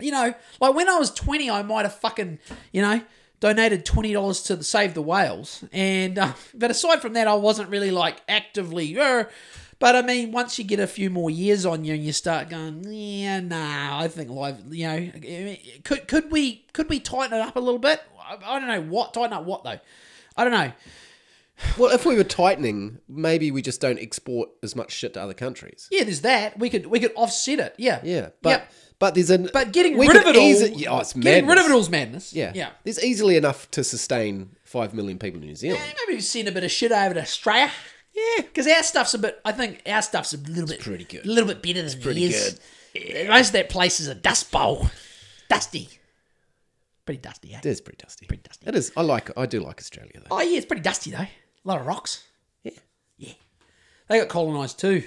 you 0.00 0.10
know, 0.10 0.34
like 0.60 0.74
when 0.74 0.88
I 0.88 0.98
was 0.98 1.10
20, 1.12 1.50
I 1.50 1.62
might 1.62 1.82
have 1.82 1.94
fucking, 1.94 2.38
you 2.72 2.82
know, 2.82 3.00
donated 3.44 3.84
$20 3.84 4.46
to 4.46 4.56
the 4.56 4.64
Save 4.64 4.94
the 4.94 5.02
Whales. 5.02 5.64
And, 5.70 6.18
uh, 6.18 6.32
but 6.54 6.70
aside 6.70 7.02
from 7.02 7.12
that, 7.12 7.28
I 7.28 7.34
wasn't 7.34 7.68
really 7.68 7.90
like 7.90 8.22
actively, 8.26 8.96
"Er." 8.98 9.28
but 9.78 9.94
I 9.94 10.00
mean, 10.00 10.32
once 10.32 10.58
you 10.58 10.64
get 10.64 10.80
a 10.80 10.86
few 10.86 11.10
more 11.10 11.28
years 11.28 11.66
on 11.66 11.84
you 11.84 11.92
and 11.92 12.02
you 12.02 12.12
start 12.12 12.48
going, 12.48 12.84
yeah, 12.88 13.40
nah, 13.40 14.00
I 14.00 14.08
think 14.08 14.30
live, 14.30 14.62
you 14.70 14.86
know, 14.86 15.54
could, 15.84 16.08
could 16.08 16.30
we, 16.30 16.64
could 16.72 16.88
we 16.88 17.00
tighten 17.00 17.38
it 17.38 17.42
up 17.42 17.56
a 17.56 17.60
little 17.60 17.78
bit? 17.78 18.00
I, 18.18 18.38
I 18.42 18.58
don't 18.58 18.68
know 18.68 18.80
what, 18.80 19.12
tighten 19.12 19.34
up 19.34 19.44
what 19.44 19.62
though? 19.62 19.78
I 20.36 20.44
don't 20.44 20.52
know. 20.52 20.72
Well, 21.78 21.92
if 21.92 22.04
we 22.04 22.16
were 22.16 22.24
tightening, 22.24 22.98
maybe 23.08 23.52
we 23.52 23.62
just 23.62 23.80
don't 23.80 24.00
export 24.00 24.48
as 24.64 24.74
much 24.74 24.90
shit 24.90 25.14
to 25.14 25.22
other 25.22 25.34
countries. 25.34 25.86
Yeah, 25.88 26.02
there's 26.02 26.22
that. 26.22 26.58
We 26.58 26.68
could, 26.68 26.86
we 26.86 26.98
could 26.98 27.12
offset 27.14 27.60
it. 27.60 27.76
Yeah. 27.78 28.00
Yeah, 28.02 28.30
but 28.42 28.50
Yep. 28.50 28.72
But 29.04 29.14
there's 29.14 29.28
an 29.28 29.50
But 29.52 29.70
getting 29.74 29.98
we 29.98 30.08
rid 30.08 30.16
of 30.16 30.22
could 30.24 30.36
it 30.36 30.38
all, 30.38 30.48
easi- 30.48 30.78
yeah, 30.80 30.88
oh, 30.88 31.00
it's 31.00 31.12
getting 31.12 31.46
rid 31.46 31.58
of 31.58 31.64
madness. 31.64 31.66
it 31.66 31.72
all 31.74 31.80
is 31.80 31.90
madness. 31.90 32.32
Yeah, 32.32 32.52
Yeah. 32.54 32.70
There's 32.84 33.04
easily 33.04 33.36
enough 33.36 33.70
to 33.72 33.84
sustain 33.84 34.56
five 34.64 34.94
million 34.94 35.18
people 35.18 35.42
in 35.42 35.46
New 35.46 35.54
Zealand. 35.54 35.82
Eh, 35.86 35.92
maybe 36.08 36.20
seen 36.22 36.48
a 36.48 36.52
bit 36.52 36.64
of 36.64 36.70
shit 36.70 36.90
over 36.90 37.12
to 37.12 37.20
Australia. 37.20 37.70
Yeah, 38.14 38.44
because 38.44 38.66
our 38.66 38.82
stuff's 38.82 39.12
a 39.12 39.18
bit. 39.18 39.40
I 39.44 39.52
think 39.52 39.82
our 39.86 40.00
stuff's 40.00 40.32
a 40.32 40.38
little 40.38 40.66
bit 40.66 40.80
pretty 40.80 41.04
good. 41.04 41.26
a 41.26 41.28
little 41.28 41.46
bit 41.48 41.62
better 41.62 41.86
than 41.86 42.00
pretty 42.00 42.28
theirs. 42.28 42.58
Most 43.28 43.48
of 43.48 43.52
that 43.52 43.68
place 43.68 44.00
is 44.00 44.08
a 44.08 44.14
dust 44.14 44.50
bowl, 44.50 44.88
dusty, 45.50 45.90
pretty 47.04 47.20
dusty. 47.20 47.52
Eh? 47.52 47.58
It 47.58 47.66
is 47.66 47.82
pretty 47.82 47.98
dusty. 48.02 48.24
Pretty 48.26 48.42
dusty. 48.42 48.66
It 48.66 48.74
is. 48.74 48.90
I 48.96 49.02
like. 49.02 49.36
I 49.36 49.44
do 49.44 49.60
like 49.60 49.80
Australia 49.80 50.12
though. 50.14 50.28
Oh 50.38 50.40
yeah, 50.40 50.56
it's 50.56 50.64
pretty 50.66 50.82
dusty 50.82 51.10
though. 51.10 51.18
A 51.18 51.28
lot 51.64 51.80
of 51.80 51.86
rocks. 51.86 52.24
Yeah. 52.62 52.72
Yeah, 53.18 53.32
they 54.08 54.18
got 54.20 54.28
colonised 54.30 54.78
too. 54.78 55.02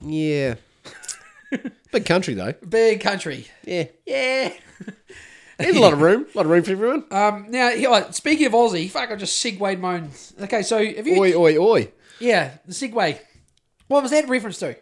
Yeah. 0.00 0.56
Big 1.92 2.04
country 2.04 2.34
though. 2.34 2.52
Big 2.68 3.00
country. 3.00 3.46
Yeah. 3.64 3.84
Yeah. 4.04 4.52
There's 5.58 5.76
a 5.76 5.80
lot 5.80 5.94
of 5.94 6.02
room. 6.02 6.26
A 6.34 6.36
lot 6.36 6.44
of 6.44 6.50
room 6.50 6.62
for 6.62 6.72
everyone. 6.72 7.04
Um. 7.10 7.46
Now, 7.50 7.70
here, 7.70 7.88
like, 7.88 8.12
speaking 8.12 8.46
of 8.46 8.52
Aussie, 8.52 8.90
fuck, 8.90 9.10
I 9.10 9.16
just 9.16 9.40
segued 9.40 9.80
my 9.80 9.94
own. 9.94 10.10
Okay, 10.42 10.62
so 10.62 10.84
have 10.84 11.06
you? 11.06 11.18
Oi, 11.18 11.34
oi, 11.34 11.56
oi. 11.58 11.92
Yeah, 12.20 12.58
the 12.66 12.72
segue. 12.72 13.18
What 13.88 14.02
was 14.02 14.10
that 14.10 14.28
reference 14.28 14.58
to? 14.58 14.76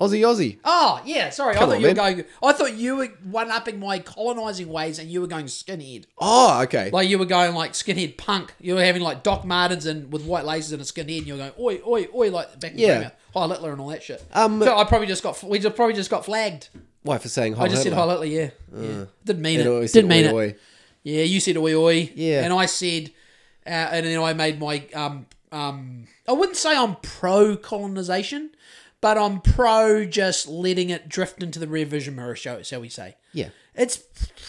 Aussie, 0.00 0.22
Aussie. 0.22 0.58
Oh, 0.64 1.00
yeah, 1.04 1.30
sorry. 1.30 1.54
Come 1.54 1.64
I 1.64 1.66
thought 1.66 1.74
on, 1.76 1.80
you 1.82 1.88
were 1.88 1.94
man. 1.94 2.14
going 2.16 2.26
I 2.42 2.52
thought 2.52 2.76
you 2.76 2.96
were 2.96 3.06
one 3.22 3.50
upping 3.50 3.78
my 3.78 4.00
colonising 4.00 4.68
ways 4.68 4.98
and 4.98 5.08
you 5.08 5.20
were 5.20 5.28
going 5.28 5.46
skinhead. 5.46 6.06
Oh, 6.18 6.62
okay. 6.62 6.90
Like 6.90 7.08
you 7.08 7.16
were 7.18 7.26
going 7.26 7.54
like 7.54 7.74
skinhead 7.74 8.16
punk. 8.16 8.54
You 8.60 8.74
were 8.74 8.84
having 8.84 9.02
like 9.02 9.22
Doc 9.22 9.44
Martens 9.44 9.86
and 9.86 10.12
with 10.12 10.24
white 10.24 10.44
laces 10.44 10.72
and 10.72 10.82
a 10.82 10.84
skinhead 10.84 11.18
and 11.18 11.26
you 11.28 11.34
were 11.34 11.38
going 11.38 11.52
oi 11.60 11.80
oi 11.86 12.08
oi 12.12 12.30
like 12.30 12.58
back 12.58 12.72
in 12.72 12.78
Yeah. 12.78 13.00
yeah. 13.00 13.10
High 13.34 13.46
Littler 13.46 13.72
and 13.72 13.80
all 13.80 13.88
that 13.88 14.02
shit. 14.02 14.24
Um, 14.32 14.60
so 14.62 14.76
I 14.76 14.84
probably 14.84 15.06
just 15.06 15.22
got 15.22 15.40
we 15.44 15.60
just 15.60 15.76
probably 15.76 15.94
just 15.94 16.10
got 16.10 16.24
flagged. 16.24 16.70
Why 17.02 17.18
for 17.18 17.28
saying 17.28 17.54
hi? 17.54 17.64
I 17.64 17.68
just 17.68 17.82
said 17.84 17.92
High 17.92 18.00
Hitler? 18.00 18.14
Littler, 18.14 18.26
yeah. 18.26 18.50
yeah. 18.76 19.04
Didn't 19.24 19.42
mean 19.42 19.60
it. 19.60 19.92
Didn't 19.92 20.08
mean 20.08 20.24
oi, 20.26 20.28
it. 20.28 20.34
oi. 20.34 20.56
Yeah, 21.04 21.22
you 21.22 21.38
said 21.38 21.56
oi 21.56 21.74
oi. 21.74 22.10
Yeah. 22.16 22.42
And 22.44 22.52
I 22.52 22.66
said, 22.66 23.12
uh, 23.66 23.70
and 23.70 24.06
then 24.06 24.20
I 24.20 24.32
made 24.32 24.58
my, 24.58 24.84
um, 24.94 25.26
um, 25.52 26.06
I 26.26 26.32
wouldn't 26.32 26.56
say 26.56 26.76
I'm 26.76 26.96
pro 26.96 27.56
colonisation, 27.56 28.50
but 29.04 29.18
I'm 29.18 29.42
pro 29.42 30.06
just 30.06 30.48
letting 30.48 30.88
it 30.88 31.10
drift 31.10 31.42
into 31.42 31.58
the 31.58 31.68
rear 31.68 31.84
vision 31.84 32.16
mirror, 32.16 32.34
shall, 32.34 32.62
shall 32.62 32.80
we 32.80 32.88
say. 32.88 33.16
Yeah. 33.34 33.50
It's, 33.74 34.02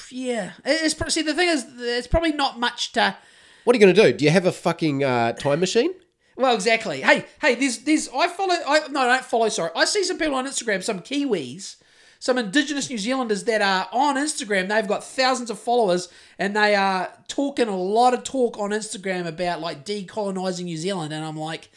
yeah. 0.10 0.54
It's, 0.64 1.14
see, 1.14 1.24
the 1.24 1.34
thing 1.34 1.50
is, 1.50 1.66
it's 1.78 2.08
probably 2.08 2.32
not 2.32 2.58
much 2.58 2.94
to, 2.94 3.18
What 3.66 3.76
are 3.76 3.78
you 3.78 3.86
going 3.86 3.94
to 3.94 4.02
do? 4.02 4.18
Do 4.18 4.24
you 4.24 4.32
have 4.32 4.46
a 4.46 4.54
fucking 4.54 5.04
uh, 5.04 5.34
time 5.34 5.60
machine? 5.60 5.94
well, 6.38 6.56
exactly. 6.56 7.02
Hey, 7.02 7.26
hey, 7.42 7.56
there's, 7.56 7.80
there's, 7.80 8.08
I 8.16 8.30
follow, 8.30 8.56
I, 8.66 8.88
no, 8.92 9.02
I 9.02 9.08
don't 9.08 9.26
follow, 9.26 9.50
sorry. 9.50 9.72
I 9.76 9.84
see 9.84 10.06
some 10.06 10.18
people 10.18 10.36
on 10.36 10.48
Instagram, 10.48 10.82
some 10.82 11.02
Kiwis, 11.02 11.76
some 12.20 12.38
indigenous 12.38 12.90
New 12.90 12.98
Zealanders 12.98 13.44
that 13.44 13.62
are 13.62 13.90
on 13.92 14.16
Instagram. 14.16 14.70
They've 14.70 14.88
got 14.88 15.04
thousands 15.04 15.50
of 15.50 15.60
followers 15.60 16.08
and 16.40 16.56
they 16.56 16.76
are 16.76 17.12
talking 17.28 17.68
a 17.68 17.76
lot 17.76 18.14
of 18.14 18.24
talk 18.24 18.58
on 18.58 18.70
Instagram 18.70 19.28
about 19.28 19.60
like 19.60 19.84
decolonizing 19.84 20.64
New 20.64 20.78
Zealand. 20.78 21.12
And 21.12 21.26
I'm 21.26 21.36
like, 21.36 21.70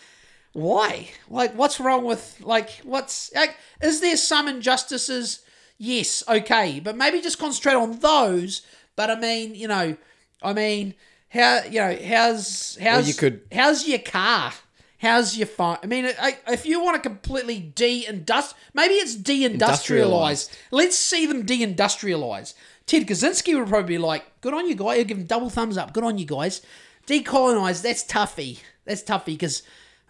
why? 0.59 1.09
Like, 1.31 1.55
what's 1.55 1.79
wrong 1.81 2.05
with, 2.05 2.39
like, 2.41 2.71
what's, 2.85 3.33
like, 3.35 3.57
is 3.83 4.01
there 4.01 4.17
some 4.17 4.49
injustices? 4.49 5.41
Yes, 5.79 6.23
okay. 6.29 6.81
But 6.81 6.97
maybe 6.97 7.21
just 7.21 7.39
concentrate 7.39 7.75
on 7.75 7.99
those. 8.01 8.63
But 8.97 9.11
I 9.11 9.15
mean, 9.19 9.55
you 9.55 9.69
know, 9.69 9.97
I 10.43 10.53
mean, 10.53 10.95
how, 11.31 11.61
you 11.65 11.81
know, 11.81 11.97
how's, 12.05 12.77
how's, 12.81 13.07
you 13.09 13.15
could- 13.15 13.43
how's 13.53 13.87
your 13.87 14.01
car? 14.01 14.53
How's 15.01 15.37
your 15.37 15.47
phone? 15.47 15.79
I 15.83 15.87
mean, 15.87 16.07
I- 16.21 16.39
if 16.49 16.67
you 16.67 16.83
want 16.83 16.97
to 17.01 17.09
completely 17.09 17.61
de-indust, 17.61 18.55
maybe 18.75 18.95
it's 18.95 19.15
de-industrialized. 19.15 20.51
Let's 20.73 20.97
see 20.99 21.27
them 21.27 21.45
de-industrialize. 21.47 22.55
Ted 22.87 23.07
Kaczynski 23.07 23.57
would 23.57 23.69
probably 23.69 23.87
be 23.97 23.99
like, 23.99 24.41
"Good 24.41 24.55
on 24.55 24.67
you 24.69 24.75
guys." 24.75 24.97
He'd 24.99 25.07
give 25.09 25.19
him 25.19 25.27
double 25.27 25.51
thumbs 25.51 25.77
up. 25.77 25.93
Good 25.93 26.05
on 26.05 26.19
you 26.19 26.25
guys. 26.27 26.63
decolonize. 27.07 27.81
That's 27.83 28.03
toughy. 28.03 28.59
That's 28.85 29.03
toughy 29.03 29.33
because 29.33 29.63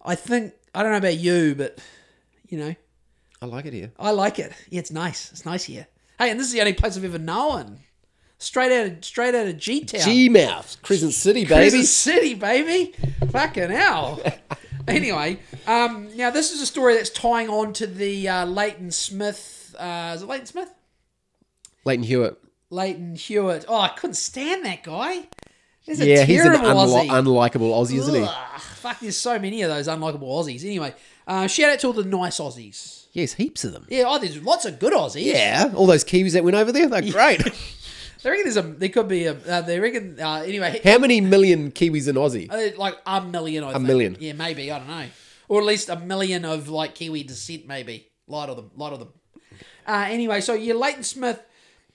I 0.04 0.14
think 0.14 0.52
I 0.74 0.82
don't 0.82 0.92
know 0.92 0.98
about 0.98 1.16
you, 1.18 1.54
but 1.54 1.78
you 2.48 2.58
know, 2.58 2.74
I 3.42 3.46
like 3.46 3.66
it 3.66 3.72
here. 3.72 3.92
I 3.98 4.10
like 4.10 4.38
it. 4.38 4.52
Yeah, 4.70 4.80
it's 4.80 4.90
nice. 4.90 5.30
It's 5.32 5.44
nice 5.44 5.64
here. 5.64 5.86
Hey, 6.18 6.30
and 6.30 6.38
this 6.40 6.46
is 6.46 6.52
the 6.52 6.60
only 6.60 6.72
place 6.72 6.96
I've 6.96 7.04
ever 7.04 7.18
known. 7.18 7.78
Straight 8.38 8.72
out 8.72 8.86
of 8.86 9.04
straight 9.04 9.34
out 9.34 9.46
of 9.48 9.58
G 9.58 9.84
Town. 9.84 10.00
G 10.02 10.28
Mouth, 10.28 10.76
Crescent 10.82 11.12
City, 11.12 11.42
baby. 11.44 11.54
Crescent 11.70 11.86
City, 11.86 12.34
baby. 12.34 12.94
Fucking 13.30 13.70
hell. 13.70 14.22
anyway, 14.88 15.40
um, 15.66 16.08
now 16.16 16.30
this 16.30 16.52
is 16.52 16.60
a 16.62 16.66
story 16.66 16.94
that's 16.94 17.10
tying 17.10 17.48
on 17.48 17.72
to 17.74 17.86
the 17.86 18.28
uh, 18.28 18.46
Leighton 18.46 18.90
Smith. 18.92 19.74
Uh, 19.78 20.12
is 20.14 20.22
it 20.22 20.26
Leighton 20.26 20.46
Smith? 20.46 20.70
Lleyton 21.84 22.04
Hewitt. 22.04 22.36
Lleyton 22.70 23.16
Hewitt. 23.16 23.64
Oh, 23.66 23.80
I 23.80 23.88
couldn't 23.88 24.14
stand 24.14 24.64
that 24.64 24.82
guy. 24.84 25.26
He's 25.80 26.00
a 26.00 26.06
Yeah, 26.06 26.24
he's 26.24 26.44
an 26.44 26.52
terrible 26.52 26.68
unli- 26.68 27.08
Aussie. 27.08 27.08
unlikable 27.08 27.70
Aussie, 27.72 27.98
isn't 27.98 28.14
he? 28.14 28.22
Ugh, 28.22 28.62
fuck, 28.78 29.00
there's 29.00 29.16
so 29.16 29.38
many 29.38 29.62
of 29.62 29.70
those 29.70 29.88
unlikable 29.88 30.22
Aussies. 30.22 30.64
Anyway, 30.64 30.94
uh, 31.26 31.46
shout 31.46 31.70
out 31.70 31.80
to 31.80 31.88
all 31.88 31.92
the 31.92 32.04
nice 32.04 32.38
Aussies. 32.38 33.06
Yes, 33.12 33.34
heaps 33.34 33.64
of 33.64 33.72
them. 33.72 33.86
Yeah, 33.88 34.04
oh, 34.06 34.18
there's 34.18 34.42
lots 34.42 34.64
of 34.64 34.78
good 34.78 34.92
Aussies. 34.92 35.24
Yeah, 35.24 35.72
all 35.74 35.86
those 35.86 36.04
Kiwis 36.04 36.32
that 36.32 36.44
went 36.44 36.56
over 36.56 36.72
there, 36.72 36.88
they're 36.88 37.02
great. 37.02 37.42
They 38.22 38.30
reckon 38.30 38.44
there's 38.46 38.56
a, 38.56 38.62
there 38.62 38.88
could 38.88 39.08
be 39.08 39.26
a, 39.26 39.32
uh, 39.32 39.60
they 39.60 39.78
reckon, 39.78 40.18
uh, 40.20 40.42
anyway, 40.44 40.80
How 40.82 40.98
many 40.98 41.20
million 41.20 41.70
Kiwis 41.70 42.08
in 42.08 42.16
Aussie? 42.16 42.52
Uh, 42.52 42.76
like 42.76 42.98
a 43.06 43.22
million. 43.22 43.62
I 43.62 43.72
a 43.72 43.78
million. 43.78 44.16
Yeah, 44.18 44.32
maybe. 44.32 44.72
I 44.72 44.78
don't 44.78 44.88
know, 44.88 45.06
or 45.48 45.60
at 45.60 45.66
least 45.66 45.88
a 45.88 45.96
million 45.96 46.44
of 46.44 46.68
like 46.68 46.96
Kiwi 46.96 47.22
descent. 47.22 47.68
Maybe 47.68 48.08
lot 48.26 48.48
of 48.48 48.56
them. 48.56 48.70
Lot 48.76 48.92
of 48.92 48.98
them. 48.98 49.08
Uh, 49.86 50.06
anyway, 50.08 50.40
so 50.40 50.54
yeah, 50.54 50.74
Leighton 50.74 51.04
Smith. 51.04 51.40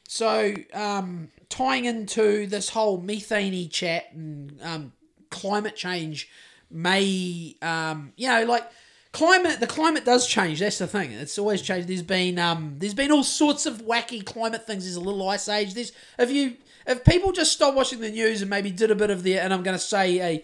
So 0.07 0.53
um, 0.73 1.29
tying 1.49 1.85
into 1.85 2.47
this 2.47 2.69
whole 2.69 2.99
methane 2.99 3.69
chat 3.69 4.13
and 4.13 4.59
um, 4.61 4.93
climate 5.29 5.75
change 5.75 6.29
may, 6.73 7.55
um, 7.61 8.13
you 8.17 8.27
know, 8.27 8.45
like 8.45 8.69
climate. 9.11 9.59
The 9.59 9.67
climate 9.67 10.03
does 10.05 10.27
change. 10.27 10.59
That's 10.59 10.79
the 10.79 10.87
thing. 10.87 11.11
It's 11.11 11.37
always 11.37 11.61
changed. 11.61 11.87
There's 11.87 12.01
been 12.01 12.37
um, 12.39 12.75
there's 12.79 12.93
been 12.93 13.11
all 13.11 13.23
sorts 13.23 13.65
of 13.65 13.83
wacky 13.83 14.25
climate 14.25 14.67
things. 14.67 14.83
There's 14.83 14.97
a 14.97 15.01
little 15.01 15.27
ice 15.29 15.47
age. 15.47 15.73
There's 15.73 15.91
if 16.19 16.31
you 16.31 16.57
if 16.85 17.05
people 17.05 17.31
just 17.31 17.53
stop 17.53 17.75
watching 17.75 18.01
the 18.01 18.09
news 18.09 18.41
and 18.41 18.49
maybe 18.49 18.71
did 18.71 18.91
a 18.91 18.95
bit 18.95 19.09
of 19.09 19.23
their 19.23 19.41
and 19.41 19.53
I'm 19.53 19.63
going 19.63 19.77
to 19.77 19.83
say 19.83 20.19
a 20.19 20.43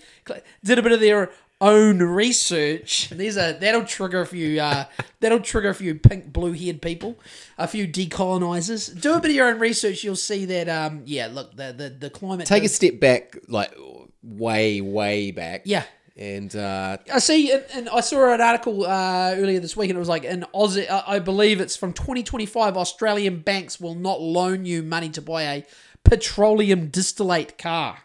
did 0.64 0.80
a 0.80 0.82
bit 0.82 0.94
of 0.94 1.00
their 1.02 1.32
own 1.62 2.02
research. 2.02 3.10
There's 3.10 3.36
a 3.36 3.58
that'll 3.60 3.84
trigger 3.84 4.22
a 4.22 4.26
few 4.26 4.62
uh, 4.62 4.86
that'll 5.20 5.42
trigger 5.42 5.70
a 5.70 5.76
few 5.76 5.96
pink 5.96 6.32
blue 6.32 6.54
haired 6.54 6.82
people, 6.82 7.20
a 7.58 7.68
few 7.68 7.88
decolonizers. 7.88 9.00
Do 9.00 9.16
a 9.16 9.20
bit 9.20 9.32
of 9.32 9.36
your 9.36 9.50
own 9.50 9.60
research. 9.60 10.04
You'll 10.04 10.16
see 10.16 10.46
that 10.46 10.70
um 10.70 11.02
yeah 11.06 11.28
look 11.28 11.56
the 11.56 11.74
the, 11.74 11.90
the 11.90 12.10
climate 12.10 12.48
Take 12.48 12.64
a 12.64 12.70
step 12.70 13.00
back, 13.00 13.38
like 13.48 13.74
way, 14.24 14.80
way 14.82 15.32
back. 15.32 15.64
yeah 15.66 15.84
And 16.20 16.54
uh, 16.54 16.98
I 17.14 17.20
see, 17.20 17.50
and, 17.50 17.64
and 17.74 17.90
I 17.90 18.02
saw 18.02 18.34
an 18.34 18.42
article 18.42 18.86
uh, 18.86 19.36
earlier 19.38 19.62
this 19.62 19.78
week, 19.78 19.90
and 19.90 19.96
it 19.96 20.00
was 20.00 20.10
like 20.10 20.26
in 20.26 20.46
Aussie. 20.54 20.90
uh, 20.90 21.02
I 21.08 21.20
believe 21.20 21.62
it's 21.62 21.78
from 21.78 21.94
2025. 21.94 22.76
Australian 22.76 23.40
banks 23.40 23.80
will 23.80 23.96
not 23.96 24.20
loan 24.20 24.66
you 24.66 24.84
money 24.84 25.08
to 25.12 25.22
buy 25.22 25.44
a 25.44 25.66
petroleum 26.04 26.90
distillate 26.90 27.58
car, 27.58 28.00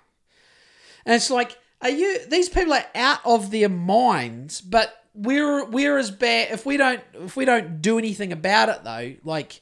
and 1.05 1.17
it's 1.17 1.29
like, 1.29 1.59
are 1.83 1.91
you? 1.91 2.21
These 2.29 2.51
people 2.51 2.73
are 2.73 2.87
out 2.95 3.19
of 3.25 3.51
their 3.51 3.69
minds. 3.69 4.61
But 4.61 4.95
we're 5.13 5.65
we're 5.65 5.99
as 5.99 6.13
bad 6.13 6.53
if 6.53 6.65
we 6.65 6.77
don't 6.77 7.01
if 7.15 7.37
we 7.37 7.45
don't 7.45 7.83
do 7.83 7.99
anything 7.99 8.31
about 8.31 8.69
it 8.69 8.85
though. 8.85 9.15
Like, 9.25 9.61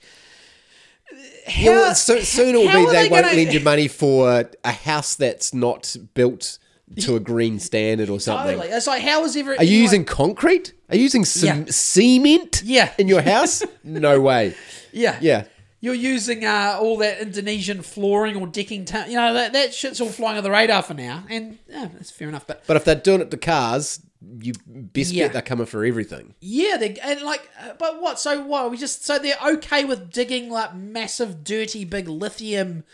how, 1.46 1.70
well, 1.70 1.94
so, 1.94 2.20
soon 2.20 2.54
it 2.54 2.58
will 2.58 2.64
be 2.64 2.86
are 2.86 2.92
they, 2.92 3.08
won't 3.08 3.24
gonna- 3.24 3.34
lend 3.34 3.54
you 3.54 3.60
money 3.60 3.88
for 3.88 4.44
a 4.62 4.72
house 4.72 5.14
that's 5.14 5.54
not 5.54 5.96
built 6.12 6.58
to 7.00 7.16
a 7.16 7.20
green 7.20 7.58
standard 7.58 8.08
or 8.10 8.20
something. 8.20 8.56
Totally. 8.56 8.74
It's 8.74 8.86
like 8.86 9.02
how 9.02 9.24
is 9.24 9.36
every? 9.36 9.56
Are 9.58 9.64
you 9.64 9.78
using 9.78 10.04
concrete? 10.04 10.72
Are 10.88 10.96
you 10.96 11.02
using 11.02 11.24
some 11.24 11.60
Yeah. 11.60 11.64
cement 11.70 12.62
Yeah. 12.64 12.92
in 12.98 13.08
your 13.08 13.22
house? 13.22 13.62
no 13.84 14.20
way. 14.20 14.54
Yeah. 14.92 15.18
Yeah. 15.20 15.44
You're 15.80 15.94
using 15.94 16.44
uh, 16.44 16.78
all 16.80 16.98
that 16.98 17.20
Indonesian 17.20 17.82
flooring 17.82 18.36
or 18.36 18.46
decking, 18.46 18.84
ta- 18.84 19.06
you 19.08 19.16
know, 19.16 19.34
that, 19.34 19.52
that 19.54 19.74
shit's 19.74 20.00
all 20.00 20.08
flying 20.10 20.38
on 20.38 20.44
the 20.44 20.50
radar 20.50 20.80
for 20.80 20.94
now. 20.94 21.24
And 21.28 21.58
yeah, 21.68 21.88
that's 21.92 22.10
fair 22.12 22.28
enough. 22.28 22.46
But 22.46 22.62
But 22.68 22.76
if 22.76 22.84
they're 22.84 22.94
doing 22.94 23.20
it 23.20 23.32
to 23.32 23.36
cars, 23.36 23.98
you 24.40 24.52
best 24.66 25.10
Yeah. 25.12 25.24
bet 25.24 25.32
they're 25.32 25.42
coming 25.42 25.66
for 25.66 25.84
everything. 25.84 26.34
yeah, 26.40 26.76
they 26.76 26.94
and 27.02 27.22
like, 27.22 27.48
uh, 27.60 27.72
but 27.80 28.00
what? 28.00 28.20
So 28.20 28.42
what? 28.44 28.70
We 28.70 28.76
just 28.76 29.04
so 29.04 29.18
they're 29.18 29.34
okay 29.54 29.84
with 29.84 30.12
digging 30.12 30.50
like 30.50 30.72
massive, 30.76 31.42
dirty, 31.42 31.84
big 31.84 32.06
lithium, 32.08 32.84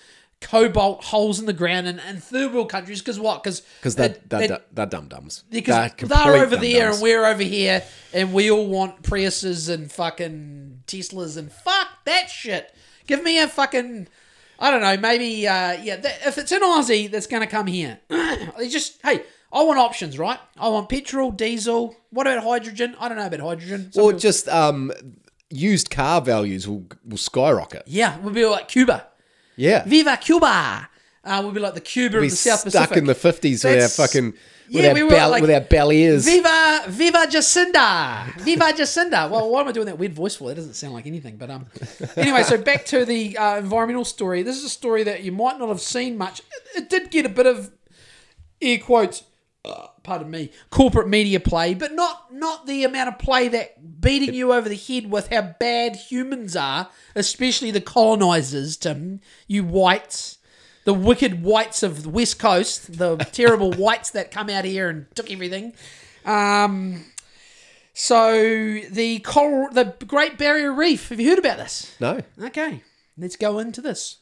cobalt 0.41 1.05
holes 1.05 1.41
in 1.41 1.47
the 1.47 1.53
ground 1.53 1.87
and, 1.89 2.01
in 2.09 2.19
third 2.19 2.53
world 2.53 2.71
countries 2.71 3.01
because 3.01 3.19
what? 3.19 3.43
Because 3.43 3.61
Because 3.81 3.97
they're, 3.97 4.17
they're, 4.27 4.61
they're, 4.73 4.87
dumb 4.87 5.09
dums. 5.09 5.45
because 5.51 5.91
they're, 5.97 6.37
over 6.37 6.57
there 6.57 6.93
and 6.93 7.03
we're 7.03 7.25
over 7.25 7.43
here 7.43 7.83
and 8.13 8.33
we 8.33 8.51
all 8.51 8.67
want 8.67 9.03
Priuses 9.03 9.69
and 9.73 9.91
fucking 9.91 10.83
Teslas 10.87 11.37
and 11.37 11.51
fuck 11.53 11.89
that 12.05 12.31
shit. 12.31 12.75
Give 13.07 13.23
me 13.23 13.39
a 13.39 13.49
fucking 13.49 14.09
I 14.61 14.71
don't 14.71 14.81
know, 14.81 14.97
maybe 14.97 15.47
uh, 15.47 15.73
yeah. 15.83 15.97
That, 15.97 16.19
if 16.27 16.37
it's 16.37 16.51
an 16.51 16.63
Aussie 16.63 17.11
that's 17.11 17.29
going 17.29 17.43
to 17.43 17.47
come 17.47 17.69
here, 17.69 18.01
they 18.09 18.69
just 18.69 19.01
hey, 19.05 19.23
I 19.53 19.63
want 19.63 19.79
options, 19.79 20.19
right? 20.19 20.39
I 20.57 20.69
want 20.69 20.89
petrol, 20.89 21.31
diesel. 21.31 21.95
What 22.11 22.27
about 22.27 22.43
hydrogen? 22.43 22.97
I 22.99 23.09
don't 23.09 23.19
know 23.19 23.27
about 23.27 23.41
hydrogen. 23.41 23.93
Some 23.93 24.03
Or 24.05 24.09
people- 24.11 24.21
just 24.21 24.49
um, 24.49 24.93
used 25.51 25.91
car 25.91 26.21
values 26.21 26.67
will, 26.67 26.87
will 27.05 27.17
skyrocket. 27.17 27.85
yeah, 27.87 28.19
we'll 28.19 28.35
be 28.35 28.45
like 28.47 28.69
Cuba. 28.69 29.07
Yeah. 29.59 29.85
Viva 29.85 30.17
Cuba. 30.17 30.89
Uh, 31.25 31.41
we'll 31.43 31.53
be 31.53 31.61
like 31.61 31.75
the 31.75 31.81
Cuba 31.83 32.17
of 32.17 32.23
the 32.23 32.29
South 32.31 32.61
stuck 32.61 32.73
Pacific. 32.91 32.97
in 32.99 33.05
the 33.05 33.15
50s 33.15 33.43
with 33.53 33.65
our 33.67 33.71
That's- 33.73 33.97
fucking. 33.97 34.33
With, 34.71 34.85
Yeah, 34.85 34.89
our 34.91 34.95
we 34.95 35.03
were 35.03 35.11
like- 35.29 35.41
with 35.43 35.51
our 35.51 35.61
belly 35.63 36.03
ears. 36.03 36.25
Viva, 36.27 36.85
Viva 36.89 37.27
Jacinda, 37.27 38.35
Viva 38.41 38.67
Jacinda. 38.73 39.29
Well, 39.31 39.51
why 39.51 39.63
am 39.63 39.69
I 39.69 39.73
doing 39.73 39.87
that 39.87 39.99
weird 39.99 40.13
voice 40.13 40.37
for? 40.37 40.49
That 40.49 40.57
doesn't 40.57 40.75
sound 40.75 40.93
like 40.95 41.07
anything. 41.07 41.37
But 41.37 41.51
um, 41.51 41.67
anyway, 42.17 42.43
so 42.43 42.59
back 42.59 42.85
to 42.87 43.05
the 43.07 43.37
uh, 43.39 43.57
environmental 43.59 44.05
story. 44.05 44.43
This 44.43 44.57
is 44.59 44.65
a 44.65 44.69
story 44.69 45.03
that 45.05 45.23
you 45.23 45.33
might 45.33 45.59
not 45.59 45.69
have 45.69 45.81
seen 45.81 46.17
much. 46.19 46.41
It, 46.41 46.83
it 46.83 46.91
did 46.91 47.11
get 47.11 47.25
a 47.27 47.31
bit 47.31 47.47
of 47.47 47.71
air 48.61 48.79
quotes. 48.79 49.25
Uh, 49.65 49.89
pardon 50.03 50.31
me, 50.31 50.51
corporate 50.71 51.09
media 51.09 51.41
play, 51.41 51.75
but 51.75 51.93
not 51.93 52.33
not 52.33 52.67
the 52.67 52.85
amount 52.85 53.09
of 53.09 53.19
play 53.19 53.49
that 53.49 54.01
beating 54.01 54.33
you 54.33 54.53
over 54.53 54.69
the 54.69 54.77
head 54.77 55.11
with 55.11 55.29
how 55.29 55.43
bad 55.59 55.97
humans 55.97 56.57
are, 56.57 56.89
especially 57.15 57.71
the 57.71 57.81
colonizers. 57.81 58.77
Tim, 58.77 59.21
you 59.47 59.65
whites, 59.65 60.39
the 60.85 60.95
wicked 60.95 61.43
whites 61.43 61.83
of 61.83 62.05
the 62.05 62.09
West 62.09 62.39
Coast, 62.39 62.99
the 62.99 63.17
terrible 63.33 63.73
whites 63.73 64.11
that 64.13 64.31
come 64.31 64.49
out 64.49 64.65
here 64.65 64.89
and 64.89 65.07
took 65.15 65.31
everything. 65.31 65.75
Um, 66.25 67.05
so 67.93 68.33
the 68.91 69.19
coral, 69.25 69.73
the 69.73 69.97
Great 70.07 70.39
Barrier 70.39 70.73
Reef. 70.73 71.09
Have 71.09 71.19
you 71.19 71.31
heard 71.31 71.39
about 71.41 71.59
this? 71.59 71.95
no. 72.01 72.21
Okay, 72.41 72.83
let's 73.17 73.37
go 73.37 73.59
into 73.59 73.81
this. 73.81 74.19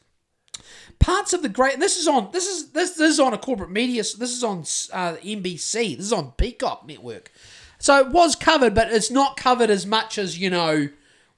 Parts 0.99 1.33
of 1.33 1.41
the 1.41 1.49
great. 1.49 1.79
This 1.79 1.97
is 1.97 2.07
on. 2.07 2.29
This 2.31 2.47
is 2.47 2.71
this, 2.71 2.91
this 2.91 3.13
is 3.13 3.19
on 3.19 3.33
a 3.33 3.37
corporate 3.37 3.71
media. 3.71 4.01
This 4.01 4.31
is 4.31 4.43
on 4.43 4.59
uh, 4.59 5.17
NBC. 5.17 5.97
This 5.97 6.05
is 6.07 6.13
on 6.13 6.31
Peacock 6.31 6.87
Network. 6.87 7.31
So 7.79 7.99
it 7.99 8.09
was 8.09 8.35
covered, 8.35 8.73
but 8.73 8.91
it's 8.91 9.11
not 9.11 9.37
covered 9.37 9.69
as 9.69 9.85
much 9.85 10.17
as 10.17 10.39
you 10.39 10.49
know. 10.49 10.89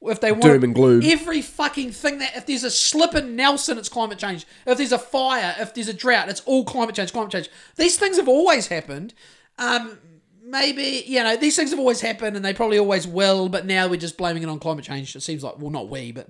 If 0.01 0.21
they 0.21 0.31
want 0.31 0.43
Doom 0.43 0.63
and 0.63 0.73
gloom. 0.73 1.01
every 1.03 1.41
fucking 1.41 1.91
thing 1.91 2.19
that 2.19 2.33
if 2.33 2.45
there's 2.45 2.63
a 2.63 2.71
slip 2.71 3.15
in 3.15 3.35
Nelson, 3.35 3.77
it's 3.77 3.89
climate 3.89 4.17
change. 4.17 4.47
If 4.65 4.77
there's 4.77 4.93
a 4.93 4.97
fire, 4.97 5.53
if 5.59 5.73
there's 5.73 5.89
a 5.89 5.93
drought, 5.93 6.29
it's 6.29 6.39
all 6.45 6.63
climate 6.63 6.95
change. 6.95 7.11
Climate 7.11 7.33
change. 7.33 7.49
These 7.75 7.99
things 7.99 8.15
have 8.15 8.29
always 8.29 8.67
happened. 8.67 9.13
Um, 9.57 9.99
maybe 10.41 11.03
you 11.05 11.21
know 11.21 11.35
these 11.35 11.57
things 11.57 11.71
have 11.71 11.79
always 11.79 11.99
happened, 11.99 12.37
and 12.37 12.45
they 12.45 12.53
probably 12.53 12.79
always 12.79 13.05
will. 13.05 13.49
But 13.49 13.65
now 13.65 13.89
we're 13.89 13.99
just 13.99 14.17
blaming 14.17 14.41
it 14.41 14.47
on 14.47 14.59
climate 14.59 14.85
change. 14.85 15.15
It 15.17 15.21
seems 15.21 15.43
like 15.43 15.59
well, 15.59 15.69
not 15.69 15.89
we, 15.89 16.13
but 16.13 16.29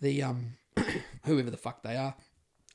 the 0.00 0.22
um, 0.22 0.52
whoever 1.24 1.50
the 1.50 1.56
fuck 1.56 1.82
they 1.82 1.96
are. 1.96 2.14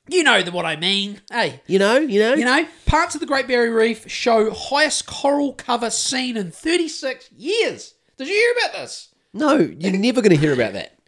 You 0.08 0.22
know 0.22 0.42
the, 0.42 0.52
what 0.52 0.64
I 0.64 0.76
mean. 0.76 1.20
Hey, 1.30 1.60
You 1.66 1.78
know, 1.78 1.96
you 1.98 2.20
know? 2.20 2.34
you 2.34 2.44
know, 2.44 2.66
parts 2.86 3.14
of 3.14 3.20
the 3.20 3.26
Great 3.26 3.48
Barrier 3.48 3.74
Reef 3.74 4.08
show 4.10 4.50
highest 4.52 5.06
coral 5.06 5.52
cover 5.52 5.90
seen 5.90 6.36
in 6.36 6.50
36 6.52 7.30
years. 7.36 7.94
Did 8.16 8.28
you 8.28 8.34
hear 8.34 8.52
about 8.64 8.78
this? 8.80 9.08
No, 9.32 9.56
you're 9.58 9.92
never 9.98 10.20
going 10.22 10.30
to 10.34 10.36
hear 10.40 10.52
about 10.52 10.74
that. 10.74 10.98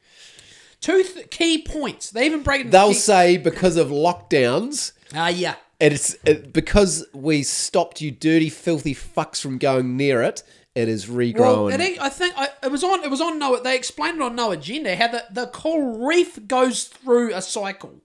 Two 0.81 1.03
th- 1.03 1.31
key 1.31 1.63
points. 1.63 2.11
They 2.11 2.27
even 2.27 2.43
break 2.43 2.67
it. 2.67 2.71
They'll 2.71 2.95
say 2.95 3.37
because 3.37 3.77
of 3.77 3.89
lockdowns, 3.89 4.93
Ah, 5.15 5.29
yeah. 5.29 5.55
it's 5.81 6.17
it, 6.25 6.53
because 6.53 7.07
we 7.13 7.43
stopped 7.43 8.01
you 8.01 8.11
dirty, 8.11 8.49
filthy 8.49 8.95
fucks 8.95 9.41
from 9.41 9.59
going 9.59 9.97
near 9.97 10.23
it. 10.23 10.43
It 10.75 10.89
is 10.89 11.07
regrown. 11.07 11.39
Well, 11.39 11.69
it, 11.69 11.99
I 12.01 12.09
think 12.09 12.35
I, 12.37 12.51
it 12.63 12.71
was 12.71 12.85
on. 12.85 13.03
It 13.03 13.11
was 13.11 13.21
on 13.21 13.41
no. 13.41 13.59
They 13.61 13.75
explained 13.75 14.17
it 14.19 14.23
on 14.23 14.37
No 14.37 14.53
Agenda 14.53 14.95
how 14.95 15.09
the 15.09 15.25
the 15.33 15.47
coral 15.49 16.07
reef 16.07 16.47
goes 16.47 16.85
through 16.85 17.35
a 17.35 17.43
cycle. 17.43 18.01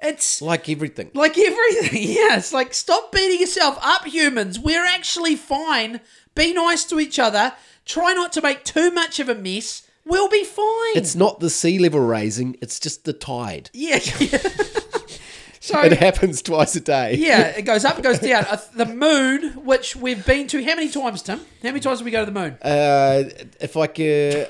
It's 0.00 0.40
like 0.40 0.68
everything. 0.68 1.10
like 1.14 1.36
everything. 1.38 2.02
Yeah, 2.08 2.36
it's 2.36 2.52
like 2.52 2.72
stop 2.74 3.10
beating 3.12 3.40
yourself 3.40 3.78
up, 3.82 4.06
humans. 4.06 4.58
We're 4.58 4.86
actually 4.86 5.34
fine. 5.36 6.00
Be 6.34 6.52
nice 6.52 6.84
to 6.86 7.00
each 7.00 7.18
other. 7.18 7.54
Try 7.84 8.12
not 8.12 8.32
to 8.34 8.42
make 8.42 8.64
too 8.64 8.90
much 8.92 9.18
of 9.18 9.28
a 9.28 9.34
mess. 9.34 9.82
We'll 10.04 10.28
be 10.28 10.44
fine. 10.44 10.96
It's 10.96 11.14
not 11.16 11.40
the 11.40 11.50
sea 11.50 11.78
level 11.78 12.00
raising; 12.00 12.56
it's 12.62 12.78
just 12.78 13.04
the 13.04 13.12
tide. 13.12 13.70
Yeah. 13.72 13.98
yeah. 14.20 14.38
So 15.60 15.80
It 15.82 15.98
happens 15.98 16.40
twice 16.40 16.76
a 16.76 16.80
day. 16.80 17.16
yeah, 17.16 17.48
it 17.48 17.62
goes 17.62 17.84
up, 17.84 17.98
it 17.98 18.02
goes 18.02 18.20
down. 18.20 18.46
Uh, 18.48 18.56
The 18.74 18.86
moon, 18.86 19.50
which 19.66 19.94
we've 19.96 20.24
been 20.24 20.46
to, 20.46 20.64
how 20.64 20.76
many 20.76 20.88
times, 20.88 21.20
Tim? 21.20 21.40
How 21.40 21.44
many 21.64 21.80
times 21.80 21.98
did 21.98 22.06
we 22.06 22.10
go 22.10 22.24
to 22.24 22.30
the 22.30 22.40
moon? 22.40 22.56
Uh, 22.62 23.24
if 23.60 23.76
I 23.76 23.86
could, 23.88 24.48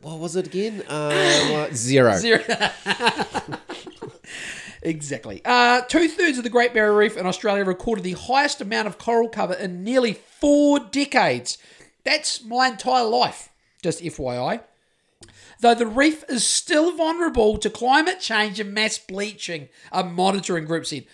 what 0.00 0.18
was 0.20 0.36
it 0.36 0.46
again? 0.46 0.80
Uh, 0.88 1.68
zero. 1.74 2.16
Zero. 2.16 2.42
Exactly. 4.84 5.40
Uh, 5.44 5.80
Two 5.82 6.08
thirds 6.08 6.38
of 6.38 6.44
the 6.44 6.50
Great 6.50 6.72
Barrier 6.74 6.96
Reef 6.96 7.16
in 7.16 7.26
Australia 7.26 7.64
recorded 7.64 8.04
the 8.04 8.12
highest 8.12 8.60
amount 8.60 8.86
of 8.86 8.98
coral 8.98 9.28
cover 9.28 9.54
in 9.54 9.82
nearly 9.82 10.12
four 10.14 10.78
decades. 10.78 11.58
That's 12.04 12.44
my 12.44 12.68
entire 12.68 13.04
life, 13.04 13.48
just 13.82 14.00
FYI. 14.02 14.60
Though 15.60 15.74
the 15.74 15.86
reef 15.86 16.24
is 16.28 16.44
still 16.46 16.94
vulnerable 16.94 17.56
to 17.58 17.70
climate 17.70 18.20
change 18.20 18.60
and 18.60 18.74
mass 18.74 18.98
bleaching, 18.98 19.68
a 19.90 20.04
monitoring 20.04 20.66
group 20.66 20.84
said. 20.84 21.06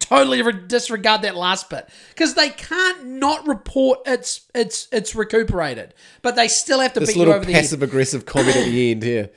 Totally 0.00 0.42
re- 0.42 0.52
disregard 0.66 1.22
that 1.22 1.34
last 1.36 1.70
bit 1.70 1.88
because 2.10 2.34
they 2.34 2.50
can't 2.50 3.06
not 3.06 3.46
report 3.48 4.00
it's 4.04 4.42
it's 4.54 4.88
it's 4.92 5.14
recuperated, 5.14 5.94
but 6.20 6.36
they 6.36 6.48
still 6.48 6.80
have 6.80 6.92
to 6.94 7.00
This 7.00 7.10
beat 7.10 7.14
you 7.14 7.18
little 7.20 7.34
over 7.34 7.44
the 7.46 7.52
head. 7.52 7.62
passive 7.62 7.82
aggressive 7.82 8.26
comment 8.26 8.56
at 8.56 8.64
the 8.66 8.90
end 8.90 9.02
here. 9.02 9.30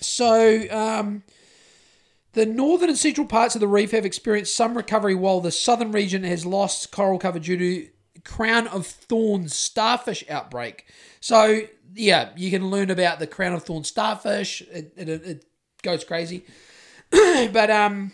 So, 0.00 0.64
um, 0.70 1.22
the 2.34 2.46
northern 2.46 2.88
and 2.90 2.98
central 2.98 3.26
parts 3.26 3.54
of 3.54 3.60
the 3.60 3.68
reef 3.68 3.92
have 3.92 4.04
experienced 4.04 4.54
some 4.54 4.76
recovery, 4.76 5.14
while 5.14 5.40
the 5.40 5.52
southern 5.52 5.92
region 5.92 6.24
has 6.24 6.44
lost 6.44 6.90
coral 6.90 7.18
cover 7.18 7.38
due 7.38 7.56
to 7.56 7.88
crown 8.24 8.66
of 8.66 8.86
thorns 8.86 9.54
starfish 9.54 10.24
outbreak. 10.28 10.86
So, 11.20 11.62
yeah, 11.94 12.30
you 12.36 12.50
can 12.50 12.70
learn 12.70 12.90
about 12.90 13.20
the 13.20 13.26
crown 13.26 13.54
of 13.54 13.62
thorns 13.62 13.88
starfish. 13.88 14.62
It, 14.62 14.92
it, 14.96 15.08
it 15.08 15.44
goes 15.82 16.04
crazy, 16.04 16.44
but 17.10 17.70
um, 17.70 18.12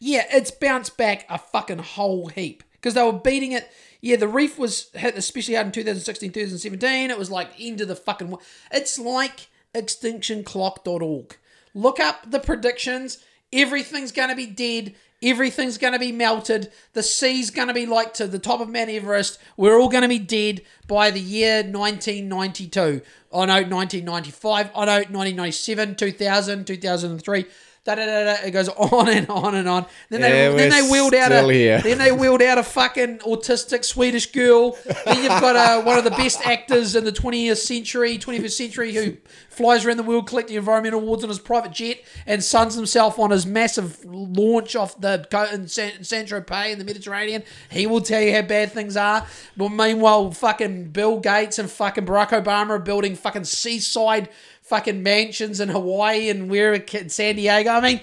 yeah, 0.00 0.24
it's 0.30 0.50
bounced 0.50 0.96
back 0.96 1.26
a 1.30 1.38
fucking 1.38 1.78
whole 1.78 2.26
heap 2.28 2.64
because 2.72 2.94
they 2.94 3.02
were 3.02 3.12
beating 3.12 3.52
it. 3.52 3.70
Yeah, 4.00 4.16
the 4.16 4.28
reef 4.28 4.58
was 4.58 4.90
hit 4.94 5.16
especially 5.16 5.54
hard 5.54 5.66
in 5.66 5.72
2016, 5.72 6.32
2017. 6.32 7.10
It 7.10 7.18
was 7.18 7.30
like 7.30 7.50
end 7.58 7.80
of 7.80 7.88
the 7.88 7.96
fucking. 7.96 8.36
It's 8.72 8.98
like 8.98 9.48
extinctionclock.org. 9.74 11.36
Look 11.76 12.00
up 12.00 12.30
the 12.30 12.40
predictions. 12.40 13.18
Everything's 13.52 14.10
going 14.10 14.30
to 14.30 14.34
be 14.34 14.46
dead. 14.46 14.94
Everything's 15.22 15.76
going 15.76 15.92
to 15.92 15.98
be 15.98 16.10
melted. 16.10 16.72
The 16.94 17.02
sea's 17.02 17.50
going 17.50 17.68
to 17.68 17.74
be 17.74 17.84
like 17.84 18.14
to 18.14 18.26
the 18.26 18.38
top 18.38 18.60
of 18.60 18.70
Mount 18.70 18.88
Everest. 18.88 19.38
We're 19.58 19.78
all 19.78 19.90
going 19.90 20.00
to 20.00 20.08
be 20.08 20.18
dead 20.18 20.62
by 20.86 21.10
the 21.10 21.20
year 21.20 21.56
1992. 21.56 23.02
I 23.30 23.44
know 23.44 23.62
1995. 23.62 24.70
I 24.74 24.84
know 24.86 24.92
1997, 24.92 25.96
2000, 25.96 26.66
2003. 26.66 27.44
Da, 27.86 27.94
da, 27.94 28.04
da, 28.04 28.24
da. 28.24 28.32
It 28.44 28.50
goes 28.50 28.68
on 28.68 29.08
and 29.08 29.30
on 29.30 29.54
and 29.54 29.68
on. 29.68 29.86
Then 30.10 30.20
they 30.20 30.50
Yeah, 30.50 30.56
then 30.56 30.70
they 30.70 30.82
wheeled 30.90 31.14
out 31.14 31.30
a 31.30 31.42
here. 31.52 31.80
then 31.80 31.98
they 31.98 32.10
wheeled 32.10 32.42
out 32.42 32.58
a 32.58 32.64
fucking 32.64 33.18
autistic 33.18 33.84
Swedish 33.84 34.32
girl. 34.32 34.76
Then 35.04 35.18
you've 35.22 35.28
got 35.28 35.54
uh, 35.54 35.82
one 35.82 35.96
of 35.96 36.02
the 36.02 36.10
best 36.10 36.44
actors 36.44 36.96
in 36.96 37.04
the 37.04 37.12
20th 37.12 37.58
century, 37.58 38.18
21st 38.18 38.50
century, 38.50 38.92
who 38.92 39.16
flies 39.48 39.86
around 39.86 39.98
the 39.98 40.02
world 40.02 40.26
collecting 40.26 40.56
environmental 40.56 40.98
awards 40.98 41.22
on 41.22 41.28
his 41.28 41.38
private 41.38 41.70
jet 41.70 41.98
and 42.26 42.42
suns 42.42 42.74
himself 42.74 43.20
on 43.20 43.30
his 43.30 43.46
massive 43.46 44.04
launch 44.04 44.74
off 44.74 45.00
the 45.00 45.24
in 45.52 45.68
San, 45.68 45.92
in 45.92 46.02
San 46.02 46.26
Tropez 46.26 46.72
in 46.72 46.78
the 46.80 46.84
Mediterranean. 46.84 47.44
He 47.70 47.86
will 47.86 48.00
tell 48.00 48.20
you 48.20 48.32
how 48.34 48.42
bad 48.42 48.72
things 48.72 48.96
are. 48.96 49.24
But 49.56 49.68
meanwhile, 49.68 50.32
fucking 50.32 50.88
Bill 50.90 51.20
Gates 51.20 51.60
and 51.60 51.70
fucking 51.70 52.04
Barack 52.04 52.30
Obama 52.30 52.70
are 52.70 52.78
building 52.80 53.14
fucking 53.14 53.44
seaside 53.44 54.28
fucking 54.66 55.02
mansions 55.02 55.60
in 55.60 55.68
Hawaii 55.68 56.28
and 56.28 56.50
where 56.50 56.74
in 56.74 57.08
San 57.08 57.36
Diego. 57.36 57.70
I 57.70 57.80
mean, 57.80 58.00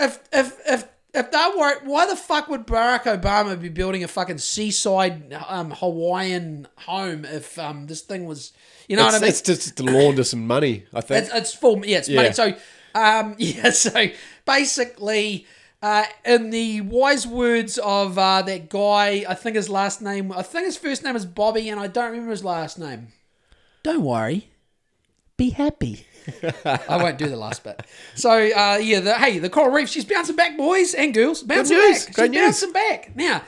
if 0.00 0.18
if 0.32 0.58
if 0.66 0.88
if 1.14 1.30
they 1.30 1.50
were, 1.56 1.78
why 1.84 2.06
the 2.06 2.16
fuck 2.16 2.48
would 2.48 2.66
Barack 2.66 3.04
Obama 3.04 3.60
be 3.60 3.68
building 3.68 4.02
a 4.02 4.08
fucking 4.08 4.38
seaside 4.38 5.32
um, 5.48 5.70
Hawaiian 5.70 6.66
home 6.76 7.24
if 7.24 7.56
um, 7.58 7.86
this 7.86 8.00
thing 8.00 8.26
was, 8.26 8.52
you 8.88 8.96
know 8.96 9.04
it's, 9.04 9.12
what 9.12 9.18
I 9.18 9.20
mean? 9.20 9.28
it's 9.28 9.42
just 9.42 9.76
to 9.76 9.82
launder 9.84 10.24
some 10.24 10.44
money, 10.44 10.86
I 10.92 11.00
think. 11.02 11.26
It's, 11.26 11.34
it's 11.34 11.54
full, 11.54 11.86
yeah, 11.86 11.98
it's 11.98 12.08
money. 12.08 12.32
So, 12.32 12.54
um, 12.96 13.36
yeah, 13.38 13.70
so 13.70 14.06
basically, 14.44 15.46
uh, 15.80 16.04
in 16.24 16.50
the 16.50 16.80
wise 16.80 17.28
words 17.28 17.78
of 17.78 18.18
uh, 18.18 18.42
that 18.42 18.68
guy, 18.68 19.24
I 19.28 19.34
think 19.34 19.54
his 19.54 19.68
last 19.68 20.02
name, 20.02 20.32
I 20.32 20.42
think 20.42 20.64
his 20.64 20.76
first 20.76 21.04
name 21.04 21.14
is 21.14 21.26
Bobby, 21.26 21.68
and 21.68 21.78
I 21.78 21.86
don't 21.86 22.10
remember 22.10 22.32
his 22.32 22.44
last 22.44 22.76
name. 22.76 23.08
Don't 23.84 24.02
worry, 24.02 24.50
be 25.36 25.50
happy. 25.50 26.06
I 26.64 26.96
won't 27.02 27.18
do 27.18 27.28
the 27.28 27.36
last 27.36 27.64
bit. 27.64 27.82
So, 28.14 28.30
uh, 28.30 28.78
yeah, 28.80 29.00
the, 29.00 29.14
hey, 29.14 29.38
the 29.38 29.50
coral 29.50 29.74
reef, 29.74 29.88
she's 29.88 30.04
bouncing 30.04 30.36
back, 30.36 30.56
boys 30.56 30.94
and 30.94 31.12
girls, 31.12 31.42
bouncing 31.42 31.76
news, 31.76 32.06
back. 32.06 32.14
great 32.14 32.24
she's 32.32 32.40
news. 32.40 32.46
bouncing 32.46 32.72
back 32.72 33.16
now. 33.16 33.42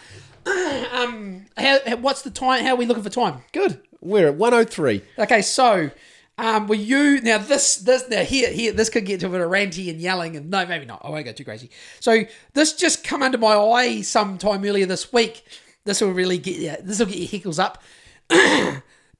um, 0.92 1.46
how, 1.56 1.78
how- 1.86 1.96
what's 1.96 2.22
the 2.22 2.30
time? 2.30 2.64
How 2.64 2.72
are 2.72 2.76
we 2.76 2.86
looking 2.86 3.02
for 3.02 3.10
time? 3.10 3.42
Good. 3.52 3.80
We're 4.00 4.28
at 4.28 4.34
103. 4.36 5.02
Okay, 5.18 5.42
so 5.42 5.90
um, 6.38 6.68
were 6.68 6.74
you 6.74 7.20
now 7.22 7.38
this 7.38 7.76
this 7.76 8.08
now 8.10 8.22
here 8.22 8.52
here 8.52 8.70
this 8.70 8.90
could 8.90 9.06
get 9.06 9.20
to 9.20 9.26
a 9.26 9.30
bit 9.30 9.40
of 9.40 9.50
ranty 9.50 9.88
and 9.90 9.98
yelling 9.98 10.36
and 10.36 10.50
no 10.50 10.66
maybe 10.66 10.84
not 10.84 11.00
I 11.02 11.08
won't 11.08 11.24
go 11.24 11.32
too 11.32 11.44
crazy. 11.44 11.70
So 11.98 12.24
this 12.52 12.74
just 12.74 13.02
come 13.02 13.22
under 13.22 13.38
my 13.38 13.54
eye 13.56 14.02
sometime 14.02 14.62
earlier 14.64 14.84
this 14.86 15.12
week. 15.12 15.44
This 15.84 16.02
will 16.02 16.12
really 16.12 16.36
get 16.38 16.56
you. 16.56 16.76
This 16.82 16.98
will 16.98 17.06
get 17.06 17.16
your 17.16 17.28
hickles 17.28 17.58
up. 17.58 17.82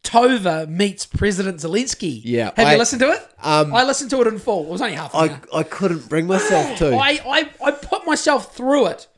Tova 0.06 0.68
meets 0.68 1.04
President 1.06 1.58
Zelensky. 1.58 2.20
Yeah, 2.24 2.52
have 2.56 2.66
I- 2.68 2.72
you 2.72 2.78
listened 2.78 3.00
to 3.00 3.10
it? 3.12 3.28
um, 3.42 3.74
I 3.74 3.84
listened 3.84 4.10
to 4.10 4.20
it 4.22 4.26
in 4.28 4.38
full. 4.38 4.64
It 4.64 4.68
was 4.68 4.80
only 4.82 4.94
half. 4.94 5.12
An 5.14 5.30
hour. 5.30 5.40
I, 5.52 5.58
I 5.58 5.62
couldn't 5.64 6.08
bring 6.08 6.26
myself 6.26 6.78
to. 6.78 6.94
I, 6.96 7.18
I 7.26 7.50
I 7.64 7.70
put 7.72 8.06
myself 8.06 8.54
through 8.54 8.86
it. 8.86 9.08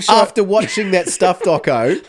after 0.14 0.42
watching 0.44 0.92
that 0.92 1.08
stuff 1.08 1.40
doco, 1.42 2.00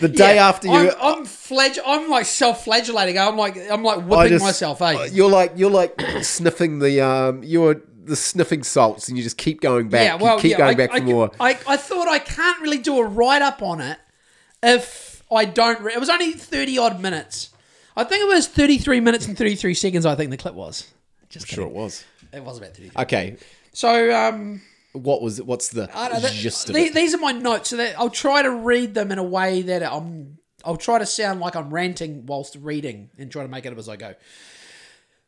the 0.00 0.08
day 0.22 0.34
Yeah, 0.34 0.48
after 0.48 0.66
you, 0.66 0.90
I'm, 0.90 1.18
I'm 1.18 1.24
flag- 1.24 1.78
I'm 1.86 2.10
like 2.10 2.26
self-flagellating. 2.26 3.16
I'm 3.16 3.36
like 3.36 3.56
I'm 3.70 3.84
like 3.84 4.04
whipping 4.04 4.30
just- 4.30 4.44
myself. 4.44 4.82
Eh? 4.82 5.08
You're 5.12 5.30
like 5.30 5.52
you're 5.56 5.70
like 5.70 6.00
sniffing 6.22 6.80
the 6.80 7.00
um, 7.00 7.42
you're 7.44 7.80
the 8.04 8.16
sniffing 8.16 8.64
salts, 8.64 9.08
and 9.08 9.16
you 9.16 9.22
just 9.22 9.38
keep 9.38 9.60
going 9.60 9.88
back. 9.88 10.04
yeah, 10.04 10.14
well, 10.16 10.38
keep 10.38 10.52
yeah, 10.52 10.58
going 10.58 10.74
I, 10.74 10.74
back 10.74 10.90
I, 10.92 10.98
for 10.98 11.04
more. 11.04 11.30
I, 11.40 11.50
I 11.68 11.76
thought 11.76 12.08
I 12.08 12.18
can't 12.18 12.60
really 12.60 12.78
do 12.78 12.98
a 12.98 13.04
write 13.04 13.40
up 13.42 13.62
on 13.62 13.80
it 13.80 13.98
if 14.62 15.05
I 15.30 15.44
don't. 15.44 15.80
Re- 15.80 15.92
it 15.94 16.00
was 16.00 16.08
only 16.10 16.32
thirty 16.32 16.78
odd 16.78 17.00
minutes. 17.00 17.50
I 17.96 18.04
think 18.04 18.22
it 18.22 18.28
was 18.28 18.46
thirty 18.46 18.78
three 18.78 19.00
minutes 19.00 19.26
and 19.26 19.36
thirty 19.36 19.54
three 19.56 19.74
seconds. 19.74 20.06
I 20.06 20.14
think 20.14 20.30
the 20.30 20.36
clip 20.36 20.54
was. 20.54 20.86
Just 21.28 21.48
sure, 21.48 21.66
it 21.66 21.72
was. 21.72 22.04
It 22.32 22.42
was 22.44 22.58
about 22.58 22.74
thirty. 22.76 22.90
Okay, 22.96 23.36
So 23.72 24.14
um, 24.14 24.60
what 24.92 25.22
was 25.22 25.42
what's 25.42 25.68
the 25.70 25.88
I 25.96 26.08
don't 26.08 26.22
know, 26.22 26.28
gist 26.28 26.68
of 26.68 26.74
the- 26.74 26.82
it? 26.86 26.94
these 26.94 27.14
are 27.14 27.18
my 27.18 27.32
notes. 27.32 27.70
So 27.70 27.76
that 27.78 27.98
I'll 27.98 28.10
try 28.10 28.42
to 28.42 28.50
read 28.50 28.94
them 28.94 29.10
in 29.12 29.18
a 29.18 29.24
way 29.24 29.62
that 29.62 29.82
I'm. 29.82 30.38
I'll 30.64 30.76
try 30.76 30.98
to 30.98 31.06
sound 31.06 31.38
like 31.40 31.54
I'm 31.54 31.72
ranting 31.72 32.26
whilst 32.26 32.56
reading 32.56 33.10
and 33.18 33.30
try 33.30 33.42
to 33.42 33.48
make 33.48 33.64
it 33.66 33.72
up 33.72 33.78
as 33.78 33.88
I 33.88 33.94
go. 33.96 34.14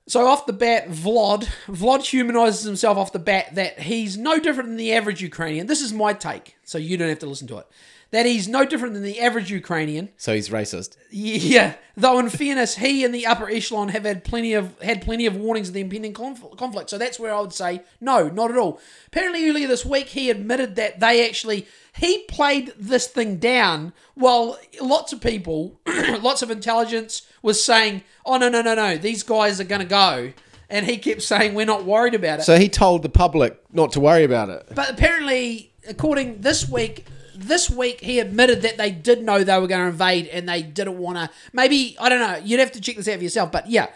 So 0.09 0.27
off 0.27 0.47
the 0.47 0.53
bat, 0.55 0.89
Vlad, 0.89 1.47
Vlad 1.69 2.03
humanizes 2.05 2.65
himself 2.65 2.97
off 2.97 3.13
the 3.13 3.19
bat 3.19 3.55
that 3.55 3.79
he's 3.79 4.17
no 4.17 4.39
different 4.41 4.71
than 4.71 4.77
the 4.79 4.93
average 4.95 5.21
Ukrainian. 5.23 5.67
This 5.67 5.83
is 5.83 5.93
my 5.93 6.13
take, 6.15 6.57
so 6.65 6.79
you 6.79 6.97
don't 6.97 7.11
have 7.11 7.19
to 7.21 7.27
listen 7.27 7.47
to 7.49 7.59
it. 7.59 7.67
That 8.11 8.25
he's 8.25 8.49
no 8.49 8.65
different 8.65 8.95
than 8.95 9.03
the 9.03 9.21
average 9.21 9.51
Ukrainian. 9.51 10.09
So 10.17 10.35
he's 10.35 10.49
racist. 10.49 10.97
Yeah, 11.11 11.75
though 11.95 12.19
in 12.19 12.31
fairness, 12.31 12.77
he 12.77 13.05
and 13.05 13.15
the 13.15 13.27
upper 13.27 13.51
echelon 13.51 13.91
have 13.91 14.05
had 14.05 14.25
plenty 14.25 14.55
of 14.55 14.81
had 14.81 15.03
plenty 15.03 15.27
of 15.27 15.37
warnings 15.37 15.69
of 15.69 15.75
the 15.75 15.83
impending 15.83 16.15
conf- 16.15 16.57
conflict. 16.57 16.89
So 16.89 16.97
that's 16.97 17.21
where 17.21 17.35
I 17.35 17.41
would 17.41 17.53
say 17.53 17.83
no, 18.01 18.29
not 18.29 18.51
at 18.51 18.57
all. 18.57 18.81
Apparently, 19.09 19.47
earlier 19.49 19.69
this 19.69 19.85
week, 19.85 20.07
he 20.09 20.31
admitted 20.31 20.77
that 20.77 21.01
they 21.01 21.29
actually 21.29 21.67
he 21.99 22.23
played 22.29 22.73
this 22.79 23.09
thing 23.09 23.37
down, 23.39 23.93
while 24.15 24.59
lots 24.81 25.13
of 25.13 25.21
people, 25.21 25.81
lots 25.87 26.43
of 26.43 26.51
intelligence 26.51 27.27
was 27.43 27.63
saying, 27.63 28.05
"Oh 28.25 28.39
no, 28.39 28.49
no, 28.49 28.63
no, 28.63 28.75
no, 28.75 28.97
these 28.97 29.23
guys 29.23 29.61
are 29.61 29.65
going 29.65 29.81
to 29.81 29.87
go," 29.87 30.33
and 30.71 30.87
he 30.87 30.97
kept 30.97 31.23
saying, 31.23 31.55
"We're 31.55 31.67
not 31.67 31.85
worried 31.85 32.15
about 32.15 32.41
it." 32.41 32.45
So 32.45 32.57
he 32.59 32.69
told 32.69 33.03
the 33.03 33.09
public 33.09 33.61
not 33.73 33.93
to 33.93 34.01
worry 34.01 34.25
about 34.25 34.49
it. 34.49 34.69
But 34.75 34.91
apparently, 34.91 35.73
according 35.89 36.41
this 36.41 36.69
week, 36.69 37.05
this 37.39 37.71
week 37.71 38.01
he 38.01 38.19
admitted 38.19 38.63
that 38.63 38.77
they 38.77 38.91
did 38.91 39.23
know 39.23 39.45
they 39.45 39.59
were 39.59 39.67
going 39.67 39.83
to 39.83 39.89
invade 39.89 40.27
and 40.29 40.49
they 40.49 40.63
didn't 40.63 40.99
want 40.99 41.19
to. 41.19 41.31
Maybe 41.53 41.97
I 42.01 42.09
don't 42.09 42.21
know. 42.21 42.41
You'd 42.45 42.61
have 42.61 42.73
to 42.73 42.81
check 42.81 42.97
this 42.97 43.09
out 43.09 43.17
for 43.17 43.23
yourself. 43.23 43.53
But 43.53 43.71
yeah, 43.71 43.89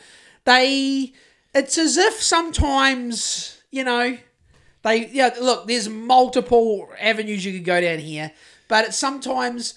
they. 0.45 1.13
It's 1.55 1.77
as 1.77 1.97
if 1.97 2.15
sometimes 2.15 3.61
you 3.71 3.85
know 3.85 4.17
they. 4.83 5.09
Yeah, 5.09 5.35
look. 5.41 5.67
There's 5.67 5.89
multiple 5.89 6.89
avenues 7.01 7.45
you 7.45 7.53
could 7.53 7.65
go 7.65 7.81
down 7.81 7.99
here, 7.99 8.33
but 8.69 8.87
it's 8.87 8.99
sometimes. 8.99 9.75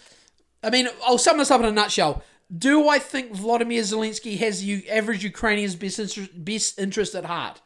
I 0.64 0.70
mean, 0.70 0.88
I'll 1.06 1.18
sum 1.18 1.38
this 1.38 1.52
up 1.52 1.62
in 1.62 1.68
a 1.68 1.72
nutshell. 1.72 2.24
Do 2.56 2.88
I 2.88 3.00
think 3.00 3.34
Vladimir 3.34 3.82
Zelensky 3.82 4.38
has 4.38 4.64
you 4.64 4.84
average 4.90 5.24
Ukrainians' 5.24 5.76
best 5.76 6.00
interest, 6.00 6.46
best 6.46 6.80
interest 6.80 7.16
at 7.16 7.26
heart? 7.26 7.62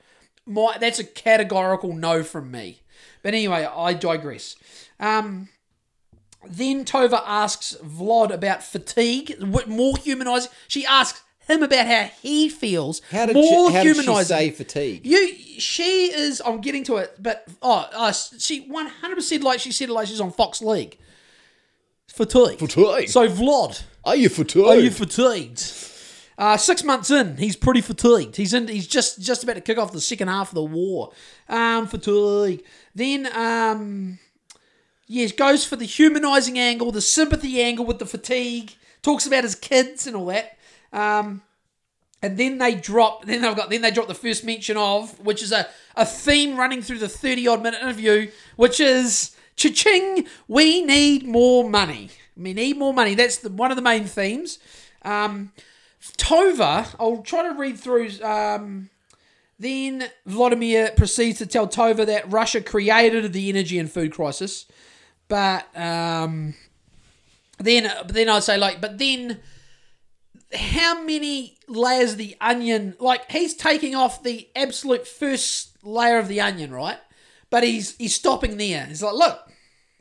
My, 0.45 0.77
that's 0.79 0.99
a 0.99 1.03
categorical 1.03 1.93
no 1.93 2.23
from 2.23 2.49
me. 2.49 2.81
But 3.21 3.33
anyway, 3.33 3.65
I 3.65 3.93
digress. 3.93 4.55
Um, 4.99 5.49
then 6.47 6.85
Tova 6.85 7.21
asks 7.25 7.75
Vlad 7.83 8.31
about 8.31 8.63
fatigue, 8.63 9.35
more 9.67 9.97
humanizing. 9.97 10.51
She 10.67 10.85
asks 10.85 11.21
him 11.49 11.63
about 11.63 11.85
how 11.87 12.09
he 12.21 12.47
feels. 12.47 13.01
How 13.11 13.25
did, 13.25 13.35
more 13.35 13.69
she, 13.69 13.75
how 13.75 13.83
did 13.83 13.95
she 13.97 14.23
say 14.23 14.51
fatigue? 14.51 15.05
You, 15.05 15.33
she 15.59 16.13
is. 16.13 16.41
I'm 16.45 16.61
getting 16.61 16.83
to 16.85 16.97
it, 16.97 17.15
but 17.19 17.45
oh, 17.61 17.89
uh, 17.91 18.11
she 18.11 18.61
100 18.61 19.15
percent 19.15 19.43
like 19.43 19.59
she 19.59 19.71
said 19.71 19.89
it 19.89 19.93
like 19.93 20.07
she's 20.07 20.21
on 20.21 20.31
Fox 20.31 20.61
League. 20.61 20.97
Fatigue. 22.07 22.59
Fatigue. 22.59 23.09
So 23.09 23.27
Vlad, 23.27 23.83
Are 24.03 24.15
you 24.15 24.29
fatigued? 24.29 24.67
are 24.67 24.79
you 24.79 24.91
fatigued? 24.91 25.87
Uh, 26.37 26.55
six 26.55 26.85
months 26.85 27.11
in, 27.11 27.35
he's 27.35 27.57
pretty 27.57 27.81
fatigued. 27.81 28.37
He's 28.37 28.53
in. 28.53 28.67
He's 28.67 28.87
just 28.87 29.21
just 29.21 29.43
about 29.43 29.55
to 29.55 29.61
kick 29.61 29.77
off 29.77 29.91
the 29.91 29.99
second 29.99 30.29
half 30.29 30.49
of 30.49 30.55
the 30.55 30.63
war. 30.63 31.11
Um, 31.49 31.85
fatigue. 31.87 32.63
Then 32.95 33.27
um, 33.35 34.19
yes, 35.09 35.33
goes 35.33 35.65
for 35.65 35.75
the 35.75 35.83
humanizing 35.83 36.57
angle, 36.57 36.93
the 36.93 37.01
sympathy 37.01 37.61
angle 37.61 37.83
with 37.83 37.99
the 37.99 38.05
fatigue. 38.05 38.75
Talks 39.01 39.27
about 39.27 39.43
his 39.43 39.55
kids 39.55 40.07
and 40.07 40.15
all 40.15 40.27
that. 40.27 40.57
Um, 40.93 41.41
and 42.21 42.37
then 42.37 42.57
they 42.57 42.75
drop. 42.75 43.25
Then 43.25 43.41
they've 43.41 43.55
got. 43.55 43.69
Then 43.69 43.81
they 43.81 43.91
drop 43.91 44.07
the 44.07 44.13
first 44.13 44.45
mention 44.45 44.77
of, 44.77 45.19
which 45.19 45.41
is 45.41 45.51
a, 45.51 45.67
a 45.95 46.05
theme 46.05 46.57
running 46.57 46.81
through 46.81 46.99
the 46.99 47.09
thirty 47.09 47.47
odd 47.47 47.63
minute 47.63 47.81
interview, 47.81 48.29
which 48.55 48.79
is 48.79 49.35
cha-ching. 49.55 50.27
We 50.47 50.81
need 50.81 51.25
more 51.25 51.69
money. 51.69 52.09
We 52.35 52.53
need 52.53 52.77
more 52.77 52.93
money. 52.93 53.15
That's 53.15 53.37
the, 53.37 53.49
one 53.49 53.71
of 53.71 53.77
the 53.77 53.81
main 53.81 54.05
themes. 54.05 54.59
Um, 55.03 55.53
Tova. 56.17 56.93
I'll 56.99 57.21
try 57.21 57.43
to 57.43 57.57
read 57.57 57.79
through. 57.79 58.11
Um, 58.21 58.89
then 59.57 60.09
Vladimir 60.25 60.91
proceeds 60.95 61.37
to 61.39 61.45
tell 61.45 61.67
Tova 61.67 62.05
that 62.05 62.31
Russia 62.31 62.61
created 62.61 63.31
the 63.33 63.49
energy 63.49 63.77
and 63.77 63.91
food 63.91 64.13
crisis, 64.13 64.65
but 65.29 65.65
um, 65.77 66.53
then 67.59 67.89
then 68.07 68.27
I'd 68.29 68.43
say 68.43 68.57
like, 68.57 68.81
but 68.81 68.97
then 68.97 69.39
how 70.53 71.01
many 71.03 71.57
layers 71.67 72.13
of 72.13 72.17
the 72.17 72.35
onion? 72.41 72.95
Like 72.99 73.31
he's 73.31 73.53
taking 73.55 73.95
off 73.95 74.23
the 74.23 74.49
absolute 74.55 75.07
first 75.07 75.77
layer 75.83 76.17
of 76.17 76.27
the 76.27 76.41
onion, 76.41 76.71
right? 76.73 76.97
But 77.49 77.63
he's 77.63 77.95
he's 77.97 78.15
stopping 78.15 78.57
there. 78.57 78.85
He's 78.85 79.01
like, 79.03 79.13
look, 79.13 79.39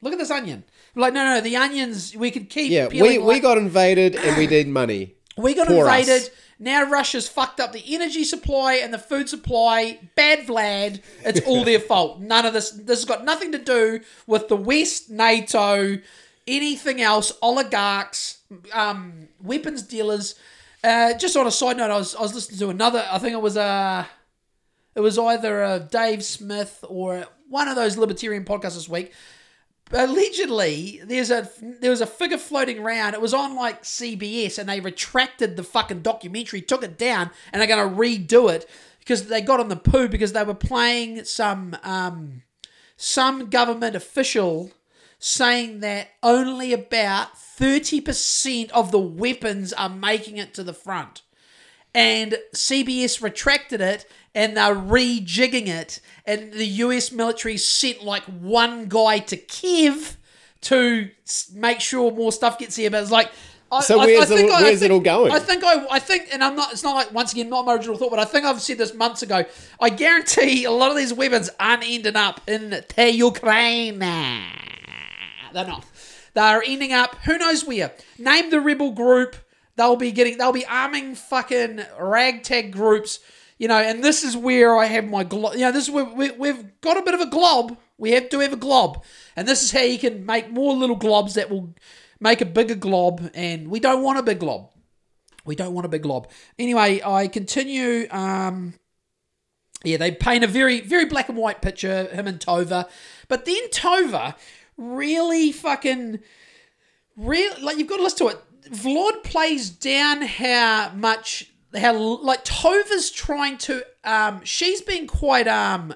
look 0.03 0.13
at 0.13 0.19
this 0.19 0.31
onion. 0.31 0.65
I'm 0.97 1.03
like, 1.03 1.13
no, 1.13 1.25
no, 1.25 1.41
the 1.41 1.57
onions 1.57 2.17
we 2.17 2.31
could 2.31 2.51
keep. 2.51 2.71
Yeah, 2.73 2.89
peeling 2.89 3.11
we, 3.11 3.19
like- 3.19 3.29
we 3.29 3.41
got 3.41 3.59
invaded 3.59 4.17
and 4.17 4.37
we 4.37 4.47
need 4.47 4.69
money. 4.69 5.15
we 5.37 5.55
got 5.55 5.71
invaded. 5.71 6.23
us. 6.23 6.31
Now 6.59 6.91
Russia's 6.91 7.29
fucked 7.29 7.61
up 7.61 7.73
the 7.73 7.85
energy 7.95 8.25
supply 8.25 8.75
and 8.75 8.93
the 8.93 8.99
food 8.99 9.29
supply. 9.29 10.01
Bad 10.17 10.47
Vlad. 10.47 11.01
It's 11.25 11.41
all 11.47 11.65
their 11.65 11.79
fault. 11.91 12.21
None 12.21 12.47
of 12.47 12.53
this. 12.53 12.71
This 12.71 12.99
has 13.01 13.05
got 13.05 13.25
nothing 13.25 13.53
to 13.53 13.59
do 13.59 14.01
with 14.27 14.49
the 14.49 14.57
West, 14.57 15.09
NATO, 15.09 15.99
anything 16.47 17.01
else. 17.01 17.33
Oligarchs, 17.41 18.39
um, 18.73 19.29
weapons 19.41 19.83
dealers. 19.83 20.35
Uh, 20.83 21.15
just 21.15 21.37
on 21.37 21.47
a 21.47 21.51
side 21.51 21.77
note, 21.77 21.91
I 21.91 21.99
was 21.99 22.15
I 22.15 22.23
was 22.23 22.35
listening 22.35 22.59
to 22.61 22.71
another. 22.71 23.07
I 23.11 23.19
think 23.19 23.35
it 23.35 23.43
was 23.43 23.57
uh, 23.57 24.05
it 24.95 25.01
was 25.01 25.19
either 25.19 25.63
uh, 25.63 25.79
Dave 25.79 26.25
Smith 26.25 26.85
or 26.89 27.27
one 27.49 27.69
of 27.69 27.77
those 27.77 27.97
libertarian 27.97 28.45
podcasts 28.45 28.75
this 28.75 28.89
week. 28.89 29.13
Allegedly, 29.91 31.01
there's 31.05 31.31
a 31.31 31.49
there 31.61 31.91
was 31.91 32.03
a 32.03 32.07
figure 32.07 32.37
floating 32.37 32.79
around. 32.79 33.15
It 33.15 33.21
was 33.21 33.33
on 33.33 33.55
like 33.55 33.83
CBS, 33.83 34.59
and 34.59 34.69
they 34.69 34.81
retracted 34.81 35.57
the 35.57 35.63
fucking 35.63 36.03
documentary, 36.03 36.61
took 36.61 36.83
it 36.83 36.99
down, 36.99 37.31
and 37.53 37.61
they're 37.61 37.69
going 37.69 37.89
to 37.89 37.97
redo 37.97 38.53
it 38.53 38.69
because 38.99 39.29
they 39.29 39.41
got 39.41 39.61
on 39.61 39.69
the 39.69 39.77
poo 39.77 40.09
because 40.09 40.35
they 40.35 40.45
were 40.45 40.55
playing 40.55 41.25
some 41.25 41.77
um, 41.83 42.43
some 42.97 43.49
government 43.49 43.97
official 43.97 44.73
saying 45.19 45.81
that 45.81 46.09
only 46.23 46.75
about 46.75 47.39
thirty 47.39 48.01
percent 48.01 48.71
of 48.73 48.91
the 48.91 48.99
weapons 48.99 49.73
are 49.73 49.89
making 49.89 50.37
it 50.37 50.53
to 50.55 50.63
the 50.63 50.75
front 50.75 51.23
and 51.95 52.39
CBS 52.55 53.23
retracted 53.23 53.81
it 53.81 54.07
and 54.39 54.57
they're 54.57 54.75
rejigging 54.75 55.67
it. 55.69 56.01
And 56.27 56.53
the 56.53 56.67
US 56.87 57.11
military 57.13 57.57
sent 57.57 58.05
like 58.05 58.23
one 58.25 58.87
guy 58.89 59.19
to 59.31 59.37
Kiev 59.37 60.17
to 60.63 61.11
make 61.55 61.81
sure 61.81 62.11
more 62.13 62.33
stuff 62.33 62.59
gets 62.59 62.77
here. 62.77 62.91
But 62.91 63.03
it's 63.03 63.11
like, 63.11 63.31
I, 63.71 63.81
So 63.83 63.99
I- 64.01 64.07
where's 64.07 64.31
I 64.31 64.35
it- 64.35 64.37
think 64.39 64.51
I- 64.53 64.59
I 64.59 64.63
where's 64.63 64.77
it 64.77 64.81
think- 64.81 64.93
all 64.93 65.01
going? 65.01 65.33
I 65.33 65.39
think 65.41 65.63
I, 65.65 65.87
I 65.91 65.99
think, 65.99 66.29
and 66.33 66.43
I'm 66.45 66.57
not. 66.57 66.73
It's 66.73 66.83
not 66.83 66.95
like 66.95 67.13
once 67.13 67.33
again 67.33 67.49
not 67.51 67.67
my 67.67 67.75
original 67.75 67.97
thought, 67.99 68.11
but 68.11 68.19
I 68.21 68.25
think 68.25 68.45
I've 68.47 68.63
said 68.63 68.79
this 68.79 68.95
months 68.95 69.23
ago. 69.23 69.45
I 69.81 69.89
guarantee 69.91 70.65
a 70.65 70.71
lot 70.71 70.91
of 70.91 70.97
these 70.97 71.13
weapons 71.13 71.51
aren't 71.61 71.83
ending 71.87 72.17
up 72.17 72.41
in 72.49 72.71
the 72.71 73.13
Ukraine. 73.13 73.99
They're 73.99 75.67
not. 75.67 75.85
They're 76.35 76.63
ending 76.65 76.93
up 76.93 77.17
who 77.25 77.37
knows 77.39 77.65
where. 77.65 77.93
Name 78.19 78.51
the 78.51 78.61
rebel 78.61 78.93
group. 78.93 79.37
They'll 79.77 79.97
be 79.97 80.13
getting. 80.13 80.39
They'll 80.39 80.53
be 80.53 80.67
arming 80.67 81.15
fucking 81.15 81.83
ragtag 82.01 82.73
groups. 82.73 83.21
You 83.59 83.69
know, 83.69 83.79
and 83.79 84.05
this 84.05 84.23
is 84.23 84.37
where 84.37 84.77
I 84.77 84.87
have 84.87 85.09
my 85.09 85.25
glob. 85.25 85.55
You 85.55 85.61
know, 85.61 85.73
this 85.73 85.85
is 85.85 85.91
where 85.91 86.05
we, 86.05 86.31
we've 86.31 86.81
got 86.81 86.97
a 86.97 87.03
bit 87.03 87.15
of 87.15 87.21
a 87.21 87.27
glob. 87.27 87.77
We 87.97 88.13
have 88.13 88.29
to 88.31 88.39
have 88.41 88.53
a 88.53 88.57
glob, 88.57 89.05
and 89.35 89.49
this 89.49 89.63
is 89.63 89.73
how 89.73 89.81
you 89.81 89.99
can 89.99 90.25
make 90.25 90.51
more 90.51 90.75
little 90.75 90.97
globs 90.97 91.35
that 91.35 91.51
will 91.51 91.75
make 92.21 92.41
a 92.41 92.47
bigger 92.47 92.77
glob. 92.77 93.31
And 93.35 93.69
we 93.69 93.81
don't 93.81 94.03
want 94.03 94.19
a 94.19 94.23
big 94.23 94.39
glob. 94.39 94.71
We 95.45 95.57
don't 95.57 95.75
want 95.75 95.87
a 95.87 95.89
big 95.89 96.03
glob. 96.03 96.29
Anyway, 96.59 97.01
I 97.05 97.27
continue. 97.27 98.07
Um, 98.11 98.75
yeah, 99.85 99.97
they 99.97 100.11
paint 100.11 100.45
a 100.45 100.47
very, 100.47 100.81
very 100.81 101.05
black 101.05 101.29
and 101.29 101.39
white 101.39 101.63
picture, 101.63 102.05
him 102.05 102.27
and 102.27 102.39
Tova. 102.39 102.89
But 103.29 103.45
then 103.45 103.69
Tova 103.71 104.35
really 104.77 105.53
fucking, 105.53 106.21
real 107.17 107.53
like 107.63 107.79
you've 107.79 107.89
got 107.89 107.99
to 107.99 108.03
listen 108.03 108.29
to 108.29 108.35
it. 108.35 108.39
Vlad 108.71 109.23
plays 109.23 109.71
down 109.71 110.23
how 110.23 110.93
much, 110.95 111.51
how 111.77 111.95
like 112.23 112.45
Tova's 112.45 113.11
trying 113.11 113.59
to, 113.59 113.85
um, 114.05 114.41
she's 114.45 114.81
been 114.81 115.07
quite 115.07 115.47
um, 115.47 115.95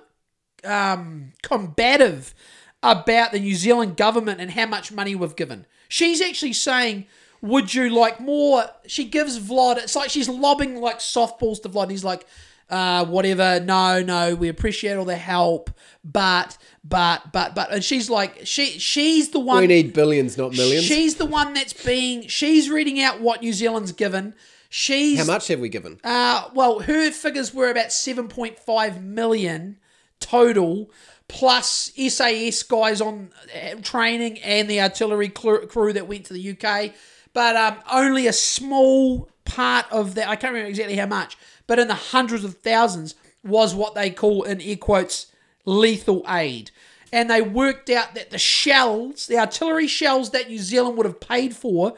um, 0.64 1.32
combative 1.42 2.34
about 2.82 3.32
the 3.32 3.40
New 3.40 3.54
Zealand 3.54 3.96
government 3.96 4.40
and 4.40 4.50
how 4.50 4.66
much 4.66 4.92
money 4.92 5.14
we've 5.14 5.36
given. 5.36 5.66
She's 5.88 6.20
actually 6.20 6.52
saying, 6.52 7.06
"Would 7.40 7.74
you 7.74 7.90
like 7.90 8.20
more?" 8.20 8.66
She 8.86 9.04
gives 9.04 9.38
Vlad. 9.38 9.78
It's 9.78 9.96
like 9.96 10.10
she's 10.10 10.28
lobbing 10.28 10.80
like 10.80 10.98
softballs 10.98 11.62
to 11.62 11.68
Vlad. 11.68 11.90
He's 11.90 12.04
like, 12.04 12.26
uh, 12.70 13.04
"Whatever. 13.04 13.60
No, 13.60 14.02
no. 14.02 14.34
We 14.34 14.48
appreciate 14.48 14.96
all 14.96 15.04
the 15.04 15.16
help, 15.16 15.70
but, 16.04 16.56
but, 16.82 17.32
but, 17.32 17.54
but." 17.54 17.72
And 17.72 17.84
she's 17.84 18.10
like, 18.10 18.40
"She, 18.44 18.78
she's 18.78 19.30
the 19.30 19.40
one. 19.40 19.60
We 19.60 19.66
need 19.66 19.92
billions, 19.92 20.36
not 20.36 20.52
millions. 20.52 20.84
She's 20.84 21.16
the 21.16 21.26
one 21.26 21.54
that's 21.54 21.72
being. 21.72 22.26
She's 22.28 22.68
reading 22.70 23.00
out 23.00 23.20
what 23.20 23.42
New 23.42 23.52
Zealand's 23.52 23.92
given. 23.92 24.34
She's 24.74 25.18
How 25.18 25.26
much 25.26 25.48
have 25.48 25.60
we 25.60 25.68
given? 25.68 26.00
uh, 26.02 26.48
well, 26.54 26.80
her 26.80 27.10
figures 27.10 27.52
were 27.52 27.70
about 27.70 27.88
7.5 27.88 29.02
million 29.02 29.76
total, 30.18 30.90
plus 31.28 31.92
SAS 31.94 32.62
guys 32.62 33.02
on 33.02 33.32
uh, 33.54 33.74
training 33.82 34.38
and 34.38 34.70
the 34.70 34.80
artillery 34.80 35.28
crew 35.28 35.92
that 35.92 36.08
went 36.08 36.24
to 36.24 36.32
the 36.32 36.56
UK. 36.56 36.92
But 37.34 37.54
um, 37.54 37.76
only 37.92 38.26
a 38.26 38.32
small 38.32 39.28
part 39.44 39.84
of 39.92 40.14
that, 40.14 40.28
I 40.28 40.36
can't 40.36 40.54
remember 40.54 40.70
exactly 40.70 40.96
how 40.96 41.04
much, 41.06 41.36
but 41.66 41.78
in 41.78 41.88
the 41.88 41.94
hundreds 41.94 42.42
of 42.42 42.56
thousands 42.56 43.14
was 43.44 43.74
what 43.74 43.94
they 43.94 44.08
call, 44.08 44.42
in 44.44 44.62
air 44.62 44.76
quotes, 44.76 45.26
lethal 45.66 46.24
aid. 46.26 46.70
And 47.12 47.28
they 47.28 47.42
worked 47.42 47.90
out 47.90 48.14
that 48.14 48.30
the 48.30 48.38
shells, 48.38 49.26
the 49.26 49.36
artillery 49.36 49.86
shells 49.86 50.30
that 50.30 50.48
New 50.48 50.58
Zealand 50.58 50.96
would 50.96 51.04
have 51.04 51.20
paid 51.20 51.54
for, 51.54 51.92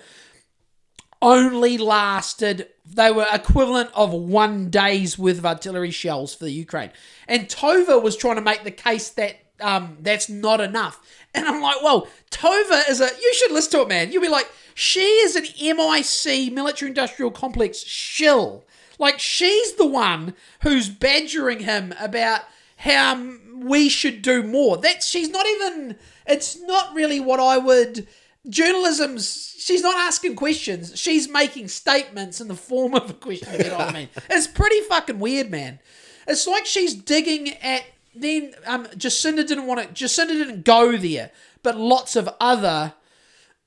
only 1.24 1.78
lasted 1.78 2.68
they 2.84 3.10
were 3.10 3.26
equivalent 3.32 3.90
of 3.94 4.12
one 4.12 4.68
day's 4.68 5.18
worth 5.18 5.38
of 5.38 5.46
artillery 5.46 5.90
shells 5.90 6.34
for 6.34 6.44
the 6.44 6.52
Ukraine. 6.52 6.90
And 7.26 7.48
Tova 7.48 8.00
was 8.00 8.14
trying 8.14 8.36
to 8.36 8.42
make 8.42 8.62
the 8.62 8.70
case 8.70 9.08
that 9.10 9.36
um, 9.60 9.96
that's 10.00 10.28
not 10.28 10.60
enough. 10.60 11.00
And 11.34 11.46
I'm 11.46 11.62
like, 11.62 11.82
well, 11.82 12.08
Tova 12.30 12.88
is 12.90 13.00
a 13.00 13.06
you 13.06 13.34
should 13.34 13.52
listen 13.52 13.72
to 13.72 13.82
it, 13.82 13.88
man. 13.88 14.12
You'll 14.12 14.22
be 14.22 14.28
like, 14.28 14.50
she 14.74 15.00
is 15.00 15.34
an 15.34 15.44
MIC 15.60 16.52
military 16.52 16.90
industrial 16.90 17.30
complex 17.30 17.78
shill. 17.78 18.64
Like 18.98 19.18
she's 19.18 19.74
the 19.74 19.86
one 19.86 20.34
who's 20.60 20.90
badgering 20.90 21.60
him 21.60 21.94
about 21.98 22.42
how 22.76 23.36
we 23.54 23.88
should 23.88 24.20
do 24.20 24.42
more. 24.42 24.76
That's 24.76 25.08
she's 25.08 25.30
not 25.30 25.46
even 25.46 25.96
it's 26.26 26.60
not 26.60 26.94
really 26.94 27.18
what 27.18 27.40
I 27.40 27.56
would 27.56 28.06
journalism's 28.48 29.54
she's 29.58 29.82
not 29.82 29.96
asking 29.96 30.36
questions 30.36 30.98
she's 30.98 31.28
making 31.28 31.66
statements 31.68 32.40
in 32.40 32.48
the 32.48 32.54
form 32.54 32.94
of 32.94 33.08
a 33.08 33.14
question 33.14 33.48
you 33.58 33.70
know 33.70 33.78
what 33.78 33.88
i 33.88 33.92
mean. 33.92 34.08
It's 34.30 34.46
pretty 34.46 34.80
fucking 34.80 35.18
weird 35.18 35.50
man. 35.50 35.78
It's 36.26 36.46
like 36.46 36.66
she's 36.66 36.94
digging 36.94 37.50
at 37.62 37.84
then 38.14 38.54
um 38.66 38.86
jacinda 38.88 39.46
didn't 39.46 39.66
want 39.66 39.80
to 39.80 40.04
jacinda 40.04 40.28
didn't 40.28 40.64
go 40.64 40.96
there 40.96 41.30
but 41.62 41.76
lots 41.76 42.16
of 42.16 42.28
other 42.40 42.94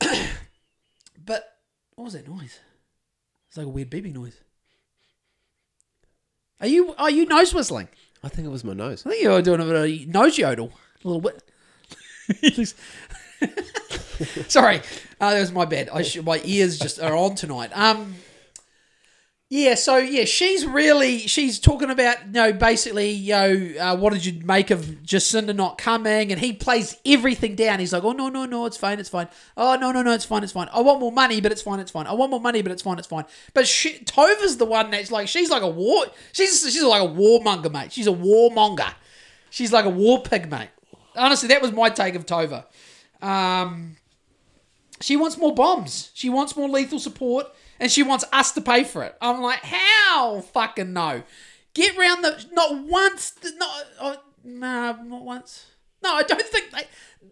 but 1.24 1.58
what 1.96 2.04
was 2.04 2.12
that 2.12 2.28
noise? 2.28 2.60
It's 3.48 3.56
like 3.56 3.66
a 3.66 3.70
weird 3.70 3.90
beeping 3.90 4.14
noise. 4.14 4.38
Are 6.60 6.66
you 6.66 6.94
are 6.96 7.10
you 7.10 7.26
nose 7.26 7.52
whistling? 7.52 7.88
I 8.22 8.28
think 8.28 8.46
it 8.46 8.50
was 8.50 8.64
my 8.64 8.72
nose. 8.72 9.04
I 9.06 9.10
think 9.10 9.22
you 9.22 9.30
were 9.30 9.42
doing 9.42 9.60
a 9.60 9.64
bit 9.64 9.74
of 9.74 10.08
nose 10.08 10.38
yodel, 10.38 10.72
a 11.04 11.08
little 11.08 11.20
bit. 11.20 11.42
Sorry, 14.48 14.78
uh, 15.20 15.32
that 15.34 15.40
was 15.40 15.52
my 15.52 15.64
bad. 15.64 15.88
I 15.90 16.02
should, 16.02 16.24
my 16.24 16.40
ears 16.44 16.78
just 16.78 17.00
are 17.00 17.16
on 17.16 17.34
tonight. 17.34 17.70
Um, 17.76 18.14
Yeah, 19.50 19.76
so 19.76 19.96
yeah, 19.96 20.26
she's 20.26 20.66
really 20.66 21.20
she's 21.20 21.58
talking 21.58 21.88
about 21.88 22.26
you 22.26 22.32
know 22.32 22.52
basically 22.52 23.08
you 23.12 23.32
know 23.32 23.70
uh, 23.80 23.96
what 23.96 24.12
did 24.12 24.22
you 24.26 24.44
make 24.44 24.70
of 24.70 24.80
Jacinda 25.02 25.56
not 25.56 25.78
coming, 25.78 26.30
and 26.30 26.38
he 26.38 26.52
plays 26.52 26.98
everything 27.06 27.54
down. 27.54 27.78
He's 27.80 27.94
like, 27.94 28.04
oh 28.04 28.12
no 28.12 28.28
no 28.28 28.44
no, 28.44 28.66
it's 28.66 28.76
fine, 28.76 28.98
it's 29.00 29.08
fine. 29.08 29.26
Oh 29.56 29.74
no 29.76 29.90
no 29.90 30.02
no, 30.02 30.12
it's 30.12 30.26
fine, 30.26 30.42
it's 30.44 30.52
fine. 30.52 30.68
I 30.70 30.80
want 30.82 31.00
more 31.00 31.12
money, 31.12 31.40
but 31.40 31.50
it's 31.50 31.62
fine, 31.62 31.80
it's 31.80 31.90
fine. 31.90 32.06
I 32.06 32.12
want 32.12 32.30
more 32.30 32.40
money, 32.42 32.60
but 32.60 32.72
it's 32.72 32.82
fine, 32.82 32.98
it's 32.98 33.06
fine. 33.08 33.24
But 33.54 33.66
she, 33.66 34.00
Tova's 34.00 34.58
the 34.58 34.66
one 34.66 34.90
that's 34.90 35.10
like 35.10 35.28
she's 35.28 35.48
like 35.48 35.62
a 35.62 35.68
war 35.68 36.04
she's 36.32 36.60
she's 36.70 36.82
like 36.82 37.02
a 37.02 37.06
warmonger, 37.10 37.72
mate. 37.72 37.90
She's 37.92 38.06
a 38.06 38.12
warmonger. 38.12 38.92
She's 39.48 39.72
like 39.72 39.86
a 39.86 39.90
war 39.90 40.22
pig, 40.22 40.50
mate. 40.50 40.68
Honestly, 41.16 41.48
that 41.48 41.62
was 41.62 41.72
my 41.72 41.88
take 41.88 42.14
of 42.16 42.26
Tova. 42.26 42.66
Um, 43.22 43.96
she 45.00 45.16
wants 45.16 45.36
more 45.38 45.54
bombs. 45.54 46.10
She 46.14 46.28
wants 46.28 46.56
more 46.56 46.68
lethal 46.68 46.98
support, 46.98 47.46
and 47.78 47.90
she 47.90 48.02
wants 48.02 48.24
us 48.32 48.52
to 48.52 48.60
pay 48.60 48.84
for 48.84 49.02
it. 49.04 49.16
I'm 49.20 49.40
like, 49.40 49.60
how 49.60 50.40
fucking 50.40 50.92
no? 50.92 51.22
Get 51.74 51.96
round 51.96 52.24
the 52.24 52.44
not 52.52 52.84
once, 52.84 53.34
not 53.56 53.84
oh, 54.00 54.16
nah, 54.44 54.92
not 55.02 55.22
once. 55.22 55.66
No, 56.02 56.14
I 56.14 56.22
don't 56.22 56.42
think 56.42 56.70
they. 56.70 56.82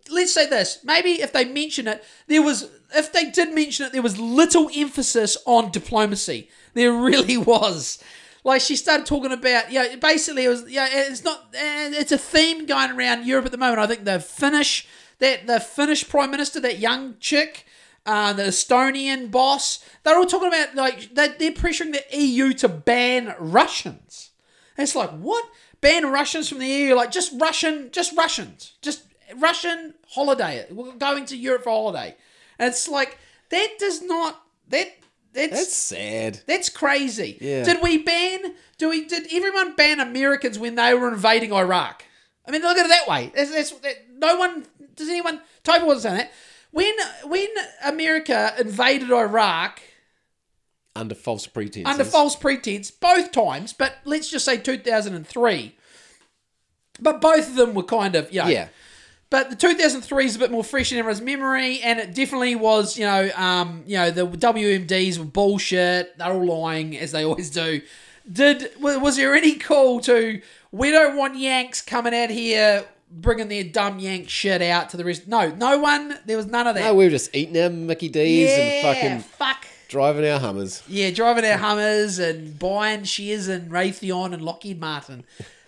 Let's 0.09 0.33
say 0.33 0.49
this. 0.49 0.81
Maybe 0.85 1.21
if 1.21 1.33
they 1.33 1.45
mention 1.45 1.89
it, 1.89 2.05
there 2.27 2.43
was. 2.43 2.71
If 2.95 3.13
they 3.13 3.31
did 3.31 3.55
mention 3.55 3.87
it, 3.87 3.93
there 3.93 4.03
was 4.03 4.19
little 4.19 4.71
emphasis 4.75 5.37
on 5.47 5.71
diplomacy. 5.71 6.49
There 6.75 6.93
really 6.93 7.37
was. 7.37 8.03
Like 8.47 8.61
she 8.61 8.77
started 8.77 9.07
talking 9.07 9.33
about, 9.33 9.73
yeah, 9.73 9.97
basically 9.97 10.45
it 10.45 10.49
was, 10.49 10.71
yeah, 10.71 10.87
it's 10.89 11.25
not, 11.25 11.49
it's 11.53 12.13
a 12.13 12.19
theme 12.19 12.65
going 12.65 12.93
around 12.93 13.27
Europe 13.27 13.47
at 13.47 13.51
the 13.51 13.59
moment. 13.59 13.81
I 13.81 13.89
think 13.89 14.05
the 14.05 14.21
Finnish, 14.21 14.87
that 15.19 15.47
the 15.47 15.61
Finnish 15.61 16.09
prime 16.09 16.31
minister, 16.31 16.61
that 16.61 16.79
young 16.79 17.17
chick, 17.21 17.67
uh, 18.05 18.33
the 18.33 18.45
Estonian 18.45 19.31
boss, 19.31 19.85
they're 20.03 20.17
all 20.17 20.27
talking 20.27 20.49
about 20.49 20.75
like 20.75 21.15
they, 21.15 21.29
they're 21.29 21.53
pressuring 21.53 21.93
the 21.93 22.19
EU 22.19 22.53
to 22.55 22.69
ban 22.69 23.35
Russians. 23.39 24.31
And 24.77 24.85
it's 24.85 24.95
like 24.95 25.11
what? 25.11 25.45
Ban 25.81 26.11
Russians 26.11 26.49
from 26.49 26.59
the 26.59 26.67
EU? 26.67 26.95
Like 26.95 27.11
just 27.11 27.33
Russian, 27.41 27.91
just 27.91 28.17
Russians, 28.17 28.73
just 28.83 29.05
Russian 29.37 29.95
holiday. 30.09 30.67
We're 30.71 30.93
going 30.93 31.27
to 31.27 31.37
Europe 31.37 31.65
for 31.65 31.71
holiday. 31.71 32.17
And 32.59 32.69
it's 32.69 32.89
like 32.89 33.19
that 33.51 33.77
does 33.79 34.03
not 34.03 34.43
that 34.69 34.89
that's 35.37 35.51
That's 35.51 35.77
sad. 35.77 36.41
that's 36.47 36.71
crazy. 36.71 37.37
Yeah. 37.43 37.63
Did 37.63 37.83
we 37.83 37.99
ban? 37.99 38.55
Do 38.79 38.89
we? 38.89 39.05
Did 39.07 39.27
everyone 39.31 39.77
ban 39.77 40.01
Americans 40.01 40.59
when 40.59 40.77
they 40.77 40.95
were 40.95 41.13
invading 41.13 41.53
Iraq? 41.53 42.05
I 42.49 42.53
mean, 42.53 42.63
look 42.63 42.79
at 42.79 42.87
it 42.87 42.89
that 42.89 43.07
way. 43.07 43.33
That's, 43.35 43.51
that's, 43.51 43.71
that, 43.73 44.07
no 44.17 44.37
one. 44.37 44.65
Does 44.97 45.09
anyone? 45.09 45.41
Toby 45.63 45.85
wasn't 45.85 46.03
saying 46.03 46.17
that. 46.17 46.33
When 46.73 46.95
when 47.31 47.49
America 47.85 48.55
invaded 48.59 49.11
Iraq 49.11 49.81
Under 50.95 51.15
false 51.15 51.47
pretenses. 51.47 51.91
under 51.91 52.05
false 52.05 52.37
pretense, 52.37 52.91
both 52.91 53.33
times, 53.33 53.73
but 53.73 53.97
let's 54.05 54.29
just 54.31 54.45
say 54.45 54.57
two 54.57 54.79
thousand 54.79 55.15
and 55.15 55.27
three. 55.27 55.77
But 57.01 57.21
both 57.21 57.49
of 57.49 57.55
them 57.57 57.75
were 57.75 57.83
kind 57.83 58.15
of 58.15 58.33
you 58.33 58.43
know, 58.43 58.49
Yeah. 58.49 58.69
but 59.29 59.51
the 59.51 59.57
2003 59.57 60.25
is 60.25 60.37
a 60.37 60.39
bit 60.39 60.51
more 60.51 60.65
fresh 60.65 60.93
in 60.93 60.99
everyone's 60.99 61.21
memory, 61.21 61.81
and 61.81 61.99
it 61.99 62.15
definitely 62.15 62.55
was, 62.57 62.97
you 62.99 63.05
know, 63.05 63.31
um, 63.37 63.83
you 63.87 63.97
know, 63.99 64.11
the 64.11 64.27
WMDs 64.27 65.19
were 65.19 65.25
bullshit. 65.27 66.17
They're 66.17 66.33
all 66.33 66.47
lying 66.63 66.97
as 66.97 67.13
they 67.13 67.23
always 67.25 67.51
do. 67.51 67.83
Did 68.31 68.71
was 68.81 69.17
there 69.17 69.35
any 69.35 69.57
call 69.57 70.01
to 70.01 70.41
we 70.73 70.91
don't 70.91 71.17
want 71.17 71.37
Yanks 71.39 71.81
coming 71.83 72.15
out 72.15 72.31
here 72.31 72.85
bringing 73.11 73.49
their 73.49 73.65
dumb 73.65 73.99
Yank 73.99 74.29
shit 74.29 74.63
out 74.63 74.91
to 74.91 74.97
the 74.97 75.05
rest? 75.05 75.29
No, 75.29 75.51
no 75.51 75.79
one. 75.79 76.19
There 76.27 76.37
was 76.37 76.47
none 76.47 76.67
of 76.67 76.75
that. 76.75 76.85
No, 76.85 76.95
we 76.95 77.05
were 77.05 77.11
just 77.11 77.35
eating 77.35 77.61
our 77.61 77.71
Mickey 77.71 78.09
D's 78.09 78.49
yeah, 78.49 78.57
and 78.57 78.83
fucking 78.83 79.19
fuck. 79.21 79.67
driving 79.89 80.29
our 80.31 80.39
Hummers. 80.39 80.83
Yeah, 80.89 81.11
driving 81.11 81.45
our 81.45 81.59
Hummers 81.59 82.19
and 82.19 82.59
buying 82.59 83.05
shares 83.05 83.49
in 83.49 83.71
Raytheon 83.71 84.33
and 84.33 84.43
Lockheed 84.43 84.81
Martin. 84.81 85.25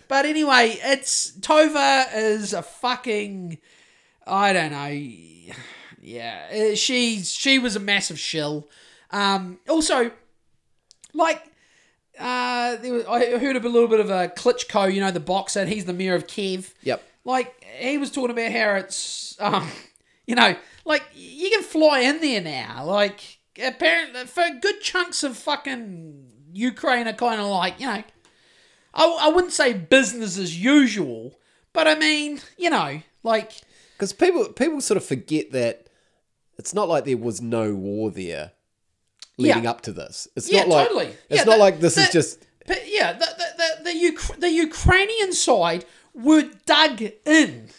But 0.07 0.25
anyway, 0.25 0.79
it's 0.81 1.31
Tova 1.39 2.05
is 2.15 2.53
a 2.53 2.63
fucking 2.63 3.59
I 4.29 4.53
don't 4.53 4.71
know. 4.71 4.87
Yeah, 6.01 6.47
uh, 6.71 6.75
she's 6.75 7.31
she 7.31 7.59
was 7.59 7.75
a 7.75 7.79
massive 7.79 8.19
shill. 8.19 8.69
Um, 9.11 9.59
also, 9.67 10.11
like 11.13 11.43
uh, 12.17 12.75
there 12.77 12.93
was, 12.93 13.05
I 13.05 13.37
heard 13.37 13.55
a 13.55 13.59
little 13.59 13.87
bit 13.87 13.99
of 13.99 14.09
a 14.09 14.29
Klitschko, 14.29 14.93
you 14.93 15.01
know, 15.01 15.11
the 15.11 15.19
boxer. 15.19 15.65
He's 15.65 15.85
the 15.85 15.93
mayor 15.93 16.15
of 16.15 16.27
Kiev. 16.27 16.73
Yep. 16.83 17.03
Like 17.29 17.63
he 17.77 17.97
was 17.97 18.11
talking 18.11 18.31
about 18.31 18.51
how 18.51 18.75
it's, 18.75 19.35
um, 19.39 19.67
you 20.25 20.35
know, 20.35 20.55
like 20.85 21.03
you 21.13 21.49
can 21.51 21.63
fly 21.63 21.99
in 22.01 22.21
there 22.21 22.41
now. 22.41 22.85
Like 22.85 23.39
apparently, 23.61 24.25
for 24.25 24.43
good 24.61 24.81
chunks 24.81 25.23
of 25.23 25.37
fucking 25.37 26.25
Ukraine 26.53 27.07
are 27.07 27.13
kind 27.13 27.39
of 27.39 27.47
like, 27.47 27.79
you 27.79 27.87
know, 27.87 28.03
I, 28.93 29.17
I 29.21 29.29
wouldn't 29.29 29.53
say 29.53 29.73
business 29.73 30.37
as 30.37 30.57
usual, 30.57 31.35
but 31.73 31.87
I 31.87 31.95
mean, 31.95 32.41
you 32.57 32.69
know, 32.69 33.01
like 33.23 33.51
Because 33.95 34.13
people 34.13 34.45
people 34.53 34.81
sort 34.81 34.97
of 34.97 35.05
forget 35.05 35.51
that 35.51 35.87
it's 36.57 36.73
not 36.73 36.89
like 36.89 37.05
there 37.05 37.17
was 37.17 37.41
no 37.41 37.73
war 37.75 38.09
there 38.11 38.51
leading 39.37 39.63
Yeah. 39.65 39.69
up 39.71 39.81
to 39.81 39.91
this. 39.93 40.27
It's 40.35 40.51
Yeah, 40.51 40.61
not 40.61 40.67
like 40.69 40.87
totally. 40.87 41.05
it's 41.05 41.17
Yeah, 41.29 41.43
not 41.43 41.53
the- 41.53 41.57
like 41.65 41.79
this 41.79 41.97
is 41.97 42.09
just 42.09 42.45
But 42.65 42.81
yeah, 42.87 43.13
the 43.13 43.27
the 43.41 43.47
the, 43.61 43.69
the, 43.91 44.07
Uk- 44.09 44.39
the 44.39 44.51
Ukrainian 44.51 45.31
side 45.33 45.85
were 46.23 46.49
dug 46.65 47.01
in. 47.25 47.69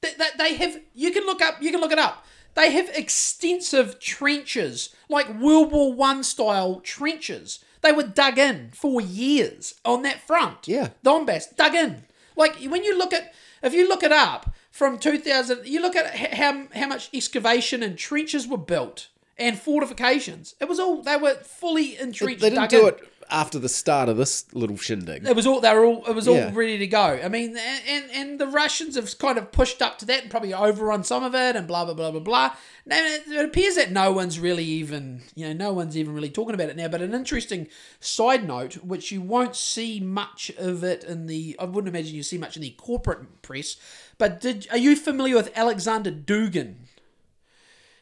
They, 0.00 0.12
they, 0.18 0.28
they 0.38 0.54
have 0.56 0.80
you 0.94 1.10
can 1.12 1.24
look 1.24 1.40
up 1.42 1.62
you 1.62 1.70
can 1.70 1.80
look 1.80 1.92
it 1.92 1.98
up. 1.98 2.24
They 2.54 2.70
have 2.70 2.88
extensive 2.90 3.98
trenches, 3.98 4.94
like 5.08 5.28
World 5.40 5.72
War 5.72 5.92
One 5.92 6.22
style 6.22 6.80
trenches. 6.80 7.64
They 7.80 7.92
were 7.92 8.04
dug 8.04 8.38
in 8.38 8.70
for 8.72 9.00
years 9.00 9.74
on 9.84 10.02
that 10.02 10.20
front. 10.20 10.66
Yeah. 10.66 10.90
Donbass 11.04 11.54
dug 11.56 11.74
in. 11.74 12.04
Like 12.36 12.56
when 12.62 12.84
you 12.84 12.96
look 12.96 13.12
at 13.12 13.34
if 13.62 13.74
you 13.74 13.88
look 13.88 14.02
it 14.02 14.12
up 14.12 14.54
from 14.70 14.98
2000, 14.98 15.66
you 15.66 15.80
look 15.82 15.96
at 15.96 16.14
how 16.34 16.66
how 16.74 16.86
much 16.86 17.10
excavation 17.12 17.82
and 17.82 17.98
trenches 17.98 18.46
were 18.46 18.58
built 18.58 19.08
and 19.36 19.58
fortifications. 19.58 20.54
It 20.60 20.68
was 20.68 20.78
all 20.78 21.02
they 21.02 21.16
were 21.16 21.34
fully 21.34 21.98
entrenched. 21.98 22.40
they 22.40 22.50
didn't 22.50 22.70
dug 22.70 22.70
do 22.70 22.88
in. 22.88 22.94
it 22.94 23.12
after 23.30 23.58
the 23.58 23.68
start 23.68 24.08
of 24.08 24.16
this 24.16 24.46
little 24.54 24.76
shindig. 24.76 25.26
It 25.26 25.34
was 25.36 25.46
all 25.46 25.60
they 25.60 25.72
were 25.74 25.84
all 25.84 26.04
it 26.06 26.14
was 26.14 26.28
all 26.28 26.36
Yeah. 26.36 26.50
ready 26.54 26.78
to 26.78 26.86
go. 26.86 27.20
I 27.22 27.28
mean, 27.28 27.56
and, 27.56 27.82
and 27.88 28.04
and 28.12 28.38
the 28.38 28.46
Russians 28.46 28.96
have 28.96 29.16
kind 29.18 29.38
of 29.38 29.52
pushed 29.52 29.80
up 29.82 29.98
to 29.98 30.06
that 30.06 30.22
and 30.22 30.30
probably 30.30 30.52
overrun 30.54 31.04
some 31.04 31.22
of 31.24 31.34
it 31.34 31.56
and 31.56 31.66
blah 31.66 31.84
blah 31.84 31.94
blah 31.94 32.10
blah 32.10 32.20
blah. 32.20 32.54
Now 32.86 32.98
it 32.98 33.22
it 33.28 33.44
appears 33.44 33.76
that 33.76 33.90
no 33.92 34.12
one's 34.12 34.38
really 34.38 34.64
even 34.64 35.22
you 35.34 35.46
know 35.46 35.52
no 35.52 35.72
one's 35.72 35.96
even 35.96 36.14
really 36.14 36.30
talking 36.30 36.54
about 36.54 36.68
it 36.68 36.76
now. 36.76 36.88
But 36.88 37.02
an 37.02 37.14
interesting 37.14 37.68
side 38.00 38.46
note, 38.46 38.74
which 38.84 39.10
you 39.12 39.20
won't 39.22 39.56
see 39.56 40.00
much 40.00 40.50
of 40.58 40.84
it 40.84 41.04
in 41.04 41.26
the 41.26 41.56
I 41.58 41.64
wouldn't 41.64 41.94
imagine 41.94 42.14
you 42.14 42.22
see 42.22 42.38
much 42.38 42.56
in 42.56 42.62
the 42.62 42.70
corporate 42.70 43.42
press. 43.42 43.76
But 44.18 44.40
did 44.40 44.68
are 44.70 44.78
you 44.78 44.96
familiar 44.96 45.34
with 45.36 45.50
Alexander 45.56 46.12
Dugin? 46.12 46.74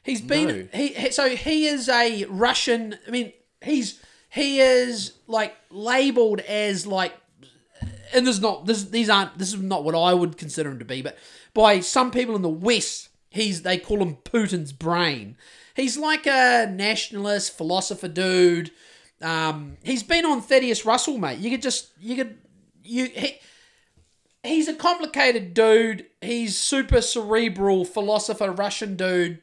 He's 0.04 0.20
been 0.20 0.48
No. 0.48 0.68
he, 0.74 0.88
he 0.88 1.10
so 1.12 1.28
he 1.36 1.66
is 1.66 1.88
a 1.88 2.24
Russian. 2.24 2.98
I 3.06 3.10
mean, 3.10 3.32
he's 3.62 4.00
he 4.32 4.60
is 4.60 5.12
like 5.26 5.54
labeled 5.70 6.40
as 6.40 6.86
like, 6.86 7.12
and 8.14 8.26
this 8.26 8.36
is 8.36 8.40
not 8.40 8.66
this 8.66 8.84
these 8.84 9.10
aren't 9.10 9.38
this 9.38 9.52
is 9.52 9.60
not 9.60 9.84
what 9.84 9.94
I 9.94 10.14
would 10.14 10.38
consider 10.38 10.70
him 10.70 10.78
to 10.78 10.84
be, 10.84 11.02
but 11.02 11.18
by 11.54 11.80
some 11.80 12.10
people 12.10 12.34
in 12.34 12.42
the 12.42 12.48
West, 12.48 13.10
he's 13.30 13.62
they 13.62 13.78
call 13.78 14.00
him 14.00 14.16
Putin's 14.24 14.72
brain. 14.72 15.36
He's 15.74 15.96
like 15.96 16.26
a 16.26 16.66
nationalist 16.70 17.56
philosopher 17.56 18.08
dude. 18.08 18.70
Um, 19.20 19.76
he's 19.82 20.02
been 20.02 20.24
on 20.24 20.40
Thaddeus 20.40 20.84
Russell, 20.84 21.18
mate. 21.18 21.38
You 21.38 21.50
could 21.50 21.62
just 21.62 21.90
you 22.00 22.16
could 22.16 22.38
you 22.82 23.06
he, 23.06 23.38
he's 24.42 24.68
a 24.68 24.74
complicated 24.74 25.54
dude. 25.54 26.06
He's 26.20 26.58
super 26.58 27.00
cerebral 27.02 27.84
philosopher 27.84 28.50
Russian 28.50 28.96
dude 28.96 29.42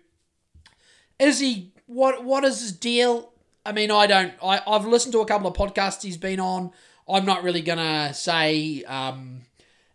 is 1.19 1.39
he 1.39 1.73
what 1.85 2.23
what 2.23 2.43
is 2.43 2.61
his 2.61 2.71
deal 2.71 3.33
i 3.69 3.71
mean 3.71 3.91
i 3.91 4.07
don't 4.07 4.33
I, 4.43 4.61
i've 4.65 4.87
listened 4.87 5.13
to 5.13 5.19
a 5.19 5.25
couple 5.25 5.47
of 5.47 5.55
podcasts 5.55 6.01
he's 6.01 6.17
been 6.17 6.39
on 6.39 6.71
i'm 7.07 7.23
not 7.23 7.43
really 7.43 7.61
gonna 7.61 8.13
say 8.15 8.83
um 8.85 9.41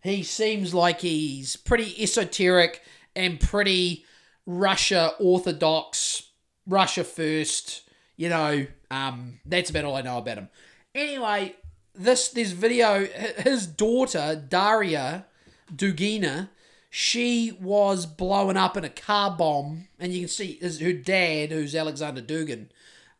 he 0.01 0.23
seems 0.23 0.73
like 0.73 1.01
he's 1.01 1.57
pretty 1.57 2.01
esoteric 2.01 2.81
and 3.17 3.37
pretty 3.37 4.05
russia 4.45 5.11
orthodox 5.19 6.29
russia 6.65 7.03
first 7.03 7.81
you 8.15 8.29
know 8.29 8.65
um 8.89 9.41
that's 9.45 9.69
about 9.69 9.83
all 9.83 9.95
i 9.97 10.01
know 10.01 10.19
about 10.19 10.37
him 10.37 10.49
anyway 10.93 11.53
this 11.93 12.29
this 12.29 12.53
video 12.53 13.05
hi- 13.05 13.41
his 13.41 13.67
daughter 13.67 14.41
daria 14.47 15.25
dugina 15.69 16.47
she 16.89 17.51
was 17.59 18.05
blown 18.05 18.55
up 18.55 18.77
in 18.77 18.85
a 18.85 18.89
car 18.89 19.35
bomb, 19.35 19.89
and 19.99 20.13
you 20.13 20.21
can 20.21 20.29
see 20.29 20.57
is 20.61 20.79
her 20.79 20.93
dad, 20.93 21.51
who's 21.51 21.75
Alexander 21.75 22.21
Dugin. 22.21 22.67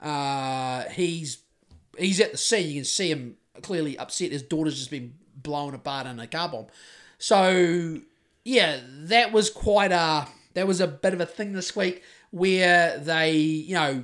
Uh, 0.05 0.83
he's 0.89 1.39
he's 1.97 2.19
at 2.21 2.31
the 2.31 2.37
scene. 2.37 2.67
You 2.67 2.75
can 2.75 2.85
see 2.85 3.09
him 3.09 3.37
clearly 3.63 3.97
upset. 3.97 4.31
His 4.31 4.43
daughter's 4.43 4.77
just 4.77 4.91
been 4.91 5.15
blown 5.35 5.73
apart 5.73 6.05
in 6.07 6.19
a 6.19 6.27
car 6.27 6.49
bomb. 6.49 6.67
So 7.17 7.99
yeah, 8.43 8.79
that 9.05 9.31
was 9.31 9.49
quite 9.49 9.91
a 9.91 10.27
that 10.53 10.67
was 10.67 10.79
a 10.79 10.87
bit 10.87 11.13
of 11.13 11.21
a 11.21 11.25
thing 11.25 11.53
this 11.53 11.75
week 11.75 12.03
where 12.31 12.99
they 12.99 13.31
you 13.31 13.73
know 13.73 14.03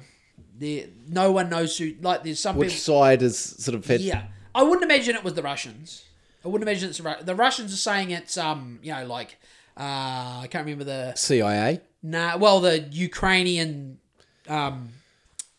there, 0.58 0.86
no 1.08 1.32
one 1.32 1.50
knows 1.50 1.78
who. 1.78 1.94
Like, 2.02 2.24
there's 2.24 2.40
some 2.40 2.56
Which 2.56 2.70
people. 2.70 2.80
side 2.82 3.22
is 3.22 3.38
sort 3.38 3.76
of 3.76 3.86
had 3.86 4.02
Yeah, 4.02 4.28
I 4.56 4.64
wouldn't 4.64 4.84
imagine 4.84 5.16
it 5.16 5.24
was 5.24 5.34
the 5.34 5.44
Russians. 5.44 6.06
I 6.44 6.48
wouldn't 6.48 6.68
imagine 6.68 6.90
it's 6.90 6.98
the, 6.98 7.18
the 7.22 7.36
Russians 7.36 7.74
are 7.74 7.78
saying 7.78 8.12
it's 8.12 8.38
um, 8.38 8.80
you 8.82 8.94
know, 8.94 9.06
like 9.06 9.38
uh, 9.78 10.42
I 10.42 10.48
can't 10.50 10.66
remember 10.66 10.84
the 10.84 11.14
CIA? 11.16 11.82
Nah, 12.04 12.38
well, 12.38 12.60
the 12.60 12.80
Ukrainian 12.80 14.00
um, 14.48 14.90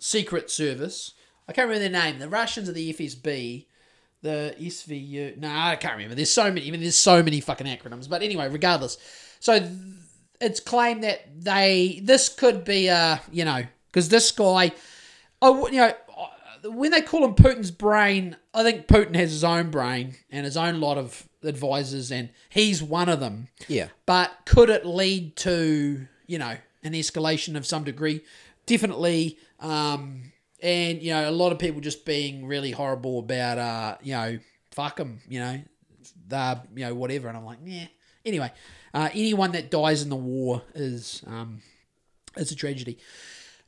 secret 0.03 0.51
service. 0.51 1.13
I 1.49 1.53
can't 1.53 1.69
remember 1.69 1.89
their 1.89 2.03
name. 2.03 2.19
The 2.19 2.29
Russians 2.29 2.69
are 2.69 2.73
the 2.73 2.93
FSB. 2.93 3.67
The 4.23 4.55
SVU. 4.59 5.39
No, 5.39 5.49
I 5.49 5.77
can't 5.77 5.95
remember. 5.95 6.15
There's 6.15 6.33
so 6.33 6.45
many. 6.45 6.67
I 6.67 6.71
mean, 6.71 6.81
there's 6.81 6.97
so 6.97 7.23
many 7.23 7.41
fucking 7.41 7.67
acronyms. 7.67 8.09
But 8.09 8.23
anyway, 8.23 8.49
regardless. 8.49 8.99
So 9.41 9.59
th- 9.59 9.71
it's 10.41 10.61
claimed 10.61 11.03
that 11.03 11.23
they. 11.43 12.01
This 12.05 12.29
could 12.29 12.65
be 12.65 12.89
a. 12.89 13.21
You 13.33 13.45
know, 13.45 13.63
because 13.87 14.09
this 14.09 14.31
guy. 14.31 14.73
Oh, 15.41 15.67
you 15.67 15.79
know, 15.79 15.93
when 16.65 16.93
they 16.93 17.01
call 17.01 17.25
him 17.25 17.35
Putin's 17.35 17.73
brain, 17.73 18.37
I 18.55 18.63
think 18.63 18.87
Putin 18.87 19.17
has 19.17 19.33
his 19.33 19.43
own 19.43 19.71
brain 19.71 20.15
and 20.31 20.45
his 20.45 20.57
own 20.57 20.81
lot 20.81 20.99
of 20.99 21.29
advisors, 21.43 22.13
and 22.13 22.31
he's 22.49 22.81
one 22.81 23.09
of 23.09 23.19
them. 23.19 23.49
Yeah. 23.67 23.89
But 24.07 24.31
could 24.45 24.71
it 24.71 24.87
lead 24.87 25.35
to, 25.39 26.07
you 26.29 26.39
know, 26.39 26.57
an 26.85 26.93
escalation 26.93 27.57
of 27.57 27.67
some 27.67 27.83
degree? 27.83 28.23
Definitely. 28.67 29.39
Um, 29.61 30.33
and, 30.63 31.03
you 31.03 31.13
know, 31.13 31.29
a 31.29 31.33
lot 31.33 31.53
of 31.53 31.59
people 31.59 31.81
just 31.81 32.05
being 32.05 32.47
really 32.47 32.71
horrible 32.71 33.19
about, 33.19 33.59
uh, 33.59 33.97
you 34.03 34.13
know, 34.13 34.39
fuck 34.71 34.97
them, 34.97 35.21
you 35.29 35.41
know, 35.41 35.61
the, 36.29 36.63
you 36.75 36.87
know, 36.87 36.95
whatever. 36.95 37.29
And 37.29 37.37
I'm 37.37 37.45
like, 37.45 37.59
yeah. 37.65 37.87
Anyway, 38.25 38.53
uh, 38.95 39.09
anyone 39.13 39.53
that 39.53 39.71
dies 39.71 40.03
in 40.03 40.09
the 40.09 40.17
war 40.17 40.63
is, 40.75 41.23
um, 41.27 41.63
it's 42.37 42.53
a 42.53 42.57
tragedy. 42.57 42.99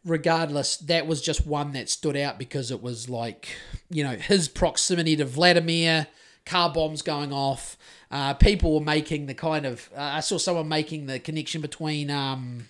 Regardless, 0.04 0.76
that 0.76 1.06
was 1.06 1.22
just 1.22 1.46
one 1.46 1.72
that 1.72 1.88
stood 1.88 2.16
out 2.16 2.38
because 2.38 2.70
it 2.70 2.82
was 2.82 3.08
like, 3.08 3.48
you 3.90 4.04
know, 4.04 4.16
his 4.16 4.48
proximity 4.48 5.16
to 5.16 5.24
Vladimir, 5.24 6.06
car 6.44 6.70
bombs 6.72 7.02
going 7.02 7.32
off. 7.32 7.76
Uh, 8.10 8.34
people 8.34 8.74
were 8.74 8.84
making 8.84 9.26
the 9.26 9.34
kind 9.34 9.64
of. 9.66 9.90
Uh, 9.96 10.02
I 10.02 10.20
saw 10.20 10.38
someone 10.38 10.68
making 10.68 11.06
the 11.06 11.18
connection 11.18 11.62
between 11.62 12.10
um, 12.10 12.68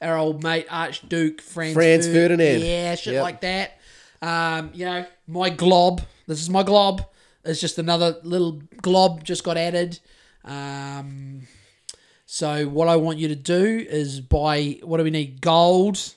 our 0.00 0.16
old 0.16 0.42
mate 0.42 0.66
Archduke 0.70 1.40
Franz, 1.40 1.74
Franz 1.74 2.06
Fer- 2.06 2.12
Ferdinand. 2.12 2.60
Yeah, 2.62 2.94
shit 2.94 3.14
Yep. 3.14 3.22
like 3.22 3.40
that. 3.40 3.78
Um, 4.22 4.70
you 4.74 4.84
know, 4.84 5.04
my 5.26 5.50
glob. 5.50 6.02
This 6.26 6.40
is 6.40 6.50
my 6.50 6.62
glob. 6.62 7.04
It's 7.44 7.60
just 7.60 7.78
another 7.78 8.16
little 8.22 8.60
glob 8.82 9.24
just 9.24 9.44
got 9.44 9.56
added. 9.56 9.98
Um, 10.44 11.46
so 12.26 12.66
what 12.68 12.88
I 12.88 12.96
want 12.96 13.18
you 13.18 13.28
to 13.28 13.36
do 13.36 13.86
is 13.88 14.20
buy. 14.20 14.78
What 14.82 14.98
do 14.98 15.04
we 15.04 15.10
need? 15.10 15.40
Gold. 15.40 16.14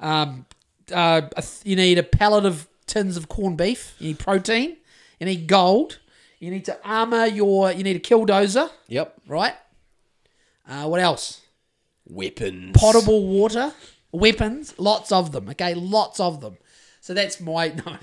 Um, 0.00 0.46
uh, 0.92 1.22
you 1.64 1.76
need 1.76 1.98
a 1.98 2.02
pallet 2.02 2.44
of 2.46 2.68
tins 2.86 3.16
of 3.16 3.28
corned 3.28 3.58
beef. 3.58 3.94
You 3.98 4.08
need 4.08 4.18
protein. 4.18 4.76
You 5.20 5.26
need 5.26 5.46
gold. 5.46 5.98
You 6.38 6.50
need 6.50 6.64
to 6.66 6.78
armor 6.84 7.26
your. 7.26 7.72
You 7.72 7.82
need 7.82 7.96
a 7.96 8.00
killdozer, 8.00 8.70
Yep. 8.88 9.14
right? 9.26 9.54
Uh, 10.68 10.84
what 10.86 11.00
else? 11.00 11.40
Weapons. 12.08 12.72
Potable 12.76 13.26
water, 13.26 13.72
weapons, 14.12 14.74
lots 14.78 15.12
of 15.12 15.32
them. 15.32 15.48
Okay, 15.50 15.74
lots 15.74 16.20
of 16.20 16.40
them. 16.40 16.56
So 17.00 17.14
that's 17.14 17.40
my 17.40 17.68
no, 17.86 17.96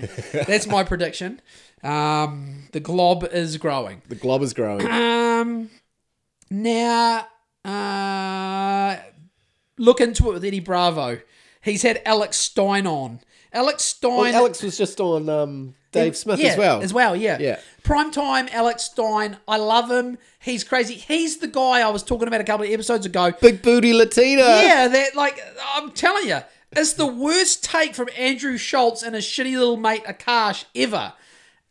that's 0.46 0.66
my 0.66 0.84
prediction. 0.84 1.40
Um, 1.82 2.68
the 2.72 2.80
glob 2.80 3.24
is 3.24 3.56
growing. 3.58 4.02
The 4.08 4.14
glob 4.14 4.42
is 4.42 4.54
growing. 4.54 4.86
Um, 4.90 5.70
now, 6.50 7.26
uh, 7.64 8.96
look 9.78 10.00
into 10.00 10.30
it 10.30 10.34
with 10.34 10.44
Eddie 10.44 10.60
Bravo. 10.60 11.20
He's 11.62 11.82
had 11.82 12.00
Alex 12.04 12.36
Stein 12.36 12.86
on. 12.86 13.20
Alex 13.52 13.84
Stein. 13.84 14.16
Well, 14.16 14.34
Alex 14.34 14.62
was 14.62 14.76
just 14.76 15.00
on 15.00 15.28
um, 15.28 15.74
Dave 15.94 16.16
Smith 16.16 16.38
yeah, 16.38 16.50
as 16.50 16.58
well. 16.58 16.82
As 16.82 16.92
well, 16.92 17.16
yeah. 17.16 17.38
Yeah. 17.38 17.60
Primetime 17.82 18.52
Alex 18.52 18.84
Stein. 18.84 19.38
I 19.46 19.56
love 19.56 19.90
him. 19.90 20.18
He's 20.38 20.64
crazy. 20.64 20.94
He's 20.94 21.38
the 21.38 21.46
guy 21.48 21.80
I 21.80 21.90
was 21.90 22.02
talking 22.02 22.28
about 22.28 22.40
a 22.40 22.44
couple 22.44 22.66
of 22.66 22.72
episodes 22.72 23.06
ago. 23.06 23.32
Big 23.40 23.62
booty 23.62 23.92
Latina. 23.92 24.42
Yeah, 24.42 24.88
that 24.88 25.14
like 25.14 25.40
I'm 25.74 25.90
telling 25.92 26.28
you, 26.28 26.40
it's 26.72 26.94
the 26.94 27.06
worst 27.06 27.64
take 27.64 27.94
from 27.94 28.08
Andrew 28.16 28.56
Schulz 28.56 29.02
and 29.02 29.14
his 29.14 29.24
shitty 29.24 29.52
little 29.52 29.76
mate 29.76 30.04
Akaash 30.04 30.64
ever. 30.74 31.12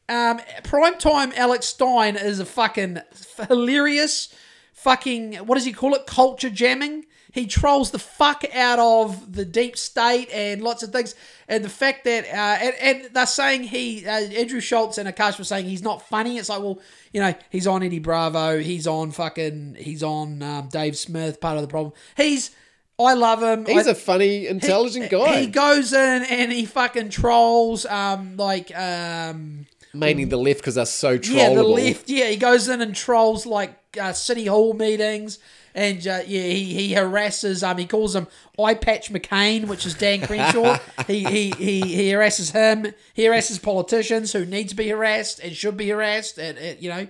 Um, 0.10 0.40
primetime 0.64 1.36
Alex 1.36 1.68
Stein 1.68 2.16
is 2.16 2.40
a 2.40 2.46
fucking 2.46 3.00
hilarious, 3.48 4.34
fucking 4.74 5.36
what 5.36 5.56
does 5.56 5.66
he 5.66 5.74
call 5.74 5.94
it? 5.94 6.06
Culture 6.06 6.50
jamming. 6.50 7.06
He 7.34 7.48
trolls 7.48 7.90
the 7.90 7.98
fuck 7.98 8.44
out 8.54 8.78
of 8.78 9.34
the 9.34 9.44
deep 9.44 9.76
state 9.76 10.30
and 10.32 10.62
lots 10.62 10.84
of 10.84 10.92
things. 10.92 11.16
And 11.48 11.66
the 11.66 11.70
fact 11.70 12.04
that 12.04 12.26
uh, 12.26 12.64
and, 12.64 12.76
and 12.80 13.16
they're 13.16 13.26
saying 13.26 13.64
he 13.64 14.06
uh, 14.06 14.12
Andrew 14.12 14.62
Schulz 14.62 15.00
and 15.00 15.10
Akaash 15.10 15.40
were 15.40 15.44
saying 15.44 15.66
he's 15.66 15.82
not 15.82 16.08
funny. 16.08 16.38
It's 16.38 16.48
like 16.48 16.62
well, 16.62 16.80
you 17.12 17.20
know, 17.20 17.34
he's 17.50 17.66
on 17.66 17.82
Eddie 17.82 17.98
Bravo. 17.98 18.60
He's 18.60 18.86
on 18.86 19.10
fucking. 19.10 19.78
He's 19.80 20.04
on 20.04 20.44
um, 20.44 20.70
Dave 20.70 20.96
Smith. 20.96 21.42
Part 21.42 21.56
of 21.58 21.64
the 21.64 21.68
problem. 21.68 21.94
He's. 22.16 22.52
I 23.00 23.16
love 23.16 23.42
him. 23.42 23.66
He's 23.66 23.88
I- 23.88 23.92
a 23.92 23.96
funny, 23.96 24.46
intelligent 24.46 25.06
he, 25.06 25.10
guy. 25.10 25.40
He 25.42 25.48
goes 25.48 25.92
in 25.92 26.24
and 26.24 26.52
he 26.52 26.66
fucking 26.66 27.10
trolls. 27.10 27.88
Um, 27.88 28.38
like 28.38 28.72
um, 28.78 29.66
Mainly 29.96 30.26
the 30.26 30.38
left 30.38 30.60
because 30.60 30.76
they're 30.76 30.86
so 30.86 31.18
trollable. 31.18 31.36
yeah, 31.36 31.54
the 31.56 31.64
left. 31.64 32.10
Yeah, 32.10 32.30
he 32.30 32.38
goes 32.38 32.70
in 32.70 32.82
and 32.82 32.96
trolls 32.96 33.48
like 33.48 33.76
uh, 34.00 34.14
city 34.14 34.46
hall 34.46 34.74
meetings, 34.74 35.40
and 35.76 36.06
uh, 36.08 36.22
yeah, 36.26 36.44
he, 36.44 36.74
he 36.74 36.94
harasses. 36.94 37.64
Um, 37.64 37.78
he 37.78 37.86
calls 37.86 38.16
him 38.16 38.28
Eye 38.60 38.76
Patch 38.76 39.12
McCain, 39.12 39.68
which 39.68 39.86
is 39.86 39.96
Dan 39.96 40.22
Crenshaw. 40.22 40.78
he, 41.08 41.24
he 41.24 41.52
he 41.52 41.82
he 41.82 42.10
harasses 42.10 42.52
him. 42.52 42.94
He 43.14 43.24
harasses 43.24 43.60
politicians 43.60 44.34
who 44.34 44.46
need 44.46 44.70
to 44.70 44.76
be 44.76 44.90
harassed 44.90 45.40
and 45.40 45.56
should 45.56 45.78
be 45.78 45.90
harassed. 45.90 46.38
And, 46.38 46.58
and 46.58 46.82
you 46.82 46.90
know, 46.90 47.08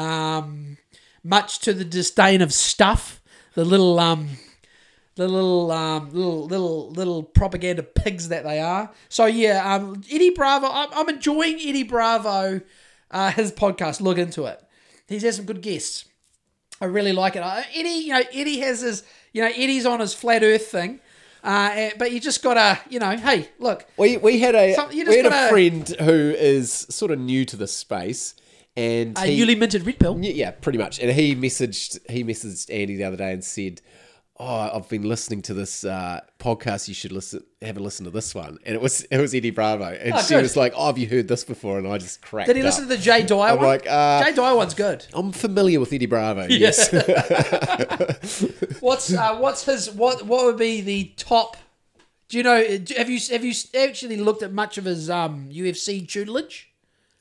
um, 0.00 0.78
much 1.22 1.58
to 1.60 1.72
the 1.72 1.84
disdain 1.84 2.42
of 2.42 2.52
stuff. 2.52 3.20
The 3.54 3.64
little 3.64 3.98
um 3.98 4.36
the 5.16 5.26
little 5.26 5.72
um, 5.72 6.10
little 6.12 6.46
little 6.46 6.90
little 6.90 7.22
propaganda 7.22 7.82
pigs 7.82 8.28
that 8.28 8.44
they 8.44 8.60
are. 8.60 8.92
So 9.08 9.26
yeah, 9.26 9.74
um, 9.74 10.02
Eddie 10.10 10.30
Bravo. 10.30 10.68
I'm, 10.70 10.88
I'm 10.92 11.08
enjoying 11.08 11.56
Eddie 11.56 11.82
Bravo, 11.82 12.60
uh, 13.10 13.30
his 13.32 13.50
podcast. 13.50 14.00
Look 14.00 14.18
into 14.18 14.44
it. 14.44 14.62
He's 15.08 15.22
had 15.22 15.34
some 15.34 15.46
good 15.46 15.62
guests. 15.62 16.04
I 16.80 16.84
really 16.86 17.12
like 17.12 17.36
it. 17.36 17.40
Eddie, 17.42 17.88
you 17.88 18.12
know, 18.12 18.22
Eddie 18.32 18.60
has 18.60 18.80
his, 18.82 19.02
you 19.32 19.42
know, 19.42 19.48
Eddie's 19.48 19.86
on 19.86 20.00
his 20.00 20.12
flat 20.14 20.42
Earth 20.42 20.66
thing. 20.66 21.00
Uh, 21.44 21.70
eh, 21.72 21.90
but 21.98 22.10
you 22.10 22.18
just 22.20 22.42
gotta, 22.42 22.80
you 22.90 22.98
know, 22.98 23.16
hey, 23.16 23.48
look, 23.60 23.86
We, 23.96 24.16
we 24.16 24.40
had 24.40 24.54
a 24.56 24.74
Some- 24.74 24.88
we 24.90 24.98
had 24.98 25.08
a 25.26 25.30
gotta- 25.30 25.48
friend 25.48 25.88
who 26.00 26.34
is 26.36 26.86
sort 26.90 27.12
of 27.12 27.20
new 27.20 27.44
to 27.44 27.56
the 27.56 27.68
space, 27.68 28.34
and 28.76 29.16
a 29.16 29.26
he, 29.26 29.36
newly 29.38 29.54
minted 29.54 29.86
red 29.86 29.98
pill. 30.00 30.18
Yeah, 30.20 30.32
yeah, 30.32 30.50
pretty 30.50 30.78
much. 30.78 30.98
And 30.98 31.12
he 31.12 31.36
messaged 31.36 31.98
he 32.10 32.24
messaged 32.24 32.68
Andy 32.74 32.96
the 32.96 33.04
other 33.04 33.16
day 33.16 33.32
and 33.32 33.44
said, 33.44 33.80
"Oh, 34.38 34.70
I've 34.74 34.88
been 34.88 35.02
listening 35.08 35.42
to 35.42 35.54
this 35.54 35.84
uh, 35.84 36.20
podcast. 36.38 36.88
You 36.88 36.94
should 36.94 37.12
listen, 37.12 37.42
have 37.62 37.76
a 37.76 37.80
listen 37.80 38.04
to 38.04 38.10
this 38.10 38.34
one." 38.34 38.58
And 38.64 38.74
it 38.74 38.80
was 38.80 39.02
it 39.02 39.18
was 39.18 39.34
Eddie 39.34 39.50
Bravo, 39.50 39.84
and 39.84 40.14
Oh, 40.14 40.20
she 40.20 40.34
good. 40.34 40.42
was 40.42 40.56
like, 40.56 40.72
"Oh, 40.76 40.86
have 40.86 40.98
you 40.98 41.06
heard 41.08 41.28
this 41.28 41.44
before?" 41.44 41.78
And 41.78 41.86
I 41.88 41.98
just 41.98 42.20
cracked. 42.22 42.48
Did 42.48 42.56
he 42.56 42.62
up. 42.62 42.66
listen 42.66 42.84
to 42.84 42.88
the 42.88 42.98
Jay 43.02 43.22
Dyer 43.22 43.52
I'm 43.52 43.56
one? 43.58 43.66
like, 43.66 43.86
uh, 43.88 44.22
Jay 44.24 44.32
Dyer 44.34 44.54
one's 44.56 44.74
good. 44.74 45.06
I'm 45.14 45.32
familiar 45.32 45.80
with 45.80 45.92
Eddie 45.92 46.06
Bravo. 46.06 46.46
Yes. 46.48 46.90
What's 48.80 49.12
uh, 49.12 49.36
what's 49.38 49.64
his 49.64 49.90
what 49.90 50.22
what 50.24 50.44
would 50.44 50.56
be 50.58 50.80
the 50.80 51.12
top? 51.16 51.56
Do 52.28 52.36
you 52.36 52.42
know? 52.42 52.56
Have 52.96 53.08
you 53.10 53.20
have 53.30 53.44
you 53.44 53.54
actually 53.78 54.16
looked 54.16 54.42
at 54.42 54.52
much 54.52 54.78
of 54.78 54.84
his 54.84 55.08
um, 55.10 55.48
UFC 55.50 56.06
tutelage? 56.08 56.70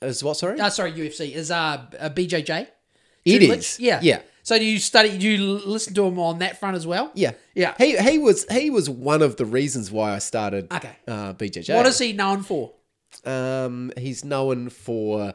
Is 0.01 0.23
what? 0.23 0.37
Sorry. 0.37 0.59
Uh, 0.59 0.69
sorry, 0.69 0.91
UFC 0.93 1.31
is 1.33 1.51
uh, 1.51 1.85
uh 1.99 2.09
BJJ. 2.09 2.67
It 3.23 3.41
is. 3.41 3.79
Yeah, 3.79 3.99
Yeah. 4.03 4.19
So 4.45 4.59
do 4.59 4.63
you 4.63 4.77
study? 4.77 5.17
Do 5.17 5.27
you 5.27 5.43
listen 5.65 5.95
to 5.95 6.05
him 6.05 6.19
on 6.19 6.37
that 6.39 6.59
front 6.59 6.77
as 6.77 6.85
well? 6.85 7.09
Yeah. 7.15 7.31
Yeah. 7.55 7.73
He 7.79 7.97
he 7.97 8.19
was 8.19 8.45
he 8.51 8.69
was 8.69 8.87
one 8.87 9.23
of 9.23 9.37
the 9.37 9.45
reasons 9.45 9.91
why 9.91 10.13
I 10.13 10.19
started 10.19 10.71
Okay. 10.71 10.91
uh, 11.07 11.33
BJJ. 11.33 11.75
What 11.75 11.87
is 11.87 11.97
he 11.97 12.13
known 12.13 12.43
for? 12.43 12.71
Um, 13.25 13.91
he's 13.97 14.23
known 14.23 14.69
for. 14.69 15.33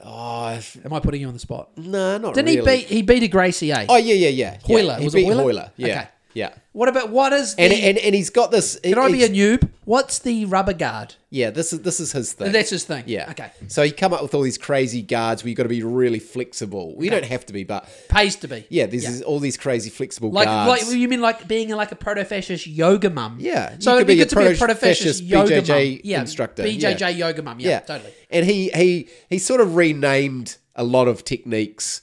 Oh 0.00 0.60
Am 0.84 0.92
I 0.92 1.00
putting 1.00 1.20
you 1.20 1.26
on 1.26 1.32
the 1.34 1.40
spot? 1.40 1.70
no, 1.76 2.18
not 2.18 2.32
Didn't 2.34 2.54
really. 2.54 2.76
he 2.76 2.82
beat? 2.82 2.88
He 2.88 3.02
beat 3.02 3.22
a 3.24 3.28
Gracie, 3.28 3.72
eh? 3.72 3.86
Oh 3.88 3.96
yeah, 3.96 4.14
yeah, 4.14 4.28
yeah. 4.28 4.58
Royler. 4.68 4.92
Yeah, 4.92 4.98
he 4.98 5.04
Was 5.06 5.14
it 5.14 5.18
beat 5.18 5.26
Royler? 5.28 5.42
Royler. 5.44 5.70
Yeah, 5.76 5.86
Okay. 5.88 6.08
Yeah. 6.38 6.54
What 6.72 6.88
about 6.88 7.10
what 7.10 7.32
is 7.32 7.54
the? 7.56 7.62
And, 7.62 7.72
and 7.72 7.98
and 7.98 8.14
he's 8.14 8.30
got 8.30 8.50
this. 8.50 8.78
can 8.80 8.96
I 8.98 9.10
be 9.10 9.24
a 9.24 9.28
noob? 9.28 9.68
What's 9.84 10.20
the 10.20 10.44
rubber 10.44 10.72
guard? 10.74 11.14
Yeah, 11.30 11.50
this 11.50 11.72
is 11.72 11.80
this 11.82 11.98
is 11.98 12.12
his 12.12 12.32
thing. 12.32 12.52
That's 12.52 12.70
his 12.70 12.84
thing. 12.84 13.04
yeah. 13.06 13.30
Okay. 13.30 13.50
So 13.66 13.82
he 13.82 13.90
come 13.90 14.12
up 14.12 14.22
with 14.22 14.34
all 14.34 14.42
these 14.42 14.58
crazy 14.58 15.02
guards 15.02 15.42
where 15.42 15.48
you 15.50 15.56
got 15.56 15.64
to 15.64 15.68
be 15.68 15.82
really 15.82 16.18
flexible. 16.20 16.94
We 16.96 17.08
don't 17.10 17.24
have 17.24 17.44
to 17.46 17.52
be, 17.52 17.64
but 17.64 17.88
Pays 18.08 18.36
to 18.36 18.48
be. 18.48 18.64
yeah, 18.70 18.86
there's 18.86 19.06
these- 19.06 19.22
all 19.22 19.40
these 19.40 19.56
crazy 19.56 19.90
flexible 19.90 20.30
Like, 20.30 20.46
guards. 20.46 20.86
like 20.88 20.96
you 20.96 21.08
mean 21.08 21.20
like 21.20 21.48
being 21.48 21.70
like 21.70 21.90
a 21.92 21.96
proto-fascist 21.96 22.66
yoga 22.66 23.10
mum? 23.10 23.36
Yeah, 23.40 23.74
you 23.74 23.80
So 23.80 23.92
could 23.92 23.96
it'd 23.96 24.06
be, 24.06 24.14
be 24.14 24.20
a 24.20 24.24
good 24.24 24.30
to 24.30 24.36
be 24.36 24.42
a 24.42 24.56
proto-fascist 24.56 24.58
proto-fascist 24.58 25.22
yoga 25.24 25.60
BJJ 25.62 25.90
mum. 25.92 26.00
Yeah, 26.04 26.20
instructor, 26.20 26.62
BJJ 26.62 27.00
yeah. 27.00 27.08
yoga 27.08 27.42
mum. 27.42 27.60
Yeah, 27.60 27.68
yeah, 27.70 27.80
totally. 27.80 28.12
And 28.30 28.46
he 28.46 28.68
he 28.70 29.08
he 29.28 29.38
sort 29.38 29.60
of 29.60 29.74
renamed 29.76 30.56
a 30.76 30.84
lot 30.84 31.08
of 31.08 31.24
techniques 31.24 32.02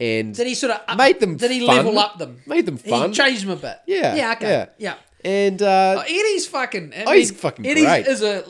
and 0.00 0.34
Did 0.34 0.46
he 0.46 0.54
sort 0.54 0.72
of 0.72 0.80
up, 0.88 0.98
made 0.98 1.20
them 1.20 1.36
Did 1.36 1.50
he 1.50 1.64
fun. 1.66 1.76
level 1.76 1.98
up 1.98 2.18
them? 2.18 2.40
Made 2.46 2.66
them 2.66 2.76
fun. 2.76 3.10
He 3.10 3.14
changed 3.14 3.42
them 3.42 3.50
a 3.50 3.56
bit. 3.56 3.78
Yeah, 3.86 4.14
Yeah. 4.14 4.32
Okay. 4.32 4.48
yeah. 4.50 4.66
Yeah. 4.78 4.94
And 5.24 5.62
uh, 5.62 5.96
Oh, 5.98 6.02
Eddie's 6.02 6.46
fucking. 6.46 6.92
I 6.94 7.04
Oh, 7.06 7.12
he's 7.12 7.30
fucking 7.30 7.66
Eddie's 7.66 7.84
great. 7.86 8.06
is 8.06 8.22
a, 8.22 8.44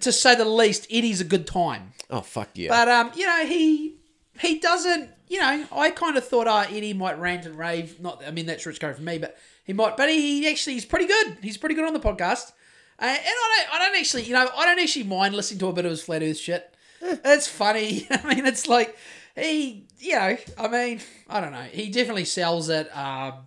to 0.00 0.12
say 0.12 0.34
the 0.34 0.44
least. 0.44 0.86
Eddie's 0.90 1.20
a 1.20 1.24
good 1.24 1.46
time. 1.46 1.92
oh 2.10 2.20
fuck 2.20 2.48
yeah, 2.54 2.68
But 2.68 2.88
um, 2.88 3.10
you 3.14 3.26
know, 3.26 3.46
he 3.46 3.96
he 4.40 4.58
doesn't. 4.58 5.10
You 5.28 5.40
know, 5.40 5.64
I 5.72 5.88
kind 5.90 6.18
of 6.18 6.26
thought, 6.28 6.46
uh, 6.46 6.66
Eddie 6.68 6.92
might 6.92 7.18
rant 7.18 7.46
and 7.46 7.56
rave. 7.56 7.98
Not, 8.00 8.22
I 8.26 8.30
mean, 8.30 8.44
that's 8.44 8.66
rich 8.66 8.78
going 8.78 8.94
for 8.94 9.00
me, 9.00 9.16
but 9.16 9.38
he 9.64 9.72
might. 9.72 9.96
But 9.96 10.10
he, 10.10 10.42
he 10.42 10.50
actually, 10.50 10.74
he's 10.74 10.84
pretty 10.84 11.06
good. 11.06 11.38
He's 11.40 11.56
pretty 11.56 11.74
good 11.74 11.86
on 11.86 11.94
the 11.94 12.00
podcast. 12.00 12.52
Uh, 12.98 13.06
and 13.06 13.18
I 13.18 13.64
don't, 13.66 13.74
I 13.74 13.78
don't 13.86 13.98
actually, 13.98 14.24
you 14.24 14.34
know, 14.34 14.46
I 14.54 14.66
don't 14.66 14.78
actually 14.78 15.04
mind 15.04 15.34
listening 15.34 15.58
to 15.60 15.68
a 15.68 15.72
bit 15.72 15.86
of 15.86 15.90
his 15.90 16.02
flat 16.02 16.22
Earth 16.22 16.36
shit. 16.36 16.74
it's 17.00 17.48
funny. 17.48 18.06
I 18.10 18.34
mean, 18.34 18.44
it's 18.44 18.68
like 18.68 18.94
he, 19.36 19.86
you 19.98 20.14
know, 20.14 20.36
I 20.58 20.68
mean, 20.68 21.00
I 21.28 21.40
don't 21.40 21.52
know. 21.52 21.62
He 21.62 21.90
definitely 21.90 22.24
sells 22.24 22.68
it. 22.68 22.94
Um, 22.96 23.46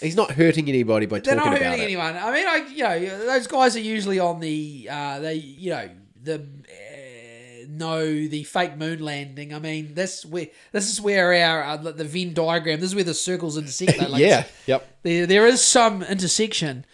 he's 0.00 0.16
not 0.16 0.32
hurting 0.32 0.68
anybody 0.68 1.06
by 1.06 1.20
talking 1.20 1.38
about 1.38 1.56
it. 1.56 1.60
they're 1.60 1.60
talking 1.60 1.62
not 1.62 1.68
about 1.68 1.78
hurting 1.78 1.82
it. 1.82 1.98
anyone. 1.98 2.16
I 2.16 2.32
mean, 2.32 2.46
I 2.46 2.68
you 2.70 2.82
know 3.08 3.26
those 3.26 3.46
guys 3.46 3.76
are 3.76 3.80
usually 3.80 4.18
on 4.18 4.40
the 4.40 4.88
uh, 4.90 5.20
they 5.20 5.34
you 5.34 5.70
know 5.70 5.90
the 6.22 6.34
uh, 6.36 7.66
no 7.68 8.04
the 8.04 8.44
fake 8.44 8.76
moon 8.76 9.00
landing. 9.00 9.54
I 9.54 9.58
mean, 9.58 9.94
this 9.94 10.24
where 10.24 10.48
this 10.72 10.90
is 10.90 11.00
where 11.00 11.32
our 11.32 11.62
uh, 11.64 11.76
the 11.76 12.04
Venn 12.04 12.34
diagram. 12.34 12.80
This 12.80 12.90
is 12.90 12.94
where 12.94 13.04
the 13.04 13.14
circles 13.14 13.56
intersect. 13.56 13.98
though, 13.98 14.08
like, 14.10 14.20
yeah, 14.20 14.44
yep. 14.66 14.86
there, 15.02 15.26
there 15.26 15.46
is 15.46 15.62
some 15.62 16.02
intersection. 16.02 16.84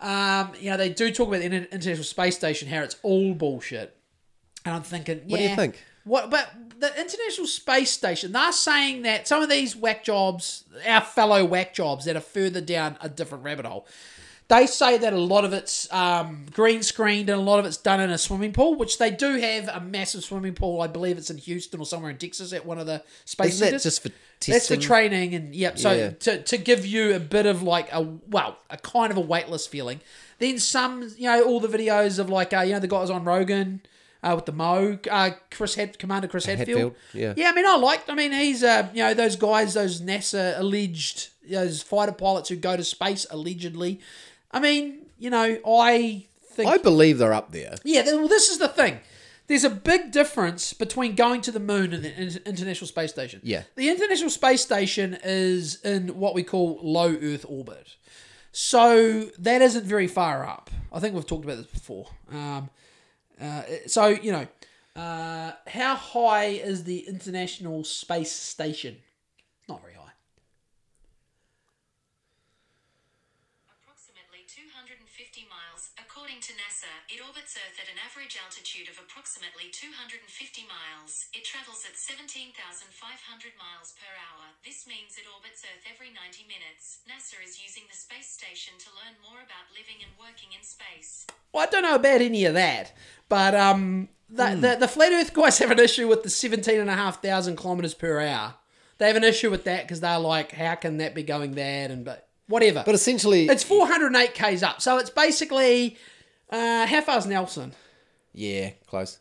Um, 0.00 0.52
you 0.58 0.70
know, 0.70 0.76
they 0.76 0.88
do 0.88 1.12
talk 1.12 1.28
about 1.28 1.40
the 1.40 1.46
International 1.46 2.02
Space 2.02 2.34
Station, 2.36 2.68
how 2.68 2.82
it's 2.82 2.96
all 3.04 3.34
bullshit. 3.34 3.96
And 4.64 4.74
I'm 4.74 4.82
thinking, 4.82 5.22
What 5.26 5.38
do 5.38 5.42
you 5.44 5.54
think? 5.54 5.82
What? 6.04 6.30
But 6.30 6.52
the 6.82 7.00
International 7.00 7.46
Space 7.46 7.92
Station, 7.92 8.32
they're 8.32 8.50
saying 8.50 9.02
that 9.02 9.28
some 9.28 9.40
of 9.40 9.48
these 9.48 9.76
whack 9.76 10.02
jobs, 10.02 10.64
our 10.86 11.00
fellow 11.00 11.44
whack 11.44 11.72
jobs 11.72 12.04
that 12.06 12.16
are 12.16 12.20
further 12.20 12.60
down 12.60 12.96
a 13.00 13.08
different 13.08 13.44
rabbit 13.44 13.64
hole, 13.66 13.86
they 14.48 14.66
say 14.66 14.98
that 14.98 15.12
a 15.12 15.18
lot 15.18 15.44
of 15.44 15.52
it's 15.52 15.90
um, 15.92 16.44
green 16.52 16.82
screened 16.82 17.30
and 17.30 17.38
a 17.38 17.42
lot 17.42 17.60
of 17.60 17.66
it's 17.66 17.76
done 17.76 18.00
in 18.00 18.10
a 18.10 18.18
swimming 18.18 18.52
pool, 18.52 18.74
which 18.74 18.98
they 18.98 19.12
do 19.12 19.38
have 19.38 19.68
a 19.68 19.80
massive 19.80 20.24
swimming 20.24 20.54
pool. 20.54 20.80
I 20.82 20.88
believe 20.88 21.18
it's 21.18 21.30
in 21.30 21.38
Houston 21.38 21.78
or 21.78 21.86
somewhere 21.86 22.10
in 22.10 22.18
Texas 22.18 22.52
at 22.52 22.66
one 22.66 22.78
of 22.78 22.86
the 22.86 23.02
space 23.24 23.54
Isn't 23.54 23.60
that 23.60 23.66
centers. 23.66 23.82
just 23.84 24.02
for 24.02 24.08
testing? 24.40 24.52
That's 24.52 24.68
for 24.68 24.76
training 24.76 25.36
and 25.36 25.54
yep. 25.54 25.78
So 25.78 25.92
Yeah. 25.92 26.10
to, 26.10 26.42
to 26.42 26.58
give 26.58 26.84
you 26.84 27.14
a 27.14 27.20
bit 27.20 27.46
of 27.46 27.62
like 27.62 27.92
a 27.92 28.02
well, 28.28 28.58
a 28.68 28.76
kind 28.76 29.12
of 29.12 29.16
a 29.16 29.20
weightless 29.20 29.68
feeling. 29.68 30.00
Then 30.40 30.58
some, 30.58 31.02
you 31.16 31.30
know, 31.30 31.44
all 31.44 31.60
the 31.60 31.68
videos 31.68 32.18
of 32.18 32.28
like 32.28 32.52
uh, 32.52 32.62
you 32.62 32.72
know 32.72 32.80
the 32.80 32.88
guys 32.88 33.08
on 33.08 33.24
Rogan 33.24 33.82
uh, 34.22 34.32
with 34.36 34.46
the 34.46 34.52
Mo, 34.52 34.98
uh, 35.10 35.30
Chris 35.50 35.74
Had 35.74 35.98
Commander 35.98 36.28
Chris 36.28 36.46
Hadfield. 36.46 36.68
Hadfield, 36.68 36.94
yeah. 37.12 37.34
yeah. 37.36 37.50
I 37.50 37.52
mean, 37.54 37.66
I 37.66 37.76
liked. 37.76 38.08
I 38.08 38.14
mean, 38.14 38.32
he's 38.32 38.62
uh, 38.62 38.88
you 38.94 39.02
know 39.02 39.14
those 39.14 39.36
guys, 39.36 39.74
those 39.74 40.00
NASA 40.00 40.58
alleged 40.58 41.28
those 41.48 41.82
fighter 41.82 42.12
pilots 42.12 42.48
who 42.48 42.56
go 42.56 42.76
to 42.76 42.84
space 42.84 43.26
allegedly. 43.30 44.00
I 44.50 44.60
mean, 44.60 45.06
you 45.18 45.30
know, 45.30 45.58
I 45.66 46.26
think 46.44 46.70
I 46.70 46.78
believe 46.78 47.18
they're 47.18 47.32
up 47.32 47.52
there. 47.52 47.74
yeah, 47.84 48.04
well, 48.04 48.28
this 48.28 48.48
is 48.48 48.58
the 48.58 48.68
thing. 48.68 49.00
There's 49.48 49.64
a 49.64 49.70
big 49.70 50.12
difference 50.12 50.72
between 50.72 51.14
going 51.14 51.40
to 51.42 51.50
the 51.50 51.60
moon 51.60 51.92
and 51.92 52.02
the 52.02 52.48
International 52.48 52.86
Space 52.86 53.10
Station. 53.10 53.40
Yeah. 53.42 53.64
The 53.74 53.88
International 53.88 54.30
Space 54.30 54.62
Station 54.62 55.18
is 55.24 55.80
in 55.82 56.16
what 56.16 56.34
we 56.34 56.42
call 56.42 56.78
low 56.80 57.16
Earth 57.20 57.44
orbit. 57.48 57.96
So 58.52 59.24
that 59.38 59.60
isn't 59.60 59.84
very 59.84 60.06
far 60.06 60.46
up. 60.46 60.70
I 60.92 61.00
think 61.00 61.14
we've 61.14 61.26
talked 61.26 61.44
about 61.44 61.56
this 61.56 61.66
before. 61.66 62.06
Um, 62.30 62.70
uh, 63.42 63.62
so, 63.86 64.06
you 64.06 64.30
know, 64.30 64.46
uh, 64.94 65.52
how 65.66 65.96
high 65.96 66.46
is 66.46 66.84
the 66.84 67.00
International 67.08 67.82
Space 67.82 68.30
Station? 68.30 68.96
Not 69.68 69.80
very 69.82 69.94
high. 69.94 70.14
Approximately 73.82 74.46
250 74.46 75.48
miles. 75.50 75.90
According 75.98 76.38
to 76.40 76.52
NASA, 76.54 76.92
it 77.10 77.20
orbits 77.52 77.68
Earth 77.68 77.84
at 77.84 77.92
an 77.92 78.00
average 78.00 78.38
altitude 78.40 78.88
of 78.88 78.96
approximately 78.96 79.68
250 79.72 80.24
miles. 80.64 81.28
It 81.36 81.44
travels 81.44 81.84
at 81.84 82.00
17,500 82.00 82.48
miles 83.60 83.92
per 84.00 84.08
hour. 84.08 84.56
This 84.64 84.88
means 84.88 85.20
it 85.20 85.28
orbits 85.28 85.60
Earth 85.60 85.84
every 85.84 86.08
90 86.08 86.48
minutes. 86.48 87.04
NASA 87.04 87.36
is 87.44 87.60
using 87.60 87.84
the 87.92 87.96
space 87.96 88.32
station 88.32 88.72
to 88.80 88.88
learn 88.96 89.20
more 89.20 89.44
about 89.44 89.68
living 89.76 90.00
and 90.00 90.12
working 90.16 90.56
in 90.56 90.64
space. 90.64 91.26
Well, 91.52 91.64
I 91.64 91.68
don't 91.68 91.84
know 91.84 91.96
about 92.00 92.24
any 92.24 92.48
of 92.48 92.54
that, 92.54 92.96
but 93.28 93.54
um, 93.54 94.08
the, 94.30 94.56
the 94.56 94.72
the 94.80 94.88
flat 94.88 95.12
Earth 95.12 95.34
guys 95.36 95.58
have 95.62 95.72
an 95.72 95.80
issue 95.80 96.08
with 96.08 96.22
the 96.22 96.32
seventeen 96.32 96.80
and 96.80 96.88
a 96.88 96.96
half 96.96 97.20
thousand 97.20 97.56
kilometers 97.56 97.92
per 97.92 98.20
hour. 98.20 98.54
They 98.96 99.08
have 99.08 99.16
an 99.16 99.24
issue 99.24 99.50
with 99.50 99.64
that 99.64 99.84
because 99.84 100.00
they're 100.00 100.18
like, 100.18 100.52
how 100.52 100.76
can 100.76 100.98
that 100.98 101.14
be 101.14 101.22
going 101.22 101.52
that? 101.60 101.90
And 101.90 102.04
but 102.04 102.28
whatever. 102.48 102.82
But 102.86 102.94
essentially, 102.94 103.48
it's 103.48 103.64
four 103.64 103.86
hundred 103.86 104.16
eight 104.16 104.32
k's 104.32 104.62
up, 104.62 104.80
so 104.80 104.96
it's 104.96 105.10
basically 105.10 105.98
uh, 106.52 106.86
how 106.86 107.00
far's 107.00 107.26
Nelson? 107.26 107.72
yeah, 108.32 108.70
close. 108.86 109.18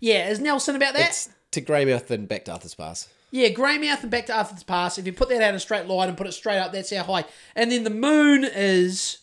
Yeah, 0.00 0.28
is 0.28 0.40
Nelson 0.40 0.76
about 0.76 0.94
that? 0.94 1.08
It's 1.08 1.28
to 1.52 1.60
Greymouth 1.60 2.10
and 2.10 2.26
back 2.28 2.44
to 2.46 2.52
Arthur's 2.52 2.74
Pass. 2.74 3.08
Yeah, 3.30 3.48
Greymouth 3.48 4.02
and 4.02 4.10
back 4.10 4.26
to 4.26 4.36
Arthur's 4.36 4.62
Pass. 4.62 4.98
If 4.98 5.06
you 5.06 5.12
put 5.12 5.28
that 5.30 5.42
out 5.42 5.50
in 5.50 5.54
a 5.56 5.60
straight 5.60 5.86
line 5.86 6.08
and 6.08 6.16
put 6.16 6.26
it 6.26 6.32
straight 6.32 6.58
up, 6.58 6.72
that's 6.72 6.94
how 6.94 7.02
high. 7.02 7.24
And 7.54 7.70
then 7.72 7.84
the 7.84 7.90
moon 7.90 8.44
is. 8.44 9.18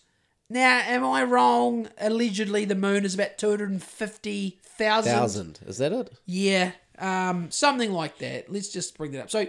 Now, 0.49 0.81
am 0.85 1.03
I 1.05 1.23
wrong? 1.23 1.87
Allegedly, 1.99 2.65
the 2.65 2.75
moon 2.75 3.05
is 3.05 3.13
about 3.15 3.37
250,000. 3.37 4.59
Thousand, 5.11 5.59
is 5.65 5.77
that 5.77 5.93
it? 5.93 6.11
Yeah, 6.25 6.73
um, 6.99 7.49
something 7.49 7.91
like 7.93 8.17
that. 8.19 8.51
Let's 8.51 8.67
just 8.69 8.95
bring 8.97 9.11
that 9.13 9.21
up. 9.23 9.29
So, 9.31 9.39
The 9.39 9.45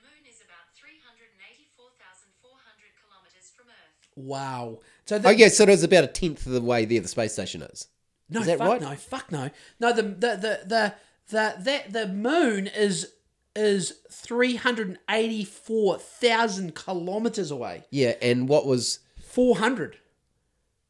moon 0.00 0.24
is 0.28 0.40
about 0.40 0.74
384,400 0.74 2.92
kilometers 3.02 3.52
from 3.54 3.66
Earth. 3.68 4.16
wow. 4.16 4.78
So, 5.06 5.18
the, 5.18 5.28
Oh 5.28 5.32
yeah, 5.32 5.48
so 5.48 5.64
it's 5.64 5.82
about 5.82 6.04
a 6.04 6.08
tenth 6.08 6.46
of 6.46 6.52
the 6.52 6.60
way 6.60 6.84
there 6.84 7.00
the 7.00 7.08
space 7.08 7.32
station 7.32 7.62
is. 7.62 7.88
no, 8.30 8.40
is 8.40 8.46
that 8.46 8.58
fuck 8.58 8.68
right? 8.68 8.80
no, 8.80 8.94
fuck 8.94 9.32
no. 9.32 9.50
No, 9.80 9.92
the, 9.92 10.02
the, 10.02 10.08
the, 10.12 10.60
the, 10.66 10.94
the, 11.28 11.54
that, 11.58 11.92
the 11.92 12.06
moon 12.08 12.66
is 12.68 13.12
is 13.54 13.92
384,000 14.10 16.74
kilometers 16.74 17.50
away. 17.50 17.84
Yeah, 17.90 18.14
and 18.22 18.48
what 18.48 18.64
was 18.66 19.00
400. 19.20 19.98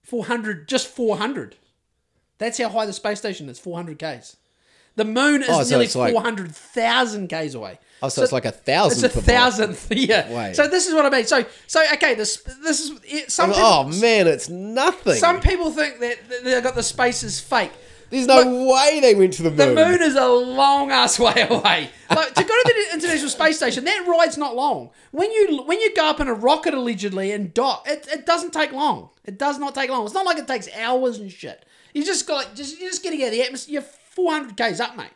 400, 0.05 0.69
just 0.69 0.87
400. 0.89 1.57
That's 2.39 2.59
how 2.59 2.69
high 2.69 2.87
the 2.87 2.93
space 2.93 3.19
station 3.19 3.49
is, 3.49 3.59
400 3.59 3.99
Ks. 3.99 4.37
The 4.97 5.05
moon 5.05 5.43
is 5.43 5.49
Oh, 5.51 5.63
so 5.63 5.71
nearly 5.71 5.87
like- 5.95 6.13
400,000 6.13 7.29
Ks 7.29 7.55
away. 7.55 7.79
oh, 8.03 8.09
so, 8.09 8.23
it's 8.23 8.33
like 8.33 8.45
a 8.45 8.49
It's 8.67 9.03
a 9.03 9.09
thousandth, 9.09 9.89
yeah. 9.91 10.31
Wait. 10.33 10.57
So 10.57 10.69
this 10.69 10.87
is 10.87 10.95
what 10.95 11.07
I 11.07 11.11
mean. 11.11 11.25
So, 11.27 11.45
so 11.67 11.83
okay, 11.95 12.15
this 12.15 12.43
this 12.63 12.81
is 12.81 13.01
it, 13.05 13.31
some. 13.31 13.51
Oh, 13.51 13.55
people, 13.55 13.69
Oh 13.69 14.01
man, 14.01 14.27
it's 14.27 14.49
nothing. 14.49 15.15
some 15.15 15.41
people 15.41 15.71
think 15.71 16.01
that 16.01 16.29
that 16.29 16.45
they 16.45 16.61
got 16.61 16.75
the 16.75 16.83
space 16.83 17.23
is 17.23 17.41
fake. 17.41 17.73
There's 18.11 18.27
no 18.27 18.67
way 18.71 19.01
they 19.01 19.15
went 19.15 19.33
to 19.35 19.43
the 19.43 19.49
moon. 19.49 19.57
The 19.57 19.75
moon. 19.75 20.03
is 20.03 20.17
a 20.17 20.27
long 20.29 20.91
ass 20.91 21.19
way 21.27 21.47
away. 21.49 21.89
Like 22.11 22.35
to 22.35 22.43
go 22.45 22.55
to 22.63 22.75
the 22.91 22.95
International 22.95 23.31
Space 23.31 23.57
Station, 23.57 23.85
that 23.85 24.07
ride's 24.07 24.37
not 24.37 24.55
long. 24.55 24.91
When 25.13 25.33
you 25.33 25.63
when 25.65 25.81
you 25.81 25.95
go 25.95 26.05
up 26.11 26.21
in 26.21 26.29
a 26.29 26.35
rocket 26.35 26.75
allegedly 26.75 27.33
and 27.33 27.55
dock, 27.55 27.87
it, 27.89 28.07
it 28.13 28.27
doesn't 28.27 28.53
take 28.53 28.73
long. 28.73 29.09
It 29.25 29.39
does 29.39 29.59
not 29.59 29.75
take 29.75 29.89
long. 29.89 30.05
It's 30.05 30.13
not 30.13 30.27
like 30.27 30.37
it 30.37 30.47
takes 30.47 30.69
hours 30.77 31.17
and 31.19 31.33
shit. 31.33 31.65
You 31.95 32.05
just 32.05 32.27
got 32.27 32.35
like 32.37 32.55
just 32.55 32.79
you're 32.79 32.91
just 32.91 33.03
getting 33.03 33.23
out 33.23 33.29
of 33.29 33.33
the 33.33 33.43
atmosphere. 33.43 33.73
You're 33.81 33.85
400 34.15 34.57
k's 34.57 34.81
up, 34.81 34.97
mate. 34.97 35.11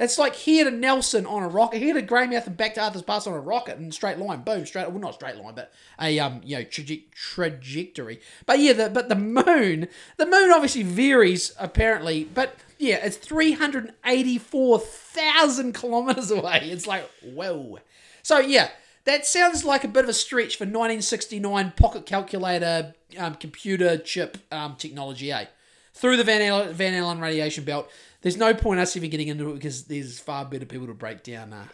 It's 0.00 0.18
like 0.18 0.34
here 0.34 0.64
to 0.64 0.70
Nelson 0.70 1.26
on 1.26 1.42
a 1.42 1.48
rocket, 1.48 1.82
here 1.82 1.92
to 1.92 2.02
Greymouth 2.02 2.46
and 2.46 2.56
back 2.56 2.72
to 2.74 2.80
Arthur's 2.80 3.02
Pass 3.02 3.26
on 3.26 3.34
a 3.34 3.38
rocket 3.38 3.76
in 3.76 3.88
a 3.88 3.92
straight 3.92 4.16
line. 4.16 4.40
Boom, 4.40 4.64
straight. 4.64 4.88
Well, 4.88 4.98
not 4.98 5.12
straight 5.12 5.36
line, 5.36 5.54
but 5.54 5.74
a 6.00 6.18
um, 6.18 6.40
you 6.42 6.56
know, 6.56 6.64
traje- 6.64 7.10
trajectory. 7.12 8.18
But 8.46 8.60
yeah, 8.60 8.72
the 8.72 8.88
but 8.88 9.10
the 9.10 9.14
moon, 9.14 9.88
the 10.16 10.24
moon 10.24 10.50
obviously 10.52 10.84
varies 10.84 11.52
apparently, 11.58 12.24
but 12.24 12.56
yeah, 12.78 12.96
it's 13.04 13.18
three 13.18 13.52
hundred 13.52 13.92
eighty-four 14.06 14.78
thousand 14.78 15.74
kilometers 15.74 16.30
away. 16.30 16.60
It's 16.62 16.86
like 16.86 17.08
whoa. 17.22 17.80
So 18.22 18.38
yeah, 18.38 18.70
that 19.04 19.26
sounds 19.26 19.66
like 19.66 19.84
a 19.84 19.88
bit 19.88 20.04
of 20.04 20.08
a 20.08 20.14
stretch 20.14 20.56
for 20.56 20.64
nineteen 20.64 21.02
sixty-nine 21.02 21.74
pocket 21.76 22.06
calculator 22.06 22.94
um, 23.18 23.34
computer 23.34 23.98
chip 23.98 24.38
um, 24.50 24.76
technology, 24.76 25.30
eh? 25.30 25.44
Through 25.92 26.16
the 26.16 26.24
Van 26.24 26.40
Allen, 26.40 26.72
Van 26.72 26.94
Allen 26.94 27.20
radiation 27.20 27.64
belt. 27.64 27.90
There's 28.22 28.36
no 28.36 28.52
point 28.54 28.80
us 28.80 28.96
even 28.96 29.10
getting 29.10 29.28
into 29.28 29.50
it 29.50 29.54
because 29.54 29.84
there's 29.84 30.18
far 30.18 30.44
better 30.44 30.66
people 30.66 30.86
to 30.88 30.94
break 30.94 31.22
down. 31.22 31.52
Uh, 31.52 31.64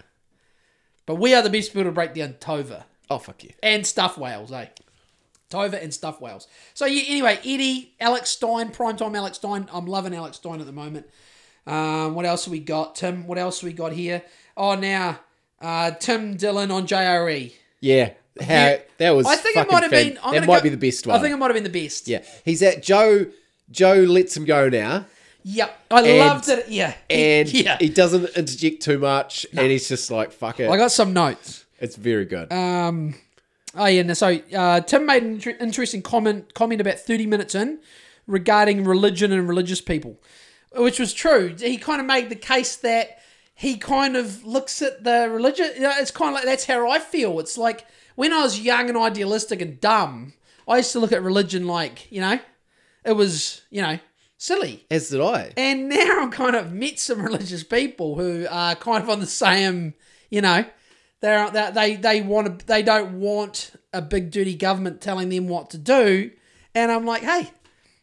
but 1.05 1.17
we 1.17 1.35
are 1.35 1.43
the 1.43 1.51
best 1.51 1.71
people 1.73 1.85
to 1.85 1.93
break 1.93 2.15
down 2.15 2.35
Tova 2.35 2.85
Oh 3.11 3.19
fuck 3.19 3.43
you. 3.45 3.51
and 3.63 3.87
stuff 3.87 4.17
whales, 4.19 4.53
eh? 4.53 4.67
Tova 5.51 5.81
and 5.83 5.95
stuff 5.95 6.21
whales. 6.21 6.49
So 6.75 6.87
yeah, 6.87 7.03
anyway, 7.09 7.39
Eddie, 7.45 7.95
Alex 8.01 8.31
Stein, 8.31 8.71
primetime 8.71 9.17
Alex 9.17 9.39
Stein. 9.39 9.69
I'm 9.73 9.87
loving 9.87 10.15
Alex 10.15 10.39
Stein 10.39 10.61
at 10.61 10.67
the 10.67 10.73
moment. 10.73 11.07
Um, 11.67 12.15
what 12.15 12.25
else 12.27 12.45
have 12.45 12.53
we 12.53 12.61
got? 12.61 12.97
Tim, 12.97 13.27
what 13.27 13.39
else 13.39 13.61
have 13.61 13.69
we 13.69 13.73
got 13.73 13.93
here? 13.93 14.23
Oh, 14.57 14.75
now 14.75 15.21
uh, 15.61 15.93
Tim 15.93 16.37
Dillon 16.37 16.71
on 16.71 16.87
JRE. 16.87 17.53
Yeah, 17.81 18.11
how 18.41 18.45
Yeah. 18.55 18.79
that 18.99 19.11
was. 19.11 19.27
I 19.27 19.37
think 19.37 19.57
it 19.57 19.61
fucking 19.61 19.73
might 19.73 19.83
have 19.85 19.91
fan- 19.93 20.09
been. 20.11 20.19
I'm 20.19 20.33
that 20.35 20.41
gonna 20.41 20.47
might 20.47 20.57
go- 20.59 20.63
be 20.65 20.69
the 20.71 20.77
best 20.77 21.07
one. 21.07 21.17
I 21.17 21.21
think 21.23 21.33
it 21.33 21.37
might 21.37 21.47
have 21.47 21.55
been 21.55 21.71
the 21.73 21.83
best. 21.85 22.09
yeah, 22.09 22.23
he's 22.45 22.63
at 22.63 22.83
Joe. 22.83 23.27
Joe 23.71 23.95
lets 23.95 24.37
him 24.37 24.45
go 24.45 24.69
now, 24.69 25.07
Yep. 25.49 25.79
I 25.93 26.03
And- 26.03 26.19
loved 26.19 26.49
it. 26.49 26.69
Yeah. 26.69 26.95
and 27.11 27.53
yeah. 27.53 27.77
he 27.79 27.89
doesn't 27.89 28.37
interject 28.37 28.83
too 28.83 28.99
much, 28.99 29.47
and 29.57 29.71
he's 29.71 29.89
just 29.89 30.11
like, 30.11 30.33
"Fuck 30.33 30.59
it." 30.59 30.69
I 30.69 30.77
got 30.77 30.91
some 30.91 31.13
notes. 31.13 31.65
it's 31.79 31.95
very 31.95 32.25
good. 32.25 32.53
Um, 32.53 33.15
oh 33.77 33.87
yeah, 33.87 34.13
so 34.15 34.41
uh, 34.55 34.81
Tim 34.81 35.07
made 35.07 35.23
an 35.23 35.35
inter- 35.35 35.57
interesting 35.61 36.03
comment 36.03 36.53
comment 36.55 36.81
about 36.81 36.99
thirty 36.99 37.27
minutes 37.27 37.55
in 37.55 37.79
regarding 38.27 38.83
religion 38.83 39.31
and 39.31 39.49
religious 39.49 39.81
people, 39.81 40.21
which 40.75 40.99
was 40.99 41.13
true. 41.15 41.55
He 41.57 41.77
kind 41.79 42.01
of 42.01 42.09
made 42.09 42.29
the 42.29 42.35
case 42.35 42.75
that 42.79 43.21
he 43.55 43.77
kind 43.77 44.17
of 44.17 44.45
looks 44.45 44.83
at 44.83 45.05
the 45.05 45.29
religion. 45.31 45.71
You 45.77 45.83
know, 45.83 45.93
it's 45.97 46.11
kind 46.11 46.31
of 46.31 46.35
like 46.35 46.45
that's 46.45 46.65
how 46.65 46.91
I 46.91 46.99
feel. 46.99 47.39
It's 47.39 47.57
like 47.57 47.87
when 48.17 48.33
I 48.33 48.43
was 48.43 48.59
young 48.59 48.89
and 48.89 48.99
idealistic 48.99 49.63
and 49.63 49.81
dumb, 49.81 50.33
I 50.67 50.79
used 50.79 50.91
to 50.91 50.99
look 50.99 51.13
at 51.13 51.23
religion 51.23 51.69
like 51.69 52.11
you 52.11 52.21
know, 52.21 52.41
it 53.05 53.13
was 53.13 53.63
you 53.71 53.81
know 53.83 54.01
silly. 54.39 54.87
As 54.91 55.09
did 55.09 55.21
I. 55.21 55.53
And 55.57 55.89
now 55.89 56.25
I've 56.25 56.31
kind 56.31 56.57
of 56.57 56.73
met 56.73 56.99
some 56.99 57.23
religious 57.23 57.63
people 57.63 58.17
who 58.17 58.47
are 58.51 58.75
kind 58.75 59.03
of 59.03 59.11
on 59.11 59.21
the 59.21 59.27
same, 59.27 59.95
you 60.31 60.41
know, 60.41 60.65
they're 61.21 61.51
they 61.51 61.71
they, 61.71 61.97
they 61.97 62.21
want 62.23 62.61
to, 62.61 62.67
they 62.67 62.83
don't 62.83 63.21
want 63.21 63.73
a 63.93 64.03
big 64.03 64.31
dirty 64.31 64.55
government 64.55 65.01
telling 65.01 65.29
them 65.29 65.49
what 65.49 65.71
to 65.71 65.79
do, 65.79 66.31
and 66.75 66.93
I'm 66.93 67.07
like, 67.07 67.23
hey, 67.23 67.51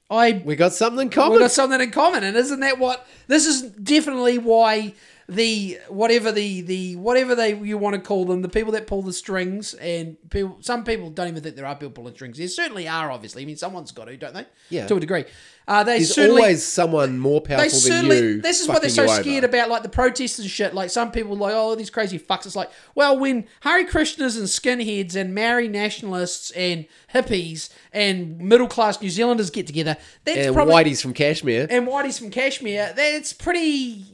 I 0.10 0.42
We 0.44 0.56
got 0.56 0.74
something 0.74 1.02
in 1.04 1.10
common. 1.10 1.40
got 1.40 1.52
something 1.52 1.80
in 1.80 1.92
common, 1.92 2.24
and 2.24 2.36
isn't 2.36 2.60
that 2.62 2.80
what 2.80 3.08
this 3.28 3.46
is 3.46 3.62
definitely 3.62 4.40
why 4.40 4.94
the 5.30 5.80
whatever 5.88 6.32
the 6.32 6.62
the 6.62 6.96
whatever 6.98 7.36
they 7.36 7.56
you 7.56 7.78
want 7.78 7.96
to 7.96 8.02
call 8.02 8.26
them, 8.26 8.42
the 8.42 8.50
people 8.50 8.74
that 8.74 8.88
pull 8.88 9.02
the 9.02 9.14
strings, 9.14 9.74
and 9.76 10.18
people 10.30 10.58
some 10.62 10.84
people 10.84 11.10
don't 11.10 11.28
even 11.30 11.42
think 11.42 11.56
there 11.56 11.66
are 11.66 11.76
people 11.76 11.92
pulling 11.92 12.16
strings. 12.16 12.38
There 12.38 12.48
certainly 12.48 12.88
are, 12.88 13.12
obviously. 13.12 13.44
I 13.44 13.46
mean, 13.46 13.58
someone's 13.58 13.92
got 13.92 14.06
to, 14.06 14.18
don't 14.18 14.34
they? 14.34 14.46
Yeah. 14.70 14.88
to 14.88 14.96
a 14.98 15.00
degree. 15.00 15.26
Uh, 15.68 15.84
they 15.84 16.00
There's 16.00 16.18
always 16.18 16.66
someone 16.66 17.18
more 17.20 17.40
they 17.42 17.56
powerful 17.56 17.80
than 17.80 18.06
you. 18.08 18.42
This 18.42 18.60
is 18.60 18.68
what 18.68 18.82
they're 18.82 18.90
so 18.90 19.08
scared 19.08 19.44
about, 19.46 19.70
like 19.70 19.84
the 19.84 19.90
protests 19.90 20.40
and 20.40 20.50
shit. 20.50 20.74
Like 20.74 20.90
some 20.90 21.12
people, 21.12 21.38
like 21.38 21.54
oh, 21.56 21.76
these 21.76 21.90
crazy 21.90 22.20
fucks. 22.20 22.46
It's 22.46 22.56
like, 22.56 22.70
well, 22.96 23.18
when 23.18 23.46
Hare 23.62 23.86
Krishnas 23.86 24.38
and 24.38 24.48
skinheads 24.48 25.16
and 25.16 25.34
Maori 25.34 25.70
nationalists 25.70 26.52
and 26.52 26.86
hippies 27.14 27.70
and 27.94 28.38
middle 28.40 28.68
class 28.68 29.02
New 29.02 29.10
Zealanders 29.10 29.50
get 29.50 29.66
together, 29.68 29.96
that's 30.26 30.38
And 30.48 30.56
probably 30.56 30.74
Whitey's 30.74 31.02
from 31.02 31.14
Kashmir. 31.14 31.68
and 31.70 31.88
Whitey's 31.88 32.20
from 32.20 32.30
Kashmir. 32.30 32.94
That's 32.96 33.32
pretty. 33.32 34.06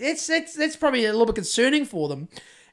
That's 0.00 0.26
that's 0.26 0.54
that's 0.54 0.76
probably 0.76 1.04
a 1.04 1.10
little 1.12 1.26
bit 1.26 1.34
concerning 1.34 1.84
for 1.84 2.08
them. 2.08 2.28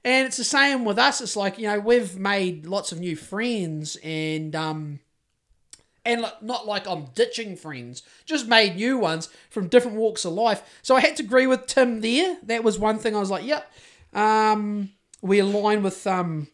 And 0.06 0.28
it's 0.28 0.38
the 0.38 0.44
same 0.44 0.84
with 0.86 0.98
us. 0.98 1.22
It's 1.22 1.36
like 1.36 1.58
you 1.58 1.68
know 1.68 1.80
we've 1.80 2.18
made 2.18 2.66
lots 2.66 2.92
of 2.92 3.00
new 3.00 3.16
friends 3.16 3.98
and 4.04 4.56
um 4.56 5.00
and 6.06 6.22
like, 6.22 6.42
not 6.42 6.66
like 6.68 6.88
I'm 6.88 7.06
ditching 7.16 7.56
friends, 7.56 8.04
just 8.26 8.48
made 8.48 8.76
new 8.76 8.98
ones 8.98 9.30
from 9.50 9.68
different 9.68 9.98
walks 9.98 10.26
of 10.26 10.34
life. 10.34 10.62
So 10.82 10.96
I 10.96 11.02
had 11.02 11.16
to 11.18 11.24
agree 11.24 11.48
with 11.48 11.66
Tim 11.68 12.02
there. 12.02 12.38
That 12.44 12.64
was 12.64 12.78
one 12.78 13.00
thing 13.00 13.16
I 13.16 13.20
was 13.20 13.32
like, 13.32 13.46
yep. 13.46 13.72
Um, 14.14 14.92
we 15.22 15.40
align 15.40 15.84
with 15.84 16.06
um, 16.06 16.48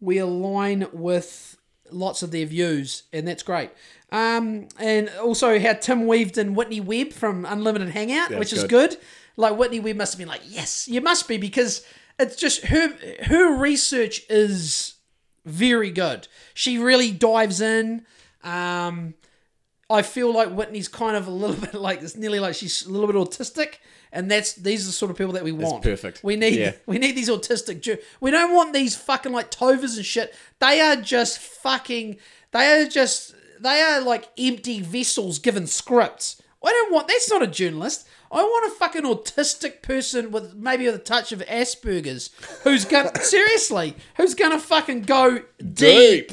we 0.00 0.18
align 0.18 0.86
with 0.92 1.56
lots 1.90 2.22
of 2.22 2.30
their 2.30 2.46
views, 2.46 3.04
and 3.12 3.26
that's 3.26 3.42
great. 3.42 3.70
Um, 4.10 4.68
and 4.78 5.08
also 5.22 5.58
how 5.58 5.72
Tim 5.72 6.06
weaved 6.06 6.36
in 6.36 6.54
Whitney 6.54 6.80
Webb 6.80 7.12
from 7.12 7.46
Unlimited 7.46 7.90
Hangout, 7.90 8.28
That's 8.28 8.38
which 8.38 8.52
is 8.52 8.64
good. 8.64 8.90
good. 8.90 8.98
Like 9.36 9.56
Whitney 9.56 9.80
Webb 9.80 9.96
must 9.96 10.12
have 10.12 10.18
been 10.18 10.28
like, 10.28 10.42
yes, 10.46 10.86
you 10.86 11.00
must 11.00 11.26
be 11.26 11.38
because 11.38 11.84
it's 12.18 12.36
just 12.36 12.66
her 12.66 12.94
her 13.24 13.56
research 13.56 14.22
is 14.28 14.94
very 15.46 15.90
good. 15.90 16.28
She 16.54 16.78
really 16.78 17.10
dives 17.10 17.60
in. 17.60 18.04
Um, 18.42 19.14
I 19.90 20.02
feel 20.02 20.32
like 20.32 20.48
Whitney's 20.50 20.88
kind 20.88 21.16
of 21.16 21.26
a 21.26 21.30
little 21.30 21.56
bit 21.66 21.74
like 21.74 22.02
it's 22.02 22.16
nearly 22.16 22.40
like 22.40 22.54
she's 22.54 22.86
a 22.86 22.90
little 22.90 23.06
bit 23.06 23.16
autistic, 23.16 23.74
and 24.12 24.30
that's 24.30 24.54
these 24.54 24.84
are 24.84 24.86
the 24.86 24.92
sort 24.92 25.10
of 25.10 25.18
people 25.18 25.32
that 25.34 25.44
we 25.44 25.52
want. 25.52 25.82
perfect. 25.82 26.22
We 26.24 26.36
need 26.36 26.54
Yeah. 26.54 26.72
we 26.86 26.98
need 26.98 27.16
these 27.16 27.28
autistic. 27.28 27.80
Ju- 27.80 27.98
we 28.20 28.30
don't 28.30 28.54
want 28.54 28.72
these 28.72 28.96
fucking 28.96 29.32
like 29.32 29.50
tovers 29.50 29.96
and 29.96 30.06
shit. 30.06 30.34
They 30.60 30.80
are 30.80 30.96
just 30.96 31.38
fucking. 31.38 32.16
They 32.52 32.82
are 32.82 32.86
just. 32.88 33.34
They 33.60 33.80
are 33.80 34.00
like 34.00 34.28
empty 34.38 34.80
vessels 34.80 35.38
given 35.38 35.66
scripts. 35.66 36.40
I 36.64 36.70
don't 36.70 36.92
want. 36.92 37.08
That's 37.08 37.30
not 37.30 37.42
a 37.42 37.46
journalist. 37.46 38.08
I 38.30 38.42
want 38.42 38.72
a 38.72 38.76
fucking 38.76 39.02
autistic 39.02 39.82
person 39.82 40.30
with 40.30 40.54
maybe 40.54 40.86
with 40.86 40.94
a 40.94 40.98
touch 40.98 41.32
of 41.32 41.40
Asperger's 41.40 42.30
who's 42.64 42.86
gonna 42.86 43.12
seriously 43.22 43.94
who's 44.16 44.34
gonna 44.34 44.58
fucking 44.58 45.02
go 45.02 45.42
deep, 45.58 46.28
Deep. 46.30 46.32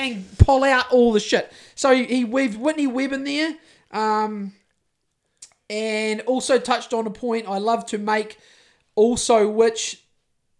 And 0.00 0.38
pull 0.38 0.64
out 0.64 0.90
all 0.90 1.12
the 1.12 1.20
shit. 1.20 1.52
So 1.74 1.94
he 1.94 2.24
weaved 2.24 2.58
Whitney 2.58 2.86
Webb 2.86 3.12
in 3.12 3.24
there, 3.24 3.54
um, 3.92 4.52
and 5.68 6.20
also 6.22 6.58
touched 6.58 6.92
on 6.92 7.06
a 7.06 7.10
point 7.10 7.48
I 7.48 7.58
love 7.58 7.86
to 7.86 7.98
make, 7.98 8.38
also 8.94 9.48
which 9.48 10.02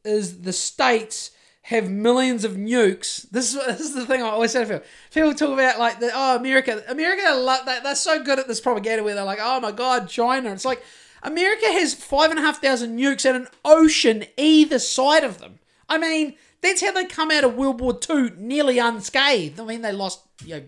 is 0.05 0.43
the 0.43 0.53
states 0.53 1.33
have 1.63 1.89
millions 1.89 2.45
of 2.45 2.53
nukes. 2.53 3.29
This 3.31 3.55
is 3.55 3.67
this 3.67 3.81
is 3.81 3.95
the 3.95 4.07
thing 4.07 4.23
I 4.23 4.27
always 4.27 4.53
say 4.53 4.65
to 4.65 4.67
people. 4.67 4.87
People 5.13 5.35
talk 5.35 5.53
about 5.53 5.79
like 5.79 6.01
the 6.01 6.11
oh 6.13 6.37
America, 6.37 6.83
America 6.89 7.35
love 7.35 7.67
that 7.67 7.83
they're 7.83 7.95
so 7.95 8.23
good 8.23 8.39
at 8.39 8.49
this 8.49 8.61
propaganda 8.61 9.03
where 9.03 9.15
they're 9.15 9.25
like 9.25 9.41
oh 9.41 9.61
my 9.61 9.73
god 9.73 10.09
China. 10.09 10.53
It's 10.53 10.65
like 10.65 10.83
America 11.23 11.67
has 11.67 11.95
five 11.95 12.31
and 12.31 12.39
a 12.39 12.43
half 12.43 12.61
thousand 12.61 12.99
nukes 12.99 13.25
and 13.25 13.37
an 13.37 13.49
ocean 13.65 14.25
either 14.37 14.79
side 14.79 15.25
of 15.25 15.39
them. 15.39 15.59
I 15.89 15.99
mean 15.99 16.35
that's 16.63 16.81
how 16.83 16.93
they 16.93 17.05
come 17.07 17.31
out 17.31 17.45
of 17.45 17.57
World 17.57 17.81
War 17.81 17.99
II 18.09 18.31
nearly 18.37 18.79
unscathed. 18.79 19.59
I 19.61 19.65
mean 19.65 19.83
they 19.83 19.93
lost 19.93 20.21
you 20.45 20.57
know 20.57 20.63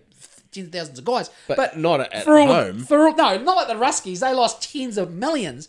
tens 0.51 0.67
of 0.67 0.71
thousands 0.73 0.99
of 0.99 1.05
guys, 1.05 1.29
But 1.47 1.77
not 1.77 2.01
at 2.01 2.23
for 2.23 2.37
all, 2.39 2.47
home. 2.47 2.79
For 2.83 3.07
all, 3.07 3.15
no, 3.15 3.37
not 3.37 3.55
like 3.55 3.67
the 3.67 3.73
Ruskies. 3.73 4.19
They 4.19 4.33
lost 4.33 4.71
tens 4.71 4.97
of 4.97 5.11
millions. 5.11 5.67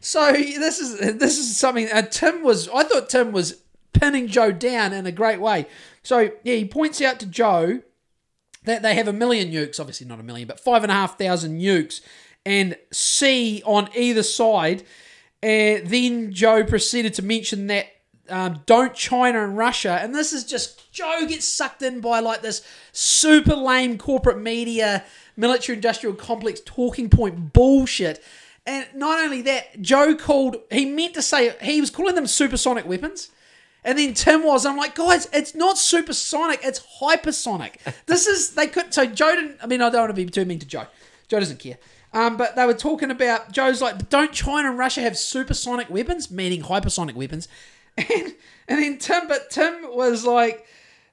So 0.00 0.32
this 0.32 0.80
is 0.80 1.18
this 1.18 1.38
is 1.38 1.56
something. 1.56 1.88
Uh, 1.90 2.02
Tim 2.02 2.42
was. 2.42 2.68
I 2.68 2.84
thought 2.84 3.08
Tim 3.08 3.32
was 3.32 3.62
pinning 3.92 4.26
Joe 4.26 4.52
down 4.52 4.92
in 4.92 5.06
a 5.06 5.12
great 5.12 5.40
way. 5.40 5.66
So 6.02 6.30
yeah, 6.42 6.54
he 6.56 6.64
points 6.66 7.00
out 7.00 7.18
to 7.20 7.26
Joe 7.26 7.80
that 8.64 8.82
they 8.82 8.94
have 8.94 9.08
a 9.08 9.12
million 9.12 9.50
nukes. 9.50 9.80
Obviously 9.80 10.06
not 10.06 10.20
a 10.20 10.22
million, 10.22 10.46
but 10.48 10.60
five 10.60 10.82
and 10.82 10.90
a 10.92 10.94
half 10.94 11.16
thousand 11.18 11.60
nukes, 11.60 12.00
and 12.44 12.76
sea 12.92 13.62
on 13.64 13.88
either 13.94 14.22
side. 14.22 14.82
And 15.42 15.86
then 15.88 16.32
Joe 16.32 16.64
proceeded 16.64 17.14
to 17.14 17.22
mention 17.22 17.66
that 17.68 17.86
um, 18.28 18.62
don't 18.66 18.94
China 18.94 19.44
and 19.44 19.56
Russia, 19.56 19.98
and 20.00 20.14
this 20.14 20.32
is 20.32 20.44
just 20.44 20.92
Joe 20.92 21.26
gets 21.26 21.44
sucked 21.44 21.82
in 21.82 22.00
by 22.00 22.20
like 22.20 22.42
this 22.42 22.66
super 22.92 23.54
lame 23.54 23.98
corporate 23.98 24.40
media, 24.40 25.04
military 25.36 25.76
industrial 25.76 26.14
complex 26.14 26.60
talking 26.64 27.10
point 27.10 27.52
bullshit. 27.52 28.22
And 28.66 28.86
not 28.94 29.20
only 29.20 29.42
that, 29.42 29.80
Joe 29.82 30.14
called, 30.14 30.56
he 30.70 30.86
meant 30.86 31.14
to 31.14 31.22
say, 31.22 31.54
he 31.60 31.80
was 31.80 31.90
calling 31.90 32.14
them 32.14 32.26
supersonic 32.26 32.86
weapons. 32.86 33.30
And 33.84 33.98
then 33.98 34.14
Tim 34.14 34.42
was, 34.42 34.64
I'm 34.64 34.78
like, 34.78 34.94
guys, 34.94 35.28
it's 35.32 35.54
not 35.54 35.76
supersonic, 35.76 36.60
it's 36.64 36.80
hypersonic. 37.00 37.74
This 38.06 38.26
is, 38.26 38.54
they 38.54 38.66
could, 38.66 38.94
so 38.94 39.04
Joe 39.04 39.34
didn't, 39.34 39.58
I 39.62 39.66
mean, 39.66 39.82
I 39.82 39.90
don't 39.90 40.00
want 40.00 40.10
to 40.10 40.14
be 40.14 40.24
too 40.24 40.46
mean 40.46 40.58
to 40.60 40.66
Joe. 40.66 40.86
Joe 41.28 41.40
doesn't 41.40 41.58
care. 41.58 41.76
Um, 42.14 42.36
but 42.36 42.56
they 42.56 42.64
were 42.64 42.74
talking 42.74 43.10
about, 43.10 43.52
Joe's 43.52 43.82
like, 43.82 44.08
don't 44.08 44.32
China 44.32 44.70
and 44.70 44.78
Russia 44.78 45.02
have 45.02 45.18
supersonic 45.18 45.90
weapons, 45.90 46.30
meaning 46.30 46.62
hypersonic 46.62 47.14
weapons? 47.14 47.48
And, 47.96 48.34
and 48.66 48.82
then 48.82 48.98
Tim, 48.98 49.28
but 49.28 49.50
Tim 49.50 49.94
was 49.94 50.24
like, 50.24 50.66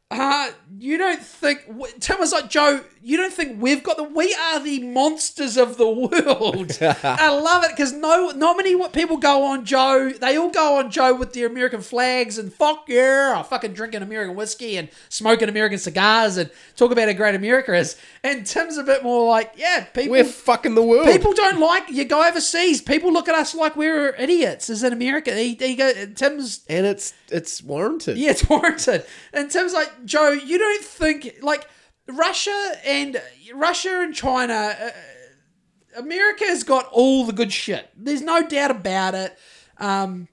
uh, 0.09 0.51
you 0.77 0.97
don't 0.97 1.21
think 1.21 1.65
Tim 1.99 2.19
was 2.19 2.31
like 2.31 2.49
Joe? 2.49 2.81
You 3.03 3.18
don't 3.18 3.34
think 3.34 3.60
we've 3.60 3.82
got 3.82 3.98
the? 3.98 4.03
We 4.03 4.36
are 4.36 4.60
the 4.60 4.84
monsters 4.84 5.57
of 5.57 5.78
the 5.78 5.90
world. 5.90 6.78
I 7.03 7.30
love 7.30 7.64
it 7.64 7.72
because 7.72 7.94
no, 7.94 8.30
not 8.30 8.57
many 8.57 8.78
people 8.90 9.18
go 9.18 9.44
on 9.44 9.65
Joe. 9.65 10.11
They 10.11 10.38
all 10.38 10.52
go 10.52 10.78
on 10.78 10.91
Joe 10.91 11.15
with 11.15 11.34
their 11.34 11.48
American 11.48 11.82
flags 11.82 12.38
and 12.38 12.53
fuck 12.53 12.86
yeah, 12.88 13.40
or 13.40 13.44
fucking 13.44 13.73
drinking 13.73 14.03
American 14.03 14.36
whiskey 14.36 14.78
and 14.78 14.88
smoking 15.10 15.49
American 15.49 15.80
cigars 15.80 16.38
and 16.38 16.52
talk 16.76 16.91
about 16.91 17.07
how 17.07 17.14
great 17.14 17.34
America 17.34 17.73
is. 17.73 17.98
And 18.23 18.45
Tim's 18.45 18.78
a 18.78 18.84
bit 18.84 19.02
more 19.02 19.28
like, 19.28 19.53
yeah, 19.56 19.86
people. 19.86 20.11
We're 20.11 20.23
fucking 20.23 20.76
the 20.76 20.84
world. 20.84 21.07
People 21.07 21.34
don't 21.34 21.60
like 21.60 21.90
you 21.90 22.06
go 22.06 22.28
overseas. 22.28 22.82
People 22.82 23.11
look 23.11 23.28
at 23.28 23.34
us 23.34 23.56
like 23.56 23.76
we're 23.76 24.14
idiots. 24.15 24.69
As 24.69 24.84
in 24.84 24.94
America, 24.94 25.36
he, 25.36 25.56
he 25.56 25.76
go, 25.76 25.91
Tim's 26.14 26.61
and 26.69 26.86
it's 26.86 27.14
it's 27.30 27.64
warranted. 27.64 28.18
yeah, 28.18 28.30
it's 28.30 28.48
warranted. 28.48 29.06
And 29.34 29.49
Tim's 29.49 29.73
like, 29.73 30.06
Joe, 30.06 30.30
you 30.30 30.60
don't 30.60 30.84
think 30.84 31.38
like 31.41 31.68
Russia 32.07 32.73
and 32.86 33.22
Russia 33.53 34.02
and 34.02 34.14
China, 34.14 34.76
uh, 34.80 34.90
America's 35.98 36.64
got 36.64 36.88
all 36.91 37.26
the 37.26 37.34
good 37.34 37.52
shit. 37.52 37.90
There's 37.95 38.22
no 38.22 38.45
doubt 38.48 38.72
about 38.72 39.15
it. 39.15 39.38
Um, 39.78 40.28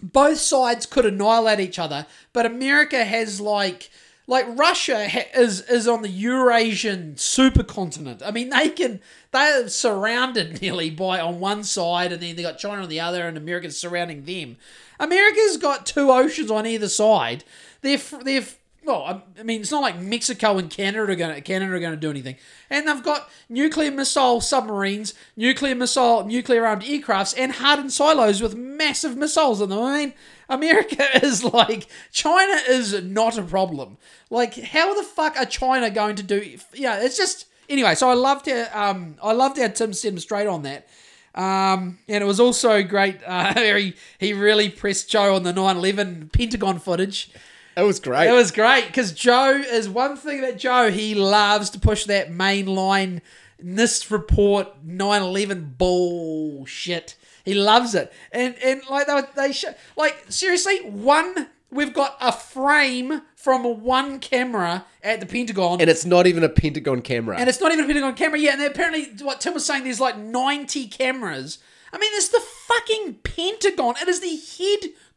both 0.00 0.38
sides 0.38 0.86
could 0.86 1.06
annihilate 1.06 1.60
each 1.60 1.78
other, 1.78 2.06
but 2.32 2.46
America 2.46 3.04
has 3.04 3.40
like. 3.40 3.90
Like 4.26 4.46
Russia 4.56 5.06
ha- 5.06 5.28
is 5.34 5.60
is 5.68 5.86
on 5.86 6.00
the 6.00 6.08
Eurasian 6.08 7.16
supercontinent. 7.16 8.22
I 8.24 8.30
mean, 8.30 8.48
they 8.48 8.70
can 8.70 9.02
they're 9.32 9.68
surrounded 9.68 10.62
nearly 10.62 10.88
by 10.88 11.20
on 11.20 11.40
one 11.40 11.62
side, 11.62 12.10
and 12.10 12.22
then 12.22 12.34
they 12.34 12.40
got 12.40 12.56
China 12.56 12.80
on 12.80 12.88
the 12.88 13.00
other, 13.00 13.28
and 13.28 13.36
America's 13.36 13.78
surrounding 13.78 14.24
them. 14.24 14.56
America's 14.98 15.58
got 15.58 15.84
two 15.84 16.10
oceans 16.10 16.50
on 16.50 16.66
either 16.66 16.88
side. 16.88 17.44
They're 17.82 18.00
they're 18.22 18.46
well, 18.84 19.22
I- 19.38 19.42
mean, 19.42 19.60
it's 19.60 19.70
not 19.70 19.82
like 19.82 19.98
Mexico 19.98 20.58
and 20.58 20.70
Canada 20.70 21.10
are 21.12 21.16
going 21.16 21.34
to 21.34 21.40
Canada 21.40 21.72
are 21.72 21.80
going 21.80 21.94
to 21.94 22.00
do 22.00 22.10
anything, 22.10 22.36
and 22.70 22.86
they've 22.86 23.02
got 23.02 23.30
nuclear 23.48 23.90
missile 23.90 24.40
submarines, 24.40 25.14
nuclear 25.36 25.74
missile, 25.74 26.24
nuclear 26.24 26.66
armed 26.66 26.82
aircrafts, 26.82 27.34
and 27.36 27.52
hardened 27.52 27.92
silos 27.92 28.40
with 28.42 28.54
massive 28.56 29.16
missiles 29.16 29.60
in 29.60 29.70
them. 29.70 29.78
I 29.80 29.98
mean, 29.98 30.14
America 30.48 31.06
is 31.24 31.44
like 31.44 31.86
China 32.12 32.60
is 32.68 33.02
not 33.02 33.38
a 33.38 33.42
problem. 33.42 33.96
Like, 34.30 34.54
how 34.54 34.94
the 34.94 35.02
fuck 35.02 35.36
are 35.36 35.46
China 35.46 35.90
going 35.90 36.16
to 36.16 36.22
do? 36.22 36.56
Yeah, 36.74 37.02
it's 37.02 37.16
just 37.16 37.46
anyway. 37.68 37.94
So 37.94 38.08
I 38.10 38.14
loved 38.14 38.48
how 38.48 38.68
um 38.72 39.16
I 39.22 39.32
loved 39.32 39.58
how 39.58 39.68
Tim 39.68 39.92
set 39.92 40.12
him 40.12 40.18
straight 40.18 40.46
on 40.46 40.62
that. 40.62 40.86
Um, 41.34 41.98
and 42.06 42.22
it 42.22 42.26
was 42.26 42.38
also 42.38 42.82
great. 42.82 43.18
Uh, 43.26 43.54
he 43.76 43.94
he 44.18 44.32
really 44.32 44.68
pressed 44.68 45.10
Joe 45.10 45.34
on 45.34 45.42
the 45.42 45.52
9/11 45.52 46.32
Pentagon 46.32 46.78
footage. 46.78 47.30
It 47.76 47.82
was 47.82 47.98
great. 48.00 48.28
It 48.28 48.32
was 48.32 48.50
great 48.52 48.86
because 48.86 49.12
Joe 49.12 49.50
is 49.66 49.88
one 49.88 50.16
thing 50.16 50.40
that 50.42 50.58
Joe. 50.58 50.90
He 50.90 51.14
loves 51.14 51.70
to 51.70 51.78
push 51.80 52.04
that 52.04 52.30
mainline 52.30 53.20
NIST 53.62 54.10
report 54.10 54.86
9/11 54.86 55.76
bullshit. 55.78 57.16
He 57.44 57.54
loves 57.54 57.94
it, 57.94 58.12
and 58.32 58.54
and 58.62 58.82
like 58.88 59.06
they 59.06 59.14
were- 59.14 59.28
they 59.36 59.52
sh- 59.52 59.64
like 59.96 60.16
seriously 60.28 60.78
one. 60.82 61.48
We've 61.70 61.92
got 61.92 62.16
a 62.20 62.30
frame 62.30 63.22
from 63.34 63.64
one 63.82 64.20
camera 64.20 64.84
at 65.02 65.18
the 65.18 65.26
Pentagon, 65.26 65.80
and 65.80 65.90
it's 65.90 66.04
not 66.04 66.26
even 66.28 66.44
a 66.44 66.48
Pentagon 66.48 67.02
camera. 67.02 67.36
and 67.36 67.48
it's 67.48 67.60
not 67.60 67.72
even 67.72 67.84
a 67.84 67.88
Pentagon 67.88 68.14
camera 68.14 68.38
yet. 68.38 68.54
And 68.58 68.62
apparently, 68.62 69.06
what 69.22 69.40
Tim 69.40 69.54
was 69.54 69.66
saying, 69.66 69.82
there's 69.84 69.98
like 70.00 70.16
90 70.16 70.86
cameras. 70.86 71.58
I 71.92 71.98
mean, 71.98 72.10
it's 72.14 72.28
the 72.28 72.40
fucking 72.40 73.14
Pentagon. 73.24 73.94
It 74.00 74.08
is 74.08 74.20
the 74.20 74.36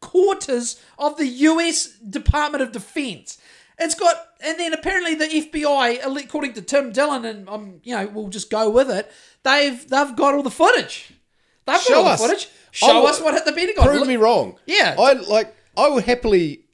headquarters 0.02 0.80
of 0.98 1.16
the 1.16 1.26
U.S. 1.26 1.86
Department 1.98 2.62
of 2.62 2.72
Defense. 2.72 3.38
It's 3.78 3.94
got, 3.94 4.16
and 4.40 4.58
then 4.58 4.72
apparently 4.72 5.14
the 5.14 5.26
FBI, 5.26 6.24
according 6.24 6.54
to 6.54 6.62
Tim 6.62 6.90
Dillon, 6.92 7.24
and 7.24 7.48
um, 7.48 7.80
you 7.84 7.94
know, 7.94 8.08
we'll 8.08 8.28
just 8.28 8.50
go 8.50 8.68
with 8.70 8.90
it. 8.90 9.10
They've 9.44 9.78
they've 9.88 10.16
got 10.16 10.34
all 10.34 10.42
the 10.42 10.50
footage. 10.50 11.12
They've 11.64 11.76
got 11.76 11.82
Show 11.82 12.00
all 12.00 12.06
us. 12.08 12.20
the 12.20 12.28
footage. 12.28 12.48
Show 12.72 13.06
I 13.06 13.10
us 13.10 13.20
what 13.20 13.34
hit 13.34 13.44
the 13.44 13.52
Pentagon. 13.52 13.84
Prove 13.86 14.00
Look- 14.00 14.08
me 14.08 14.16
wrong. 14.16 14.58
Yeah. 14.66 14.96
I 14.98 15.12
like. 15.12 15.54
I 15.76 15.88
will 15.90 16.00
happily 16.00 16.64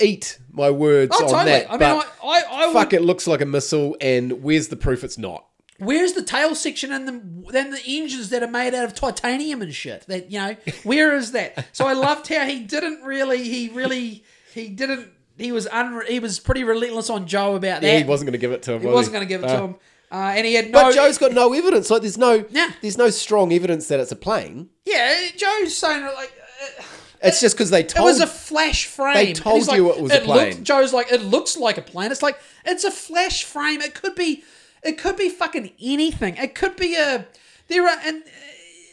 eat 0.00 0.40
my 0.50 0.70
words 0.70 1.14
Oh, 1.16 1.24
on 1.24 1.30
totally. 1.30 1.50
that. 1.52 1.70
I 1.70 1.76
mean, 1.76 1.82
I, 1.82 2.26
I, 2.26 2.42
I 2.50 2.66
would, 2.66 2.72
fuck, 2.72 2.92
it 2.92 3.02
looks 3.02 3.28
like 3.28 3.40
a 3.40 3.46
missile, 3.46 3.96
and 4.00 4.42
where's 4.42 4.66
the 4.68 4.76
proof 4.76 5.04
it's 5.04 5.18
not? 5.18 5.44
Where's 5.80 6.12
the 6.12 6.22
tail 6.22 6.54
section 6.54 6.92
and 6.92 7.08
the 7.08 7.50
then 7.52 7.70
the 7.70 7.80
engines 7.86 8.28
that 8.30 8.42
are 8.42 8.48
made 8.50 8.74
out 8.74 8.84
of 8.84 8.94
titanium 8.94 9.62
and 9.62 9.74
shit? 9.74 10.04
That 10.06 10.30
you 10.30 10.38
know, 10.38 10.56
where 10.84 11.16
is 11.16 11.32
that? 11.32 11.66
So 11.72 11.86
I 11.86 11.94
loved 11.94 12.28
how 12.28 12.44
he 12.46 12.60
didn't 12.60 13.02
really, 13.02 13.42
he 13.42 13.68
really, 13.70 14.22
he 14.54 14.68
didn't, 14.68 15.08
he 15.38 15.52
was 15.52 15.66
un, 15.66 16.02
he 16.06 16.20
was 16.20 16.38
pretty 16.38 16.64
relentless 16.64 17.10
on 17.10 17.26
Joe 17.26 17.54
about 17.56 17.80
that. 17.80 17.86
Yeah, 17.86 17.98
he 17.98 18.04
wasn't 18.04 18.26
going 18.28 18.32
to 18.32 18.38
give 18.38 18.52
it 18.52 18.62
to 18.64 18.74
him. 18.74 18.80
He 18.82 18.86
was 18.86 18.94
wasn't 18.94 19.14
going 19.14 19.26
to 19.26 19.28
give 19.28 19.42
it 19.42 19.48
to 19.48 19.54
Uh, 19.58 19.64
him, 19.66 19.74
uh, 20.12 20.14
and 20.36 20.46
he 20.46 20.54
had 20.54 20.70
no. 20.70 20.82
But 20.82 20.94
Joe's 20.94 21.18
got 21.18 21.32
no 21.32 21.52
evidence. 21.54 21.90
Like, 21.90 22.02
there's 22.02 22.18
no, 22.18 22.44
Yeah. 22.50 22.70
there's 22.82 22.98
no 22.98 23.10
strong 23.10 23.52
evidence 23.52 23.88
that 23.88 24.00
it's 24.00 24.12
a 24.12 24.16
plane. 24.16 24.68
yeah, 24.84 25.16
Joe's 25.36 25.76
saying 25.76 26.04
like. 26.04 26.32
Uh, 26.78 26.82
It's 27.22 27.38
just 27.40 27.54
because 27.54 27.68
they 27.70 27.82
told. 27.82 28.06
it 28.08 28.12
was 28.12 28.20
a 28.20 28.26
flash 28.26 28.86
frame. 28.86 29.14
They 29.14 29.32
told 29.34 29.56
he's 29.56 29.68
like, 29.68 29.76
you 29.76 29.90
it 29.92 30.00
was 30.00 30.10
a 30.12 30.14
looked- 30.16 30.24
plane. 30.26 30.64
Joe's 30.64 30.92
like, 30.94 31.12
it 31.12 31.22
looks 31.22 31.54
like 31.56 31.76
a 31.76 31.82
plane. 31.82 32.10
It's 32.12 32.22
like 32.22 32.38
it's 32.64 32.84
a 32.84 32.90
flash 32.90 33.44
frame. 33.44 33.82
It 33.82 33.94
could 33.94 34.14
be, 34.14 34.42
it 34.82 34.98
could 34.98 35.16
be 35.16 35.28
fucking 35.28 35.72
anything. 35.80 36.36
It 36.36 36.54
could 36.54 36.76
be 36.76 36.94
a. 36.96 37.26
There 37.68 37.86
are 37.86 37.98
and 38.04 38.22
uh, 38.22 38.26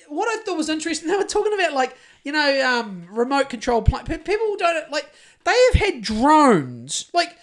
what 0.09 0.27
I 0.27 0.41
thought 0.43 0.57
was 0.57 0.69
interesting. 0.69 1.09
They 1.09 1.15
were 1.17 1.23
talking 1.23 1.53
about 1.53 1.73
like 1.73 1.97
you 2.23 2.31
know 2.31 2.61
um, 2.65 3.07
remote 3.09 3.49
control. 3.49 3.81
Pe- 3.81 4.17
People 4.17 4.55
don't 4.57 4.91
like. 4.91 5.09
They 5.43 5.55
have 5.71 5.81
had 5.81 6.01
drones. 6.01 7.09
Like 7.13 7.37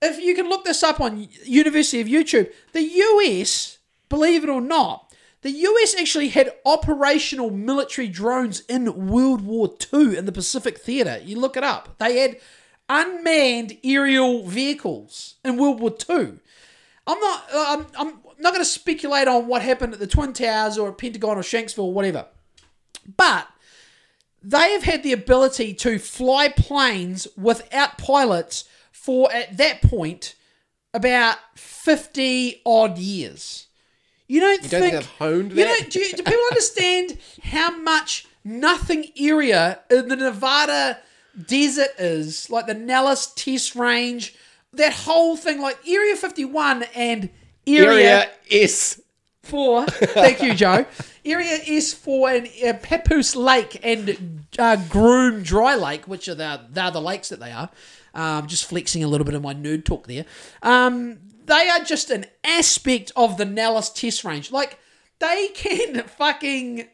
if 0.00 0.18
you 0.18 0.34
can 0.34 0.48
look 0.48 0.64
this 0.64 0.82
up 0.82 1.00
on 1.00 1.28
University 1.44 2.00
of 2.00 2.06
YouTube, 2.06 2.52
the 2.72 2.82
US, 2.82 3.78
believe 4.08 4.44
it 4.44 4.50
or 4.50 4.60
not. 4.60 5.04
The 5.42 5.50
US 5.50 5.94
actually 5.98 6.28
had 6.28 6.52
operational 6.66 7.50
military 7.50 8.08
drones 8.08 8.60
in 8.68 9.06
World 9.08 9.42
War 9.42 9.72
II 9.92 10.16
in 10.16 10.24
the 10.24 10.32
Pacific 10.32 10.78
Theatre. 10.78 11.20
You 11.24 11.38
look 11.38 11.56
it 11.56 11.62
up. 11.62 11.96
They 11.98 12.18
had 12.18 12.38
unmanned 12.88 13.76
aerial 13.84 14.46
vehicles 14.46 15.34
in 15.44 15.56
World 15.56 15.80
War 15.80 15.94
II. 16.08 16.40
I'm 17.08 17.18
not. 17.18 17.44
uh, 17.52 17.64
I'm, 17.68 17.86
I'm 17.98 18.14
not 18.38 18.52
going 18.52 18.60
to 18.60 18.64
speculate 18.70 19.26
on 19.26 19.46
what 19.48 19.62
happened 19.62 19.94
at 19.94 19.98
the 19.98 20.06
Twin 20.06 20.32
Towers 20.32 20.78
or 20.78 20.88
at 20.90 20.98
Pentagon 20.98 21.36
or 21.38 21.42
Shanksville 21.42 21.84
or 21.84 21.92
whatever. 21.92 22.26
But 23.16 23.48
they 24.42 24.70
have 24.72 24.84
had 24.84 25.02
the 25.02 25.12
ability 25.12 25.74
to 25.74 25.98
fly 25.98 26.48
planes 26.48 27.26
without 27.36 27.98
pilots 27.98 28.64
for 28.92 29.32
at 29.32 29.56
that 29.56 29.82
point 29.82 30.34
about 30.94 31.38
50 31.56 32.62
odd 32.64 32.98
years. 32.98 33.66
You 34.26 34.40
don't, 34.40 34.60
don't 34.60 34.80
think 34.80 34.92
they've 34.92 35.06
honed 35.06 35.50
you 35.52 35.56
that? 35.64 35.80
know, 35.82 35.88
do, 35.88 35.98
you- 36.00 36.12
do 36.12 36.22
people 36.22 36.44
understand 36.50 37.18
how 37.42 37.76
much 37.78 38.26
nothing 38.44 39.06
area 39.18 39.80
in 39.90 40.08
the 40.08 40.16
Nevada 40.16 40.98
desert 41.46 41.88
is? 41.98 42.50
Like 42.50 42.66
the 42.66 42.74
Nellis 42.74 43.32
Test 43.34 43.74
Range, 43.74 44.34
that 44.74 44.92
whole 44.92 45.36
thing, 45.36 45.60
like 45.60 45.78
Area 45.86 46.16
51 46.16 46.84
and 46.94 47.30
Area, 47.66 47.90
area 47.90 48.30
S. 48.50 49.00
for 49.42 49.84
thank 49.86 50.42
you 50.42 50.54
joe. 50.54 50.86
Area 51.24 51.58
S 51.66 51.92
four 51.92 52.30
and 52.30 52.48
uh, 52.66 52.72
papoose 52.82 53.36
lake 53.36 53.78
and 53.82 54.46
uh, 54.58 54.76
groom 54.88 55.42
dry 55.42 55.74
lake 55.74 56.08
which 56.08 56.28
are 56.28 56.34
the 56.34 56.60
they're 56.70 56.90
the 56.90 57.00
lakes 57.00 57.28
that 57.28 57.40
they 57.40 57.50
are. 57.52 57.68
Um, 58.14 58.46
just 58.46 58.64
flexing 58.64 59.04
a 59.04 59.08
little 59.08 59.26
bit 59.26 59.34
of 59.34 59.42
my 59.42 59.54
nerd 59.54 59.84
talk 59.84 60.06
there. 60.06 60.24
Um, 60.62 61.18
they 61.44 61.68
are 61.68 61.84
just 61.84 62.10
an 62.10 62.24
aspect 62.42 63.12
of 63.16 63.36
the 63.36 63.44
nellis 63.44 63.90
test 63.90 64.24
range. 64.24 64.50
Like 64.50 64.78
they 65.18 65.48
can 65.48 66.02
fucking 66.06 66.88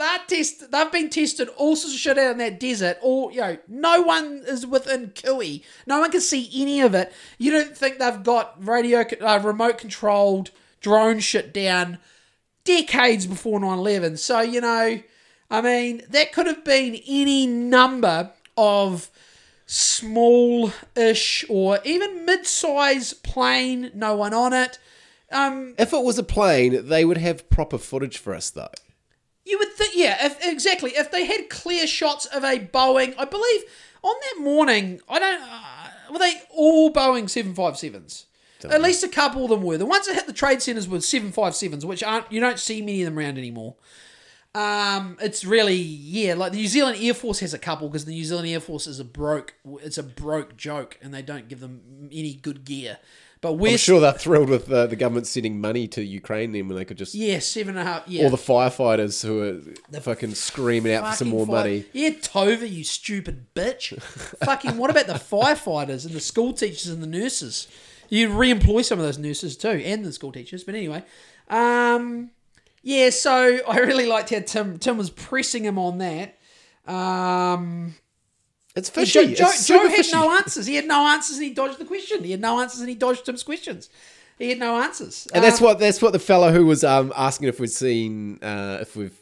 that 0.00 0.24
test 0.28 0.72
they've 0.72 0.90
been 0.92 1.10
tested 1.10 1.48
all 1.56 1.76
sorts 1.76 1.94
of 1.94 2.00
shit 2.00 2.18
out 2.18 2.32
in 2.32 2.38
that 2.38 2.58
desert 2.58 2.98
or 3.02 3.30
you 3.30 3.40
know 3.40 3.56
no 3.68 4.02
one 4.02 4.42
is 4.46 4.66
within 4.66 5.12
Kui. 5.14 5.62
No 5.86 6.00
one 6.00 6.10
can 6.10 6.20
see 6.20 6.50
any 6.54 6.80
of 6.80 6.94
it. 6.94 7.12
You 7.38 7.52
don't 7.52 7.76
think 7.76 7.98
they've 7.98 8.22
got 8.22 8.56
radio 8.66 9.04
uh, 9.20 9.40
remote 9.44 9.78
controlled 9.78 10.50
drone 10.80 11.20
shit 11.20 11.52
down 11.52 11.98
decades 12.64 13.26
before 13.26 13.60
9-11 13.60 14.18
so 14.18 14.40
you 14.40 14.60
know 14.60 15.00
I 15.50 15.60
mean 15.60 16.02
that 16.08 16.32
could 16.32 16.46
have 16.46 16.64
been 16.64 16.98
any 17.06 17.46
number 17.46 18.32
of 18.56 19.10
small-ish 19.66 21.44
or 21.48 21.78
even 21.84 22.24
mid-size 22.24 23.12
plane 23.12 23.90
no 23.94 24.16
one 24.16 24.34
on 24.34 24.52
it. 24.52 24.78
Um, 25.30 25.74
If 25.78 25.92
it 25.92 26.02
was 26.02 26.18
a 26.18 26.24
plane, 26.24 26.88
they 26.88 27.04
would 27.04 27.18
have 27.18 27.48
proper 27.50 27.78
footage 27.78 28.18
for 28.18 28.34
us, 28.34 28.50
though. 28.50 28.72
You 29.44 29.58
would 29.58 29.72
think, 29.72 29.94
yeah, 29.96 30.26
if, 30.26 30.46
exactly. 30.46 30.92
If 30.94 31.10
they 31.10 31.24
had 31.24 31.48
clear 31.48 31.86
shots 31.86 32.26
of 32.26 32.44
a 32.44 32.58
Boeing, 32.58 33.14
I 33.18 33.24
believe 33.24 33.62
on 34.02 34.14
that 34.22 34.42
morning, 34.42 35.00
I 35.08 35.18
don't, 35.18 35.42
uh, 35.42 36.12
were 36.12 36.18
they 36.18 36.42
all 36.50 36.92
Boeing 36.92 37.24
757s? 37.24 38.24
At 38.68 38.82
least 38.82 39.02
a 39.02 39.08
couple 39.08 39.44
of 39.44 39.50
them 39.50 39.62
were. 39.62 39.78
The 39.78 39.86
ones 39.86 40.06
that 40.06 40.14
hit 40.14 40.26
the 40.26 40.34
trade 40.34 40.60
centers 40.60 40.86
were 40.86 40.98
757s, 40.98 41.84
which 41.84 42.02
aren't, 42.02 42.30
you 42.30 42.40
don't 42.40 42.58
see 42.58 42.82
many 42.82 43.02
of 43.02 43.06
them 43.06 43.18
around 43.18 43.38
anymore. 43.38 43.76
Um, 44.54 45.16
it's 45.20 45.44
really, 45.44 45.76
yeah, 45.76 46.34
like 46.34 46.52
the 46.52 46.58
New 46.58 46.66
Zealand 46.66 46.98
Air 47.00 47.14
Force 47.14 47.38
has 47.38 47.54
a 47.54 47.58
couple 47.58 47.88
because 47.88 48.04
the 48.04 48.12
New 48.12 48.24
Zealand 48.24 48.48
Air 48.48 48.60
Force 48.60 48.86
is 48.86 48.98
a 48.98 49.04
broke, 49.04 49.54
it's 49.80 49.96
a 49.96 50.02
broke 50.02 50.56
joke 50.56 50.98
and 51.00 51.14
they 51.14 51.22
don't 51.22 51.48
give 51.48 51.60
them 51.60 52.08
any 52.12 52.34
good 52.34 52.64
gear. 52.64 52.98
But 53.42 53.54
we're, 53.54 53.72
I'm 53.72 53.78
sure 53.78 54.00
they're 54.00 54.12
thrilled 54.12 54.50
with 54.50 54.70
uh, 54.70 54.86
the 54.86 54.96
government 54.96 55.26
sending 55.26 55.60
money 55.62 55.88
to 55.88 56.02
Ukraine 56.02 56.52
then 56.52 56.68
when 56.68 56.76
they 56.76 56.84
could 56.84 56.98
just. 56.98 57.14
yeah, 57.14 57.38
seven 57.38 57.78
and 57.78 57.88
a 57.88 57.90
half, 57.90 58.06
yeah. 58.06 58.24
All 58.24 58.30
the 58.30 58.36
firefighters 58.36 59.24
who 59.24 59.42
are 59.42 59.74
the 59.90 60.00
fucking 60.02 60.34
screaming 60.34 60.92
out 60.92 61.08
for 61.10 61.16
some 61.16 61.28
more 61.28 61.46
fi- 61.46 61.52
money. 61.52 61.84
Yeah, 61.94 62.10
Tova, 62.10 62.70
you 62.70 62.84
stupid 62.84 63.54
bitch. 63.54 63.98
fucking, 64.44 64.76
what 64.76 64.90
about 64.90 65.06
the 65.06 65.12
firefighters 65.14 66.04
and 66.04 66.14
the 66.14 66.20
school 66.20 66.52
teachers 66.52 66.88
and 66.88 67.02
the 67.02 67.06
nurses? 67.06 67.66
You 68.10 68.28
re-employ 68.28 68.82
some 68.82 68.98
of 68.98 69.06
those 69.06 69.16
nurses 69.18 69.56
too, 69.56 69.68
and 69.68 70.04
the 70.04 70.12
school 70.12 70.32
teachers. 70.32 70.62
But 70.64 70.74
anyway, 70.74 71.02
um, 71.48 72.32
yeah. 72.82 73.08
So 73.10 73.60
I 73.66 73.78
really 73.78 74.06
liked 74.06 74.30
how 74.30 74.40
Tim 74.40 74.78
Tim 74.78 74.98
was 74.98 75.08
pressing 75.10 75.64
him 75.64 75.78
on 75.78 75.98
that. 75.98 76.36
Um, 76.86 77.94
It's 78.76 78.88
Joe, 78.90 79.00
fishy. 79.00 79.34
Joe, 79.34 79.46
it's 79.48 79.66
Joe 79.66 79.88
had 79.88 79.96
fishy. 79.96 80.12
no 80.12 80.36
answers. 80.36 80.66
He 80.66 80.76
had 80.76 80.86
no 80.86 81.06
answers, 81.08 81.36
and 81.38 81.44
he 81.46 81.52
dodged 81.52 81.78
the 81.78 81.84
question. 81.84 82.22
He 82.24 82.30
had 82.30 82.40
no 82.40 82.60
answers, 82.60 82.80
and 82.80 82.88
he 82.88 82.94
dodged 82.94 83.24
Tim's 83.26 83.42
questions. 83.42 83.90
He 84.38 84.48
had 84.50 84.58
no 84.58 84.80
answers. 84.80 85.26
And 85.34 85.44
that's 85.44 85.60
Um, 85.60 85.66
what 85.66 85.78
that's 85.80 86.00
what 86.00 86.12
the 86.12 86.18
fellow 86.18 86.50
who 86.52 86.64
was 86.64 86.82
um, 86.84 87.12
asking 87.16 87.48
if 87.48 87.58
we'd 87.60 87.70
seen 87.70 88.38
uh, 88.42 88.78
if 88.80 88.96
we've 88.96 89.12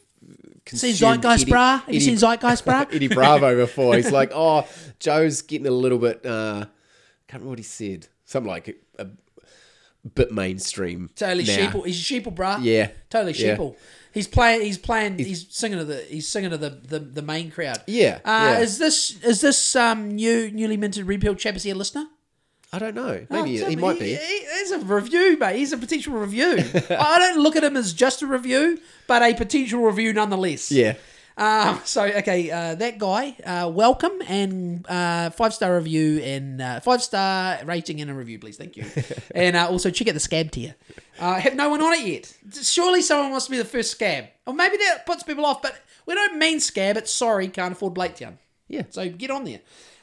Seen 0.66 0.92
Zeitgeist, 0.94 1.42
Eddie- 1.44 1.52
brah? 1.52 1.80
Have 1.82 1.94
you 1.94 2.00
seen 2.00 2.16
Zeitgeist, 2.16 2.64
brah? 2.64 2.86
Eddie 2.94 3.08
Bravo 3.08 3.56
before. 3.64 3.96
He's 3.96 4.12
like, 4.12 4.32
oh, 4.34 4.66
Joe's 5.00 5.40
getting 5.40 5.66
a 5.66 5.70
little 5.70 5.96
bit. 5.98 6.26
Uh, 6.26 6.66
can't 7.26 7.40
remember 7.42 7.48
what 7.50 7.58
he 7.58 7.62
said. 7.64 8.06
Something 8.26 8.50
like 8.50 8.68
a, 8.98 9.02
a 9.04 9.06
bit 10.14 10.30
mainstream. 10.30 11.08
Totally 11.16 11.44
now. 11.44 11.56
sheeple. 11.56 11.86
He's 11.86 11.98
a 11.98 12.14
sheeple, 12.20 12.34
bruh. 12.34 12.58
Yeah. 12.62 12.90
Totally 13.08 13.32
Yeah. 13.32 13.56
sheeple. 13.56 13.76
He's 14.12 14.26
playing. 14.26 14.62
He's 14.62 14.78
playing. 14.78 15.18
He's, 15.18 15.47
singing 15.51 15.78
to 15.78 15.85
the. 15.85 15.97
He's 16.02 16.26
singing 16.28 16.51
to 16.51 16.56
the 16.56 16.70
the, 16.70 16.98
the 16.98 17.22
main 17.22 17.51
crowd. 17.51 17.82
Yeah, 17.86 18.18
Uh, 18.24 18.55
yeah. 18.56 18.59
Is 18.60 18.78
this 18.78 19.22
is 19.22 19.40
this 19.40 19.76
um 19.76 20.10
new 20.12 20.51
newly 20.51 20.76
minted 20.76 21.06
repeal 21.06 21.35
chap? 21.35 21.56
Is 21.56 21.62
he 21.64 21.70
a 21.70 21.74
listener? 21.74 22.06
I 22.72 22.78
don't 22.78 22.94
know. 22.94 23.26
Oh, 23.30 23.43
Maybe 23.44 23.59
Tim, 23.59 23.70
he 23.70 23.76
might 23.76 23.98
be. 23.98 24.14
He, 24.14 24.44
he's 24.59 24.70
a 24.72 24.78
review, 24.80 25.39
mate. 25.39 25.56
He's 25.56 25.72
a 25.72 25.78
potential 25.78 26.12
review. 26.14 26.59
I 26.90 27.18
don't 27.18 27.39
look 27.43 27.56
at 27.56 27.64
him 27.64 27.78
as 27.78 27.94
just 27.94 28.20
a 28.20 28.26
review, 28.26 28.78
but 29.06 29.22
a 29.22 29.32
potential 29.35 29.80
review 29.80 30.12
nonetheless. 30.12 30.70
Yeah. 30.70 30.94
Um, 31.39 31.81
so 31.85 32.02
okay, 32.05 32.51
uh, 32.51 32.74
that 32.74 32.98
guy, 32.98 33.36
uh, 33.44 33.70
welcome 33.73 34.20
and 34.27 34.85
uh, 34.89 35.31
five 35.31 35.55
star 35.55 35.77
review 35.77 36.19
and 36.19 36.60
uh, 36.60 36.81
five 36.81 37.02
star 37.02 37.60
rating 37.65 38.01
and 38.01 38.10
a 38.10 38.15
review, 38.15 38.39
please. 38.39 38.56
Thank 38.56 38.77
you. 38.77 38.85
and 39.35 39.56
uh, 39.56 39.69
also 39.69 39.90
check 39.90 40.09
out 40.09 40.15
the 40.15 40.20
scab 40.20 40.51
tier. 40.51 40.74
Uh, 41.19 41.35
have 41.35 41.55
no 41.55 41.70
one 41.70 41.81
on 41.81 41.94
it 41.94 42.06
yet. 42.06 42.35
Surely 42.62 43.01
someone 43.01 43.31
wants 43.31 43.47
to 43.47 43.52
be 43.52 43.59
the 43.59 43.65
first 43.65 43.93
scab, 43.93 44.27
or 44.47 44.52
maybe 44.52 44.77
that 44.77 45.06
puts 45.06 45.23
people 45.23 45.47
off. 45.47 45.62
But 45.62 45.81
we 46.06 46.15
don't 46.15 46.39
mean 46.39 46.60
scab. 46.60 46.97
It's 46.97 47.12
sorry, 47.12 47.48
can't 47.48 47.73
afford 47.73 47.94
Blaketown. 47.94 48.35
Yeah. 48.66 48.82
So 48.90 49.09
get 49.09 49.31
on 49.31 49.44
there. 49.44 49.60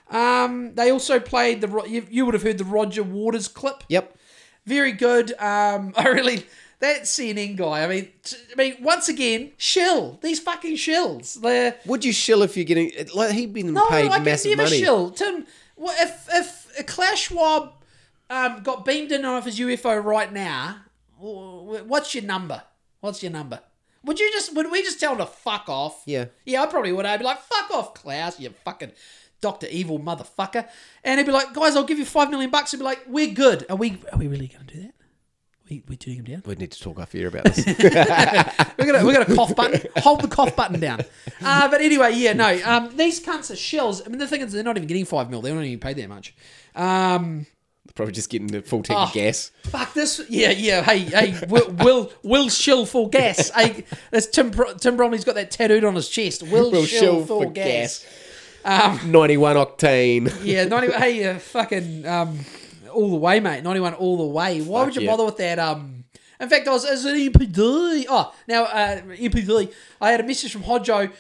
Um, 0.10 0.74
they 0.76 0.92
also 0.92 1.20
played 1.20 1.62
the. 1.62 1.84
You, 1.88 2.08
you 2.10 2.26
would 2.26 2.34
have 2.34 2.44
heard 2.44 2.58
the 2.58 2.66
Roger 2.66 3.04
Waters 3.04 3.48
clip. 3.48 3.84
Yep. 3.90 4.18
Very 4.66 4.94
good. 4.94 5.32
Um, 5.34 5.94
I 5.98 6.08
really 6.08 6.46
that 6.86 7.04
CNN 7.04 7.56
guy. 7.56 7.84
I 7.84 7.88
mean, 7.88 8.10
t- 8.24 8.38
I 8.54 8.56
mean, 8.56 8.76
once 8.82 9.10
again, 9.10 9.52
shill 9.58 10.20
these 10.22 10.40
fucking 10.40 10.76
shills. 10.76 11.40
They're 11.42 11.76
Would 11.86 12.06
you 12.06 12.14
shill 12.14 12.42
if 12.44 12.56
you're 12.56 12.66
getting 12.66 12.92
like 13.14 13.32
he'd 13.32 13.54
been 13.54 13.74
no, 13.74 13.88
paid 13.88 14.10
I 14.12 14.16
can 14.18 14.24
massive 14.26 14.52
never 14.58 14.64
money? 14.64 14.80
shill. 14.80 15.12
Tim, 15.12 15.46
well, 15.76 15.96
if 16.00 16.28
if 16.32 16.86
Klaus 16.88 17.20
Schwab 17.20 17.74
um, 18.30 18.62
got 18.64 18.86
beamed 18.86 19.12
in 19.12 19.26
off 19.26 19.46
his 19.46 19.60
UFO 19.60 20.04
right 20.04 20.32
now, 20.32 20.78
what's 21.18 22.14
your 22.16 22.24
number? 22.24 22.64
What's 23.02 23.22
your 23.22 23.32
number? 23.32 23.60
Would 24.04 24.20
you 24.20 24.32
just 24.32 24.56
would 24.56 24.72
we 24.72 24.82
just 24.84 25.00
tell 25.00 25.14
him 25.14 25.18
to 25.20 25.26
fuck 25.26 25.66
off? 25.68 26.04
Yeah. 26.06 26.26
Yeah, 26.46 26.62
I 26.64 26.68
probably 26.68 26.92
would. 26.92 27.06
I'd 27.06 27.18
be 27.20 27.26
like, 27.26 27.40
fuck 27.40 27.72
off, 27.72 27.94
Klaus, 27.96 28.40
you 28.40 28.52
fucking 28.64 28.92
Doctor 29.42 29.68
Evil 29.70 30.00
motherfucker. 30.00 30.68
And 31.04 31.20
he'd 31.20 31.26
be 31.26 31.32
like, 31.32 31.54
guys, 31.54 31.76
I'll 31.76 31.84
give 31.84 32.00
you 32.00 32.06
five 32.06 32.30
million 32.30 32.52
bucks. 32.52 32.72
He'd 32.72 32.78
be 32.78 32.84
like, 32.84 33.04
we're 33.08 33.34
good. 33.34 33.66
Are 33.70 33.76
we? 33.76 34.00
Are 34.12 34.18
we 34.18 34.28
really 34.28 34.48
going 34.48 34.66
to 34.68 34.74
do 34.74 34.82
that? 34.84 34.95
We 35.70 35.84
we 35.88 35.98
turning 35.98 36.20
him 36.20 36.26
down? 36.26 36.44
We 36.46 36.56
need 36.56 36.72
to 36.72 36.80
talk 36.80 37.00
off 37.00 37.12
here 37.12 37.28
about 37.28 37.46
this. 37.46 37.66
We're 38.78 38.86
gonna 38.86 39.04
we're 39.06 39.14
gonna 39.14 39.34
cough 39.36 39.56
button. 39.56 39.82
Hold 39.98 40.22
the 40.22 40.28
cough 40.28 40.56
button 40.56 40.80
down. 40.80 41.02
Uh, 41.44 41.68
but 41.70 41.82
anyway, 41.82 42.14
yeah, 42.14 42.34
no. 42.34 42.60
Um, 42.64 42.96
these 42.96 43.20
cunts 43.24 43.50
are 43.52 43.56
shells. 43.56 44.06
I 44.06 44.10
mean, 44.10 44.20
the 44.20 44.28
thing 44.28 44.42
is, 44.42 44.52
they're 44.52 44.64
not 44.64 44.78
even 44.78 44.88
getting 44.88 45.06
five 45.06 45.30
mil. 45.32 45.42
They 45.42 45.50
don't 45.50 45.64
even 45.64 45.80
pay 45.80 45.94
that 45.94 46.08
much. 46.10 46.36
Um, 46.76 47.48
Probably 47.96 48.12
just 48.14 48.30
getting 48.30 48.48
the 48.48 48.62
full 48.62 48.84
tank 48.84 49.00
Oh. 49.00 49.04
of 49.04 49.14
gas. 49.14 49.52
fuck 49.64 49.94
this. 49.94 50.22
Yeah, 50.30 50.52
yeah. 50.52 50.84
Hey, 50.84 51.00
hey. 51.00 51.40
Will 51.48 51.70
Will, 51.80 52.12
will 52.24 52.50
shill 52.50 52.86
for 52.86 53.10
gas. 53.10 53.50
Hey, 53.56 53.86
that's 54.12 54.28
Tim 54.28 54.52
Bro- 54.52 54.74
Tim 54.76 54.98
Bromley's 54.98 55.24
got 55.24 55.36
that 55.36 55.50
tattooed 55.50 55.86
on 55.86 55.96
his 55.96 56.10
chest. 56.10 56.44
Will, 56.44 56.72
Will 56.72 56.84
shill, 56.86 57.26
for, 57.26 57.50
gas. 57.50 58.06
gas. 58.66 59.04
91 59.06 59.56
octane. 59.56 60.32
Yeah, 60.44 60.66
ninety. 60.66 60.92
hey, 60.92 61.26
uh, 61.30 61.40
fucking 61.40 62.06
um, 62.06 62.40
all 62.96 63.10
the 63.10 63.18
way, 63.18 63.40
mate. 63.40 63.64
Ninety-one 63.64 63.94
all 63.94 64.18
the 64.18 64.26
way. 64.26 64.62
Why 64.62 64.80
Fuck 64.80 64.86
would 64.88 64.96
you 64.96 65.02
yeah. 65.04 65.12
bother 65.12 65.26
with 65.26 65.38
that? 65.38 65.60
Um, 65.60 66.06
in 66.40 66.50
fact, 66.50 66.68
I 66.68 66.72
was 66.72 66.86
as 66.86 67.06
an 67.06 67.16
NPD. 67.16 68.06
Oh, 68.10 68.34
now 68.48 68.64
uh, 68.64 69.02
NPD. 69.02 69.74
I 70.02 70.12
had 70.12 70.20
a 70.20 70.24
message 70.24 70.52
from 70.52 70.64
Hodjo. 70.64 71.12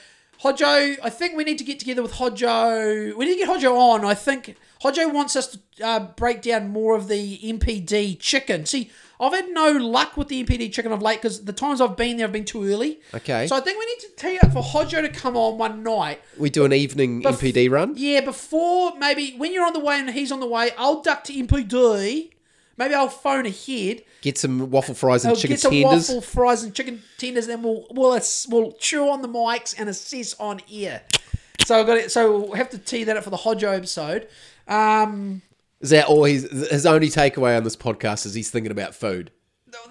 Hodjo, 0.41 0.97
I 1.02 1.10
think 1.10 1.35
we 1.35 1.43
need 1.43 1.57
to 1.57 1.64
get 1.64 1.80
together 1.80 2.02
with 2.02 2.14
Hodjo. 2.14 3.15
We 3.15 3.26
need 3.26 3.39
to 3.39 3.45
get 3.45 3.49
Hodjo 3.49 3.77
on. 3.77 4.03
I 4.03 4.14
think 4.14 4.57
Hodjo 4.84 5.14
wants 5.14 5.35
us 5.35 5.47
to 5.47 5.60
uh, 5.85 5.99
break 5.99 6.41
down 6.41 6.69
more 6.69 6.95
of 6.95 7.07
the 7.07 7.39
NPD 7.39 8.19
chicken. 8.19 8.65
See, 8.65 8.91
I've 9.20 9.34
had 9.34 9.50
no 9.50 9.72
luck 9.72 10.18
with 10.18 10.28
the 10.28 10.44
NPD 10.44 10.72
chicken 10.74 10.92
of 10.92 11.02
late 11.02 11.22
because 11.22 11.46
the 11.46 11.54
times 11.54 11.80
I've 11.82 11.96
been 11.96 12.18
there 12.18 12.28
I've 12.28 12.34
been 12.34 12.46
too 12.46 12.64
early. 12.66 13.00
Okay. 13.14 13.48
So 13.48 13.56
I 13.56 13.60
think 13.62 13.80
we 13.80 13.86
need 13.86 14.00
to 14.02 14.10
tee 14.18 14.38
up 14.40 14.52
for 14.54 14.62
Hodjo 14.62 15.02
to 15.02 15.10
come 15.10 15.38
on 15.38 15.58
one 15.58 15.84
night 15.84 16.22
We 16.38 16.50
do 16.50 16.66
an 16.66 16.74
evening 16.74 17.22
Bef- 17.24 17.40
NPD 17.54 17.70
run. 17.72 17.94
yeah, 17.96 18.22
before 18.22 18.98
maybe 18.98 19.36
when 19.38 19.54
you're 19.54 19.66
on 19.66 19.74
the 19.74 19.80
way 19.80 20.00
and 20.00 20.10
he's 20.10 20.32
on 20.32 20.40
the 20.40 20.48
way, 20.48 20.72
I'll 20.78 21.02
duck 21.02 21.24
to 21.26 21.34
NPD. 21.34 22.32
Maybe 22.78 22.94
I'll 22.94 23.08
phone 23.08 23.46
ahead. 23.46 24.04
Get 24.22 24.38
some 24.38 24.70
waffle 24.70 24.96
fries 24.96 25.24
and 25.24 25.30
I'll 25.30 25.36
chicken 25.38 25.54
get 25.54 25.62
some 25.62 25.72
tenders. 25.72 26.10
waffle 26.10 26.22
fries 26.22 26.64
and 26.64 26.74
chicken 26.76 27.02
tenders, 27.18 27.48
and 27.48 27.64
we'll 27.64 27.88
we'll 27.92 28.20
we'll 28.50 28.72
chew 28.74 29.08
on 29.10 29.22
the 29.22 29.30
mics 29.30 29.74
and 29.80 29.88
assess 29.88 30.34
on 30.42 30.60
air. 30.70 31.04
So 31.66 31.80
I've 31.80 31.88
got 31.88 31.98
it. 31.98 32.12
So 32.12 32.38
we'll 32.40 32.54
have 32.56 32.70
to 32.72 32.78
tee 32.78 33.06
that 33.06 33.16
up 33.16 33.24
for 33.24 33.30
the 33.30 33.38
Hodjo 33.38 33.74
episode. 33.78 34.28
Um, 34.68 35.42
Is 35.81 35.89
that 35.89 36.06
all 36.06 36.23
he's, 36.23 36.49
his 36.69 36.85
only 36.85 37.10
takeaway 37.10 37.57
on 37.57 37.64
this 37.64 37.76
podcast 37.76 38.26
is 38.26 38.34
he's 38.34 38.49
thinking 38.49 38.72
about 38.72 38.95
food? 38.95 39.31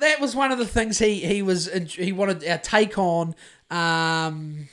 that 0.00 0.20
was 0.20 0.34
one 0.34 0.52
of 0.52 0.58
the 0.58 0.66
things 0.66 0.98
he 0.98 1.20
he 1.20 1.42
was 1.42 1.70
he 1.92 2.12
wanted 2.12 2.46
our 2.46 2.58
take 2.58 2.98
on. 2.98 3.34
Um, 3.70 4.68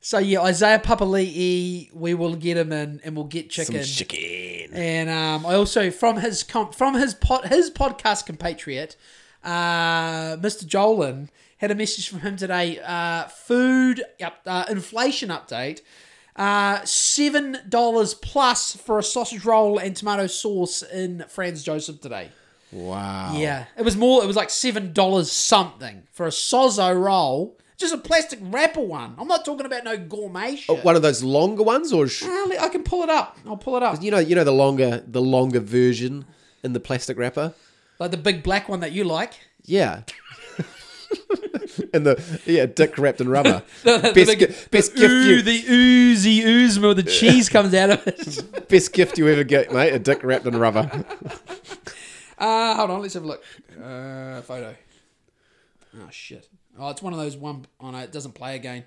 so 0.00 0.18
yeah, 0.18 0.40
Isaiah 0.42 0.78
Papali'i, 0.78 1.92
we 1.92 2.14
will 2.14 2.34
get 2.36 2.56
him 2.56 2.72
in, 2.72 3.00
and 3.04 3.16
we'll 3.16 3.26
get 3.26 3.50
chicken. 3.50 3.82
Some 3.82 3.84
chicken. 3.84 4.72
And 4.72 5.10
um, 5.10 5.46
I 5.46 5.54
also 5.54 5.90
from 5.90 6.18
his 6.18 6.42
com- 6.42 6.72
from 6.72 6.94
his 6.94 7.14
pot 7.14 7.48
his 7.48 7.70
podcast 7.70 8.26
compatriot, 8.26 8.96
uh, 9.44 10.36
Mr. 10.36 10.64
Jolin 10.64 11.28
had 11.58 11.70
a 11.70 11.74
message 11.74 12.08
from 12.08 12.20
him 12.20 12.36
today. 12.36 12.80
Uh, 12.82 13.24
food 13.28 14.02
up, 14.22 14.40
uh, 14.46 14.64
inflation 14.68 15.28
update. 15.28 15.80
Uh, 16.40 16.82
seven 16.86 17.58
dollars 17.68 18.14
plus 18.14 18.74
for 18.74 18.98
a 18.98 19.02
sausage 19.02 19.44
roll 19.44 19.76
and 19.78 19.94
tomato 19.94 20.26
sauce 20.26 20.82
in 20.82 21.22
Franz 21.28 21.62
Josef 21.62 22.00
today. 22.00 22.30
Wow. 22.72 23.34
Yeah, 23.36 23.66
it 23.76 23.82
was 23.82 23.94
more. 23.94 24.24
It 24.24 24.26
was 24.26 24.36
like 24.36 24.48
seven 24.48 24.94
dollars 24.94 25.30
something 25.30 26.04
for 26.12 26.24
a 26.26 26.30
sozo 26.30 26.98
roll, 26.98 27.58
just 27.76 27.92
a 27.92 27.98
plastic 27.98 28.38
wrapper 28.40 28.80
one. 28.80 29.16
I'm 29.18 29.28
not 29.28 29.44
talking 29.44 29.66
about 29.66 29.84
no 29.84 29.98
gourmet 29.98 30.56
shit. 30.56 30.70
Oh, 30.70 30.76
One 30.82 30.96
of 30.96 31.02
those 31.02 31.22
longer 31.22 31.62
ones, 31.62 31.92
or 31.92 32.08
sh- 32.08 32.22
Well, 32.22 32.52
I 32.58 32.68
can 32.70 32.84
pull 32.84 33.02
it 33.02 33.10
up. 33.10 33.36
I'll 33.46 33.58
pull 33.58 33.76
it 33.76 33.82
up. 33.82 34.02
you 34.02 34.10
know, 34.10 34.18
you 34.18 34.34
know 34.34 34.44
the 34.44 34.50
longer, 34.52 35.04
the 35.06 35.20
longer 35.20 35.60
version 35.60 36.24
in 36.62 36.72
the 36.72 36.80
plastic 36.80 37.18
wrapper. 37.18 37.52
Like 37.98 38.12
the 38.12 38.16
big 38.16 38.42
black 38.42 38.66
one 38.66 38.80
that 38.80 38.92
you 38.92 39.04
like. 39.04 39.34
Yeah. 39.66 40.04
and 41.94 42.06
the 42.06 42.40
yeah, 42.46 42.66
dick 42.66 42.98
wrapped 42.98 43.20
in 43.20 43.28
rubber. 43.28 43.62
The, 43.82 43.98
the 43.98 44.12
best 44.12 44.14
big- 44.14 44.38
gi- 44.40 44.54
best 44.70 44.94
the 44.94 45.00
gift 45.00 45.12
ooh- 45.12 45.28
you 45.28 45.42
the 45.42 45.64
oozy 45.68 46.42
ooze 46.42 46.78
where 46.78 46.94
the 46.94 47.02
cheese 47.02 47.48
comes 47.48 47.72
out 47.74 47.90
of 47.90 48.06
it. 48.06 48.68
best 48.68 48.92
gift 48.92 49.18
you 49.18 49.28
ever 49.28 49.44
get, 49.44 49.72
mate. 49.72 49.92
A 49.92 49.98
dick 49.98 50.22
wrapped 50.22 50.46
in 50.46 50.56
rubber. 50.58 50.90
Uh, 52.38 52.74
hold 52.74 52.90
on, 52.90 53.02
let's 53.02 53.14
have 53.14 53.24
a 53.24 53.26
look. 53.26 53.44
Uh, 53.82 54.40
photo. 54.42 54.74
Oh 55.96 56.08
shit! 56.10 56.48
Oh, 56.78 56.90
it's 56.90 57.02
one 57.02 57.12
of 57.12 57.18
those 57.18 57.36
one. 57.36 57.66
Oh 57.80 57.90
no, 57.90 57.98
it 57.98 58.12
doesn't 58.12 58.32
play 58.32 58.56
again. 58.56 58.84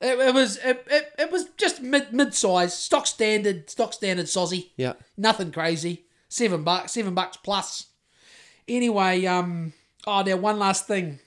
It, 0.00 0.18
it 0.18 0.34
was 0.34 0.56
it, 0.58 0.86
it, 0.90 1.12
it 1.18 1.32
was 1.32 1.46
just 1.56 1.82
mid 1.82 2.12
mid 2.12 2.34
size, 2.34 2.76
stock 2.78 3.06
standard, 3.06 3.68
stock 3.68 3.92
standard 3.92 4.26
sozzy. 4.26 4.70
Yeah. 4.76 4.94
Nothing 5.16 5.52
crazy. 5.52 6.04
Seven 6.28 6.62
bucks, 6.62 6.92
seven 6.92 7.14
bucks 7.14 7.36
plus. 7.36 7.86
Anyway, 8.66 9.26
um, 9.26 9.72
oh, 10.06 10.22
now 10.22 10.36
one 10.36 10.58
last 10.58 10.86
thing. 10.86 11.18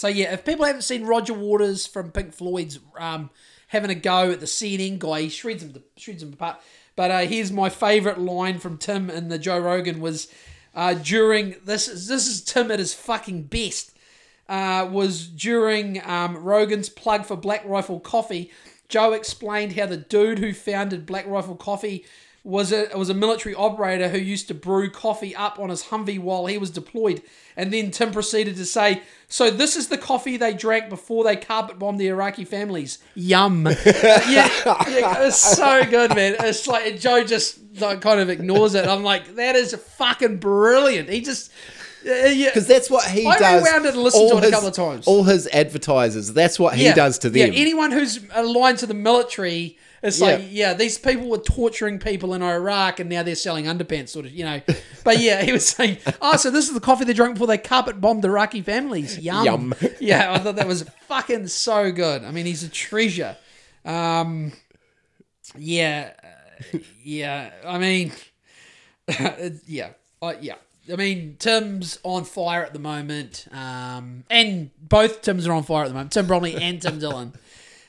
So 0.00 0.08
yeah, 0.08 0.32
if 0.32 0.46
people 0.46 0.64
haven't 0.64 0.80
seen 0.80 1.04
Roger 1.04 1.34
Waters 1.34 1.86
from 1.86 2.10
Pink 2.10 2.32
Floyd's 2.32 2.78
um, 2.96 3.28
having 3.68 3.90
a 3.90 3.94
go 3.94 4.30
at 4.30 4.40
the 4.40 4.46
CNN 4.46 4.98
guy, 4.98 5.20
he 5.20 5.28
shreds 5.28 5.62
him, 5.62 5.74
shreds 5.94 6.22
him 6.22 6.32
apart. 6.32 6.58
But 6.96 7.10
uh, 7.10 7.18
here's 7.18 7.52
my 7.52 7.68
favourite 7.68 8.18
line 8.18 8.60
from 8.60 8.78
Tim 8.78 9.10
in 9.10 9.28
the 9.28 9.38
Joe 9.38 9.58
Rogan 9.58 10.00
was 10.00 10.32
uh, 10.74 10.94
during 10.94 11.56
this. 11.66 11.86
is 11.86 12.08
This 12.08 12.26
is 12.26 12.42
Tim 12.42 12.70
at 12.70 12.78
his 12.78 12.94
fucking 12.94 13.42
best. 13.42 13.94
Uh, 14.48 14.88
was 14.90 15.26
during 15.26 16.02
um, 16.08 16.38
Rogan's 16.38 16.88
plug 16.88 17.26
for 17.26 17.36
Black 17.36 17.62
Rifle 17.66 18.00
Coffee. 18.00 18.50
Joe 18.88 19.12
explained 19.12 19.74
how 19.74 19.84
the 19.84 19.98
dude 19.98 20.38
who 20.38 20.54
founded 20.54 21.04
Black 21.04 21.26
Rifle 21.26 21.56
Coffee 21.56 22.06
was 22.42 22.72
a 22.72 22.88
was 22.96 23.10
a 23.10 23.14
military 23.14 23.54
operator 23.54 24.08
who 24.08 24.16
used 24.18 24.48
to 24.48 24.54
brew 24.54 24.88
coffee 24.90 25.36
up 25.36 25.58
on 25.58 25.68
his 25.68 25.84
Humvee 25.84 26.18
while 26.18 26.46
he 26.46 26.56
was 26.56 26.70
deployed. 26.70 27.22
And 27.56 27.70
then 27.70 27.90
Tim 27.90 28.12
proceeded 28.12 28.56
to 28.56 28.64
say, 28.64 29.02
"So 29.28 29.50
this 29.50 29.76
is 29.76 29.88
the 29.88 29.98
coffee 29.98 30.38
they 30.38 30.54
drank 30.54 30.88
before 30.88 31.22
they 31.24 31.36
carpet 31.36 31.78
bombed 31.78 32.00
the 32.00 32.08
Iraqi 32.08 32.44
families." 32.46 32.98
Yum. 33.14 33.66
yeah, 33.86 34.48
yeah, 34.88 35.22
it's 35.26 35.36
so 35.36 35.84
good, 35.84 36.14
man. 36.14 36.36
It's 36.40 36.66
like 36.66 36.98
Joe 36.98 37.24
just 37.24 37.58
like, 37.78 38.00
kind 38.00 38.20
of 38.20 38.30
ignores 38.30 38.74
it. 38.74 38.86
I'm 38.88 39.02
like, 39.02 39.34
that 39.36 39.54
is 39.56 39.74
fucking 39.74 40.38
brilliant. 40.38 41.08
He 41.10 41.20
just. 41.20 41.50
Uh, 42.06 42.12
yeah. 42.28 42.46
Because 42.48 42.66
that's 42.66 42.88
what 42.88 43.04
he 43.04 43.26
I 43.26 43.36
does. 43.36 43.62
rewound 43.62 43.84
it 43.84 43.92
and 43.92 44.02
listened 44.02 44.22
all 44.22 44.30
to 44.30 44.36
it 44.38 44.40
a 44.40 44.46
his- 44.46 44.50
couple 44.54 44.68
of 44.68 44.74
times. 44.74 45.06
All 45.06 45.24
his 45.24 45.46
advertisers, 45.48 46.32
that's 46.32 46.58
what 46.58 46.74
he 46.74 46.84
Yeah. 46.84 46.94
does 46.94 47.18
to 47.18 47.28
them. 47.28 47.52
Yeah, 47.52 47.60
anyone 47.60 47.92
who's 47.92 48.18
aligned 48.32 48.78
to 48.78 48.86
the 48.86 48.94
military, 48.94 49.76
it's 50.02 50.20
like, 50.20 50.46
Yeah. 50.50 50.74
these 50.74 50.98
people 50.98 51.28
were 51.28 51.38
torturing 51.38 51.98
people 51.98 52.34
in 52.34 52.42
Iraq 52.42 53.00
and 53.00 53.10
now 53.10 53.22
they're 53.22 53.34
selling 53.34 53.66
underpants, 53.66 54.10
sort 54.10 54.26
of, 54.26 54.32
you 54.32 54.44
know. 54.44 54.60
But 55.04 55.18
yeah, 55.20 55.42
he 55.42 55.50
was 55.52 55.66
saying, 55.66 55.96
oh, 56.20 56.36
so 56.36 56.50
this 56.50 56.68
is 56.68 56.74
the 56.74 56.80
coffee 56.80 57.04
they 57.06 57.14
drank 57.14 57.34
before 57.34 57.46
they 57.46 57.56
carpet 57.58 58.00
bombed 58.02 58.22
Iraqi 58.24 58.60
families. 58.62 59.18
Yum. 59.18 59.44
Yum. 59.44 59.74
Yeah, 60.00 60.32
I 60.32 60.38
thought 60.38 60.56
that 60.56 60.66
was 60.66 60.84
fucking 61.08 61.46
so 61.48 61.90
good. 61.90 62.22
I 62.24 62.30
mean, 62.30 62.44
he's 62.46 62.62
a 62.62 62.68
treasure. 62.68 63.36
Um, 63.84 64.52
yeah, 65.56 66.12
uh, 66.22 66.78
yeah. 67.02 67.50
I 67.66 67.78
mean, 67.78 68.12
yeah, 69.66 69.90
uh, 70.22 70.34
yeah. 70.40 70.56
I 70.92 70.96
mean, 70.96 71.36
Tim's 71.38 71.98
on 72.02 72.24
fire 72.24 72.64
at 72.64 72.72
the 72.72 72.78
moment, 72.78 73.46
um, 73.52 74.24
and 74.28 74.70
both 74.80 75.22
Tims 75.22 75.46
are 75.46 75.52
on 75.52 75.62
fire 75.62 75.84
at 75.84 75.88
the 75.88 75.94
moment. 75.94 76.12
Tim 76.12 76.26
Bromley 76.26 76.56
and 76.56 76.80
Tim 76.82 76.98
Dillon. 76.98 77.32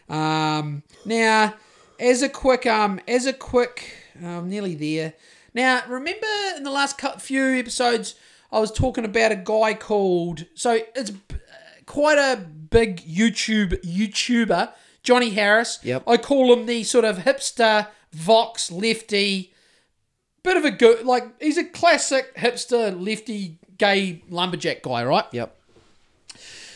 Um, 0.08 0.84
now, 1.06 1.56
as 2.02 2.22
a 2.22 2.30
quick, 2.30 2.66
um, 2.66 3.00
as 3.08 3.26
a 3.26 3.34
quick, 3.34 3.94
I'm 4.22 4.50
nearly 4.50 4.76
there. 4.76 5.14
Now, 5.54 5.84
remember 5.88 6.28
in 6.58 6.64
the 6.64 6.72
last 6.72 7.00
few 7.20 7.44
episodes, 7.58 8.16
I 8.52 8.60
was 8.60 8.72
talking 8.72 9.06
about 9.06 9.32
a 9.32 9.36
guy 9.36 9.76
called. 9.76 10.46
So 10.56 10.80
it's 10.96 11.12
quite 11.86 12.18
a 12.18 12.38
big 12.38 13.06
YouTube 13.06 13.82
YouTuber, 13.84 14.74
Johnny 15.04 15.30
Harris. 15.30 15.80
Yep. 15.84 16.04
I 16.08 16.18
call 16.18 16.52
him 16.52 16.66
the 16.66 16.84
sort 16.84 17.06
of 17.06 17.20
hipster 17.20 17.88
Vox 18.12 18.72
lefty, 18.72 19.54
bit 20.44 20.58
of 20.58 20.66
a 20.66 20.72
good 20.72 21.06
like 21.06 21.24
he's 21.42 21.58
a 21.58 21.64
classic 21.64 22.36
hipster 22.36 23.00
lefty 23.00 23.60
gay 23.78 24.24
lumberjack 24.30 24.82
guy, 24.82 25.04
right? 25.06 25.26
Yep. 25.32 25.58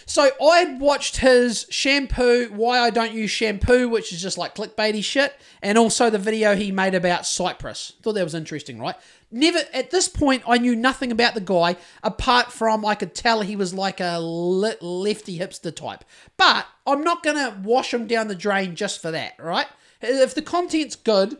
So 0.07 0.29
I'd 0.39 0.79
watched 0.79 1.17
his 1.17 1.65
shampoo, 1.69 2.51
why 2.53 2.79
I 2.79 2.91
don't 2.91 3.13
use 3.13 3.31
shampoo, 3.31 3.89
which 3.89 4.13
is 4.13 4.21
just 4.21 4.37
like 4.37 4.53
clickbaity 4.53 5.03
shit, 5.03 5.35
and 5.63 5.77
also 5.79 6.09
the 6.11 6.19
video 6.19 6.55
he 6.55 6.71
made 6.71 6.93
about 6.93 7.25
Cyprus. 7.25 7.93
Thought 8.03 8.13
that 8.13 8.23
was 8.23 8.35
interesting, 8.35 8.79
right? 8.79 8.95
Never 9.31 9.59
at 9.73 9.89
this 9.89 10.07
point 10.07 10.43
I 10.47 10.59
knew 10.59 10.75
nothing 10.75 11.11
about 11.11 11.33
the 11.33 11.41
guy 11.41 11.75
apart 12.03 12.51
from 12.51 12.85
I 12.85 12.93
could 12.93 13.15
tell 13.15 13.41
he 13.41 13.55
was 13.55 13.73
like 13.73 13.99
a 13.99 14.19
le- 14.19 14.77
lefty 14.79 15.39
hipster 15.39 15.75
type. 15.75 16.05
But 16.37 16.67
I'm 16.85 17.03
not 17.03 17.23
gonna 17.23 17.59
wash 17.63 17.93
him 17.93 18.05
down 18.05 18.27
the 18.27 18.35
drain 18.35 18.75
just 18.75 19.01
for 19.01 19.09
that, 19.11 19.33
right? 19.39 19.67
If 20.01 20.35
the 20.35 20.43
content's 20.43 20.95
good, 20.95 21.37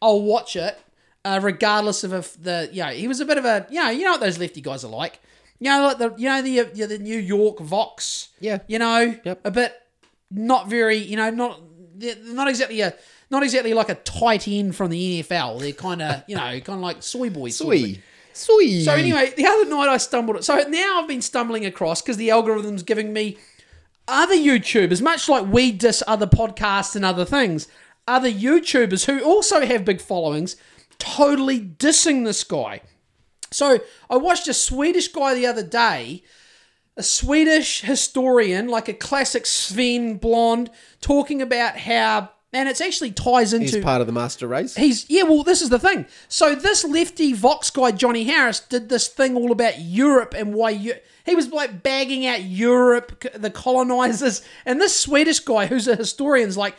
I'll 0.00 0.22
watch 0.22 0.56
it, 0.56 0.80
uh, 1.24 1.40
regardless 1.42 2.02
of 2.02 2.14
if 2.14 2.42
the 2.42 2.70
you 2.72 2.82
know 2.82 2.88
he 2.90 3.06
was 3.08 3.20
a 3.20 3.26
bit 3.26 3.36
of 3.36 3.44
a 3.44 3.66
you 3.68 3.82
know 3.82 3.90
you 3.90 4.04
know 4.04 4.12
what 4.12 4.20
those 4.20 4.38
lefty 4.38 4.62
guys 4.62 4.84
are 4.84 4.88
like. 4.88 5.20
You 5.58 5.70
know, 5.70 5.82
like 5.86 5.98
the 5.98 6.14
you 6.16 6.28
know 6.28 6.42
the 6.42 6.86
the 6.86 6.98
New 6.98 7.18
York 7.18 7.60
Vox. 7.60 8.28
Yeah. 8.40 8.58
You 8.66 8.78
know, 8.78 9.14
Yep. 9.24 9.40
a 9.44 9.50
bit 9.50 9.74
not 10.30 10.68
very. 10.68 10.96
You 10.98 11.16
know, 11.16 11.30
not 11.30 11.60
not 12.24 12.48
exactly 12.48 12.80
a 12.82 12.94
not 13.30 13.42
exactly 13.42 13.72
like 13.74 13.88
a 13.88 13.94
tight 13.96 14.46
end 14.48 14.76
from 14.76 14.90
the 14.90 15.22
NFL. 15.22 15.60
They're 15.60 15.72
kind 15.72 16.02
of 16.02 16.22
you 16.26 16.36
know 16.36 16.42
kind 16.60 16.68
of 16.70 16.80
like 16.80 17.02
soy 17.02 17.30
boys. 17.30 17.56
sort 17.56 17.76
of. 17.76 17.96
Sweet. 18.32 18.84
So 18.84 18.92
anyway, 18.92 19.32
the 19.34 19.46
other 19.46 19.64
night 19.64 19.88
I 19.88 19.96
stumbled. 19.96 20.44
So 20.44 20.56
now 20.68 21.00
I've 21.00 21.08
been 21.08 21.22
stumbling 21.22 21.64
across 21.64 22.02
because 22.02 22.18
the 22.18 22.30
algorithm's 22.30 22.82
giving 22.82 23.14
me 23.14 23.38
other 24.06 24.34
YouTubers, 24.34 25.00
much 25.00 25.26
like 25.28 25.46
we 25.46 25.72
diss 25.72 26.02
other 26.06 26.26
podcasts 26.26 26.94
and 26.94 27.02
other 27.02 27.24
things. 27.24 27.66
Other 28.06 28.30
YouTubers 28.30 29.06
who 29.06 29.24
also 29.24 29.64
have 29.64 29.86
big 29.86 30.02
followings, 30.02 30.56
totally 30.98 31.58
dissing 31.60 32.24
this 32.26 32.44
guy. 32.44 32.82
So 33.56 33.78
I 34.10 34.18
watched 34.18 34.48
a 34.48 34.52
Swedish 34.52 35.08
guy 35.08 35.32
the 35.34 35.46
other 35.46 35.62
day, 35.62 36.22
a 36.94 37.02
Swedish 37.02 37.80
historian, 37.80 38.68
like 38.68 38.86
a 38.86 38.92
classic 38.92 39.46
Sven 39.46 40.18
blonde, 40.18 40.70
talking 41.00 41.40
about 41.40 41.78
how, 41.78 42.32
and 42.52 42.68
it 42.68 42.82
actually 42.82 43.12
ties 43.12 43.54
into 43.54 43.76
He's 43.76 43.82
part 43.82 44.02
of 44.02 44.06
the 44.06 44.12
master 44.12 44.46
race. 44.46 44.76
He's 44.76 45.08
yeah. 45.08 45.22
Well, 45.22 45.42
this 45.42 45.62
is 45.62 45.70
the 45.70 45.78
thing. 45.78 46.04
So 46.28 46.54
this 46.54 46.84
lefty 46.84 47.32
Vox 47.32 47.70
guy 47.70 47.92
Johnny 47.92 48.24
Harris 48.24 48.60
did 48.60 48.90
this 48.90 49.08
thing 49.08 49.36
all 49.36 49.50
about 49.50 49.80
Europe 49.80 50.34
and 50.36 50.52
why 50.52 50.70
you. 50.70 50.96
He 51.24 51.34
was 51.34 51.48
like 51.48 51.82
bagging 51.82 52.26
out 52.26 52.42
Europe, 52.42 53.24
the 53.34 53.50
colonizers, 53.50 54.42
and 54.66 54.82
this 54.82 55.00
Swedish 55.00 55.38
guy 55.38 55.64
who's 55.64 55.88
a 55.88 55.96
historian's 55.96 56.58
like, 56.58 56.76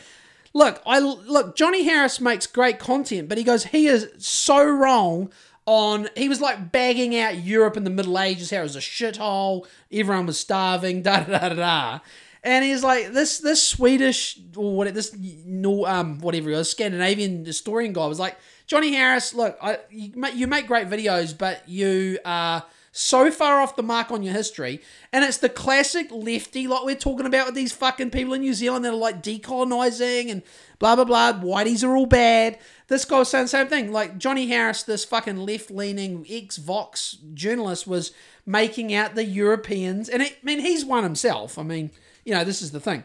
look, 0.53 0.79
I 0.85 0.99
look. 0.99 1.55
Johnny 1.55 1.85
Harris 1.85 2.21
makes 2.21 2.45
great 2.45 2.77
content, 2.77 3.29
but 3.29 3.39
he 3.39 3.43
goes, 3.43 3.65
he 3.65 3.87
is 3.87 4.09
so 4.19 4.63
wrong. 4.63 5.31
On 5.67 6.07
he 6.15 6.29
was 6.29 6.39
like 6.39 6.71
bagging 6.71 7.17
out 7.19 7.43
Europe 7.43 7.75
in 7.75 7.83
the 7.83 7.89
Middle 7.89 8.17
Ages, 8.17 8.51
how 8.51 8.59
it 8.59 8.63
was 8.63 8.77
a 8.77 8.79
shithole, 8.79 9.67
everyone 9.91 10.25
was 10.25 10.39
starving, 10.39 11.01
da 11.03 11.19
da 11.19 11.37
da 11.37 11.49
da 11.49 11.55
da. 11.55 11.99
And 12.41 12.63
he's 12.63 12.83
like 12.83 13.11
this 13.11 13.39
this 13.39 13.61
Swedish 13.61 14.39
or 14.55 14.77
what 14.77 14.93
this 14.93 15.13
no 15.45 15.85
um 15.85 16.19
whatever 16.19 16.49
it 16.49 16.55
was 16.55 16.71
Scandinavian 16.71 17.43
historian 17.43 17.91
guy 17.91 18.07
was 18.07 18.19
like 18.19 18.37
Johnny 18.65 18.93
Harris. 18.93 19.33
Look, 19.33 19.57
I 19.61 19.79
you 19.89 20.13
make, 20.15 20.35
you 20.35 20.47
make 20.47 20.67
great 20.67 20.87
videos, 20.87 21.37
but 21.37 21.67
you 21.67 22.19
are 22.23 22.63
so 22.97 23.29
far 23.29 23.61
off 23.61 23.75
the 23.75 23.83
mark 23.83 24.09
on 24.09 24.23
your 24.23 24.33
history. 24.33 24.81
And 25.13 25.23
it's 25.23 25.37
the 25.37 25.49
classic 25.49 26.07
lefty, 26.11 26.67
like 26.67 26.83
we're 26.83 26.95
talking 26.95 27.27
about 27.27 27.45
with 27.45 27.53
these 27.55 27.71
fucking 27.71 28.09
people 28.09 28.33
in 28.33 28.41
New 28.41 28.55
Zealand 28.55 28.83
that 28.85 28.93
are 28.93 28.95
like 28.95 29.21
decolonizing 29.21 30.31
and 30.31 30.41
blah 30.79 30.95
blah 30.95 31.05
blah. 31.05 31.33
Whiteys 31.33 31.83
are 31.83 31.95
all 31.95 32.07
bad. 32.07 32.57
This 32.87 33.05
guy 33.05 33.19
was 33.19 33.29
saying 33.29 33.45
the 33.45 33.49
same 33.49 33.67
thing. 33.67 33.91
Like 33.91 34.17
Johnny 34.17 34.47
Harris, 34.47 34.81
this 34.81 35.05
fucking 35.05 35.37
left 35.37 35.69
leaning 35.69 36.25
ex 36.27 36.57
Vox 36.57 37.17
journalist, 37.35 37.85
was 37.85 38.13
making 38.47 38.93
out 38.95 39.13
the 39.13 39.25
Europeans, 39.25 40.09
and 40.09 40.23
it, 40.23 40.37
I 40.41 40.45
mean 40.45 40.59
he's 40.59 40.83
one 40.83 41.03
himself. 41.03 41.59
I 41.59 41.63
mean, 41.63 41.91
you 42.25 42.33
know, 42.33 42.43
this 42.43 42.63
is 42.63 42.71
the 42.71 42.79
thing. 42.79 43.03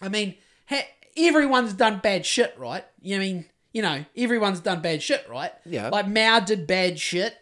I 0.00 0.08
mean, 0.08 0.36
ha- 0.68 0.88
everyone's 1.16 1.72
done 1.72 1.98
bad 1.98 2.24
shit, 2.24 2.54
right? 2.56 2.84
You 3.02 3.18
know, 3.18 3.24
I 3.24 3.26
mean, 3.26 3.44
you 3.72 3.82
know, 3.82 4.04
everyone's 4.16 4.60
done 4.60 4.80
bad 4.80 5.02
shit, 5.02 5.26
right? 5.28 5.50
Yeah. 5.66 5.88
Like 5.88 6.06
Mao 6.06 6.38
did 6.38 6.68
bad 6.68 7.00
shit. 7.00 7.36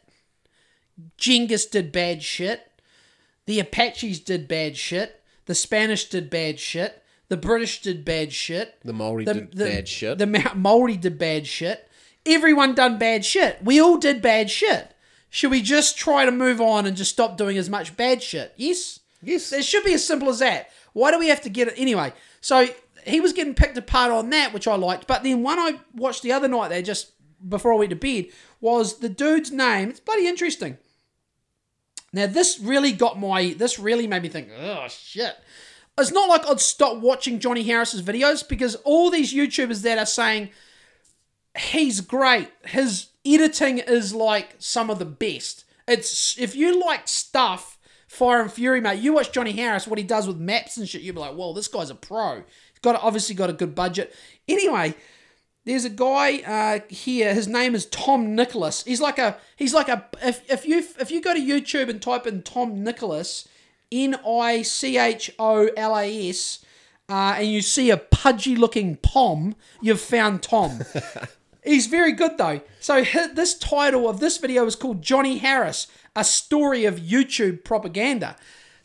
Genghis 1.17 1.67
did 1.67 1.93
bad 1.93 2.23
shit. 2.23 2.71
The 3.47 3.61
Apaches 3.61 4.21
did 4.21 4.49
bad 4.49 4.77
shit. 4.77 5.23
The 5.47 5.55
Spanish 5.55 6.09
did 6.09 6.31
bad 6.31 6.59
shit. 6.59 7.03
The 7.29 7.37
British 7.37 7.83
did 7.83 8.05
bad 8.05 8.33
shit. 8.33 8.77
The 8.85 8.93
Maori 8.93 9.25
did 9.25 9.57
bad 9.57 9.89
shit. 9.89 10.19
The 10.19 10.27
Ma- 10.27 10.55
Maori 10.55 10.97
did 10.97 11.19
bad 11.19 11.47
shit. 11.47 11.89
Everyone 12.25 12.75
done 12.75 12.99
bad 12.99 13.25
shit. 13.25 13.59
We 13.63 13.81
all 13.81 13.99
did 13.99 14.21
bad 14.23 14.51
shit. 14.51 14.95
Should 15.29 15.51
we 15.51 15.63
just 15.63 15.97
try 15.99 16.25
to 16.25 16.33
move 16.33 16.61
on 16.61 16.87
and 16.87 16.97
just 16.97 17.13
stop 17.13 17.37
doing 17.37 17.59
as 17.59 17.69
much 17.69 17.97
bad 17.97 18.23
shit? 18.23 18.53
Yes. 18.57 19.01
Yes. 19.23 19.53
It 19.53 19.65
should 19.65 19.85
be 19.85 19.95
as 19.95 20.07
simple 20.07 20.29
as 20.29 20.39
that. 20.41 20.71
Why 20.93 21.11
do 21.11 21.19
we 21.19 21.29
have 21.29 21.43
to 21.43 21.49
get 21.51 21.69
it 21.69 21.75
anyway? 21.77 22.13
So 22.41 22.69
he 23.05 23.21
was 23.21 23.33
getting 23.33 23.55
picked 23.55 23.77
apart 23.77 24.11
on 24.11 24.31
that, 24.31 24.53
which 24.53 24.67
I 24.67 24.77
liked. 24.77 25.07
But 25.07 25.23
then 25.23 25.43
one 25.43 25.59
I 25.59 25.79
watched 25.95 26.23
the 26.23 26.33
other 26.33 26.49
night 26.49 26.69
there, 26.69 26.83
just 26.83 27.13
before 27.49 27.73
I 27.73 27.77
went 27.77 27.91
to 27.91 27.97
bed, 27.97 28.27
was 28.61 28.99
the 28.99 29.09
dude's 29.09 29.53
name. 29.53 29.91
It's 29.91 30.01
bloody 30.01 30.27
interesting. 30.27 30.79
Now 32.13 32.27
this 32.27 32.59
really 32.61 32.93
got 32.93 33.19
my. 33.19 33.55
This 33.57 33.79
really 33.79 34.07
made 34.07 34.23
me 34.23 34.29
think. 34.29 34.49
Oh 34.59 34.87
shit! 34.89 35.37
It's 35.99 36.13
not 36.13 36.29
like 36.29 36.47
I'd 36.47 36.61
stop 36.61 36.99
watching 36.99 37.41
Johnny 37.41 37.63
Harris's 37.63 38.03
videos 38.03 38.47
because 38.47 38.75
all 38.85 39.11
these 39.11 39.35
YouTubers 39.35 39.83
that 39.83 39.99
are 39.99 40.07
saying 40.07 40.51
he's 41.57 42.01
great. 42.01 42.51
His 42.67 43.09
editing 43.25 43.79
is 43.79 44.15
like 44.15 44.55
some 44.59 44.91
of 44.91 44.99
the 44.99 45.05
best. 45.05 45.65
It's 45.89 46.39
if 46.39 46.55
you 46.55 46.81
like 46.85 47.09
stuff, 47.09 47.79
Fire 48.09 48.41
and 48.41 48.53
Fury, 48.53 48.81
mate. 48.81 49.01
You 49.01 49.15
watch 49.15 49.33
Johnny 49.33 49.53
Harris, 49.53 49.87
what 49.87 49.99
he 49.99 50.05
does 50.05 50.27
with 50.27 50.39
maps 50.39 50.77
and 50.77 50.89
shit. 50.89 51.03
You'll 51.03 51.15
be 51.15 51.21
like, 51.21 51.35
"Whoa, 51.35 51.53
this 51.53 51.69
guy's 51.69 51.91
a 51.91 51.95
pro." 51.95 52.37
He's 52.37 52.81
got 52.83 53.01
obviously 53.03 53.35
got 53.35 53.51
a 53.51 53.55
good 53.55 53.75
budget. 53.75 54.15
Anyway, 54.49 54.95
there's 55.67 55.85
a 55.85 55.91
guy 55.91 56.39
uh, 56.47 56.79
here. 56.89 57.35
His 57.35 57.49
name 57.49 57.75
is 57.75 57.87
Tom 57.87 58.37
Nicholas. 58.37 58.85
He's 58.85 59.01
like 59.01 59.19
a 59.19 59.37
he's 59.57 59.75
like 59.75 59.89
a 59.89 60.07
if, 60.23 60.49
if 60.51 60.65
you 60.67 60.79
if 60.99 61.11
you 61.11 61.21
go 61.21 61.35
to 61.35 61.41
YouTube 61.41 61.91
and 61.91 62.01
type 62.01 62.27
in 62.27 62.43
Tom 62.43 62.85
Nicholas, 62.85 63.49
N 63.91 64.15
I 64.27 64.63
C 64.63 64.97
H 64.97 65.31
O 65.41 65.69
L 65.77 65.99
A 65.99 66.29
S, 66.29 66.65
uh, 67.09 67.35
and 67.39 67.49
you 67.49 67.61
see 67.63 67.91
a 67.91 67.97
pudgy 67.97 68.55
looking 68.55 68.97
pom, 68.97 69.57
you've 69.83 70.01
found 70.01 70.43
Tom. 70.43 70.83
He's 71.65 71.89
very 71.89 72.13
good 72.13 72.39
though. 72.39 72.61
So 72.79 73.03
this 73.35 73.59
title 73.59 74.09
of 74.09 74.21
this 74.21 74.39
video 74.39 74.65
is 74.67 74.77
called 74.77 75.03
Johnny 75.03 75.39
Harris: 75.39 75.89
A 76.15 76.23
Story 76.23 76.85
of 76.85 77.01
YouTube 77.01 77.65
Propaganda. 77.65 78.37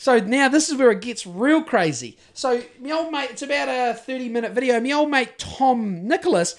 So 0.01 0.17
now 0.17 0.49
this 0.49 0.67
is 0.67 0.77
where 0.79 0.89
it 0.89 0.99
gets 1.01 1.27
real 1.27 1.61
crazy. 1.61 2.17
So 2.33 2.63
my 2.79 2.89
old 2.89 3.11
mate, 3.11 3.29
it's 3.29 3.43
about 3.43 3.67
a 3.69 3.93
30 3.93 4.29
minute 4.29 4.51
video. 4.51 4.79
My 4.79 4.91
old 4.93 5.11
mate 5.11 5.37
Tom 5.37 6.07
Nicholas, 6.07 6.55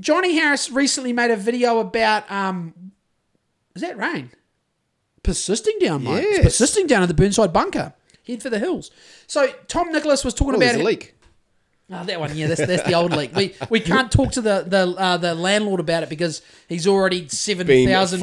Johnny 0.00 0.34
Harris 0.36 0.70
recently 0.70 1.12
made 1.12 1.30
a 1.30 1.36
video 1.36 1.78
about 1.78 2.30
um 2.32 2.92
is 3.76 3.82
that 3.82 3.98
rain? 3.98 4.30
Persisting 5.22 5.78
down, 5.78 6.04
mate. 6.04 6.24
It's 6.24 6.36
Yes. 6.38 6.44
persisting 6.44 6.86
down 6.86 7.02
at 7.02 7.08
the 7.08 7.14
Burnside 7.14 7.52
bunker. 7.52 7.92
Head 8.26 8.42
for 8.42 8.48
the 8.48 8.58
hills. 8.58 8.90
So 9.26 9.48
Tom 9.68 9.92
Nicholas 9.92 10.24
was 10.24 10.32
talking 10.32 10.54
Oh, 10.54 10.56
about 10.56 10.76
a 10.76 10.82
leak. 10.82 11.14
Oh, 11.90 12.04
that 12.04 12.18
one, 12.20 12.34
yeah, 12.34 12.46
that's, 12.46 12.64
that's 12.64 12.84
the 12.84 12.94
old 12.94 13.12
leak. 13.12 13.34
We 13.36 13.54
we 13.68 13.80
can't 13.80 14.10
talk 14.10 14.32
to 14.32 14.40
the 14.40 14.64
the 14.66 14.94
uh, 14.98 15.16
the 15.18 15.34
landlord 15.34 15.80
about 15.80 16.02
it 16.02 16.08
because 16.08 16.40
he's 16.68 16.86
already 16.86 17.28
seven 17.28 17.66
thousand. 17.88 18.20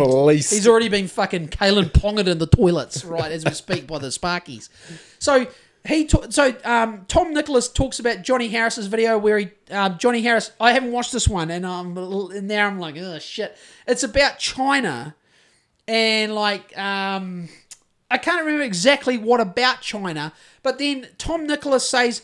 He's 0.49 0.67
already 0.67 0.89
been 0.89 1.07
fucking 1.07 1.49
Kalyn 1.49 1.91
Ponged 1.91 2.27
in 2.27 2.39
the 2.39 2.47
toilets 2.47 3.05
right 3.05 3.31
as 3.31 3.45
we 3.45 3.51
speak 3.51 3.85
by 3.85 3.99
the 3.99 4.07
Sparkies. 4.07 4.69
So 5.19 5.45
he 5.85 6.05
ta- 6.05 6.29
so 6.29 6.55
um, 6.63 7.05
Tom 7.07 7.33
Nicholas 7.33 7.67
talks 7.69 7.99
about 7.99 8.23
Johnny 8.23 8.47
Harris's 8.47 8.87
video 8.87 9.17
where 9.19 9.37
he 9.37 9.49
um, 9.69 9.97
Johnny 9.99 10.21
Harris. 10.23 10.51
I 10.59 10.73
haven't 10.73 10.91
watched 10.91 11.11
this 11.11 11.27
one, 11.27 11.51
and 11.51 11.65
um, 11.65 11.95
and 11.97 12.47
now 12.47 12.65
I'm 12.65 12.79
like, 12.79 12.95
oh 12.97 13.19
shit. 13.19 13.55
It's 13.85 14.03
about 14.03 14.39
China 14.39 15.15
and 15.87 16.33
like 16.33 16.75
um 16.77 17.49
I 18.11 18.17
can't 18.17 18.43
remember 18.43 18.63
exactly 18.63 19.17
what 19.17 19.39
about 19.39 19.81
China, 19.81 20.33
but 20.63 20.79
then 20.79 21.07
Tom 21.17 21.45
Nicholas 21.45 21.87
says 21.87 22.23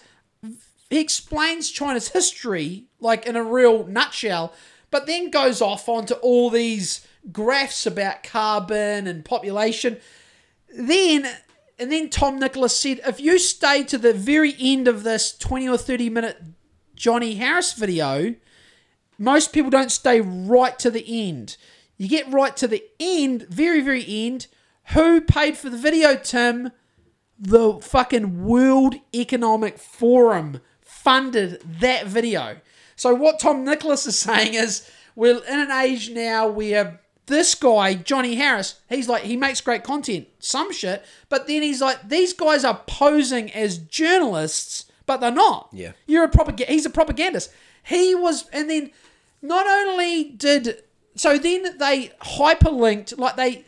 he 0.89 0.99
explains 0.99 1.71
China's 1.71 2.09
history 2.09 2.85
like 2.99 3.25
in 3.25 3.35
a 3.35 3.43
real 3.43 3.85
nutshell, 3.87 4.53
but 4.91 5.07
then 5.07 5.29
goes 5.29 5.61
off 5.61 5.89
onto 5.89 6.13
all 6.15 6.49
these 6.49 7.05
graphs 7.31 7.85
about 7.85 8.23
carbon 8.23 9.07
and 9.07 9.25
population. 9.25 9.97
Then 10.77 11.27
and 11.77 11.91
then 11.91 12.09
Tom 12.09 12.39
Nicholas 12.39 12.77
said, 12.79 13.01
if 13.05 13.19
you 13.19 13.37
stay 13.37 13.83
to 13.83 13.97
the 13.97 14.13
very 14.13 14.55
end 14.59 14.87
of 14.87 15.03
this 15.03 15.37
20 15.37 15.67
or 15.67 15.77
30 15.77 16.09
minute 16.09 16.41
Johnny 16.95 17.35
Harris 17.35 17.73
video, 17.73 18.35
most 19.17 19.51
people 19.51 19.69
don't 19.69 19.91
stay 19.91 20.21
right 20.21 20.77
to 20.79 20.89
the 20.89 21.27
end. 21.27 21.57
You 21.97 22.07
get 22.07 22.31
right 22.31 22.55
to 22.57 22.67
the 22.67 22.83
end, 22.99 23.43
very, 23.49 23.81
very 23.81 24.05
end. 24.07 24.47
Who 24.93 25.21
paid 25.21 25.57
for 25.57 25.69
the 25.69 25.77
video, 25.77 26.15
Tim? 26.15 26.71
The 27.37 27.79
fucking 27.81 28.45
World 28.45 28.95
Economic 29.13 29.77
Forum 29.77 30.61
funded 31.05 31.61
that 31.79 32.07
video. 32.07 32.57
So 32.95 33.13
what 33.13 33.39
Tom 33.39 33.63
Nicholas 33.63 34.07
is 34.07 34.17
saying 34.17 34.55
is 34.55 34.89
we're 35.15 35.37
in 35.37 35.59
an 35.59 35.71
age 35.71 36.09
now 36.09 36.47
where 36.47 36.99
this 37.27 37.53
guy, 37.53 37.93
Johnny 37.93 38.35
Harris, 38.35 38.79
he's 38.89 39.07
like 39.07 39.23
he 39.23 39.37
makes 39.37 39.61
great 39.61 39.83
content, 39.83 40.27
some 40.39 40.73
shit, 40.73 41.05
but 41.29 41.45
then 41.47 41.61
he's 41.61 41.79
like 41.79 42.09
these 42.09 42.33
guys 42.33 42.65
are 42.65 42.81
posing 42.87 43.51
as 43.51 43.77
journalists, 43.77 44.85
but 45.05 45.21
they're 45.21 45.31
not. 45.31 45.69
Yeah. 45.71 45.91
You're 46.07 46.23
a 46.23 46.29
propaganda 46.29 46.73
he's 46.73 46.87
a 46.87 46.89
propagandist. 46.89 47.51
He 47.83 48.15
was 48.15 48.49
and 48.49 48.67
then 48.69 48.91
not 49.43 49.67
only 49.67 50.23
did 50.23 50.81
so 51.15 51.37
then 51.37 51.77
they 51.77 52.11
hyperlinked 52.21 53.17
like 53.19 53.35
they 53.35 53.65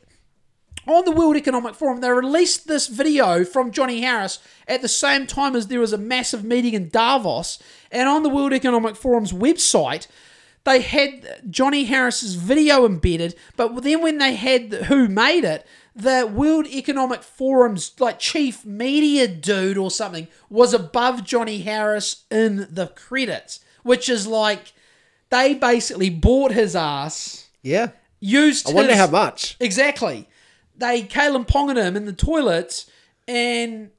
on 0.87 1.05
the 1.05 1.11
World 1.11 1.35
Economic 1.35 1.75
Forum, 1.75 2.01
they 2.01 2.09
released 2.09 2.67
this 2.67 2.87
video 2.87 3.43
from 3.43 3.71
Johnny 3.71 4.01
Harris 4.01 4.39
at 4.67 4.81
the 4.81 4.87
same 4.87 5.27
time 5.27 5.55
as 5.55 5.67
there 5.67 5.79
was 5.79 5.93
a 5.93 5.97
massive 5.97 6.43
meeting 6.43 6.73
in 6.73 6.89
Davos. 6.89 7.59
And 7.91 8.07
on 8.07 8.23
the 8.23 8.29
World 8.29 8.53
Economic 8.53 8.95
Forum's 8.95 9.33
website, 9.33 10.07
they 10.63 10.81
had 10.81 11.41
Johnny 11.49 11.85
Harris's 11.85 12.35
video 12.35 12.85
embedded. 12.85 13.35
But 13.55 13.83
then 13.83 14.01
when 14.01 14.17
they 14.17 14.35
had 14.35 14.73
who 14.73 15.07
made 15.07 15.43
it, 15.45 15.65
the 15.95 16.29
World 16.31 16.67
Economic 16.67 17.23
Forum's 17.23 17.91
like 17.99 18.19
chief 18.19 18.65
media 18.65 19.27
dude 19.27 19.77
or 19.77 19.89
something 19.89 20.27
was 20.49 20.73
above 20.73 21.23
Johnny 21.23 21.61
Harris 21.61 22.23
in 22.29 22.67
the 22.69 22.87
credits, 22.87 23.61
which 23.83 24.07
is 24.09 24.27
like 24.27 24.73
they 25.29 25.53
basically 25.53 26.09
bought 26.09 26.51
his 26.51 26.75
ass, 26.75 27.47
Yeah. 27.63 27.89
used 28.19 28.69
I 28.69 28.73
wonder 28.73 28.91
his- 28.91 28.99
how 28.99 29.07
much. 29.07 29.55
Exactly. 29.59 30.27
They 30.77 31.03
Kalyn 31.03 31.47
Ponged 31.47 31.77
him 31.77 31.95
in 31.95 32.05
the 32.05 32.13
toilets, 32.13 32.89
and 33.27 33.89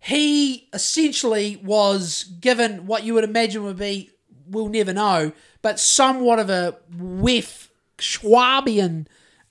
he 0.00 0.68
essentially 0.72 1.60
was 1.64 2.24
given 2.40 2.86
what 2.86 3.02
you 3.02 3.14
would 3.14 3.24
imagine 3.24 3.64
would 3.64 3.78
be, 3.78 4.10
we'll 4.48 4.68
never 4.68 4.92
know, 4.92 5.32
but 5.62 5.80
somewhat 5.80 6.38
of 6.38 6.48
a 6.48 6.76
whiff 6.96 7.70
Schwabian 7.98 9.06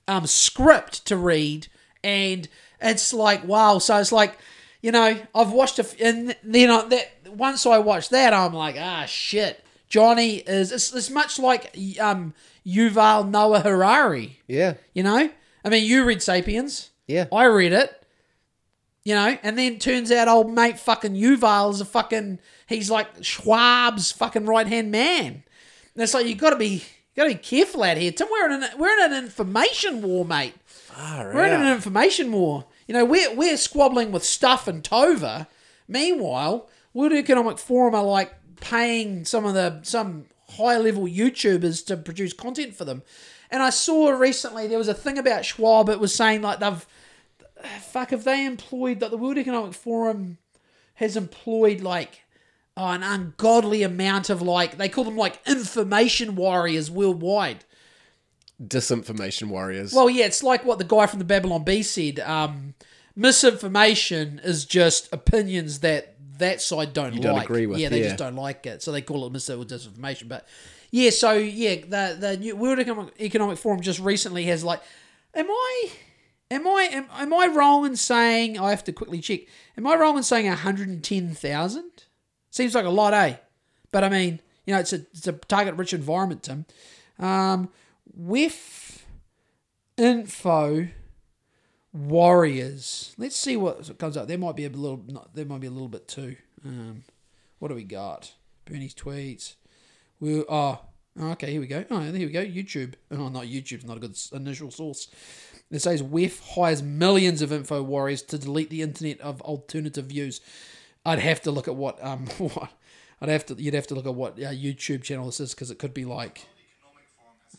um, 0.08 0.26
script 0.26 1.04
to 1.06 1.16
read, 1.16 1.68
and 2.02 2.48
it's 2.80 3.12
like 3.12 3.44
wow. 3.46 3.78
So 3.78 3.98
it's 3.98 4.12
like, 4.12 4.38
you 4.80 4.92
know, 4.92 5.18
I've 5.34 5.52
watched 5.52 5.78
a, 5.78 5.82
f- 5.82 6.00
and 6.00 6.36
then 6.42 6.70
I, 6.70 6.86
that 6.88 7.32
once 7.34 7.66
I 7.66 7.78
watched 7.78 8.10
that, 8.10 8.32
I'm 8.32 8.54
like, 8.54 8.76
ah, 8.78 9.04
shit. 9.06 9.62
Johnny 9.88 10.36
is 10.36 10.72
it's, 10.72 10.92
it's 10.94 11.10
much 11.10 11.38
like 11.38 11.76
um 12.00 12.34
Yuval 12.66 13.28
Noah 13.28 13.60
Harari. 13.60 14.40
Yeah. 14.46 14.74
You 14.94 15.02
know, 15.02 15.30
I 15.66 15.68
mean, 15.68 15.84
you 15.84 16.04
read 16.04 16.22
*Sapiens*. 16.22 16.90
Yeah. 17.08 17.26
I 17.32 17.44
read 17.46 17.72
it. 17.72 18.06
You 19.02 19.14
know, 19.16 19.36
and 19.42 19.58
then 19.58 19.78
turns 19.78 20.12
out 20.12 20.28
old 20.28 20.52
mate 20.52 20.78
fucking 20.78 21.14
Yuval 21.14 21.72
is 21.72 21.80
a 21.80 21.84
fucking 21.84 22.38
he's 22.66 22.90
like 22.90 23.18
Schwab's 23.18 24.12
fucking 24.12 24.46
right 24.46 24.66
hand 24.66 24.90
man. 24.90 25.42
And 25.94 26.02
it's 26.02 26.14
like 26.14 26.26
you 26.26 26.34
got 26.36 26.50
to 26.50 26.56
be 26.56 26.68
you 26.68 26.82
got 27.16 27.24
to 27.24 27.34
be 27.34 27.40
careful 27.40 27.82
out 27.82 27.96
here. 27.96 28.12
Tim, 28.12 28.28
we're 28.30 28.46
in 28.46 28.62
an, 28.62 28.68
we're 28.78 28.92
in 28.92 29.12
an 29.12 29.24
information 29.24 30.02
war, 30.02 30.24
mate. 30.24 30.54
Far 30.64 31.34
We're 31.34 31.46
in 31.46 31.60
an 31.60 31.72
information 31.72 32.32
war. 32.32 32.66
You 32.86 32.94
know, 32.94 33.04
we're 33.04 33.34
we're 33.34 33.56
squabbling 33.56 34.12
with 34.12 34.24
stuff 34.24 34.68
and 34.68 34.82
Tova. 34.82 35.46
Meanwhile, 35.88 36.68
World 36.94 37.12
Economic 37.12 37.58
Forum 37.58 37.94
are 37.94 38.04
like 38.04 38.34
paying 38.60 39.24
some 39.24 39.44
of 39.44 39.54
the 39.54 39.80
some 39.82 40.26
high 40.50 40.78
level 40.78 41.04
YouTubers 41.04 41.84
to 41.86 41.96
produce 41.96 42.32
content 42.32 42.74
for 42.74 42.84
them. 42.84 43.02
And 43.50 43.62
I 43.62 43.70
saw 43.70 44.10
recently 44.10 44.66
there 44.66 44.78
was 44.78 44.88
a 44.88 44.94
thing 44.94 45.18
about 45.18 45.44
Schwab. 45.44 45.88
It 45.88 46.00
was 46.00 46.14
saying 46.14 46.42
like 46.42 46.58
they've 46.60 46.86
fuck 47.80 48.10
have 48.10 48.24
they 48.24 48.44
employed 48.44 49.00
that 49.00 49.10
the 49.10 49.16
World 49.16 49.38
Economic 49.38 49.74
Forum 49.74 50.38
has 50.94 51.16
employed 51.16 51.80
like 51.80 52.22
oh, 52.76 52.88
an 52.88 53.02
ungodly 53.02 53.82
amount 53.82 54.30
of 54.30 54.42
like 54.42 54.76
they 54.78 54.88
call 54.88 55.04
them 55.04 55.16
like 55.16 55.40
information 55.46 56.36
warriors 56.36 56.90
worldwide. 56.90 57.64
Disinformation 58.62 59.48
warriors. 59.48 59.92
Well, 59.92 60.08
yeah, 60.08 60.24
it's 60.24 60.42
like 60.42 60.64
what 60.64 60.78
the 60.78 60.84
guy 60.84 61.06
from 61.06 61.18
the 61.18 61.24
Babylon 61.26 61.62
Bee 61.64 61.82
said. 61.82 62.20
Um, 62.20 62.74
misinformation 63.14 64.40
is 64.42 64.64
just 64.64 65.12
opinions 65.12 65.80
that 65.80 66.14
that 66.38 66.60
side 66.60 66.92
don't 66.92 67.14
You 67.14 67.20
like. 67.20 67.22
don't 67.22 67.42
agree 67.42 67.66
with, 67.66 67.78
Yeah, 67.78 67.88
they 67.88 68.00
yeah. 68.00 68.06
just 68.08 68.18
don't 68.18 68.36
like 68.36 68.66
it, 68.66 68.82
so 68.82 68.92
they 68.92 69.02
call 69.02 69.26
it 69.26 69.32
mis 69.32 69.48
or 69.50 69.64
disinformation. 69.64 70.28
But 70.28 70.46
yeah, 70.96 71.10
so 71.10 71.34
yeah, 71.34 71.74
the 71.74 72.16
the 72.18 72.36
new 72.38 72.56
World 72.56 72.78
Economic, 72.78 73.58
Forum 73.58 73.82
just 73.82 74.00
recently 74.00 74.44
has 74.44 74.64
like, 74.64 74.80
am 75.34 75.50
I? 75.50 75.90
Am 76.50 76.66
I 76.66 76.88
am, 76.90 77.06
am 77.12 77.34
I 77.34 77.48
wrong 77.48 77.84
in 77.84 77.96
saying 77.96 78.58
I 78.58 78.70
have 78.70 78.82
to 78.84 78.92
quickly 78.92 79.20
check? 79.20 79.40
Am 79.76 79.86
I 79.86 79.94
wrong 79.96 80.16
in 80.16 80.22
saying 80.22 80.46
hundred 80.50 80.88
and 80.88 81.04
ten 81.04 81.34
thousand? 81.34 82.04
Seems 82.50 82.74
like 82.74 82.86
a 82.86 82.90
lot, 82.90 83.12
eh? 83.12 83.36
But 83.92 84.04
I 84.04 84.08
mean, 84.08 84.40
you 84.64 84.72
know, 84.72 84.80
it's 84.80 84.94
a 84.94 85.00
it's 85.12 85.26
a 85.26 85.32
target 85.32 85.74
rich 85.74 85.92
environment, 85.92 86.44
Tim. 86.44 86.64
Um, 87.18 87.68
with 88.14 89.04
info 89.98 90.88
warriors. 91.92 93.14
Let's 93.18 93.36
see 93.36 93.58
what 93.58 93.98
comes 93.98 94.16
up. 94.16 94.28
There 94.28 94.38
might 94.38 94.56
be 94.56 94.64
a 94.64 94.70
little. 94.70 95.04
There 95.34 95.44
might 95.44 95.60
be 95.60 95.66
a 95.66 95.70
little 95.70 95.88
bit 95.88 96.08
too. 96.08 96.36
Um, 96.64 97.02
what 97.58 97.68
do 97.68 97.74
we 97.74 97.84
got? 97.84 98.32
Bernie's 98.64 98.94
tweets. 98.94 99.56
We 100.20 100.44
oh 100.48 100.80
okay. 101.20 101.52
Here 101.52 101.60
we 101.60 101.66
go. 101.66 101.84
Oh, 101.90 102.00
here 102.00 102.12
we 102.12 102.32
go. 102.32 102.44
YouTube. 102.44 102.94
Oh, 103.10 103.28
not 103.28 103.44
YouTube's 103.44 103.84
not 103.84 103.96
a 103.96 104.00
good 104.00 104.16
initial 104.32 104.70
source. 104.70 105.08
It 105.70 105.80
says 105.80 106.02
WEF 106.02 106.54
hires 106.54 106.82
millions 106.82 107.42
of 107.42 107.52
info 107.52 107.82
warriors 107.82 108.22
to 108.22 108.38
delete 108.38 108.70
the 108.70 108.82
internet 108.82 109.20
of 109.20 109.40
alternative 109.42 110.06
views. 110.06 110.40
I'd 111.04 111.18
have 111.18 111.40
to 111.42 111.50
look 111.50 111.68
at 111.68 111.76
what 111.76 112.02
um 112.04 112.26
what 112.38 112.70
I'd 113.20 113.28
have 113.28 113.46
to 113.46 113.54
you'd 113.54 113.74
have 113.74 113.86
to 113.88 113.94
look 113.94 114.06
at 114.06 114.14
what 114.14 114.34
uh, 114.34 114.50
YouTube 114.50 115.02
channel 115.02 115.26
this 115.26 115.40
is 115.40 115.54
because 115.54 115.70
it 115.70 115.78
could 115.78 115.94
be 115.94 116.04
like 116.04 116.46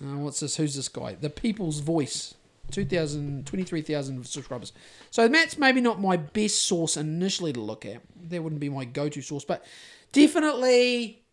uh, 0.02 0.18
what's 0.18 0.40
this? 0.40 0.58
Who's 0.58 0.76
this 0.76 0.90
guy? 0.90 1.16
The 1.16 1.30
People's 1.30 1.80
Voice. 1.80 2.36
2,000, 2.72 3.48
23,000 3.48 4.28
subscribers. 4.28 4.74
So 5.10 5.28
that's 5.30 5.58
maybe 5.58 5.80
not 5.80 6.02
my 6.02 6.18
best 6.18 6.64
source 6.64 6.98
initially 6.98 7.54
to 7.54 7.62
look 7.62 7.86
at. 7.86 8.02
That 8.30 8.44
wouldn't 8.44 8.60
be 8.60 8.68
my 8.68 8.84
go-to 8.84 9.22
source, 9.22 9.46
but 9.46 9.64
definitely. 10.12 11.24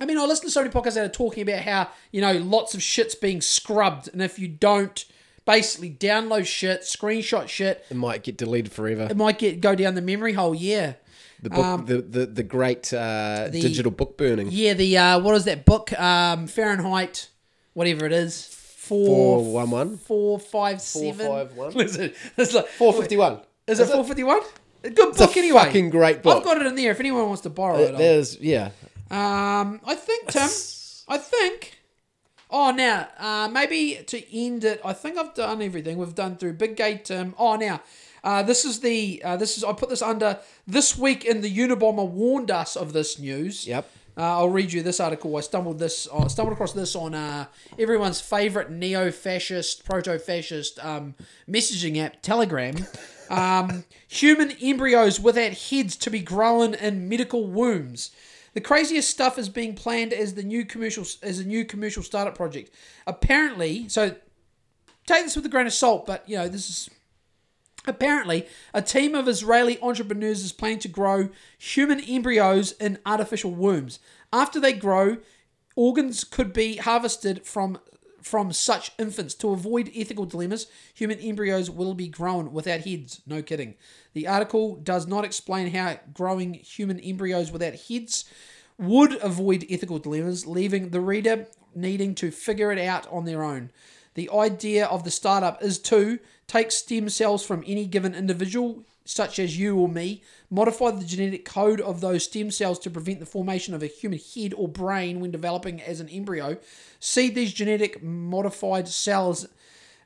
I 0.00 0.04
mean, 0.06 0.18
I 0.18 0.24
listen 0.26 0.46
to 0.46 0.50
so 0.50 0.60
many 0.62 0.72
podcasts 0.72 0.94
that 0.94 1.04
are 1.04 1.08
talking 1.08 1.42
about 1.48 1.60
how 1.62 1.88
you 2.12 2.20
know 2.20 2.32
lots 2.32 2.74
of 2.74 2.82
shit's 2.82 3.14
being 3.14 3.40
scrubbed, 3.40 4.08
and 4.12 4.22
if 4.22 4.38
you 4.38 4.48
don't 4.48 5.04
basically 5.44 5.90
download 5.90 6.46
shit, 6.46 6.82
screenshot 6.82 7.48
shit, 7.48 7.84
it 7.90 7.96
might 7.96 8.22
get 8.22 8.36
deleted 8.36 8.70
forever. 8.72 9.08
it 9.10 9.16
might 9.16 9.38
get 9.38 9.60
go 9.60 9.74
down 9.74 9.94
the 9.94 10.02
memory 10.02 10.34
hole. 10.34 10.54
Yeah, 10.54 10.94
The 11.42 11.50
book, 11.50 11.86
the, 11.86 12.02
the 12.02 12.26
the 12.26 12.42
great 12.42 12.92
uh, 12.92 13.44
Um, 13.46 13.50
the- 13.52 13.60
digital 13.60 13.90
book 13.92 14.16
burning. 14.16 14.48
yeah. 14.50 14.74
The 14.74 14.98
uh, 14.98 15.18
what 15.20 15.34
is 15.34 15.44
that 15.44 15.64
book? 15.64 15.92
Um, 15.98 16.46
Fahrenheit, 16.46 17.28
whatever 17.74 18.06
it 18.06 18.12
is. 18.12 18.54
Four, 18.88 19.42
411? 19.44 19.98
four, 19.98 20.38
five, 20.38 20.80
seven. 20.80 21.26
451? 21.26 21.72
Listen, 21.74 22.12
it's 22.38 22.54
like 22.54 22.68
Four 22.68 22.94
fifty 22.94 23.16
one. 23.18 23.40
Is 23.66 23.80
it 23.80 23.86
four 23.88 24.02
fifty 24.04 24.24
one? 24.24 24.40
A 24.84 24.90
good 24.90 25.14
book 25.14 25.36
a 25.36 25.38
anyway. 25.38 25.64
fucking 25.64 25.90
great 25.90 26.22
book. 26.22 26.38
I've 26.38 26.44
got 26.44 26.58
it 26.60 26.66
in 26.66 26.74
there. 26.74 26.92
If 26.92 27.00
anyone 27.00 27.26
wants 27.26 27.42
to 27.42 27.50
borrow 27.50 27.76
it, 27.78 27.90
I'll- 27.92 27.98
There's 27.98 28.38
yeah. 28.38 28.70
Um, 29.10 29.80
I 29.84 29.94
think 29.94 30.28
Tim. 30.28 30.48
I 31.08 31.18
think. 31.18 31.80
Oh, 32.50 32.70
now 32.70 33.08
uh, 33.18 33.48
maybe 33.52 34.02
to 34.06 34.36
end 34.36 34.64
it, 34.64 34.80
I 34.84 34.92
think 34.92 35.18
I've 35.18 35.34
done 35.34 35.60
everything. 35.60 35.98
We've 35.98 36.14
done 36.14 36.36
through 36.36 36.54
Big 36.54 36.76
Gate 36.76 37.04
Tim. 37.04 37.34
Oh, 37.38 37.56
now 37.56 37.82
uh, 38.24 38.42
this 38.42 38.64
is 38.64 38.80
the 38.80 39.22
uh, 39.24 39.36
this 39.36 39.56
is 39.56 39.64
I 39.64 39.72
put 39.72 39.88
this 39.88 40.02
under 40.02 40.38
this 40.66 40.96
week 40.96 41.24
in 41.24 41.40
the 41.40 41.54
Unabomber 41.54 42.08
warned 42.08 42.50
us 42.50 42.76
of 42.76 42.92
this 42.92 43.18
news. 43.18 43.66
Yep. 43.66 43.90
Uh, 44.16 44.22
I'll 44.22 44.48
read 44.48 44.72
you 44.72 44.82
this 44.82 44.98
article. 44.98 45.36
I 45.36 45.40
stumbled 45.40 45.78
this. 45.78 46.08
I 46.12 46.26
stumbled 46.26 46.54
across 46.54 46.72
this 46.72 46.96
on 46.96 47.14
uh, 47.14 47.46
everyone's 47.78 48.20
favorite 48.20 48.68
neo-fascist, 48.68 49.84
proto-fascist 49.84 50.84
um, 50.84 51.14
messaging 51.48 51.98
app, 51.98 52.20
Telegram. 52.22 52.74
Um, 53.30 53.84
human 54.06 54.52
embryos 54.52 55.20
without 55.20 55.52
heads 55.52 55.96
to 55.96 56.08
be 56.08 56.20
grown 56.20 56.72
in 56.72 57.10
medical 57.10 57.46
wombs. 57.46 58.10
The 58.58 58.64
craziest 58.64 59.08
stuff 59.08 59.38
is 59.38 59.48
being 59.48 59.76
planned 59.76 60.12
as 60.12 60.34
the 60.34 60.42
new 60.42 60.64
commercial 60.64 61.04
as 61.22 61.38
a 61.38 61.44
new 61.44 61.64
commercial 61.64 62.02
startup 62.02 62.34
project. 62.34 62.74
Apparently, 63.06 63.88
so 63.88 64.16
take 65.06 65.22
this 65.22 65.36
with 65.36 65.46
a 65.46 65.48
grain 65.48 65.68
of 65.68 65.72
salt, 65.72 66.06
but 66.06 66.28
you 66.28 66.36
know 66.36 66.48
this 66.48 66.68
is 66.68 66.90
Apparently, 67.86 68.48
a 68.74 68.82
team 68.82 69.14
of 69.14 69.28
Israeli 69.28 69.80
entrepreneurs 69.80 70.42
is 70.42 70.50
planning 70.50 70.80
to 70.80 70.88
grow 70.88 71.28
human 71.56 72.00
embryos 72.00 72.72
in 72.72 72.98
artificial 73.06 73.52
wombs. 73.52 74.00
After 74.32 74.58
they 74.58 74.72
grow, 74.72 75.18
organs 75.76 76.24
could 76.24 76.52
be 76.52 76.78
harvested 76.78 77.46
from 77.46 77.78
from 78.22 78.52
such 78.52 78.92
infants. 78.98 79.34
To 79.34 79.50
avoid 79.50 79.90
ethical 79.94 80.24
dilemmas, 80.24 80.66
human 80.94 81.18
embryos 81.18 81.70
will 81.70 81.94
be 81.94 82.08
grown 82.08 82.52
without 82.52 82.80
heads. 82.80 83.20
No 83.26 83.42
kidding. 83.42 83.74
The 84.12 84.26
article 84.26 84.76
does 84.76 85.06
not 85.06 85.24
explain 85.24 85.72
how 85.72 86.00
growing 86.12 86.54
human 86.54 87.00
embryos 87.00 87.50
without 87.50 87.74
heads 87.74 88.24
would 88.78 89.14
avoid 89.22 89.66
ethical 89.68 89.98
dilemmas, 89.98 90.46
leaving 90.46 90.90
the 90.90 91.00
reader 91.00 91.46
needing 91.74 92.14
to 92.16 92.30
figure 92.30 92.72
it 92.72 92.78
out 92.78 93.06
on 93.08 93.24
their 93.24 93.42
own. 93.42 93.70
The 94.14 94.30
idea 94.30 94.86
of 94.86 95.04
the 95.04 95.10
startup 95.10 95.62
is 95.62 95.78
to 95.80 96.18
take 96.46 96.72
stem 96.72 97.08
cells 97.08 97.44
from 97.44 97.62
any 97.66 97.86
given 97.86 98.14
individual, 98.14 98.84
such 99.04 99.38
as 99.38 99.58
you 99.58 99.78
or 99.78 99.88
me, 99.88 100.22
modify 100.50 100.90
the 100.90 101.04
genetic 101.04 101.44
code 101.44 101.80
of 101.80 102.00
those 102.00 102.24
stem 102.24 102.50
cells 102.50 102.78
to 102.80 102.90
prevent 102.90 103.20
the 103.20 103.26
formation 103.26 103.74
of 103.74 103.82
a 103.82 103.86
human 103.86 104.18
head 104.34 104.54
or 104.54 104.68
brain 104.68 105.20
when 105.20 105.30
developing 105.30 105.80
as 105.82 106.00
an 106.00 106.08
embryo, 106.08 106.56
seed 107.00 107.34
these 107.34 107.52
genetic 107.52 108.02
modified 108.02 108.88
cells 108.88 109.46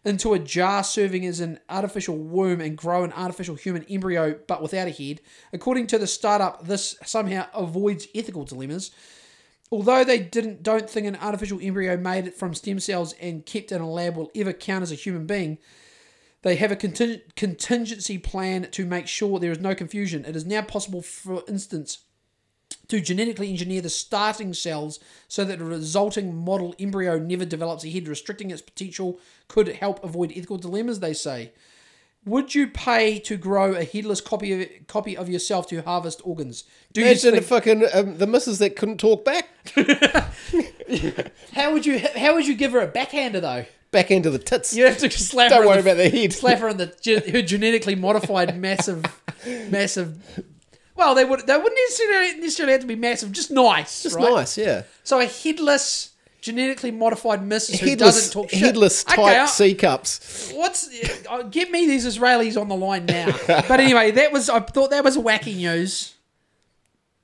into 0.05 0.35
a 0.35 0.39
jar 0.39 0.83
serving 0.83 1.25
as 1.25 1.41
an 1.41 1.61
artificial 1.69 2.17
womb 2.17 2.61
and 2.61 2.77
grow 2.77 3.05
an 3.05 3.13
artificial 3.13 3.55
human 3.55 3.85
embryo 3.85 4.39
but 4.49 4.61
without 4.61 4.89
a 4.89 4.91
head. 4.91 5.21
According 5.53 5.87
to 5.89 5.99
the 5.99 6.07
startup, 6.07 6.67
this 6.67 6.97
somehow 7.05 7.47
avoids 7.55 8.09
ethical 8.15 8.45
dilemmas. 8.45 8.91
Although 9.71 10.05
they 10.05 10.19
didn't 10.19 10.63
don't 10.63 10.91
think 10.91 11.07
an 11.07 11.17
artificial 11.17 11.61
embryo 11.63 11.97
made 11.97 12.35
from 12.35 12.53
stem 12.53 12.81
cells 12.81 13.15
and 13.15 13.47
kept 13.47 13.73
in 13.73 13.81
a 13.81 13.89
lab 13.89 14.17
will 14.17 14.31
ever 14.35 14.53
count 14.53 14.83
as 14.83 14.93
a 14.93 14.97
human 14.97 15.27
being, 15.27 15.59
they 16.43 16.57
have 16.57 16.73
a 16.73 16.77
conting- 16.77 17.23
contingency 17.37 18.19
plan 18.19 18.69
to 18.73 18.85
make 18.85 19.07
sure 19.07 19.39
there 19.39 19.53
is 19.53 19.61
no 19.61 19.75
confusion. 19.75 20.25
It 20.25 20.37
is 20.37 20.45
now 20.45 20.63
possible, 20.63 21.01
for 21.03 21.43
instance, 21.49 21.99
to 22.89 23.01
genetically 23.01 23.49
engineer 23.49 23.81
the 23.81 23.89
starting 23.89 24.53
cells 24.53 24.99
so 25.29 25.45
that 25.45 25.61
the 25.61 25.65
resulting 25.65 26.35
model 26.35 26.75
embryo 26.79 27.19
never 27.19 27.45
develops 27.45 27.85
a 27.85 27.91
head, 27.91 28.09
restricting 28.09 28.51
its 28.51 28.61
potential 28.63 29.19
could 29.49 29.69
help 29.69 30.03
avoid 30.05 30.33
ethical 30.33 30.59
dilemmas, 30.59 31.01
they 31.01 31.15
say. 31.15 31.53
Would 32.25 32.55
you 32.55 32.69
pay 32.69 33.19
to 33.21 33.37
grow 33.37 33.75
a 33.75 33.85
headless 33.85 34.21
copy 34.21 34.63
of, 34.63 34.69
copy 34.87 35.17
of 35.17 35.29
yourself 35.29 35.67
to 35.69 35.83
harvest 35.83 36.21
organs? 36.25 36.63
Do 36.93 37.01
you 37.01 37.09
Imagine 37.09 37.35
the 37.35 37.43
fucking 37.43 37.85
um, 37.93 38.19
the 38.19 38.29
missus 38.29 38.59
that 38.59 38.77
couldn't 38.77 38.99
talk 38.99 39.25
back. 39.25 39.49
how 41.53 41.73
would 41.73 41.85
you 41.85 42.01
how 42.15 42.35
would 42.35 42.47
you 42.47 42.55
give 42.55 42.73
her 42.73 42.81
a 42.81 42.87
backhander 42.87 43.41
though? 43.41 43.65
Back 43.93 44.11
into 44.11 44.31
the 44.31 44.39
tits. 44.39 44.75
You 44.75 44.87
have 44.87 44.99
to 44.99 45.11
slap 45.11 45.51
Don't 45.51 45.63
her 45.63 45.69
worry 45.69 45.83
the, 45.83 45.93
about 45.93 45.97
the 45.99 46.09
head. 46.09 46.33
slap 46.33 46.59
her 46.61 46.69
in 46.71 46.79
the 46.79 46.87
ge- 47.01 47.31
her 47.31 47.43
genetically 47.43 47.95
modified 47.95 48.59
massive 48.61 49.05
massive 49.71 50.17
well 50.97 51.15
they 51.15 51.25
would 51.25 51.47
they 51.47 51.57
wouldn't 51.57 51.79
necessarily 51.89 52.41
necessarily 52.41 52.73
have 52.73 52.81
to 52.81 52.87
be 52.87 52.97
massive 52.97 53.31
just 53.33 53.51
nice 53.51 54.03
Just 54.03 54.17
right? 54.17 54.31
nice, 54.33 54.57
yeah. 54.59 54.83
so 55.05 55.21
a 55.21 55.27
headless 55.27 56.11
genetically 56.41 56.91
modified 56.91 57.45
missus 57.45 57.81
who 57.81 57.91
Headless, 57.91 58.15
doesn't 58.15 58.33
talk 58.33 58.51
shit 58.51 58.59
headless 58.61 59.05
Okay, 59.05 59.17
tight 59.17 59.37
I- 59.41 59.47
C 59.47 59.75
cups. 59.75 60.53
what's 60.55 60.89
uh, 61.29 61.43
get 61.45 61.71
me 61.71 61.87
these 61.87 62.05
Israelis 62.07 62.61
on 62.61 62.69
the 62.69 62.75
line 62.77 63.05
now 63.07 63.31
but 63.47 63.79
anyway 63.81 64.11
that 64.13 64.33
was 64.33 64.49
I 64.49 64.61
thought 64.61 64.91
that 64.91 65.05
was 65.05 65.17
wacky 65.19 65.55
news 65.57 66.15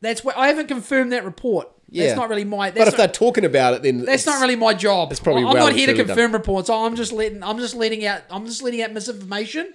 that's 0.01 0.23
what 0.25 0.37
I 0.37 0.49
haven't 0.49 0.67
confirmed 0.69 1.13
that 1.13 1.25
report 1.25 1.69
Yeah. 1.91 2.07
that's 2.07 2.17
not 2.19 2.29
really 2.29 2.45
my 2.45 2.71
But 2.71 2.89
if 2.89 2.93
not, 2.93 2.97
they're 2.99 3.09
talking 3.09 3.45
about 3.45 3.75
it, 3.75 3.83
then 3.83 4.05
that's 4.05 4.27
not 4.27 4.41
really 4.41 4.57
my 4.57 4.75
job. 4.75 5.11
It's 5.11 5.21
probably 5.21 5.45
I'm 5.45 5.55
well 5.55 5.69
not 5.69 5.73
here 5.75 5.87
to 5.87 5.95
confirm 5.95 6.33
reports. 6.33 6.69
I'm 6.69 6.97
just 6.97 7.13
letting 7.13 7.43
I'm 7.43 7.59
just 7.59 7.75
letting 7.75 8.05
out 8.05 8.23
I'm 8.31 8.47
just 8.47 8.63
letting 8.63 8.83
out 8.83 8.93
misinformation, 8.93 9.73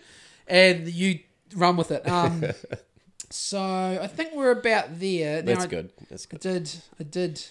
and 0.48 0.88
you 0.88 1.19
run 1.56 1.76
with 1.76 1.91
it. 1.91 2.07
Um, 2.07 2.44
so 3.30 3.60
I 3.60 4.07
think 4.07 4.34
we're 4.34 4.52
about 4.52 4.99
there. 4.99 5.41
Now, 5.41 5.56
That's 5.56 5.65
good. 5.65 5.91
That's 6.10 6.26
good. 6.26 6.45
I 6.45 6.53
did. 6.53 6.76
I 6.99 7.03
did. 7.03 7.45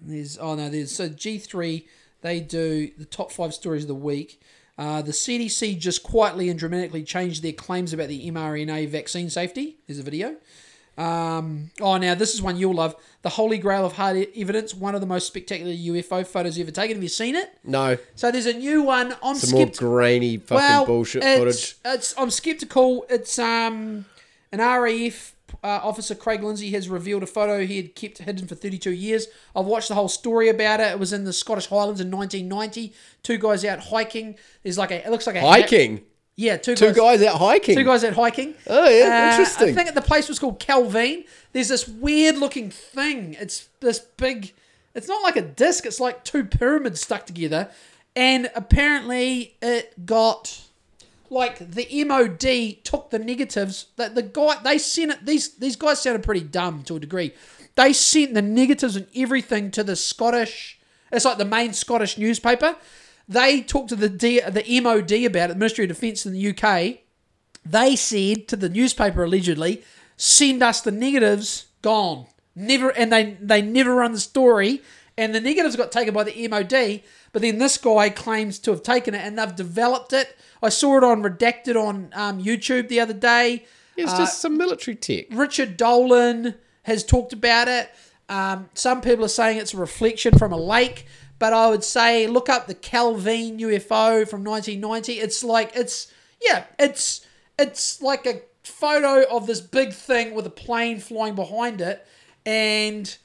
There's 0.00 0.38
oh 0.38 0.54
no. 0.54 0.68
There's 0.68 0.94
so 0.94 1.08
G 1.08 1.38
three. 1.38 1.88
They 2.20 2.40
do 2.40 2.90
the 2.98 3.04
top 3.04 3.32
five 3.32 3.54
stories 3.54 3.84
of 3.84 3.88
the 3.88 3.94
week. 3.94 4.42
Uh, 4.76 5.02
the 5.02 5.12
CDC 5.12 5.78
just 5.78 6.04
quietly 6.04 6.48
and 6.48 6.58
dramatically 6.58 7.02
changed 7.02 7.42
their 7.42 7.52
claims 7.52 7.92
about 7.92 8.08
the 8.08 8.30
mRNA 8.30 8.88
vaccine 8.88 9.28
safety. 9.28 9.78
There's 9.86 9.98
a 9.98 10.04
video. 10.04 10.36
Um, 10.98 11.70
oh, 11.80 11.96
now 11.96 12.16
this 12.16 12.34
is 12.34 12.42
one 12.42 12.56
you'll 12.56 12.74
love. 12.74 12.96
The 13.22 13.28
Holy 13.28 13.56
Grail 13.56 13.86
of 13.86 13.94
hard 13.94 14.26
evidence. 14.36 14.74
One 14.74 14.94
of 14.96 15.00
the 15.00 15.06
most 15.06 15.28
spectacular 15.28 15.72
UFO 15.72 16.26
photos 16.26 16.58
ever 16.58 16.72
taken. 16.72 16.96
Have 16.96 17.02
you 17.02 17.08
seen 17.08 17.36
it? 17.36 17.56
No, 17.64 17.96
So 18.16 18.32
there's 18.32 18.46
a 18.46 18.52
new 18.52 18.82
one. 18.82 19.14
I'm 19.22 19.36
some 19.36 19.56
more 19.56 19.66
grainy 19.66 20.38
fucking 20.38 20.56
well, 20.56 20.86
bullshit 20.86 21.22
it's, 21.22 21.38
footage. 21.38 21.76
It's 21.84 22.14
I'm 22.18 22.30
skeptical. 22.30 23.06
It's 23.08 23.38
um 23.38 24.06
an 24.50 24.58
RAF 24.58 25.34
uh, 25.62 25.80
officer 25.82 26.14
Craig 26.14 26.42
Lindsay 26.42 26.70
has 26.72 26.88
revealed 26.88 27.22
a 27.22 27.26
photo 27.26 27.64
he 27.64 27.76
had 27.76 27.94
kept 27.94 28.18
hidden 28.18 28.46
for 28.46 28.54
32 28.54 28.90
years. 28.90 29.28
I've 29.56 29.66
watched 29.66 29.88
the 29.88 29.94
whole 29.94 30.08
story 30.08 30.48
about 30.48 30.80
it. 30.80 30.92
It 30.92 30.98
was 30.98 31.12
in 31.12 31.24
the 31.24 31.32
Scottish 31.32 31.66
Highlands 31.68 32.00
in 32.00 32.10
1990. 32.10 32.92
Two 33.22 33.38
guys 33.38 33.64
out 33.64 33.80
hiking. 33.80 34.36
There's 34.62 34.78
like 34.78 34.90
a 34.90 35.06
it 35.06 35.10
looks 35.10 35.26
like 35.26 35.36
a 35.36 35.40
Hiking. 35.40 36.02
Yeah, 36.40 36.56
two, 36.56 36.76
Two 36.76 36.92
guys 36.92 37.20
out 37.20 37.38
hiking. 37.38 37.74
Two 37.74 37.82
guys 37.82 38.04
out 38.04 38.12
hiking. 38.12 38.54
Oh, 38.68 38.88
yeah, 38.88 39.06
Uh, 39.26 39.30
interesting. 39.32 39.70
I 39.70 39.72
think 39.72 39.92
the 39.96 40.00
place 40.00 40.28
was 40.28 40.38
called 40.38 40.60
Calvine. 40.60 41.24
There's 41.52 41.66
this 41.66 41.88
weird 41.88 42.38
looking 42.38 42.70
thing. 42.70 43.34
It's 43.40 43.68
this 43.80 43.98
big. 43.98 44.54
It's 44.94 45.08
not 45.08 45.20
like 45.24 45.34
a 45.34 45.42
disc. 45.42 45.84
It's 45.84 45.98
like 45.98 46.22
two 46.22 46.44
pyramids 46.44 47.00
stuck 47.00 47.26
together, 47.26 47.70
and 48.14 48.52
apparently 48.54 49.56
it 49.60 50.06
got 50.06 50.60
like 51.28 51.58
the 51.58 52.04
MOD 52.04 52.84
took 52.84 53.10
the 53.10 53.18
negatives. 53.18 53.86
That 53.96 54.14
the 54.14 54.22
guy 54.22 54.58
they 54.62 54.78
sent 54.78 55.10
it. 55.10 55.26
These 55.26 55.56
these 55.56 55.74
guys 55.74 56.00
sounded 56.00 56.22
pretty 56.22 56.42
dumb 56.46 56.84
to 56.84 56.94
a 56.94 57.00
degree. 57.00 57.32
They 57.74 57.92
sent 57.92 58.34
the 58.34 58.42
negatives 58.42 58.94
and 58.94 59.08
everything 59.12 59.72
to 59.72 59.82
the 59.82 59.96
Scottish. 59.96 60.78
It's 61.10 61.24
like 61.24 61.38
the 61.38 61.44
main 61.44 61.72
Scottish 61.72 62.16
newspaper. 62.16 62.76
They 63.28 63.60
talked 63.60 63.90
to 63.90 63.96
the 63.96 64.08
D, 64.08 64.40
the 64.40 64.80
MOD 64.80 65.12
about 65.12 65.50
it, 65.50 65.54
the 65.54 65.58
Ministry 65.58 65.84
of 65.84 65.88
Defence 65.88 66.24
in 66.24 66.32
the 66.32 66.48
UK. 66.48 67.00
They 67.64 67.96
said 67.96 68.48
to 68.48 68.56
the 68.56 68.68
newspaper 68.68 69.24
allegedly, 69.24 69.82
"Send 70.16 70.62
us 70.62 70.80
the 70.80 70.90
negatives." 70.90 71.66
Gone. 71.80 72.26
Never, 72.56 72.90
and 72.90 73.12
they 73.12 73.36
they 73.40 73.62
never 73.62 73.94
run 73.94 74.12
the 74.12 74.20
story. 74.20 74.82
And 75.16 75.34
the 75.34 75.40
negatives 75.40 75.74
got 75.74 75.90
taken 75.90 76.14
by 76.14 76.22
the 76.22 76.48
MOD, 76.48 77.02
but 77.32 77.42
then 77.42 77.58
this 77.58 77.76
guy 77.76 78.08
claims 78.08 78.58
to 78.60 78.70
have 78.70 78.84
taken 78.84 79.14
it, 79.14 79.18
and 79.18 79.36
they've 79.36 79.54
developed 79.54 80.12
it. 80.12 80.36
I 80.62 80.68
saw 80.68 80.96
it 80.96 81.04
on 81.04 81.22
redacted 81.22 81.74
on 81.74 82.10
um, 82.14 82.42
YouTube 82.42 82.88
the 82.88 83.00
other 83.00 83.14
day. 83.14 83.64
It's 83.96 84.12
just 84.12 84.40
some 84.40 84.56
military 84.56 84.94
tech. 84.94 85.26
Richard 85.32 85.76
Dolan 85.76 86.54
has 86.84 87.04
talked 87.04 87.32
about 87.32 87.66
it. 87.66 87.90
Um, 88.28 88.68
some 88.74 89.00
people 89.00 89.24
are 89.24 89.28
saying 89.28 89.58
it's 89.58 89.74
a 89.74 89.76
reflection 89.78 90.38
from 90.38 90.52
a 90.52 90.56
lake, 90.56 91.06
but 91.38 91.52
I 91.52 91.68
would 91.68 91.84
say 91.84 92.26
look 92.26 92.48
up 92.48 92.66
the 92.66 92.74
Calvine 92.74 93.58
UFO 93.58 94.28
from 94.28 94.44
1990. 94.44 95.14
It's 95.14 95.44
like 95.44 95.72
it's 95.74 96.12
yeah, 96.40 96.64
it's 96.78 97.26
it's 97.58 98.00
like 98.02 98.26
a 98.26 98.42
photo 98.62 99.24
of 99.34 99.46
this 99.46 99.60
big 99.60 99.92
thing 99.92 100.34
with 100.34 100.46
a 100.46 100.50
plane 100.50 101.00
flying 101.00 101.34
behind 101.34 101.80
it, 101.80 102.06
and 102.44 103.16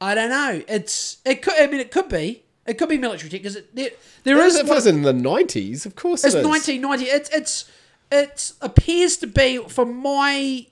I 0.00 0.14
don't 0.14 0.30
know. 0.30 0.62
It's 0.68 1.18
it 1.24 1.42
could. 1.42 1.54
I 1.58 1.66
mean, 1.66 1.80
it 1.80 1.90
could 1.90 2.08
be. 2.08 2.44
It 2.66 2.76
could 2.76 2.90
be 2.90 2.98
military 2.98 3.30
tech 3.30 3.40
because 3.40 3.56
it, 3.56 3.74
there, 3.74 3.90
there 4.24 4.38
is 4.44 4.56
it 4.56 4.66
was 4.66 4.86
in 4.86 5.00
the 5.02 5.12
nineties, 5.12 5.86
of 5.86 5.96
course 5.96 6.22
it's 6.22 6.34
it 6.34 6.40
is. 6.40 6.46
1990. 6.46 7.04
It's 7.06 7.30
it's 7.30 7.70
it 8.12 8.52
appears 8.60 9.16
to 9.18 9.26
be 9.26 9.58
for 9.68 9.86
my 9.86 10.66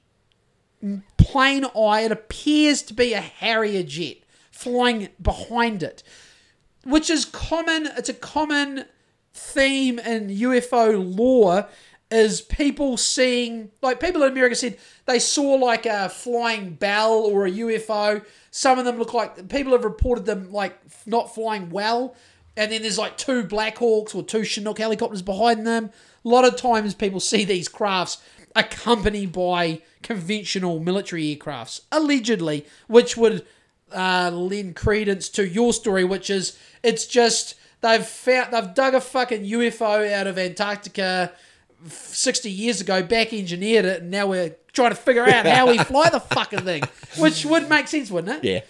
plain 1.16 1.64
eye. 1.64 2.02
It 2.02 2.12
appears 2.12 2.82
to 2.82 2.94
be 2.94 3.14
a 3.14 3.20
Harrier 3.20 3.82
jet 3.82 4.18
flying 4.50 5.08
behind 5.20 5.82
it, 5.82 6.02
which 6.86 7.10
is 7.10 7.24
common. 7.24 7.88
It's 7.96 8.08
a 8.08 8.14
common 8.14 8.86
theme 9.34 9.98
in 9.98 10.28
UFO 10.28 11.16
lore. 11.16 11.68
Is 12.08 12.40
people 12.40 12.96
seeing 12.96 13.72
like 13.82 13.98
people 13.98 14.22
in 14.22 14.30
America 14.30 14.54
said 14.54 14.78
they 15.06 15.18
saw 15.18 15.54
like 15.54 15.86
a 15.86 16.08
flying 16.08 16.74
bell 16.74 17.14
or 17.14 17.46
a 17.46 17.50
UFO. 17.50 18.24
Some 18.52 18.78
of 18.78 18.84
them 18.84 18.96
look 18.96 19.12
like 19.12 19.48
people 19.48 19.72
have 19.72 19.82
reported 19.82 20.24
them 20.24 20.52
like 20.52 20.78
not 21.04 21.34
flying 21.34 21.68
well 21.70 22.14
and 22.56 22.72
then 22.72 22.82
there's 22.82 22.98
like 22.98 23.18
two 23.18 23.44
Black 23.44 23.78
Hawks 23.78 24.14
or 24.14 24.22
two 24.22 24.44
Chinook 24.44 24.78
helicopters 24.78 25.22
behind 25.22 25.66
them. 25.66 25.90
A 26.24 26.28
lot 26.28 26.44
of 26.44 26.56
times 26.56 26.94
people 26.94 27.20
see 27.20 27.44
these 27.44 27.68
crafts 27.68 28.18
accompanied 28.54 29.32
by 29.32 29.82
conventional 30.02 30.80
military 30.80 31.36
aircrafts, 31.36 31.82
allegedly, 31.92 32.66
which 32.86 33.16
would 33.16 33.44
uh, 33.92 34.30
lend 34.32 34.74
credence 34.74 35.28
to 35.28 35.46
your 35.46 35.72
story, 35.72 36.04
which 36.04 36.30
is 36.30 36.58
it's 36.86 37.06
just 37.06 37.54
they've 37.80 38.04
found 38.06 38.52
they've 38.52 38.74
dug 38.74 38.94
a 38.94 39.00
fucking 39.00 39.42
UFO 39.44 40.12
out 40.12 40.26
of 40.26 40.38
Antarctica 40.38 41.32
60 41.88 42.50
years 42.50 42.80
ago, 42.80 43.02
back 43.02 43.32
engineered 43.32 43.84
it, 43.84 44.02
and 44.02 44.10
now 44.10 44.26
we're 44.26 44.54
trying 44.72 44.90
to 44.90 44.96
figure 44.96 45.24
out 45.24 45.46
how 45.46 45.68
we 45.70 45.78
fly 45.78 46.08
the 46.10 46.20
fucking 46.20 46.60
thing, 46.60 46.82
which 47.18 47.44
would 47.44 47.68
make 47.68 47.88
sense, 47.88 48.10
wouldn't 48.10 48.44
it? 48.44 48.48
Yeah. 48.48 48.60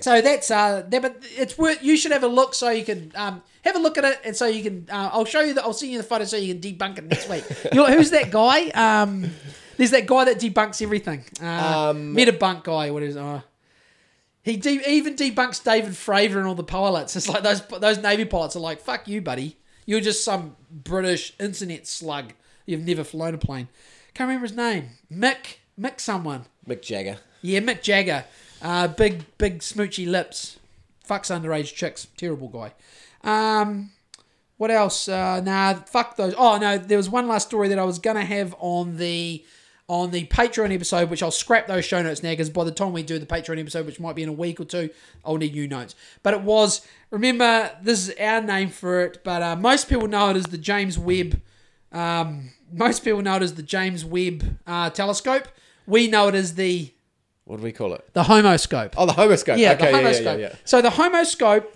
So 0.00 0.20
that's 0.20 0.50
uh, 0.50 0.84
that, 0.88 1.02
but 1.02 1.16
it's 1.36 1.58
worth. 1.58 1.82
You 1.82 1.96
should 1.96 2.12
have 2.12 2.22
a 2.22 2.28
look 2.28 2.54
so 2.54 2.70
you 2.70 2.84
can 2.84 3.12
um 3.14 3.42
have 3.64 3.76
a 3.76 3.78
look 3.78 3.98
at 3.98 4.04
it, 4.04 4.20
and 4.24 4.34
so 4.36 4.46
you 4.46 4.62
can. 4.62 4.86
Uh, 4.90 5.10
I'll 5.12 5.24
show 5.24 5.40
you 5.40 5.54
that. 5.54 5.64
I'll 5.64 5.72
send 5.72 5.92
you 5.92 5.98
the 5.98 6.04
photo 6.04 6.24
so 6.24 6.36
you 6.36 6.54
can 6.54 6.62
debunk 6.62 6.98
it 6.98 7.04
next 7.04 7.28
week. 7.28 7.44
you 7.72 7.78
know, 7.80 7.86
who's 7.86 8.10
that 8.10 8.30
guy? 8.30 8.68
Um, 8.70 9.30
there's 9.76 9.90
that 9.90 10.06
guy 10.06 10.24
that 10.26 10.38
debunks 10.38 10.80
everything. 10.82 11.24
Uh, 11.42 11.90
Um, 11.90 12.14
Metabunk 12.14 12.64
guy. 12.64 12.90
What 12.90 13.02
is? 13.02 13.16
Uh, 13.16 13.40
he 14.42 14.56
de- 14.56 14.90
even 14.90 15.16
debunks 15.16 15.62
David 15.62 15.92
Fravor 15.92 16.36
and 16.36 16.46
all 16.46 16.54
the 16.54 16.62
pilots. 16.64 17.16
It's 17.16 17.28
like 17.28 17.42
those 17.42 17.60
those 17.66 17.98
Navy 17.98 18.24
pilots 18.24 18.56
are 18.56 18.60
like, 18.60 18.80
"Fuck 18.80 19.06
you, 19.08 19.20
buddy. 19.20 19.56
You're 19.86 20.00
just 20.00 20.24
some 20.24 20.56
British 20.70 21.34
internet 21.38 21.86
slug. 21.86 22.32
You've 22.66 22.84
never 22.86 23.04
flown 23.04 23.34
a 23.34 23.38
plane." 23.38 23.68
Can't 24.14 24.28
remember 24.28 24.46
his 24.46 24.56
name. 24.56 24.90
Mick. 25.12 25.56
Mick 25.78 26.00
someone. 26.00 26.46
Mick 26.68 26.82
Jagger. 26.82 27.18
Yeah, 27.42 27.60
Mick 27.60 27.80
Jagger. 27.82 28.24
Uh, 28.60 28.88
big, 28.88 29.24
big 29.38 29.60
smoochy 29.60 30.06
lips. 30.06 30.58
fucks 31.08 31.30
underage 31.30 31.74
chicks. 31.74 32.06
Terrible 32.16 32.48
guy. 32.48 32.72
Um, 33.24 33.90
what 34.58 34.70
else? 34.70 35.08
Uh, 35.08 35.40
nah, 35.40 35.74
fuck 35.74 36.16
those. 36.16 36.34
Oh 36.36 36.58
no, 36.58 36.76
there 36.76 36.98
was 36.98 37.08
one 37.08 37.28
last 37.28 37.48
story 37.48 37.68
that 37.68 37.78
I 37.78 37.84
was 37.84 37.98
gonna 37.98 38.24
have 38.24 38.54
on 38.58 38.96
the 38.98 39.42
on 39.90 40.12
the 40.12 40.24
Patreon 40.28 40.72
episode, 40.72 41.10
which 41.10 41.20
I'll 41.20 41.32
scrap 41.32 41.66
those 41.66 41.84
show 41.84 42.00
notes 42.00 42.22
now 42.22 42.30
because 42.30 42.48
by 42.48 42.62
the 42.62 42.70
time 42.70 42.92
we 42.92 43.02
do 43.02 43.18
the 43.18 43.26
Patreon 43.26 43.58
episode, 43.58 43.86
which 43.86 43.98
might 43.98 44.14
be 44.14 44.22
in 44.22 44.28
a 44.28 44.32
week 44.32 44.60
or 44.60 44.64
two, 44.64 44.88
I'll 45.24 45.36
need 45.36 45.52
new 45.52 45.66
notes. 45.66 45.96
But 46.22 46.32
it 46.32 46.42
was 46.42 46.86
remember 47.10 47.72
this 47.82 48.08
is 48.08 48.14
our 48.20 48.40
name 48.40 48.68
for 48.70 49.00
it, 49.00 49.24
but 49.24 49.42
uh, 49.42 49.56
most 49.56 49.88
people 49.88 50.06
know 50.06 50.30
it 50.30 50.36
as 50.36 50.44
the 50.46 50.58
James 50.58 50.96
Webb. 50.96 51.40
Um, 51.90 52.52
most 52.72 53.02
people 53.02 53.20
know 53.20 53.34
it 53.34 53.42
as 53.42 53.56
the 53.56 53.64
James 53.64 54.04
Webb 54.04 54.58
uh, 54.64 54.90
telescope. 54.90 55.48
We 55.88 56.06
know 56.06 56.28
it 56.28 56.36
as 56.36 56.54
the 56.54 56.92
What 57.44 57.56
do 57.56 57.64
we 57.64 57.72
call 57.72 57.92
it? 57.94 58.08
the 58.14 58.22
homoscope. 58.22 58.94
Oh, 58.96 59.06
the 59.06 59.14
homoscope. 59.14 59.58
Yeah, 59.58 59.72
okay, 59.72 59.90
the 59.90 59.96
homoscope. 59.98 60.24
yeah, 60.24 60.32
yeah, 60.34 60.48
yeah. 60.50 60.56
So 60.64 60.80
the 60.80 60.90
homoscope, 60.90 61.74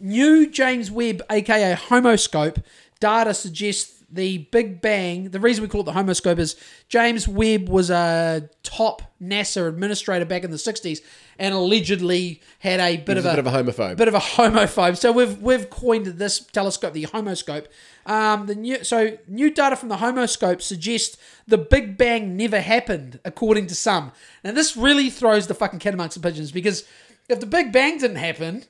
new 0.00 0.48
James 0.48 0.90
Webb, 0.90 1.20
aka 1.28 1.74
homoscope, 1.74 2.58
data 3.00 3.34
suggests 3.34 3.93
the 4.14 4.38
Big 4.52 4.80
Bang. 4.80 5.30
The 5.30 5.40
reason 5.40 5.62
we 5.62 5.68
call 5.68 5.82
it 5.82 5.84
the 5.84 5.92
homoscope 5.92 6.38
is 6.38 6.56
James 6.88 7.26
Webb 7.26 7.68
was 7.68 7.90
a 7.90 8.48
top 8.62 9.02
NASA 9.20 9.68
administrator 9.68 10.24
back 10.24 10.44
in 10.44 10.50
the 10.50 10.56
'60s, 10.56 11.00
and 11.38 11.54
allegedly 11.54 12.40
had 12.60 12.80
a 12.80 12.96
bit 12.96 13.18
of 13.18 13.26
a 13.26 13.30
bit 13.30 13.38
of 13.38 13.46
a 13.46 13.50
homophobe. 13.50 13.96
bit 13.96 14.08
of 14.08 14.14
a 14.14 14.20
homophobe. 14.20 14.96
So 14.96 15.12
we've 15.12 15.40
we've 15.42 15.68
coined 15.68 16.06
this 16.06 16.40
telescope 16.40 16.92
the 16.92 17.04
homoscope. 17.04 17.68
Um, 18.06 18.46
the 18.46 18.54
new 18.54 18.84
so 18.84 19.18
new 19.26 19.50
data 19.50 19.76
from 19.76 19.88
the 19.88 19.96
homoscope 19.96 20.62
suggests 20.62 21.16
the 21.46 21.58
Big 21.58 21.98
Bang 21.98 22.36
never 22.36 22.60
happened, 22.60 23.20
according 23.24 23.66
to 23.68 23.74
some. 23.74 24.12
Now 24.44 24.52
this 24.52 24.76
really 24.76 25.10
throws 25.10 25.48
the 25.48 25.54
fucking 25.54 25.80
cat 25.80 25.94
amongst 25.94 26.20
the 26.20 26.26
pigeons 26.26 26.52
because 26.52 26.84
if 27.28 27.40
the 27.40 27.46
Big 27.46 27.72
Bang 27.72 27.98
didn't 27.98 28.16
happen, 28.16 28.64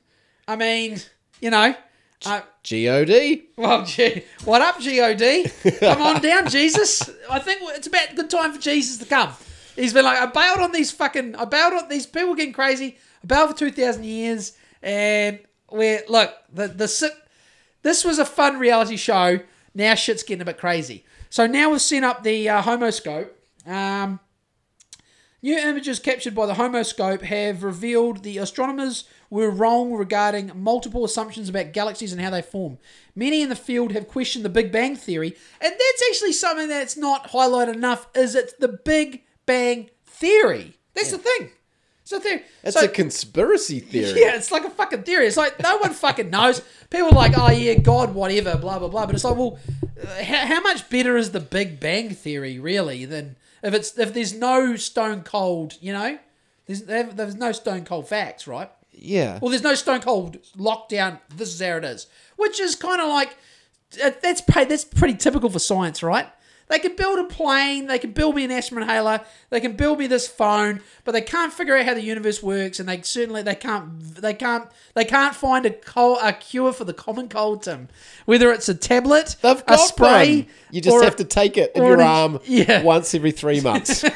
I 0.49 0.57
mean, 0.57 1.01
you 1.41 1.51
know. 1.51 1.75
Uh, 2.27 2.41
God. 2.63 3.43
well, 3.57 3.85
gee, 3.85 4.25
what 4.45 4.63
up, 4.63 4.81
God? 4.81 5.19
Come 5.81 6.03
on 6.03 6.21
down, 6.23 6.49
Jesus. 6.49 7.09
I 7.31 7.39
think 7.39 7.61
it's 7.65 7.87
about 7.87 8.15
good 8.17 8.31
time 8.31 8.53
for 8.53 8.61
Jesus 8.61 8.99
to 8.99 9.05
come. 9.05 9.33
He's 9.77 9.93
been 9.93 10.05
like, 10.05 10.19
I 10.19 10.27
bailed 10.27 10.61
on 10.61 10.73
these 10.73 10.91
fucking, 10.91 11.35
I 11.37 11.45
bailed 11.45 11.75
on 11.75 11.89
these 11.89 12.07
people 12.07 12.35
getting 12.35 12.53
crazy. 12.53 12.97
I 13.23 13.27
bailed 13.27 13.51
for 13.51 13.57
two 13.57 13.71
thousand 13.71 14.05
years, 14.05 14.57
and 14.83 15.41
we're 15.71 16.03
look 16.09 16.33
the 16.53 16.69
the 16.69 16.89
sit. 16.89 17.13
This 17.83 18.05
was 18.05 18.19
a 18.19 18.25
fun 18.25 18.59
reality 18.59 18.97
show. 18.97 19.41
Now 19.75 19.95
shit's 19.95 20.23
getting 20.23 20.43
a 20.43 20.45
bit 20.45 20.59
crazy. 20.59 21.05
So 21.31 21.47
now 21.47 21.71
we've 21.71 21.83
seen 21.83 22.05
up 22.05 22.23
the 22.23 22.49
uh, 22.49 22.63
homoscope. 22.63 23.37
Um, 23.67 24.21
New 25.45 25.59
images 25.59 25.99
captured 25.99 26.35
by 26.35 26.47
the 26.47 26.55
homoscope 26.55 27.21
have 27.21 27.63
revealed 27.63 28.23
the 28.23 28.39
astronomers 28.39 29.05
were 29.29 29.51
wrong 29.51 29.93
regarding 29.93 30.51
multiple 30.55 31.05
assumptions 31.05 31.51
about 31.51 31.75
galaxies 31.75 32.15
and 32.15 32.23
how 32.23 32.31
they 32.31 32.41
form. 32.41 32.79
Many 33.15 33.43
in 33.43 33.51
the 33.51 33.55
field 33.55 33.93
have 33.93 34.09
questioned 34.09 34.43
the 34.43 34.49
Big 34.49 34.73
Bang 34.73 34.97
theory, 34.97 35.37
and 35.61 35.71
that's 35.71 36.03
actually 36.09 36.33
something 36.33 36.69
that's 36.69 36.97
not 36.97 37.29
highlighted 37.33 37.75
enough. 37.75 38.07
Is 38.15 38.35
it's 38.35 38.55
the 38.55 38.69
Big 38.69 39.23
Bang 39.45 39.91
theory? 40.07 40.79
That's 40.95 41.11
the 41.11 41.19
thing. 41.19 41.51
It's 42.05 42.13
a 42.13 42.21
theory. 42.21 42.43
It's 42.63 42.79
So- 42.81 42.87
a 42.87 42.89
conspiracy 42.89 43.81
theory. 43.81 44.23
yeah, 44.23 44.37
it's 44.37 44.51
like 44.51 44.65
a 44.65 44.71
fucking 44.71 45.03
theory. 45.03 45.27
It's 45.27 45.37
like 45.37 45.63
no 45.63 45.77
one 45.77 45.93
fucking 45.93 46.31
knows. 46.31 46.63
People 46.89 47.09
are 47.09 47.13
like, 47.13 47.37
oh 47.37 47.51
yeah, 47.51 47.75
God, 47.75 48.15
whatever, 48.15 48.57
blah 48.57 48.79
blah 48.79 48.89
blah. 48.89 49.05
But 49.05 49.15
it's 49.17 49.25
like, 49.25 49.37
well, 49.37 49.59
uh, 50.03 50.23
how, 50.25 50.47
how 50.47 50.61
much 50.63 50.89
better 50.89 51.19
is 51.19 51.33
the 51.33 51.41
Big 51.41 51.81
Bang 51.81 52.15
theory 52.15 52.59
really 52.59 53.05
than 53.05 53.37
if 53.65 53.75
it's 53.75 53.99
if 53.99 54.13
there's 54.13 54.35
no 54.35 54.77
stone 54.77 55.23
cold, 55.23 55.75
you 55.81 55.93
know, 55.93 56.19
there's 56.67 56.83
there's 56.83 57.35
no 57.35 57.51
stone 57.53 57.85
cold 57.85 58.07
facts, 58.07 58.47
right? 58.47 58.71
Yeah. 58.93 59.39
Well, 59.41 59.51
there's 59.51 59.63
no 59.63 59.75
stone 59.75 60.01
cold 60.01 60.39
lockdown. 60.57 61.19
This 61.35 61.53
is 61.55 61.61
how 61.61 61.79
it 61.79 61.85
is, 61.85 62.07
which 62.37 62.61
is 62.61 62.77
kind 62.77 63.01
of 63.01 63.09
like 63.09 63.37
that's 64.23 64.43
that's 64.43 64.85
pretty 64.85 65.15
typical 65.15 65.51
for 65.51 65.59
science, 65.59 66.03
right? 66.03 66.29
They 66.69 66.79
can 66.79 66.97
build 66.97 67.19
a 67.19 67.25
plane, 67.25 67.87
they 67.87 67.99
can 67.99 68.13
build 68.13 68.37
me 68.37 68.45
an 68.45 68.51
asthma 68.51 68.81
inhaler, 68.81 69.21
they 69.51 69.61
can 69.61 69.77
build 69.77 69.99
me 69.99 70.07
this 70.07 70.27
phone, 70.27 70.81
but 71.05 71.13
they 71.13 71.21
can't 71.21 71.53
figure 71.53 71.77
out 71.77 71.85
how 71.85 71.95
the 71.95 72.03
universe 72.03 72.43
works, 72.43 72.81
and 72.81 72.89
they 72.89 73.03
certainly 73.03 73.43
they 73.43 73.55
can't 73.55 74.15
they 74.17 74.35
can't 74.35 74.69
they 74.95 75.05
can't 75.05 75.35
find 75.35 75.67
a 75.67 75.71
co- 75.71 76.17
a 76.17 76.33
cure 76.33 76.73
for 76.73 76.85
the 76.85 76.95
common 76.95 77.29
cold, 77.29 77.63
Tim. 77.65 77.89
Whether 78.25 78.51
it's 78.53 78.69
a 78.69 78.75
tablet, 78.75 79.37
a 79.43 79.79
spray, 79.79 80.37
one. 80.37 80.47
You 80.71 80.81
just 80.81 81.05
have 81.05 81.17
to 81.17 81.25
take 81.25 81.57
it 81.57 81.73
in 81.75 81.85
your 81.85 82.01
an- 82.01 82.07
arm 82.07 82.41
yeah. 82.47 82.83
once 82.83 83.15
every 83.15 83.33
three 83.33 83.61
months. 83.61 84.05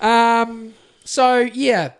Um, 0.00 0.74
so 1.04 1.38
yeah, 1.38 1.92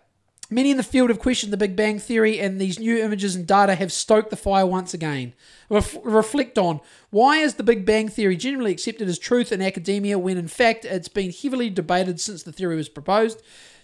many 0.50 0.70
in 0.70 0.76
the 0.76 0.82
field 0.82 1.10
have 1.10 1.18
questioned 1.18 1.52
the 1.52 1.56
Big 1.56 1.76
Bang 1.76 1.98
theory, 1.98 2.38
and 2.38 2.60
these 2.60 2.78
new 2.78 2.98
images 2.98 3.34
and 3.34 3.46
data 3.46 3.74
have 3.74 3.92
stoked 3.92 4.30
the 4.30 4.36
fire 4.36 4.66
once 4.66 4.94
again. 4.94 5.34
Ref- 5.68 5.98
reflect 6.04 6.58
on 6.58 6.80
why 7.10 7.38
is 7.38 7.54
the 7.54 7.62
Big 7.62 7.84
Bang 7.84 8.08
theory 8.08 8.36
generally 8.36 8.72
accepted 8.72 9.08
as 9.08 9.18
truth 9.18 9.52
in 9.52 9.62
academia 9.62 10.18
when 10.18 10.36
in 10.36 10.48
fact 10.48 10.84
it's 10.84 11.08
been 11.08 11.32
heavily 11.32 11.70
debated 11.70 12.20
since 12.20 12.42
the 12.42 12.52
theory 12.52 12.76
was 12.76 12.88
proposed. 12.88 13.42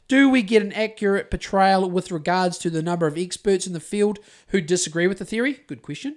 Do 0.09 0.29
we 0.29 0.43
get 0.43 0.63
an 0.63 0.73
accurate 0.73 1.31
portrayal 1.31 1.89
with 1.91 2.11
regards 2.11 2.59
to 2.59 2.71
the 2.71 2.83
number 2.83 3.07
of 3.07 3.17
experts 3.17 3.67
in 3.67 3.73
the 3.73 3.81
field 3.81 4.19
who 4.49 4.61
disagree 4.61 5.07
with 5.07 5.19
the 5.19 5.25
theory? 5.25 5.61
Good 5.67 5.83
question. 5.83 6.17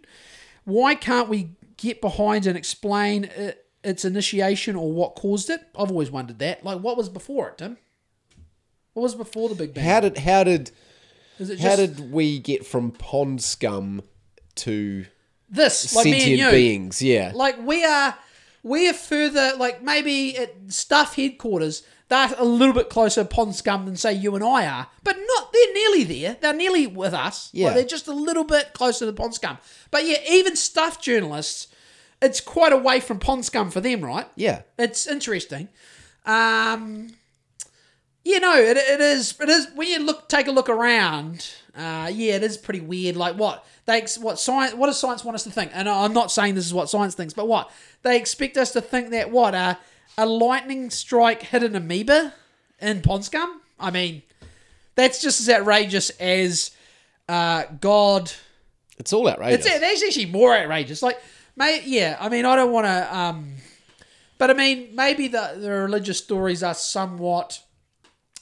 Why 0.65 0.95
can't 0.95 1.29
we 1.29 1.51
get 1.77 2.01
behind 2.01 2.45
and 2.45 2.57
explain 2.57 3.25
uh, 3.25 3.51
its 3.83 4.03
initiation 4.03 4.75
or 4.75 4.91
what 4.91 5.15
caused 5.15 5.49
it? 5.49 5.61
I've 5.77 5.91
always 5.91 6.11
wondered 6.11 6.39
that. 6.39 6.63
Like, 6.65 6.81
what 6.81 6.97
was 6.97 7.09
before 7.09 7.49
it, 7.49 7.59
Tim? 7.59 7.77
What 8.95 9.03
was 9.03 9.13
before 9.15 9.49
the 9.49 9.55
Big 9.55 9.73
Bang? 9.73 9.83
how 9.83 9.99
did 9.99 10.17
how 10.19 10.43
did 10.45 10.71
how 11.59 11.75
did 11.75 12.11
we 12.13 12.39
get 12.39 12.65
from 12.65 12.91
pond 12.91 13.43
scum 13.43 14.01
to 14.55 15.05
this? 15.49 15.93
Like 15.93 16.03
sentient 16.05 16.39
you. 16.39 16.49
beings? 16.49 17.01
Yeah. 17.01 17.33
Like 17.35 17.57
we 17.61 17.83
are, 17.83 18.15
we 18.63 18.87
are 18.89 18.93
further. 18.93 19.51
Like 19.57 19.83
maybe 19.83 20.37
at 20.37 20.55
staff 20.69 21.15
headquarters, 21.17 21.83
they're 22.07 22.29
a 22.37 22.45
little 22.45 22.73
bit 22.73 22.89
closer 22.89 23.25
pond 23.25 23.55
scum 23.57 23.85
than 23.85 23.97
say 23.97 24.13
you 24.13 24.33
and 24.33 24.43
I 24.45 24.65
are, 24.65 24.87
but 25.03 25.17
not. 25.27 25.51
They're 25.51 25.73
nearly 25.73 26.03
there. 26.05 26.37
They're 26.39 26.53
nearly 26.53 26.87
with 26.87 27.13
us. 27.13 27.49
Like, 27.53 27.61
Yeah. 27.61 27.73
they're 27.73 27.83
just 27.83 28.07
a 28.07 28.13
little 28.13 28.45
bit 28.45 28.71
closer 28.71 29.05
to 29.05 29.11
pond 29.11 29.33
scum. 29.33 29.57
But 29.91 30.05
yeah, 30.05 30.19
even 30.29 30.55
staff 30.55 31.01
journalists, 31.01 31.67
it's 32.21 32.39
quite 32.39 32.71
away 32.71 33.01
from 33.01 33.19
pond 33.19 33.43
scum 33.43 33.71
for 33.71 33.81
them, 33.81 34.05
right? 34.05 34.27
yeah. 34.37 34.61
It's 34.79 35.05
interesting. 35.05 35.67
Um, 36.25 37.15
you 38.25 38.39
know, 38.39 38.57
it, 38.57 38.75
it 38.75 38.99
is. 38.99 39.39
It 39.39 39.49
is 39.49 39.67
when 39.75 39.87
you 39.87 39.99
look, 39.99 40.27
take 40.27 40.47
a 40.47 40.51
look 40.51 40.67
around. 40.67 41.49
Uh, 41.77 42.09
yeah, 42.13 42.35
it 42.35 42.43
is 42.43 42.57
pretty 42.57 42.81
weird. 42.81 43.15
Like 43.15 43.35
what 43.37 43.65
they, 43.85 44.05
what 44.19 44.39
science, 44.39 44.73
what 44.73 44.87
does 44.87 44.99
science 44.99 45.23
want 45.23 45.35
us 45.35 45.43
to 45.43 45.51
think? 45.51 45.71
And 45.73 45.87
I'm 45.87 46.13
not 46.13 46.31
saying 46.31 46.55
this 46.55 46.65
is 46.65 46.73
what 46.73 46.89
science 46.89 47.15
thinks, 47.15 47.33
but 47.33 47.47
what 47.47 47.71
they 48.01 48.17
expect 48.17 48.57
us 48.57 48.71
to 48.71 48.81
think 48.81 49.11
that 49.11 49.29
what 49.31 49.53
uh, 49.53 49.75
a 50.17 50.25
lightning 50.25 50.89
strike 50.89 51.43
hit 51.43 51.63
an 51.63 51.75
amoeba 51.75 52.33
in 52.81 53.01
pond 53.01 53.25
scum. 53.25 53.61
I 53.79 53.91
mean, 53.91 54.23
that's 54.95 55.21
just 55.21 55.41
as 55.41 55.49
outrageous 55.49 56.09
as 56.11 56.71
uh, 57.27 57.65
God. 57.79 58.31
It's 58.97 59.11
all 59.11 59.29
outrageous. 59.29 59.65
It's, 59.65 59.75
it's 59.75 60.03
actually 60.03 60.27
more 60.27 60.55
outrageous. 60.55 61.01
Like, 61.03 61.21
may, 61.55 61.81
yeah, 61.85 62.17
I 62.19 62.29
mean, 62.29 62.45
I 62.45 62.55
don't 62.55 62.71
want 62.71 62.85
to, 62.85 63.15
um, 63.15 63.55
but 64.37 64.49
I 64.49 64.53
mean, 64.53 64.95
maybe 64.95 65.27
the, 65.27 65.57
the 65.57 65.69
religious 65.69 66.17
stories 66.17 66.63
are 66.63 66.73
somewhat, 66.73 67.61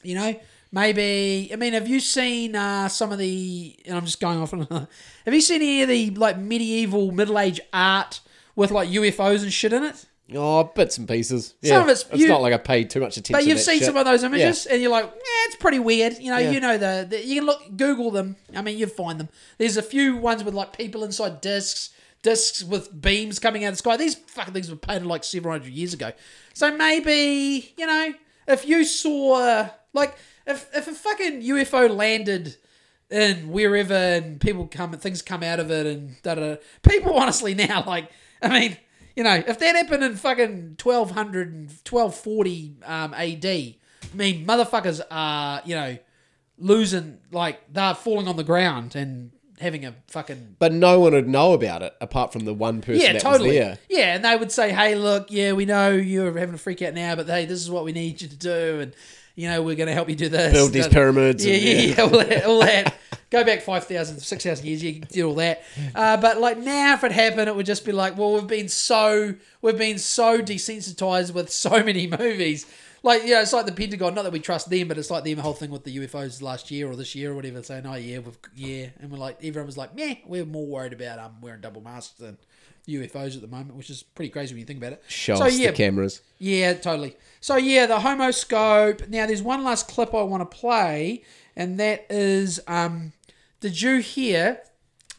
you 0.04 0.16
know, 0.16 0.40
maybe, 0.72 1.50
I 1.54 1.56
mean, 1.56 1.74
have 1.74 1.88
you 1.88 2.00
seen 2.00 2.56
uh, 2.56 2.88
some 2.90 3.12
of 3.12 3.20
the, 3.20 3.76
and 3.86 3.96
I'm 3.98 4.06
just 4.06 4.20
going 4.20 4.40
off 4.40 4.54
on 4.54 4.62
another, 4.70 4.88
have 5.26 5.34
you 5.34 5.42
seen 5.42 5.62
any 5.62 5.82
of 5.84 5.90
the, 5.90 6.10
like, 6.12 6.38
medieval, 6.38 7.12
middle 7.12 7.38
age 7.40 7.60
art 7.72 8.22
with, 8.56 8.72
like, 8.72 8.90
UFOs 8.90 9.44
and 9.44 9.54
shit 9.54 9.74
in 9.74 9.84
it? 9.84 10.06
Oh, 10.36 10.64
bits 10.64 10.98
and 10.98 11.08
pieces. 11.08 11.54
Yeah. 11.62 11.74
Some 11.74 11.82
of 11.84 11.90
it's- 11.90 12.06
it's 12.12 12.22
you- 12.22 12.28
not 12.28 12.42
like 12.42 12.54
I 12.54 12.58
paid 12.58 12.90
too 12.90 13.02
much 13.02 13.18
attention. 13.18 13.34
But 13.34 13.46
you've 13.46 13.60
seen 13.60 13.80
shit. 13.80 13.86
some 13.86 13.98
of 13.98 14.06
those 14.06 14.24
images, 14.24 14.66
and 14.66 14.82
you're 14.82 14.90
like, 14.90 15.06
yeah, 15.06 15.46
it's 15.48 15.58
pretty 15.58 15.80
weird. 15.80 16.18
You 16.18 16.32
know, 16.32 16.38
Yeah. 16.40 16.52
you 16.52 16.60
know 16.60 16.78
the, 16.78 17.06
the 17.10 17.24
you 17.24 17.36
can 17.36 17.46
look 17.46 17.62
Google 17.76 18.10
them. 18.10 18.38
I 18.56 18.62
mean, 18.62 18.78
you 18.78 18.88
find 18.88 19.20
them. 19.20 19.30
There's 19.58 19.78
a 19.78 19.82
few 19.84 20.16
ones 20.16 20.44
with 20.44 20.54
like 20.56 20.76
people 20.76 21.04
inside 21.04 21.42
discs, 21.42 21.90
discs 22.24 22.64
with 22.64 23.00
beams 23.00 23.38
coming 23.38 23.66
out 23.66 23.70
of 23.70 23.74
the 23.74 23.78
sky. 23.80 23.98
These 23.98 24.16
fucking 24.16 24.54
things 24.54 24.70
were 24.72 24.78
painted 24.78 25.06
like 25.06 25.24
several 25.26 25.52
hundred 25.54 25.74
years 25.74 25.94
ago. 25.94 26.14
So 26.54 26.76
maybe 26.76 27.74
you 27.78 27.86
know, 27.86 28.14
if 28.48 28.66
you 28.66 28.86
saw 28.86 29.68
like 29.94 30.16
if 30.46 30.70
if 30.76 30.88
a 30.88 30.94
fucking 30.94 31.42
UFO 31.42 31.90
landed 31.96 32.58
in 33.10 33.50
wherever 33.50 33.94
and 33.94 34.42
people 34.42 34.68
come 34.68 34.94
and 34.94 35.02
things 35.02 35.22
come 35.22 35.44
out 35.44 35.60
of 35.60 35.70
it 35.72 35.86
and 35.86 36.22
da 36.24 36.36
da. 36.36 36.56
People 36.88 37.14
honestly 37.18 37.54
now 37.54 37.84
like 37.88 38.10
I 38.42 38.50
mean. 38.50 38.78
You 39.16 39.24
know, 39.24 39.36
if 39.36 39.60
that 39.60 39.76
happened 39.76 40.04
in 40.04 40.16
fucking 40.16 40.78
1200 40.82 41.48
and 41.54 41.68
1240 41.88 42.78
um, 42.84 43.14
AD, 43.14 43.46
I 43.46 43.76
mean, 44.16 44.48
motherfuckers 44.48 45.02
are, 45.12 45.62
you 45.66 45.76
know, 45.76 45.98
losing, 46.58 47.20
like, 47.32 47.72
they're 47.72 47.94
falling 47.94 48.28
on 48.28 48.38
the 48.38 48.44
ground 48.44 48.96
and 48.96 49.32
having 49.60 49.86
a 49.86 49.94
fucking. 50.08 50.56
But 50.58 50.74
no 50.74 51.00
one 51.00 51.14
would 51.14 51.28
know 51.30 51.54
about 51.54 51.84
it 51.84 51.94
apart 52.02 52.34
from 52.34 52.46
the 52.46 52.56
one 52.56 52.82
person 52.82 53.02
Yeah, 53.02 53.14
that 53.14 53.22
totally. 53.22 53.50
was 53.50 53.58
there. 53.58 53.78
Yeah, 53.88 54.16
and 54.16 54.26
they 54.26 54.36
would 54.36 54.52
say, 54.52 54.72
hey, 54.72 54.96
look, 54.96 55.28
yeah, 55.30 55.52
we 55.54 55.66
know 55.66 55.92
you're 55.92 56.36
having 56.36 56.56
a 56.56 56.58
freak 56.58 56.82
out 56.82 56.96
now, 56.96 57.16
but 57.16 57.28
hey, 57.28 57.46
this 57.46 57.62
is 57.62 57.70
what 57.70 57.86
we 57.86 57.92
need 57.92 58.20
you 58.20 58.28
to 58.28 58.36
do. 58.36 58.80
And, 58.82 58.96
you 59.36 59.50
know, 59.50 59.62
we're 59.64 59.76
going 59.76 59.88
to 59.88 59.94
help 59.94 60.10
you 60.10 60.16
do 60.16 60.30
this. 60.30 60.54
Build 60.54 60.74
these 60.74 60.88
pyramids 60.88 61.46
Yeah, 61.46 61.54
and- 61.56 61.64
yeah, 61.64 61.72
yeah. 61.74 61.82
yeah, 61.96 62.02
all 62.04 62.10
that. 62.10 62.46
All 62.46 62.60
that. 62.62 62.96
Go 63.32 63.44
back 63.44 63.62
5,000, 63.64 64.20
6,000 64.20 64.64
years, 64.66 64.84
you 64.84 64.94
can 65.00 65.08
do 65.10 65.28
all 65.28 65.34
that. 65.36 65.64
Uh, 65.96 66.18
but 66.18 66.40
like 66.40 66.60
now, 66.60 66.94
if 66.94 67.04
it 67.04 67.12
happened, 67.12 67.48
it 67.50 67.56
would 67.56 67.66
just 67.66 67.84
be 67.84 67.92
like, 67.92 68.16
well, 68.16 68.34
we've 68.34 68.46
been 68.46 68.70
so 68.70 69.34
we've 69.64 69.78
been 69.78 69.98
so 69.98 70.40
desensitized 70.40 71.34
with 71.34 71.52
so 71.52 71.84
many 71.84 72.06
movies. 72.06 72.68
Like, 73.02 73.24
you 73.24 73.32
know, 73.32 73.42
it's 73.42 73.52
like 73.52 73.66
the 73.66 73.72
Pentagon. 73.72 74.14
Not 74.14 74.22
that 74.24 74.32
we 74.34 74.40
trust 74.40 74.70
them, 74.70 74.88
but 74.88 75.00
it's 75.00 75.10
like 75.10 75.24
the 75.24 75.34
whole 75.34 75.54
thing 75.54 75.72
with 75.72 75.84
the 75.84 75.98
UFOs 75.98 76.44
last 76.44 76.70
year 76.70 76.88
or 76.90 76.96
this 76.96 77.16
year 77.16 77.32
or 77.32 77.36
whatever, 77.36 77.62
saying, 77.64 77.86
"Oh 77.88 77.96
yeah, 77.96 78.20
we've 78.20 78.38
yeah," 78.56 78.88
and 79.02 79.12
we're 79.12 79.18
like, 79.18 79.40
everyone 79.44 79.66
was 79.66 79.78
like, 79.78 79.96
"Meh, 79.96 80.16
we're 80.28 80.46
more 80.46 80.66
worried 80.68 80.94
about 80.94 81.18
um 81.20 81.42
wearing 81.42 81.60
double 81.60 81.82
masks 81.82 82.14
than 82.20 82.38
UFOs 82.88 83.36
at 83.36 83.42
the 83.42 83.48
moment," 83.48 83.76
which 83.76 83.90
is 83.90 84.04
pretty 84.04 84.30
crazy 84.30 84.54
when 84.54 84.60
you 84.60 84.66
think 84.66 84.80
about 84.80 84.94
it. 84.94 85.04
Show 85.08 85.36
so 85.36 85.46
us 85.46 85.58
yeah, 85.58 85.72
the 85.72 85.78
cameras. 85.78 86.22
yeah, 86.40 86.74
totally. 86.74 87.16
So 87.42 87.56
yeah, 87.58 87.86
the 87.86 88.00
homoscope. 88.00 89.08
Now 89.10 89.26
there's 89.26 89.42
one 89.42 89.64
last 89.64 89.88
clip 89.88 90.14
I 90.14 90.24
want 90.24 90.50
to 90.50 90.58
play, 90.58 91.24
and 91.56 91.80
that 91.80 92.06
is 92.10 92.60
um 92.68 93.14
did 93.60 93.82
you 93.82 94.00
hear 94.00 94.62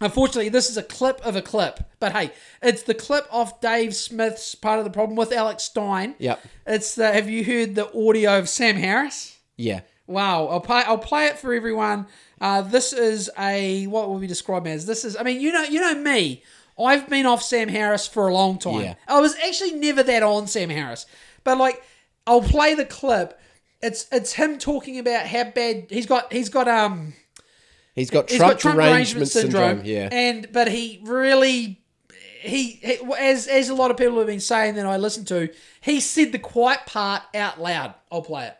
Unfortunately, 0.00 0.48
this 0.48 0.68
is 0.68 0.76
a 0.76 0.82
clip 0.82 1.20
of 1.24 1.36
a 1.36 1.42
clip, 1.42 1.80
but 2.00 2.12
hey, 2.12 2.32
it's 2.60 2.82
the 2.82 2.94
clip 2.94 3.26
off 3.30 3.60
Dave 3.60 3.94
Smith's 3.94 4.54
part 4.54 4.78
of 4.78 4.84
the 4.84 4.90
problem 4.90 5.16
with 5.16 5.32
Alex 5.32 5.62
Stein. 5.64 6.16
Yep. 6.18 6.40
It's 6.66 6.94
the, 6.96 7.12
have 7.12 7.30
you 7.30 7.44
heard 7.44 7.74
the 7.74 7.90
audio 7.96 8.38
of 8.38 8.48
Sam 8.48 8.76
Harris? 8.76 9.38
Yeah. 9.56 9.80
Wow, 10.06 10.48
I'll 10.48 10.60
play. 10.60 10.82
I'll 10.84 10.98
play 10.98 11.26
it 11.26 11.38
for 11.38 11.54
everyone. 11.54 12.06
Uh, 12.38 12.60
this 12.60 12.92
is 12.92 13.30
a 13.38 13.86
what 13.86 14.10
would 14.10 14.20
we 14.20 14.26
describe 14.26 14.66
as? 14.66 14.84
This 14.84 15.04
is. 15.04 15.16
I 15.16 15.22
mean, 15.22 15.40
you 15.40 15.50
know, 15.52 15.62
you 15.62 15.80
know 15.80 15.94
me. 15.94 16.42
I've 16.78 17.08
been 17.08 17.26
off 17.26 17.42
Sam 17.42 17.68
Harris 17.68 18.06
for 18.06 18.28
a 18.28 18.34
long 18.34 18.58
time. 18.58 18.80
Yeah. 18.80 18.94
I 19.06 19.20
was 19.20 19.36
actually 19.46 19.74
never 19.74 20.02
that 20.02 20.22
on 20.22 20.46
Sam 20.46 20.70
Harris, 20.70 21.06
but 21.44 21.58
like, 21.58 21.82
I'll 22.26 22.42
play 22.42 22.74
the 22.74 22.84
clip. 22.84 23.38
It's 23.82 24.06
it's 24.10 24.32
him 24.32 24.58
talking 24.58 24.98
about 24.98 25.26
how 25.26 25.44
bad 25.44 25.86
he's 25.90 26.06
got. 26.06 26.32
He's 26.32 26.48
got 26.48 26.68
um. 26.68 27.14
He's 27.94 28.10
got 28.10 28.28
He's 28.28 28.38
Trump, 28.38 28.54
got 28.54 28.60
Trump 28.60 28.80
derangement 28.80 29.28
syndrome. 29.28 29.82
Yeah. 29.84 30.08
and 30.10 30.48
but 30.52 30.68
he 30.68 31.00
really. 31.04 31.80
He, 32.40 32.72
he 32.72 32.98
as 33.18 33.46
as 33.46 33.70
a 33.70 33.74
lot 33.74 33.90
of 33.90 33.96
people 33.96 34.18
have 34.18 34.26
been 34.26 34.40
saying 34.40 34.74
that 34.74 34.84
I 34.84 34.98
listened 34.98 35.28
to, 35.28 35.48
he 35.80 36.00
said 36.00 36.32
the 36.32 36.38
quiet 36.38 36.80
part 36.86 37.22
out 37.34 37.58
loud. 37.60 37.94
I'll 38.12 38.20
play 38.20 38.48
it. 38.48 38.56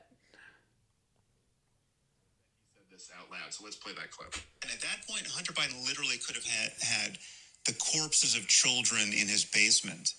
He 2.72 2.78
said 2.78 2.84
this 2.90 3.10
out 3.18 3.30
loud. 3.30 3.52
So 3.52 3.64
let's 3.64 3.76
play 3.76 3.92
that 3.92 4.10
clip. 4.10 4.34
And 4.62 4.72
at 4.72 4.80
that 4.80 5.06
point, 5.06 5.26
Hunter 5.26 5.52
Biden 5.52 5.84
literally 5.86 6.16
could 6.16 6.36
have 6.36 6.46
had, 6.46 6.72
had 6.80 7.18
the 7.66 7.72
corpses 7.74 8.36
of 8.36 8.46
children 8.46 9.02
in 9.12 9.28
his 9.28 9.44
basement. 9.44 10.14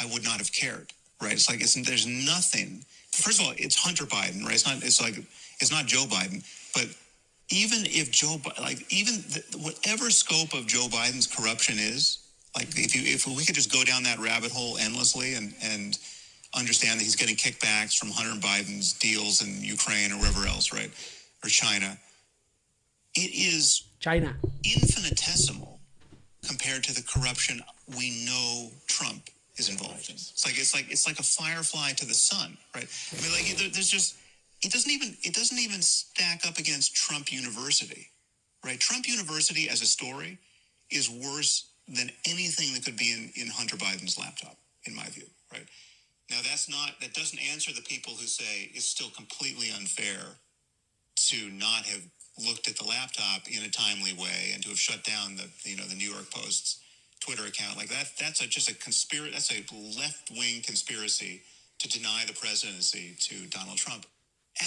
I 0.00 0.06
would 0.06 0.24
not 0.24 0.38
have 0.38 0.52
cared, 0.52 0.92
right? 1.20 1.32
It's 1.32 1.48
like 1.48 1.60
it's, 1.60 1.74
there's 1.74 2.06
nothing. 2.06 2.84
First 3.12 3.40
of 3.40 3.46
all, 3.46 3.52
it's 3.56 3.76
Hunter 3.76 4.04
Biden, 4.04 4.44
right? 4.44 4.54
It's 4.54 4.66
not. 4.66 4.82
It's 4.82 5.00
like 5.00 5.16
it's 5.60 5.70
not 5.70 5.86
Joe 5.86 6.04
Biden, 6.04 6.42
but 6.74 6.86
even 7.50 7.80
if 7.84 8.10
Joe, 8.10 8.36
like 8.60 8.84
even 8.92 9.16
the, 9.28 9.58
whatever 9.58 10.10
scope 10.10 10.54
of 10.54 10.66
Joe 10.66 10.86
Biden's 10.88 11.26
corruption 11.26 11.76
is, 11.78 12.18
like 12.56 12.68
if 12.78 12.96
you 12.96 13.02
if 13.04 13.26
we 13.26 13.44
could 13.44 13.54
just 13.54 13.72
go 13.72 13.84
down 13.84 14.02
that 14.04 14.18
rabbit 14.18 14.50
hole 14.50 14.78
endlessly 14.78 15.34
and 15.34 15.54
and 15.62 15.98
understand 16.54 17.00
that 17.00 17.04
he's 17.04 17.16
getting 17.16 17.36
kickbacks 17.36 17.96
from 17.96 18.10
Hunter 18.10 18.38
Biden's 18.40 18.92
deals 18.94 19.42
in 19.42 19.62
Ukraine 19.62 20.12
or 20.12 20.16
wherever 20.16 20.46
else, 20.46 20.72
right, 20.72 20.90
or 21.44 21.48
China, 21.48 21.98
it 23.14 23.30
is 23.34 23.84
China. 24.00 24.34
infinitesimal 24.64 25.71
compared 26.46 26.84
to 26.84 26.94
the 26.94 27.02
corruption 27.02 27.60
we 27.96 28.24
know 28.26 28.70
Trump 28.86 29.30
is 29.56 29.68
involved 29.68 30.08
in. 30.08 30.16
It's 30.16 30.44
like 30.46 30.58
it's 30.58 30.74
like 30.74 30.90
it's 30.90 31.06
like 31.06 31.18
a 31.18 31.22
firefly 31.22 31.92
to 31.92 32.06
the 32.06 32.14
sun, 32.14 32.56
right? 32.74 32.88
I 33.12 33.22
mean, 33.22 33.32
like 33.32 33.72
there's 33.72 33.88
just 33.88 34.16
it 34.62 34.72
doesn't 34.72 34.90
even 34.90 35.16
it 35.22 35.34
doesn't 35.34 35.58
even 35.58 35.82
stack 35.82 36.46
up 36.46 36.58
against 36.58 36.94
Trump 36.94 37.32
University, 37.32 38.08
right? 38.64 38.78
Trump 38.78 39.06
University 39.06 39.68
as 39.68 39.82
a 39.82 39.86
story 39.86 40.38
is 40.90 41.10
worse 41.10 41.70
than 41.88 42.10
anything 42.26 42.72
that 42.74 42.84
could 42.84 42.96
be 42.96 43.12
in, 43.12 43.32
in 43.42 43.48
Hunter 43.48 43.76
Biden's 43.76 44.18
laptop, 44.18 44.56
in 44.86 44.94
my 44.94 45.06
view, 45.08 45.26
right? 45.52 45.66
Now 46.30 46.38
that's 46.42 46.68
not 46.68 46.92
that 47.00 47.12
doesn't 47.12 47.40
answer 47.52 47.72
the 47.72 47.82
people 47.82 48.14
who 48.14 48.26
say 48.26 48.70
it's 48.72 48.86
still 48.86 49.10
completely 49.10 49.68
unfair 49.76 50.20
to 51.28 51.50
not 51.50 51.84
have 51.84 52.02
looked 52.46 52.68
at 52.68 52.76
the 52.76 52.84
laptop 52.84 53.48
in 53.48 53.62
a 53.62 53.68
timely 53.70 54.12
way 54.12 54.52
and 54.54 54.62
to 54.62 54.68
have 54.70 54.78
shut 54.78 55.04
down 55.04 55.36
the 55.36 55.48
you 55.68 55.76
know 55.76 55.84
the 55.84 55.94
New 55.94 56.10
York 56.10 56.30
Post's 56.30 56.78
Twitter 57.20 57.46
account 57.46 57.76
like 57.76 57.88
that 57.88 58.10
that's 58.18 58.42
a, 58.42 58.46
just 58.46 58.70
a 58.70 58.74
conspiracy 58.74 59.32
that's 59.32 59.50
a 59.50 59.62
left 59.98 60.30
wing 60.30 60.62
conspiracy 60.62 61.42
to 61.78 61.88
deny 61.88 62.24
the 62.26 62.34
presidency 62.34 63.16
to 63.18 63.46
Donald 63.48 63.76
Trump. 63.76 64.06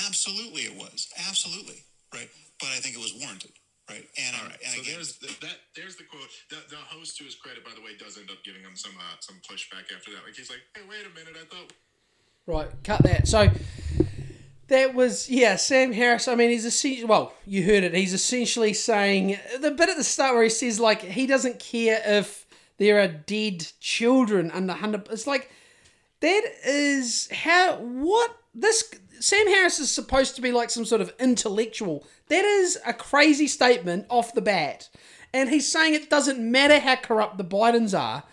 Absolutely, 0.06 0.64
it 0.64 0.76
was 0.76 1.08
absolutely 1.28 1.84
right, 2.14 2.30
but 2.60 2.70
I 2.70 2.80
think 2.80 2.96
it 2.96 3.02
was 3.02 3.14
warranted. 3.20 3.52
Right, 3.88 4.02
and, 4.18 4.36
All 4.42 4.50
right. 4.50 4.58
and 4.66 4.74
So 4.74 4.82
again, 4.82 4.98
there's 4.98 5.14
the, 5.22 5.30
that. 5.46 5.62
There's 5.78 5.96
the 5.96 6.10
quote. 6.10 6.26
The, 6.50 6.58
the 6.74 6.82
host, 6.90 7.22
to 7.22 7.24
his 7.24 7.36
credit, 7.36 7.64
by 7.64 7.70
the 7.78 7.86
way, 7.86 7.94
does 7.94 8.18
end 8.18 8.32
up 8.34 8.42
giving 8.44 8.66
him 8.66 8.74
some 8.74 8.98
uh, 8.98 9.22
some 9.22 9.38
pushback 9.46 9.94
after 9.94 10.10
that. 10.10 10.26
Like 10.26 10.34
he's 10.34 10.50
like, 10.50 10.66
"Hey, 10.74 10.82
wait 10.90 11.06
a 11.06 11.14
minute. 11.14 11.38
I 11.38 11.46
thought 11.46 11.70
Right, 12.48 12.70
cut 12.84 13.02
that. 13.04 13.28
So 13.28 13.50
that 14.68 14.94
was 14.94 15.30
yeah, 15.30 15.56
Sam 15.56 15.92
Harris. 15.92 16.28
I 16.28 16.36
mean, 16.36 16.50
he's 16.50 16.66
essentially 16.66 17.06
well, 17.06 17.34
you 17.46 17.64
heard 17.64 17.84
it. 17.84 17.94
He's 17.94 18.14
essentially 18.14 18.74
saying 18.74 19.38
the 19.60 19.72
bit 19.72 19.90
at 19.90 19.98
the 19.98 20.04
start 20.04 20.34
where 20.34 20.44
he 20.44 20.50
says 20.50 20.80
like 20.80 21.02
he 21.02 21.28
doesn't 21.28 21.60
care 21.60 22.02
if 22.06 22.46
there 22.78 23.00
are 23.00 23.08
dead 23.08 23.72
children 23.80 24.52
under 24.52 24.74
Hunter. 24.74 25.04
It's 25.12 25.28
like 25.28 25.52
that 26.22 26.42
is 26.66 27.30
how 27.32 27.76
what 27.78 28.36
this 28.54 28.92
Sam 29.20 29.48
Harris 29.48 29.80
is 29.80 29.92
supposed 29.92 30.36
to 30.36 30.42
be 30.42 30.52
like 30.52 30.70
some 30.70 30.86
sort 30.86 31.02
of 31.02 31.14
intellectual. 31.20 32.06
That 32.30 32.46
is 32.46 32.78
a 32.86 32.94
crazy 32.94 33.48
statement 33.48 34.08
off 34.10 34.34
the 34.34 34.42
bat. 34.42 34.90
And 35.34 35.50
he's 35.50 35.70
saying 35.70 35.94
it 35.94 36.10
doesn't 36.10 36.40
matter 36.40 36.80
how 36.80 36.96
corrupt 36.96 37.38
the 37.38 37.44
Bidens 37.44 37.98
are 37.98 38.24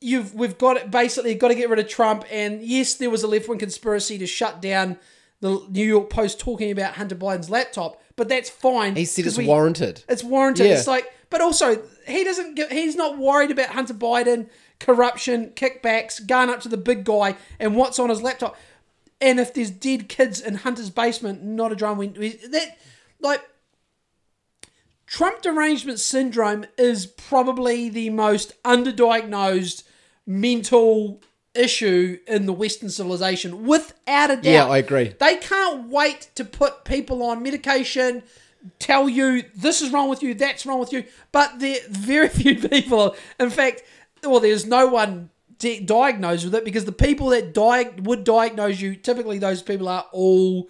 you've 0.00 0.34
we've 0.34 0.58
got 0.58 0.76
it 0.76 0.90
basically 0.90 1.34
got 1.34 1.48
to 1.48 1.54
get 1.54 1.68
rid 1.68 1.78
of 1.78 1.88
Trump. 1.88 2.24
And 2.30 2.62
yes, 2.62 2.94
there 2.94 3.10
was 3.10 3.22
a 3.22 3.28
left 3.28 3.48
wing 3.48 3.58
conspiracy 3.58 4.18
to 4.18 4.26
shut 4.26 4.60
down 4.62 4.98
the 5.40 5.64
New 5.70 5.86
York 5.86 6.10
Post 6.10 6.40
talking 6.40 6.70
about 6.70 6.94
Hunter 6.94 7.14
Biden's 7.14 7.48
laptop, 7.50 8.02
but 8.16 8.28
that's 8.28 8.50
fine. 8.50 8.96
He 8.96 9.04
said 9.04 9.26
it's 9.26 9.38
warranted. 9.38 10.02
It's 10.08 10.24
warranted. 10.24 10.66
Yeah. 10.66 10.74
It's 10.74 10.86
like, 10.88 11.12
but 11.30 11.40
also 11.40 11.82
he 12.06 12.24
doesn't. 12.24 12.54
Get, 12.54 12.72
he's 12.72 12.96
not 12.96 13.18
worried 13.18 13.50
about 13.50 13.68
Hunter 13.70 13.94
Biden 13.94 14.48
corruption, 14.80 15.50
kickbacks, 15.56 16.24
going 16.24 16.50
up 16.50 16.60
to 16.60 16.68
the 16.68 16.76
big 16.76 17.04
guy 17.04 17.36
and 17.58 17.76
what's 17.76 17.98
on 17.98 18.08
his 18.10 18.22
laptop. 18.22 18.56
And 19.20 19.40
if 19.40 19.52
there's 19.52 19.70
dead 19.70 20.08
kids 20.08 20.40
in 20.40 20.54
Hunter's 20.56 20.90
basement, 20.90 21.42
not 21.42 21.72
a 21.72 21.74
drum. 21.76 21.98
We, 21.98 22.08
we- 22.08 22.36
that 22.50 22.78
like 23.20 23.42
Trump 25.06 25.42
derangement 25.42 25.98
syndrome 26.00 26.66
is 26.76 27.06
probably 27.06 27.88
the 27.88 28.10
most 28.10 28.60
underdiagnosed 28.62 29.82
mental 30.28 31.20
issue 31.54 32.18
in 32.26 32.46
the 32.46 32.52
Western 32.52 32.90
civilization, 32.90 33.64
without 33.66 34.30
a 34.30 34.36
doubt. 34.36 34.44
Yeah, 34.44 34.66
I 34.66 34.78
agree. 34.78 35.14
They 35.18 35.36
can't 35.36 35.88
wait 35.88 36.28
to 36.36 36.44
put 36.44 36.84
people 36.84 37.22
on 37.22 37.42
medication, 37.42 38.22
tell 38.78 39.08
you 39.08 39.42
this 39.56 39.80
is 39.80 39.90
wrong 39.90 40.08
with 40.08 40.22
you, 40.22 40.34
that's 40.34 40.66
wrong 40.66 40.78
with 40.78 40.92
you. 40.92 41.04
But 41.32 41.58
there 41.58 41.78
very 41.88 42.28
few 42.40 42.56
people. 42.56 43.16
In 43.40 43.50
fact, 43.50 43.82
well, 44.22 44.40
there's 44.40 44.66
no 44.66 44.86
one 44.86 45.30
di- 45.58 45.80
diagnosed 45.80 46.44
with 46.44 46.54
it 46.54 46.64
because 46.64 46.84
the 46.84 46.92
people 46.92 47.28
that 47.28 47.54
di- 47.54 47.90
would 48.02 48.24
diagnose 48.24 48.80
you, 48.80 48.94
typically 48.94 49.38
those 49.38 49.62
people 49.62 49.88
are 49.88 50.06
all 50.12 50.68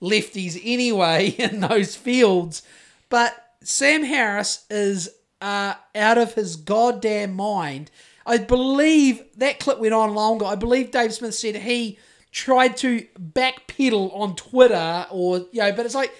lefties 0.00 0.60
anyway 0.62 1.28
in 1.38 1.60
those 1.60 1.96
fields. 1.96 2.62
But 3.08 3.34
Sam 3.62 4.04
Harris 4.04 4.64
is 4.70 5.10
uh, 5.40 5.74
out 5.94 6.18
of 6.18 6.34
his 6.34 6.56
goddamn 6.56 7.34
mind. 7.34 7.90
I 8.26 8.38
believe 8.38 9.22
that 9.36 9.58
clip 9.60 9.78
went 9.78 9.94
on 9.94 10.14
longer. 10.14 10.44
I 10.44 10.54
believe 10.54 10.90
Dave 10.90 11.12
Smith 11.14 11.34
said 11.34 11.56
he 11.56 11.98
tried 12.30 12.76
to 12.78 13.06
backpedal 13.18 14.14
on 14.14 14.36
Twitter 14.36 15.06
or 15.10 15.38
you 15.52 15.60
know, 15.60 15.72
but 15.72 15.86
it's 15.86 15.94
like 15.94 16.12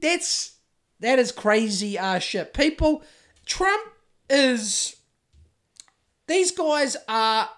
that's 0.00 0.56
that 1.00 1.18
is 1.18 1.30
crazy 1.32 1.96
ass 1.98 2.22
shit. 2.22 2.54
People, 2.54 3.02
Trump 3.46 3.82
is. 4.30 4.96
These 6.28 6.52
guys 6.52 6.96
are 7.08 7.50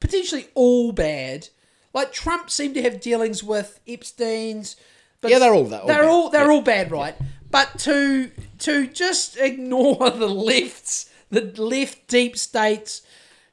potentially 0.00 0.48
all 0.54 0.92
bad. 0.92 1.48
Like 1.94 2.12
Trump 2.12 2.50
seemed 2.50 2.74
to 2.74 2.82
have 2.82 3.00
dealings 3.00 3.42
with 3.42 3.80
Epstein's. 3.86 4.76
But 5.20 5.30
Yeah, 5.30 5.38
they're 5.38 5.54
all- 5.54 5.64
they're 5.64 5.80
all 5.80 5.86
they're 5.86 5.96
bad. 6.02 6.08
all 6.08 6.30
they're 6.30 6.44
Yeah. 6.46 6.50
all 6.52 6.60
bad, 6.62 6.90
right? 6.92 7.16
But 7.50 7.78
to 7.80 8.30
to 8.60 8.86
just 8.86 9.36
ignore 9.40 10.10
the 10.10 10.28
lefts, 10.28 11.08
the 11.30 11.40
left 11.62 12.06
deep 12.08 12.36
states, 12.36 13.02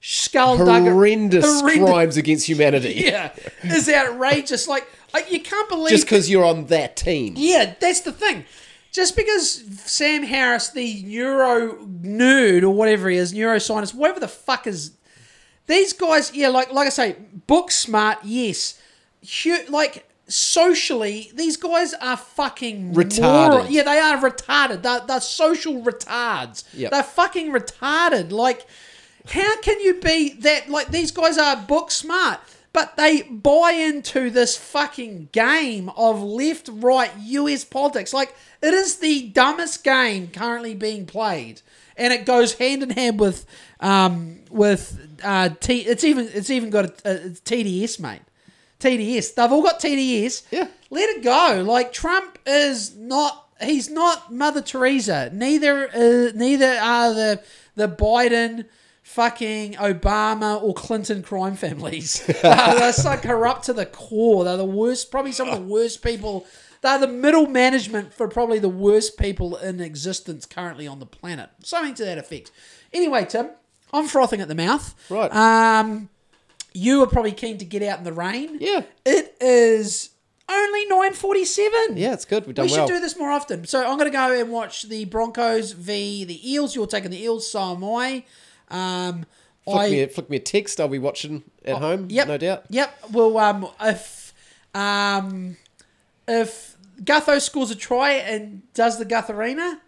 skulldugger, 0.01 0.91
Horrendous, 0.91 1.61
horrendous- 1.61 1.89
crimes 1.89 2.17
against 2.17 2.47
humanity. 2.47 2.93
yeah, 3.05 3.31
is 3.63 3.89
outrageous. 3.89 4.67
Like, 4.67 4.87
like 5.13 5.31
you 5.31 5.39
can't 5.41 5.67
believe 5.69 5.89
Just 5.89 6.05
because 6.05 6.29
you're 6.29 6.45
on 6.45 6.65
that 6.67 6.95
team. 6.95 7.33
yeah, 7.37 7.73
that's 7.79 8.01
the 8.01 8.11
thing. 8.11 8.45
Just 8.91 9.15
because 9.17 9.61
Sam 9.91 10.23
Harris, 10.23 10.69
the 10.69 11.03
neuro 11.03 11.75
nerd 11.85 12.63
or 12.63 12.69
whatever 12.69 13.09
he 13.09 13.17
is, 13.17 13.33
neuroscientist, 13.33 13.93
whatever 13.93 14.21
the 14.21 14.27
fuck 14.29 14.67
is, 14.67 14.91
these 15.67 15.91
guys, 15.91 16.33
yeah, 16.33 16.47
like 16.47 16.71
like 16.71 16.87
I 16.87 16.91
say, 16.91 17.15
book 17.47 17.71
smart, 17.71 18.19
yes, 18.23 18.79
like 19.69 20.07
socially, 20.27 21.31
these 21.33 21.57
guys 21.57 21.93
are 21.95 22.17
fucking 22.17 22.93
Retarded. 22.93 23.67
Yeah, 23.69 23.83
they 23.83 23.99
are 23.99 24.17
retarded. 24.17 24.81
They're, 24.81 25.01
they're 25.01 25.21
social 25.21 25.81
retards. 25.81 26.63
Yep. 26.73 26.91
They're 26.91 27.03
fucking 27.03 27.51
retarded. 27.51 28.31
Like, 28.31 28.65
how 29.29 29.59
can 29.61 29.79
you 29.81 29.95
be 29.95 30.33
that? 30.41 30.69
Like, 30.69 30.87
these 30.89 31.11
guys 31.11 31.37
are 31.37 31.55
book 31.55 31.91
smart, 31.91 32.39
but 32.73 32.97
they 32.97 33.23
buy 33.23 33.71
into 33.71 34.29
this 34.29 34.57
fucking 34.57 35.29
game 35.31 35.89
of 35.95 36.21
left 36.21 36.69
right 36.71 37.11
US 37.17 37.63
politics. 37.63 38.13
Like, 38.13 38.35
it 38.61 38.73
is 38.73 38.97
the 38.97 39.29
dumbest 39.29 39.83
game 39.83 40.29
currently 40.29 40.73
being 40.73 41.05
played. 41.05 41.61
And 41.97 42.11
it 42.11 42.25
goes 42.25 42.55
hand 42.55 42.83
in 42.83 42.89
hand 42.89 43.19
with, 43.21 43.45
um, 43.79 44.39
with 44.51 45.17
uh, 45.23 45.49
T. 45.61 45.79
It's 45.79 46.03
even 46.03 46.29
it's 46.33 46.49
even 46.49 46.69
got 46.69 46.85
a, 47.05 47.11
a 47.11 47.29
TDS, 47.29 48.01
mate. 48.01 48.19
TDS. 48.85 49.33
They've 49.35 49.51
all 49.51 49.63
got 49.63 49.79
TDS. 49.79 50.43
Yeah. 50.51 50.67
Let 50.89 51.09
it 51.09 51.23
go. 51.23 51.63
Like 51.65 51.91
Trump 51.91 52.39
is 52.45 52.95
not. 52.95 53.41
He's 53.61 53.89
not 53.89 54.33
Mother 54.33 54.61
Teresa. 54.61 55.29
Neither. 55.33 55.89
Uh, 55.89 56.31
neither 56.35 56.73
are 56.73 57.13
the 57.13 57.43
the 57.75 57.87
Biden, 57.87 58.65
fucking 59.03 59.73
Obama 59.73 60.61
or 60.61 60.73
Clinton 60.73 61.21
crime 61.23 61.55
families. 61.55 62.23
Uh, 62.43 62.75
they're 62.75 62.93
so 62.93 63.17
corrupt 63.17 63.65
to 63.65 63.73
the 63.73 63.85
core. 63.85 64.43
They're 64.43 64.57
the 64.57 64.65
worst. 64.65 65.11
Probably 65.11 65.31
some 65.31 65.49
of 65.49 65.59
the 65.59 65.65
worst 65.65 66.03
people. 66.03 66.45
They're 66.81 66.99
the 66.99 67.07
middle 67.07 67.47
management 67.47 68.13
for 68.13 68.27
probably 68.27 68.59
the 68.59 68.69
worst 68.69 69.17
people 69.17 69.55
in 69.57 69.79
existence 69.79 70.45
currently 70.45 70.85
on 70.85 70.99
the 70.99 71.05
planet. 71.05 71.49
Something 71.63 71.95
to 71.95 72.05
that 72.05 72.19
effect. 72.19 72.51
Anyway, 72.93 73.25
Tim, 73.25 73.49
I'm 73.91 74.07
frothing 74.07 74.41
at 74.41 74.47
the 74.47 74.55
mouth. 74.55 74.93
Right. 75.09 75.33
Um, 75.33 76.09
you 76.75 77.01
are 77.03 77.07
probably 77.07 77.31
keen 77.31 77.57
to 77.57 77.65
get 77.65 77.81
out 77.83 77.97
in 77.97 78.03
the 78.03 78.13
rain. 78.13 78.57
Yeah. 78.59 78.81
It 79.05 79.35
is 79.41 80.11
only 80.49 80.85
9.47. 80.87 81.97
Yeah, 81.97 82.13
it's 82.13 82.25
good. 82.25 82.45
We've 82.45 82.53
done 82.55 82.65
We 82.65 82.69
should 82.69 82.79
well. 82.79 82.87
do 82.87 82.99
this 82.99 83.17
more 83.17 83.31
often. 83.31 83.65
So 83.65 83.79
I'm 83.81 83.97
going 83.97 84.11
to 84.11 84.15
go 84.15 84.39
and 84.39 84.51
watch 84.51 84.83
the 84.83 85.05
Broncos 85.05 85.71
v 85.71 86.23
the 86.25 86.51
Eels. 86.51 86.75
You're 86.75 86.85
taking 86.87 87.11
the 87.11 87.21
Eels, 87.21 87.49
so 87.49 87.71
am 87.75 87.83
I. 87.83 88.23
Um, 88.69 89.25
Flick, 89.63 89.77
I 89.77 89.89
me 89.89 90.01
a, 90.03 90.07
flick 90.07 90.29
me 90.29 90.37
a 90.37 90.39
text. 90.39 90.79
I'll 90.79 90.87
be 90.87 90.99
watching 90.99 91.43
at 91.63 91.77
home. 91.77 92.03
Oh, 92.03 92.13
Yep. 92.13 92.27
No 92.27 92.37
doubt. 92.37 92.65
Yep. 92.69 92.99
Well, 93.11 93.37
um, 93.39 93.67
if 93.81 94.33
um, 94.75 95.57
if 96.27 96.77
Gutho 97.01 97.41
scores 97.41 97.71
a 97.71 97.75
try 97.75 98.11
and 98.11 98.61
does 98.75 98.99
the 98.99 99.05
Gutharina, 99.05 99.79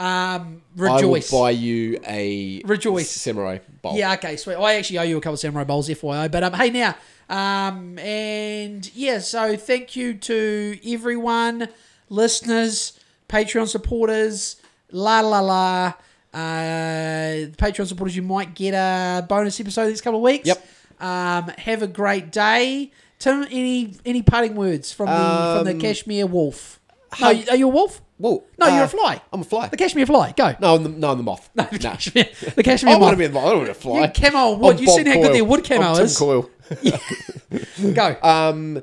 um, 0.00 0.62
rejoice. 0.76 1.32
I 1.32 1.36
will 1.36 1.42
buy 1.42 1.50
you 1.50 2.00
a 2.06 2.62
Rejoice. 2.64 3.10
samurai 3.10 3.58
bowl. 3.82 3.96
Yeah, 3.96 4.14
okay, 4.14 4.36
sweet. 4.36 4.56
I 4.56 4.74
actually 4.74 4.98
owe 4.98 5.02
you 5.02 5.16
a 5.18 5.20
couple 5.20 5.34
of 5.34 5.40
samurai 5.40 5.64
bowls, 5.64 5.88
FYI. 5.88 6.30
But 6.30 6.42
um, 6.44 6.52
hey, 6.54 6.70
now, 6.70 6.96
um, 7.28 7.98
and 7.98 8.90
yeah, 8.94 9.18
so 9.20 9.56
thank 9.56 9.94
you 9.96 10.14
to 10.14 10.78
everyone, 10.86 11.68
listeners, 12.08 12.98
Patreon 13.28 13.68
supporters, 13.68 14.56
la 14.90 15.20
la 15.20 15.40
la. 15.40 15.92
Uh, 16.32 17.46
Patreon 17.56 17.86
supporters, 17.86 18.16
you 18.16 18.22
might 18.22 18.54
get 18.54 18.72
a 18.74 19.24
bonus 19.26 19.60
episode 19.60 19.86
these 19.88 20.00
couple 20.00 20.18
of 20.18 20.24
weeks. 20.24 20.46
Yep. 20.48 20.66
Um, 21.00 21.48
have 21.58 21.82
a 21.82 21.86
great 21.86 22.32
day. 22.32 22.90
Tim, 23.20 23.44
any 23.50 23.94
any 24.04 24.22
parting 24.22 24.56
words 24.56 24.92
from 24.92 25.06
the 25.06 25.12
from 25.56 25.64
the 25.66 25.72
Um, 25.72 25.80
Kashmir 25.80 26.26
wolf? 26.26 26.80
No, 27.20 27.28
are 27.28 27.56
you 27.56 27.66
a 27.68 27.70
wolf? 27.70 28.00
Whoa. 28.18 28.44
No, 28.58 28.66
you're 28.68 28.82
uh, 28.82 28.84
a 28.84 28.88
fly. 28.88 29.20
I'm 29.32 29.40
a 29.40 29.44
fly. 29.44 29.68
The 29.68 29.76
Kashmir 29.76 30.06
fly. 30.06 30.32
Go. 30.36 30.54
No, 30.60 30.76
I'm 30.76 30.82
the, 30.84 30.88
no, 30.88 31.10
I'm 31.10 31.16
the 31.16 31.24
moth. 31.24 31.50
No, 31.54 31.64
Nah. 31.64 31.70
the 31.70 31.78
Kashmir. 31.80 32.24
The 32.54 32.62
Kashmir 32.68 32.94
I 32.94 32.96
want 32.96 33.12
to 33.14 33.18
be 33.18 33.26
the 33.26 33.32
moth. 33.32 33.44
I 33.44 33.48
don't 33.48 33.58
want 33.58 33.68
to 33.68 33.74
fly. 33.74 34.00
You 34.02 34.08
camo 34.12 34.54
wood. 34.56 34.76
I'm 34.76 34.82
You 34.82 34.86
seen 34.88 35.06
how 35.06 35.14
good 35.14 35.22
Coyle. 35.24 35.32
their 35.32 35.44
wood 35.44 35.64
camo 35.64 35.82
I'm 35.82 35.96
Tim 35.96 36.04
is? 36.04 36.18
Coyle. 36.18 36.50
Go. 37.94 38.16
Um, 38.22 38.82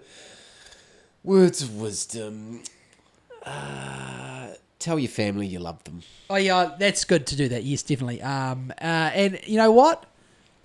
words 1.24 1.62
of 1.62 1.76
wisdom. 1.80 2.62
Uh, 3.44 4.50
tell 4.80 5.00
your 5.00 5.10
family 5.10 5.48
you 5.48 5.60
love 5.60 5.84
them. 5.86 6.04
Oh 6.30 6.36
yeah, 6.36 6.76
that's 6.78 7.06
good 7.06 7.26
to 7.28 7.36
do 7.36 7.48
that. 7.50 7.64
Yes, 7.64 7.84
definitely. 7.84 8.22
Um, 8.22 8.72
uh, 8.82 9.12
and 9.14 9.40
you 9.46 9.58
know 9.58 9.72
what? 9.72 10.06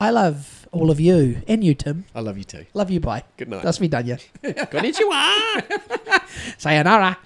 I 0.00 0.10
love 0.10 0.68
all 0.72 0.90
of 0.90 1.00
you 1.00 1.40
and 1.48 1.64
you, 1.64 1.74
Tim. 1.74 2.04
I 2.14 2.20
love 2.20 2.36
you 2.36 2.44
too. 2.44 2.66
Love 2.74 2.90
you. 2.90 3.00
Bye. 3.00 3.22
Good 3.38 3.48
night. 3.48 3.62
That's 3.62 3.80
me 3.80 3.88
done. 3.88 4.06
Yeah. 4.06 4.16
Konnichiwa. 4.42 5.62
Sayonara. 6.58 7.16